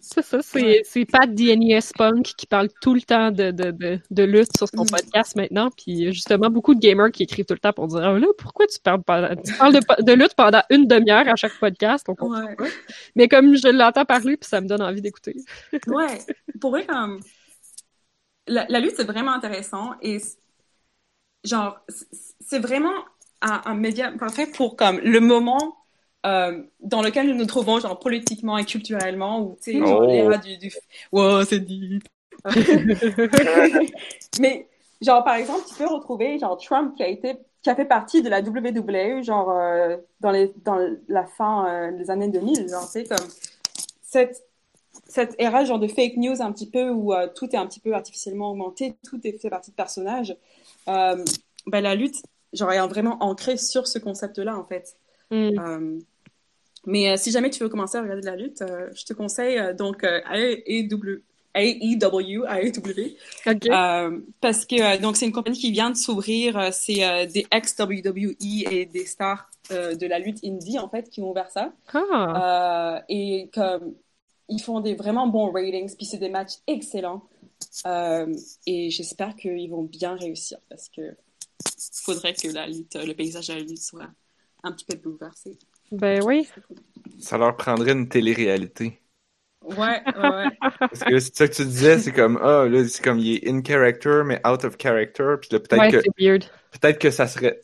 C'est 0.00 0.22
ça, 0.22 0.38
c'est 0.42 1.04
Pat 1.06 1.32
DNES 1.32 1.92
Punk 1.96 2.34
qui 2.36 2.46
parle 2.46 2.68
tout 2.80 2.94
le 2.94 3.00
temps 3.00 3.30
de, 3.30 3.50
de, 3.50 3.70
de, 3.70 3.98
de 4.10 4.22
lutte 4.22 4.56
sur 4.56 4.68
son 4.68 4.84
mm. 4.84 4.90
podcast 4.90 5.36
maintenant. 5.36 5.70
Puis 5.70 6.12
justement, 6.12 6.50
beaucoup 6.50 6.74
de 6.74 6.80
gamers 6.80 7.10
qui 7.10 7.24
écrivent 7.24 7.46
tout 7.46 7.54
le 7.54 7.58
temps 7.58 7.72
pour 7.72 7.88
dire 7.88 8.12
oh, 8.14 8.18
là, 8.18 8.26
pourquoi 8.38 8.66
tu 8.66 8.78
parles, 8.80 9.00
tu 9.44 9.54
parles 9.54 9.74
de, 9.74 10.02
de, 10.02 10.12
lutte 10.12 10.34
pendant 10.34 10.62
une 10.70 10.86
demi-heure 10.86 11.26
à 11.28 11.36
chaque 11.36 11.58
podcast? 11.58 12.06
ouais. 12.08 12.70
Mais 13.16 13.28
comme 13.28 13.56
je 13.56 13.68
l'entends 13.68 14.04
parler, 14.04 14.36
puis 14.36 14.48
ça 14.48 14.60
me 14.60 14.66
donne 14.66 14.82
envie 14.82 15.02
d'écouter. 15.02 15.36
ouais, 15.86 16.18
pour 16.60 16.70
vrai, 16.70 16.86
comme. 16.86 17.20
La, 18.46 18.66
la 18.68 18.80
lutte, 18.80 18.94
c'est 18.96 19.04
vraiment 19.04 19.32
intéressant 19.32 19.94
et 20.00 20.18
genre, 21.44 21.80
c'est 22.40 22.60
vraiment 22.60 22.94
un, 23.42 23.60
un 23.64 23.74
média 23.74 24.10
parfait 24.12 24.46
pour 24.46 24.76
comme 24.76 24.98
le 25.00 25.20
moment 25.20 25.77
euh, 26.26 26.62
dans 26.80 27.00
lequel 27.02 27.28
nous 27.28 27.34
nous 27.34 27.46
trouvons, 27.46 27.78
genre, 27.78 27.98
politiquement 27.98 28.58
et 28.58 28.64
culturellement, 28.64 29.40
ou, 29.40 29.56
tu 29.62 29.72
sais, 29.72 29.80
oh. 29.80 30.04
du, 30.42 30.58
du... 30.58 30.72
Wow, 31.12 31.44
c'est 31.44 31.60
dit! 31.60 32.00
Mais, 34.40 34.68
genre, 35.00 35.22
par 35.22 35.36
exemple, 35.36 35.62
tu 35.68 35.74
peux 35.76 35.86
retrouver, 35.86 36.38
genre, 36.38 36.58
Trump 36.58 36.96
qui 36.96 37.04
a 37.04 37.08
été, 37.08 37.36
qui 37.62 37.70
a 37.70 37.76
fait 37.76 37.84
partie 37.84 38.22
de 38.22 38.28
la 38.28 38.40
WWE, 38.40 39.22
genre, 39.22 39.50
euh, 39.50 39.96
dans 40.20 40.32
les, 40.32 40.52
dans 40.64 40.78
la 41.08 41.24
fin 41.24 41.66
euh, 41.66 41.92
des 41.96 42.10
années 42.10 42.28
2000, 42.28 42.68
genre, 42.68 42.82
sais, 42.82 43.04
comme, 43.04 43.26
cette, 44.02 44.44
cette 45.06 45.36
ère, 45.38 45.64
genre, 45.64 45.78
de 45.78 45.86
fake 45.86 46.16
news 46.16 46.42
un 46.42 46.50
petit 46.50 46.68
peu, 46.68 46.90
où 46.90 47.14
tout 47.36 47.46
est 47.52 47.58
un 47.58 47.66
petit 47.66 47.80
peu 47.80 47.94
artificiellement 47.94 48.50
augmenté, 48.50 48.96
tout 49.08 49.20
est 49.24 49.40
fait 49.40 49.50
partie 49.50 49.70
de 49.70 49.76
personnages, 49.76 50.36
ben, 50.86 51.24
la 51.80 51.94
lutte, 51.94 52.22
genre, 52.52 52.72
est 52.72 52.88
vraiment 52.88 53.22
ancrée 53.22 53.56
sur 53.56 53.86
ce 53.86 54.00
concept-là, 54.00 54.58
en 54.58 54.64
fait. 54.64 54.96
Mm. 55.30 55.58
Euh, 55.58 55.98
mais 56.86 57.10
euh, 57.10 57.16
si 57.16 57.30
jamais 57.30 57.50
tu 57.50 57.62
veux 57.62 57.68
commencer 57.68 57.98
à 57.98 58.02
regarder 58.02 58.22
de 58.22 58.26
la 58.26 58.36
lutte, 58.36 58.62
euh, 58.62 58.88
je 58.94 59.04
te 59.04 59.12
conseille 59.12 59.74
donc 59.74 60.04
AEW, 60.04 61.22
AEW, 61.54 62.44
AEW. 62.46 63.16
parce 64.40 64.64
que 64.64 65.00
donc 65.00 65.16
c'est 65.16 65.26
une 65.26 65.32
compagnie 65.32 65.58
qui 65.58 65.72
vient 65.72 65.90
de 65.90 65.96
s'ouvrir, 65.96 66.72
c'est 66.72 67.26
des 67.26 67.46
ex-WWE 67.50 68.64
et 68.70 68.86
des 68.86 69.04
stars 69.04 69.50
de 69.70 70.06
la 70.06 70.18
lutte 70.18 70.38
indie 70.44 70.78
en 70.78 70.88
fait 70.88 71.10
qui 71.10 71.20
ont 71.20 71.30
ouvert 71.30 71.50
ça. 71.50 71.72
Ah. 71.92 73.02
et 73.08 73.50
comme 73.52 73.94
ils 74.48 74.62
font 74.62 74.80
des 74.80 74.94
vraiment 74.94 75.26
bons 75.26 75.50
ratings, 75.50 75.94
puis 75.94 76.06
c'est 76.06 76.18
des 76.18 76.30
matchs 76.30 76.58
excellents. 76.66 77.22
et 77.84 78.90
j'espère 78.90 79.34
qu'ils 79.36 79.68
vont 79.68 79.82
bien 79.82 80.14
réussir 80.14 80.58
parce 80.70 80.88
que 80.88 81.16
faudrait 81.92 82.34
que 82.34 82.48
la 82.48 82.66
lutte, 82.66 82.94
le 82.94 83.12
paysage 83.14 83.48
de 83.48 83.54
la 83.54 83.60
lutte 83.60 83.82
soit 83.82 84.08
un 84.62 84.72
petit 84.72 84.84
peu 84.84 84.96
bouleversé. 84.96 85.58
Ben 85.92 86.22
oui. 86.24 86.48
Ça 87.18 87.38
leur 87.38 87.56
prendrait 87.56 87.92
une 87.92 88.08
télé-réalité. 88.08 89.00
Ouais, 89.62 90.02
ouais. 90.06 90.46
Parce 90.80 91.00
que 91.00 91.18
c'est 91.18 91.36
ça 91.36 91.48
que 91.48 91.54
tu 91.54 91.64
disais, 91.64 91.98
c'est 91.98 92.12
comme, 92.12 92.38
ah, 92.42 92.66
là, 92.68 92.86
c'est 92.86 93.02
comme, 93.02 93.18
il 93.18 93.36
est 93.36 93.48
in 93.48 93.62
character, 93.62 94.22
mais 94.24 94.40
out 94.46 94.64
of 94.64 94.76
character. 94.78 95.34
Puis 95.40 95.50
là, 95.52 95.60
peut-être 95.60 95.80
ouais, 95.80 96.38
que. 96.38 96.46
Peut-être 96.78 96.98
que 96.98 97.10
ça 97.10 97.26
serait. 97.26 97.60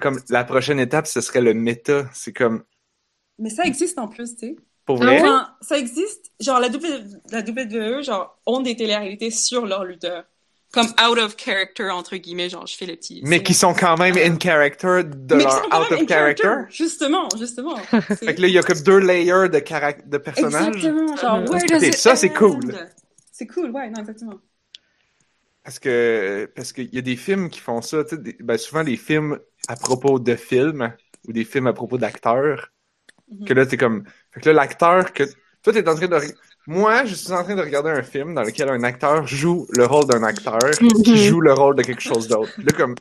Comme, 0.00 0.18
la 0.30 0.44
prochaine 0.44 0.80
étape, 0.80 1.06
ce 1.06 1.20
serait 1.20 1.40
le 1.40 1.54
méta. 1.54 2.08
C'est 2.12 2.32
comme. 2.32 2.64
Mais 3.38 3.50
ça 3.50 3.64
existe 3.64 3.98
en 3.98 4.08
plus, 4.08 4.36
tu 4.36 4.48
sais. 4.48 4.56
Pour 4.86 4.96
vrai? 4.96 5.22
ça 5.60 5.78
existe. 5.78 6.32
Genre, 6.40 6.60
la, 6.60 6.68
WWE, 6.68 8.02
genre, 8.02 8.38
ont 8.46 8.60
des 8.60 8.76
télé-réalités 8.76 9.30
sur 9.30 9.66
leurs 9.66 9.84
lutteurs. 9.84 10.24
Comme 10.74 10.92
out 11.08 11.18
of 11.18 11.36
character 11.36 11.90
entre 11.90 12.16
guillemets, 12.16 12.48
genre 12.48 12.66
je 12.66 12.76
fais 12.76 12.86
les 12.86 12.96
petits. 12.96 13.20
Mais 13.24 13.42
qui 13.42 13.54
sont 13.54 13.72
quand 13.72 13.96
même 13.96 14.16
in 14.16 14.38
character 14.38 15.02
de 15.04 15.36
leur 15.36 15.64
out 15.66 15.92
of 15.92 16.06
character. 16.06 16.64
Justement, 16.68 17.28
justement. 17.38 17.76
fait 18.00 18.34
que 18.34 18.40
là 18.42 18.48
il 18.48 18.54
y 18.54 18.58
a 18.58 18.62
comme 18.62 18.80
deux 18.80 18.98
layers 18.98 19.48
de 19.48 19.58
caractère 19.60 20.06
de 20.06 20.18
personnages. 20.18 20.76
Exactement, 20.76 21.16
genre 21.16 21.48
where 21.48 21.64
does 21.66 21.86
it 21.86 21.94
Ça 21.94 22.16
c'est 22.16 22.30
cool. 22.30 22.60
C'est 23.30 23.46
cool, 23.46 23.70
ouais, 23.70 23.88
non 23.90 24.00
exactement. 24.00 24.40
Parce 25.62 25.78
que 25.78 26.50
parce 26.54 26.72
qu'il 26.72 26.92
y 26.92 26.98
a 26.98 27.02
des 27.02 27.16
films 27.16 27.48
qui 27.48 27.60
font 27.60 27.80
ça, 27.80 28.04
tu 28.04 28.16
sais, 28.16 28.36
ben 28.40 28.58
souvent 28.58 28.84
des 28.84 28.96
films 28.96 29.38
à 29.68 29.76
propos 29.76 30.18
de 30.18 30.34
films 30.36 30.92
ou 31.26 31.32
des 31.32 31.44
films 31.44 31.68
à 31.68 31.72
propos 31.72 31.96
d'acteurs. 31.96 32.70
Mm-hmm. 33.32 33.46
Que 33.46 33.54
là 33.54 33.66
t'es 33.66 33.76
comme, 33.76 34.04
fait 34.32 34.40
que 34.40 34.50
là 34.50 34.54
l'acteur 34.54 35.12
que 35.12 35.24
toi 35.62 35.72
t'es 35.72 35.88
en 35.88 35.94
train 35.94 36.08
de 36.08 36.20
moi, 36.66 37.04
je 37.04 37.14
suis 37.14 37.32
en 37.32 37.44
train 37.44 37.54
de 37.54 37.60
regarder 37.60 37.90
un 37.90 38.02
film 38.02 38.34
dans 38.34 38.42
lequel 38.42 38.70
un 38.70 38.82
acteur 38.84 39.26
joue 39.26 39.66
le 39.76 39.84
rôle 39.84 40.06
d'un 40.06 40.22
acteur 40.22 40.70
qui 40.78 41.10
mhm. 41.10 41.16
joue 41.16 41.40
le 41.40 41.52
rôle 41.52 41.76
de 41.76 41.82
quelque 41.82 42.00
chose 42.00 42.26
d'autre. 42.26 42.52
Là, 42.58 42.72
comme, 42.72 42.94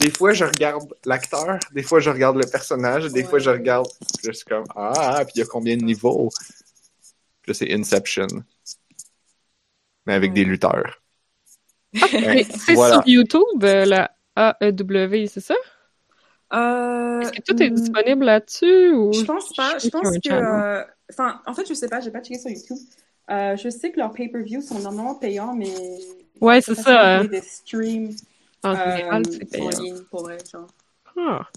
des 0.00 0.10
fois, 0.10 0.32
je 0.32 0.44
regarde 0.44 0.84
l'acteur, 1.04 1.58
des 1.72 1.82
fois, 1.82 1.98
je 1.98 2.10
regarde 2.10 2.36
le 2.36 2.48
personnage, 2.48 3.06
des 3.06 3.24
fois, 3.24 3.40
je 3.40 3.50
regarde, 3.50 3.88
je 4.24 4.30
suis 4.30 4.44
comme, 4.44 4.64
ah, 4.76 5.20
puis 5.24 5.32
il 5.36 5.38
y 5.40 5.42
a 5.42 5.46
combien 5.46 5.76
de 5.76 5.82
niveaux? 5.82 6.30
Puis 7.42 7.50
là, 7.50 7.54
c'est 7.54 7.72
Inception. 7.72 8.28
Mais 10.06 10.14
avec 10.14 10.32
des 10.32 10.44
lutteurs. 10.44 11.00
c'est 11.94 12.74
sur 12.74 13.02
YouTube, 13.06 13.64
euh, 13.64 13.84
la 13.84 14.10
AEW, 14.36 15.26
c'est 15.26 15.40
ça? 15.40 15.56
Euh, 16.54 17.20
Est-ce 17.20 17.32
que 17.32 17.42
tout 17.42 17.62
est 17.62 17.70
disponible 17.70 18.24
là-dessus? 18.24 18.92
Ou... 18.92 19.12
Je 19.12 19.24
pense 19.24 19.52
pas. 19.54 19.78
Je 19.78 19.88
pense 19.88 20.18
que 20.18 20.84
Enfin, 21.12 21.40
en 21.46 21.54
fait, 21.54 21.68
je 21.68 21.74
sais 21.74 21.88
pas, 21.88 22.00
j'ai 22.00 22.10
pas 22.10 22.22
checké 22.22 22.38
sur 22.38 22.50
YouTube. 22.50 22.78
Euh, 23.30 23.56
je 23.56 23.68
sais 23.68 23.92
que 23.92 23.98
leurs 23.98 24.12
pay-per-view 24.12 24.62
sont 24.62 24.80
normalement 24.80 25.14
payants, 25.14 25.54
mais. 25.54 25.72
Ouais, 26.40 26.60
c'est 26.60 26.74
ça. 26.74 27.18
Hein. 27.18 27.24
Des 27.26 27.40
streams. 27.40 28.10
En 28.64 28.74
général, 28.74 29.22
euh, 29.26 29.30
c'est 29.30 29.50
payant. 29.50 29.66
En 29.66 29.80
ligne, 29.80 30.00
pour 30.10 30.22
vrai, 30.22 30.38
genre. 30.50 30.68
Ah. 31.16 31.48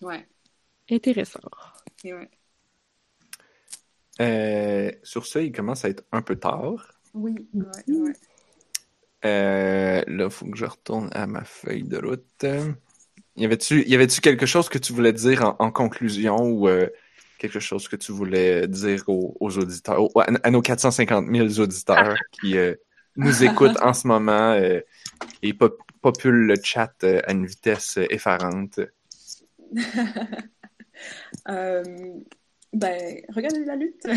Ouais. 0.00 0.26
Intéressant. 0.90 1.40
Et 2.04 2.14
ouais. 2.14 2.28
Euh, 4.20 4.92
sur 5.02 5.26
ça, 5.26 5.40
il 5.40 5.52
commence 5.52 5.84
à 5.84 5.88
être 5.88 6.04
un 6.12 6.22
peu 6.22 6.36
tard. 6.36 6.92
Oui, 7.14 7.34
ouais, 7.54 7.64
ouais. 7.88 8.12
Euh, 9.24 10.02
là, 10.06 10.24
il 10.24 10.30
faut 10.30 10.46
que 10.46 10.56
je 10.56 10.64
retourne 10.64 11.10
à 11.12 11.26
ma 11.26 11.44
feuille 11.44 11.84
de 11.84 11.98
route. 11.98 12.46
Y 13.36 13.44
avait-tu, 13.44 13.86
y 13.88 13.94
avait-tu 13.94 14.20
quelque 14.20 14.46
chose 14.46 14.68
que 14.68 14.78
tu 14.78 14.92
voulais 14.92 15.12
dire 15.12 15.44
en, 15.44 15.56
en 15.66 15.70
conclusion 15.70 16.36
ou 16.36 16.68
euh, 16.68 16.88
quelque 17.40 17.58
chose 17.58 17.88
que 17.88 17.96
tu 17.96 18.12
voulais 18.12 18.68
dire 18.68 19.02
aux, 19.08 19.58
auditeurs, 19.58 20.06
à, 20.42 20.50
nos 20.50 20.60
450 20.60 21.26
000 21.34 21.58
auditeurs 21.58 22.14
qui 22.30 22.58
euh, 22.58 22.74
nous 23.16 23.42
écoutent 23.42 23.80
en 23.80 23.94
ce 23.94 24.06
moment 24.06 24.52
euh, 24.52 24.80
et 25.42 25.54
populent 25.54 26.46
le 26.46 26.56
chat 26.62 26.92
euh, 27.02 27.20
à 27.26 27.32
une 27.32 27.46
vitesse 27.46 27.98
effarante? 28.10 28.78
ben, 32.72 33.22
regardez 33.30 33.64
la 33.64 33.76
lutte 33.76 34.04
et 34.06 34.10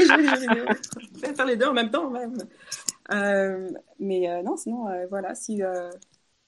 Je 0.00 1.20
vais 1.20 1.34
faire 1.34 1.46
les 1.46 1.56
deux 1.56 1.66
en 1.66 1.74
même 1.74 1.90
temps, 1.90 2.10
même. 2.10 2.34
mais 4.00 4.42
non, 4.42 4.56
sinon, 4.56 4.86
voilà, 5.10 5.34
si 5.34 5.60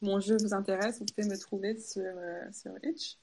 mon 0.00 0.18
jeu 0.18 0.38
vous 0.40 0.54
intéresse, 0.54 0.98
vous 0.98 1.04
pouvez 1.14 1.28
me 1.28 1.38
trouver 1.38 1.78
sur, 1.78 2.10
sur 2.52 2.72
Itch 2.82 3.18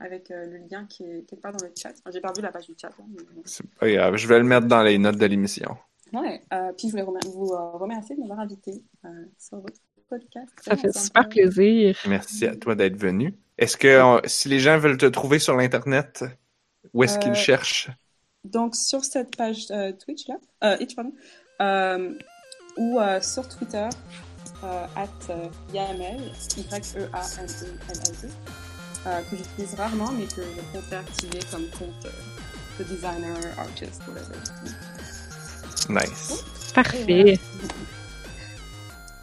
avec 0.00 0.30
euh, 0.30 0.46
le 0.46 0.58
lien 0.70 0.86
qui 0.86 1.04
est 1.04 1.28
quelque 1.28 1.40
part 1.40 1.52
dans 1.52 1.64
le 1.64 1.72
chat. 1.76 1.92
J'ai 2.12 2.20
perdu 2.20 2.40
la 2.40 2.52
page 2.52 2.66
du 2.66 2.74
chat. 2.80 2.90
C'est 3.44 3.68
pas 3.74 3.90
grave, 3.90 4.16
je 4.16 4.28
vais 4.28 4.38
le 4.38 4.44
mettre 4.44 4.66
dans 4.66 4.82
les 4.82 4.98
notes 4.98 5.18
de 5.18 5.26
l'émission. 5.26 5.76
Ouais, 6.12 6.42
euh, 6.52 6.72
puis 6.76 6.88
je 6.88 6.96
voulais 6.96 7.20
vous 7.26 7.52
euh, 7.52 7.70
remercier 7.72 8.14
de 8.16 8.20
m'avoir 8.20 8.40
invité 8.40 8.82
sur 9.38 9.58
votre 9.58 9.80
podcast. 10.08 10.48
Ça 10.62 10.76
fait 10.76 10.96
super 10.96 11.28
plaisir. 11.28 11.98
Merci 12.08 12.46
à 12.46 12.56
toi 12.56 12.74
d'être 12.74 12.96
venu. 12.96 13.34
Est-ce 13.58 13.76
que 13.76 14.20
si 14.26 14.48
les 14.48 14.60
gens 14.60 14.78
veulent 14.78 14.96
te 14.96 15.06
trouver 15.06 15.38
sur 15.38 15.56
l'Internet, 15.56 16.24
où 16.94 17.02
est-ce 17.02 17.18
qu'ils 17.18 17.34
cherchent? 17.34 17.90
Donc, 18.44 18.76
sur 18.76 19.04
cette 19.04 19.36
page 19.36 19.66
Twitch, 19.98 20.28
là, 20.28 20.76
Twitch, 20.76 20.94
pardon, 20.94 21.12
ou 22.78 22.98
sur 23.20 23.48
Twitter, 23.48 23.88
at 24.62 25.08
YAML, 25.74 26.32
Y-E-A-M-E-L-L-E. 26.56 28.28
Euh, 29.06 29.20
que 29.30 29.36
j'utilise 29.36 29.74
rarement, 29.74 30.10
mais 30.12 30.26
que 30.26 30.42
je 30.42 30.78
préfère 30.78 31.00
activer 31.00 31.38
comme 31.52 31.66
compte 31.78 32.04
euh, 32.06 32.10
de 32.78 32.84
designer, 32.84 33.36
artist, 33.56 34.02
whatever. 34.08 34.36
Nice. 35.88 36.44
Parfait. 36.74 37.38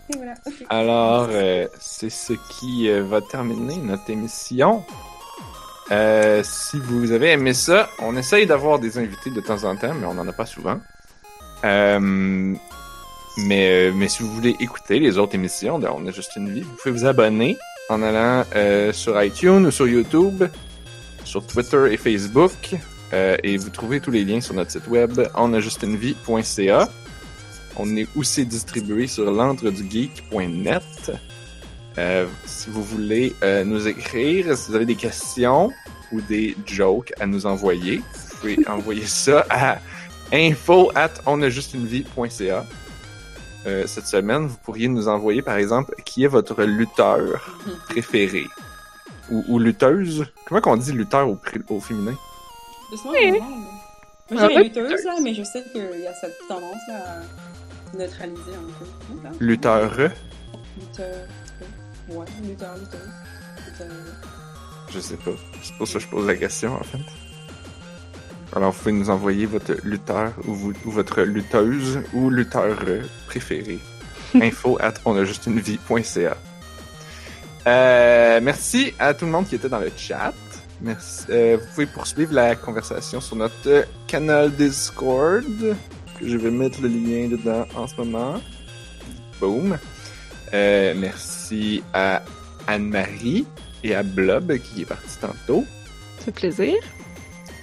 Et 0.09 0.15
voilà. 0.15 0.33
Alors, 0.69 1.27
euh, 1.29 1.67
c'est 1.79 2.09
ce 2.09 2.33
qui 2.51 2.89
va 2.89 3.21
terminer 3.21 3.75
notre 3.75 4.09
émission. 4.09 4.83
si 5.89 6.79
vous 6.79 7.11
avez 7.11 7.31
aimé 7.31 7.53
ça, 7.53 7.89
on 7.99 8.15
essaye 8.15 8.45
d'avoir 8.47 8.79
des 8.79 8.97
invités 8.97 9.29
de 9.29 9.41
temps 9.41 9.65
en 9.65 9.75
temps, 9.75 9.93
mais 9.93 10.07
on 10.07 10.13
n'en 10.13 10.27
a 10.27 10.33
pas 10.33 10.45
souvent. 10.45 10.79
mais, 11.63 12.57
mais 13.37 14.07
si 14.07 14.23
vous 14.23 14.31
voulez 14.31 14.55
écouter 14.61 14.99
les 14.99 15.17
autres 15.17 15.35
émissions, 15.35 15.75
On 15.75 16.07
a 16.07 16.11
juste 16.11 16.37
une 16.37 16.49
vie, 16.49 16.61
vous 16.61 16.75
pouvez 16.75 16.91
vous 16.91 17.05
abonner 17.05 17.57
en 17.89 18.01
allant 18.01 18.45
euh, 18.55 18.91
sur 18.93 19.21
iTunes 19.21 19.65
ou 19.65 19.71
sur 19.71 19.87
YouTube, 19.87 20.43
sur 21.23 21.45
Twitter 21.45 21.87
et 21.91 21.97
Facebook. 21.97 22.75
Euh, 23.13 23.37
et 23.43 23.57
vous 23.57 23.69
trouvez 23.69 23.99
tous 23.99 24.11
les 24.11 24.23
liens 24.25 24.41
sur 24.41 24.53
notre 24.53 24.71
site 24.71 24.87
web 24.87 25.21
onajustinevie.ca. 25.35 26.89
On 27.77 27.95
est 27.95 28.07
aussi 28.15 28.45
distribué 28.45 29.07
sur 29.07 29.29
l'entredugeek.net. 29.31 31.11
Euh, 31.97 32.25
si 32.45 32.69
vous 32.69 32.83
voulez 32.83 33.33
euh, 33.43 33.63
nous 33.63 33.87
écrire, 33.87 34.57
si 34.57 34.69
vous 34.69 34.75
avez 34.75 34.85
des 34.85 34.95
questions 34.95 35.71
ou 36.11 36.21
des 36.21 36.55
jokes 36.65 37.13
à 37.19 37.25
nous 37.25 37.45
envoyer, 37.45 37.97
vous 37.97 38.37
pouvez 38.39 38.59
envoyer 38.67 39.05
ça 39.05 39.45
à 39.49 39.79
info 40.33 40.91
at 40.95 41.13
onajustinevie.ca. 41.25 42.65
Euh, 43.65 43.87
cette 43.87 44.07
semaine, 44.07 44.45
vous 44.47 44.57
pourriez 44.57 44.87
nous 44.87 45.07
envoyer, 45.07 45.41
par 45.41 45.55
exemple, 45.55 45.95
qui 46.05 46.23
est 46.23 46.27
votre 46.27 46.63
lutteur 46.63 47.53
préféré? 47.89 48.45
Ou, 49.31 49.43
ou 49.47 49.59
lutteuse? 49.59 50.25
Comment 50.45 50.61
qu'on 50.61 50.77
dit 50.77 50.91
lutteur 50.91 51.27
au, 51.27 51.39
au 51.69 51.79
féminin? 51.79 52.15
Oui. 53.05 53.39
Moi, 54.29 54.49
j'ai 54.49 54.63
lutteuse, 54.63 55.03
là, 55.03 55.15
mais 55.23 55.33
je 55.33 55.43
sais 55.43 55.63
qu'il 55.71 56.01
y 56.01 56.07
a 56.07 56.13
cette 56.13 56.37
tendance 56.47 56.75
à 56.89 57.97
neutraliser 57.97 58.53
un 58.55 59.29
peu. 59.29 59.43
Lutteur. 59.43 59.97
Lutteur. 60.79 61.27
Ouais, 62.09 62.25
lutteur, 62.43 62.75
lutteuse. 62.77 63.09
Lutteur. 63.65 63.87
Je 64.89 64.99
sais 64.99 65.17
pas. 65.17 65.31
C'est 65.63 65.75
pour 65.77 65.87
ça 65.87 65.93
que 65.95 66.05
je 66.05 66.09
pose 66.09 66.27
la 66.27 66.35
question, 66.35 66.73
en 66.73 66.83
fait. 66.83 66.99
Alors, 68.55 68.71
vous 68.71 68.79
pouvez 68.79 68.93
nous 68.93 69.09
envoyer 69.09 69.45
votre 69.45 69.73
lutteur 69.83 70.31
ou, 70.47 70.55
votre 70.85 71.21
lutteuse 71.23 71.99
ou 72.13 72.29
lutteur 72.29 72.77
préféré. 73.27 73.79
Info 74.35 74.77
at 74.79 74.93
onajustunevie.ca. 75.03 76.37
Euh, 77.67 78.39
merci 78.41 78.93
à 78.97 79.13
tout 79.13 79.25
le 79.25 79.31
monde 79.31 79.47
qui 79.47 79.55
était 79.55 79.67
dans 79.67 79.79
le 79.79 79.91
chat. 79.97 80.33
Merci. 80.81 81.25
Euh, 81.29 81.57
vous 81.59 81.67
pouvez 81.73 81.85
poursuivre 81.85 82.33
la 82.33 82.55
conversation 82.55 83.19
sur 83.19 83.35
notre 83.35 83.85
canal 84.07 84.51
Discord. 84.51 85.75
je 86.21 86.37
vais 86.37 86.51
mettre 86.51 86.81
le 86.81 86.87
lien 86.87 87.27
dedans 87.27 87.65
en 87.75 87.87
ce 87.87 87.95
moment. 87.97 88.41
Boom. 89.41 89.77
Euh, 90.53 90.93
merci 90.95 91.83
à 91.93 92.21
Anne-Marie 92.67 93.45
et 93.83 93.95
à 93.95 94.03
Blob 94.03 94.57
qui 94.59 94.83
est 94.83 94.85
parti 94.85 95.17
tantôt. 95.19 95.65
Ça 96.19 96.25
fait 96.25 96.31
plaisir. 96.31 96.75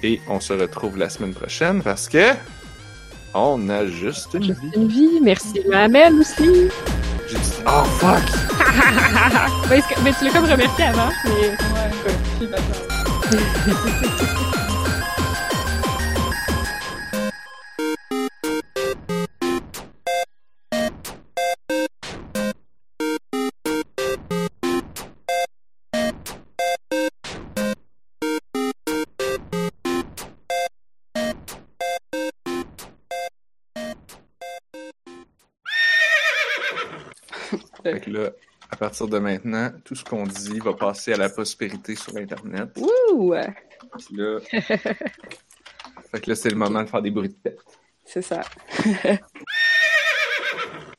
Et 0.03 0.21
on 0.29 0.41
se 0.41 0.53
retrouve 0.53 0.97
la 0.97 1.09
semaine 1.09 1.35
prochaine 1.35 1.83
parce 1.83 2.09
que 2.09 2.33
on 3.35 3.69
a 3.69 3.87
juste 3.87 4.35
une 4.35 4.53
vie. 4.53 4.71
Une 4.75 4.89
vie, 4.89 5.21
merci. 5.23 5.61
Mamel 5.69 6.15
aussi. 6.15 6.69
J'ai 7.29 7.39
dit, 7.39 7.53
oh 7.67 7.85
fuck! 7.85 8.23
mais 10.05 10.13
tu 10.13 10.25
l'as 10.25 10.31
comme 10.31 10.45
remercié 10.45 10.85
avant, 10.85 11.09
mais. 11.25 11.51
Ouais, 11.51 11.57
je 13.31 14.57
partir 38.83 39.07
de 39.07 39.19
maintenant, 39.21 39.71
tout 39.85 39.95
ce 39.95 40.03
qu'on 40.03 40.25
dit 40.25 40.59
va 40.59 40.73
passer 40.73 41.13
à 41.13 41.17
la 41.17 41.29
prospérité 41.29 41.95
sur 41.95 42.17
Internet. 42.17 42.77
Ouh! 42.81 43.33
là, 43.33 43.47
fait 44.51 46.21
que 46.21 46.29
là, 46.29 46.35
c'est 46.35 46.51
le 46.51 46.57
moment 46.57 46.83
de 46.83 46.89
faire 46.89 47.01
des 47.01 47.13
bruits 47.13 47.29
de 47.29 47.35
tête. 47.35 47.61
C'est 48.05 48.23
ça. 48.23 48.41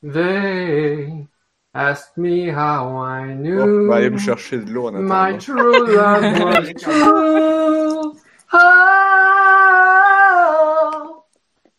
They 0.02 1.26
asked 1.74 2.16
me 2.16 2.50
how 2.50 3.04
I 3.04 3.34
knew. 3.34 3.60
Oh, 3.60 3.88
va 3.88 3.96
aller 3.96 4.08
me 4.08 4.16
chercher 4.16 4.60
de 4.60 4.70
l'eau 4.70 4.86
en 4.86 4.94
attendant. 4.94 5.32
My 5.32 5.36
true 5.36 5.86
love 5.94 6.40
was 6.40 6.72
true. 6.80 8.14
Oh, 8.54 9.04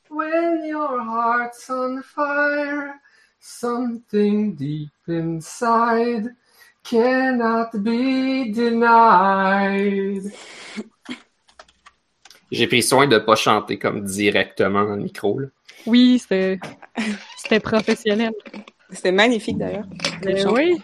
when 0.09 0.65
your 0.67 1.01
heart's 1.01 1.67
on 1.71 2.03
fire, 2.03 2.93
something 3.45 4.55
deep 4.55 4.89
inside 5.07 6.35
cannot 6.83 7.69
be 7.75 8.51
denied. 8.51 10.31
J'ai 12.51 12.67
pris 12.67 12.81
soin 12.81 13.07
de 13.07 13.19
pas 13.19 13.35
chanter 13.35 13.77
comme 13.77 14.03
directement 14.03 14.83
dans 14.85 14.95
le 14.95 15.03
micro. 15.03 15.39
Là. 15.39 15.47
Oui, 15.85 16.19
c'était 16.19 17.59
professionnel. 17.59 18.33
C'était 18.89 19.11
magnifique 19.11 19.57
d'ailleurs. 19.57 19.85
oui. 20.51 20.77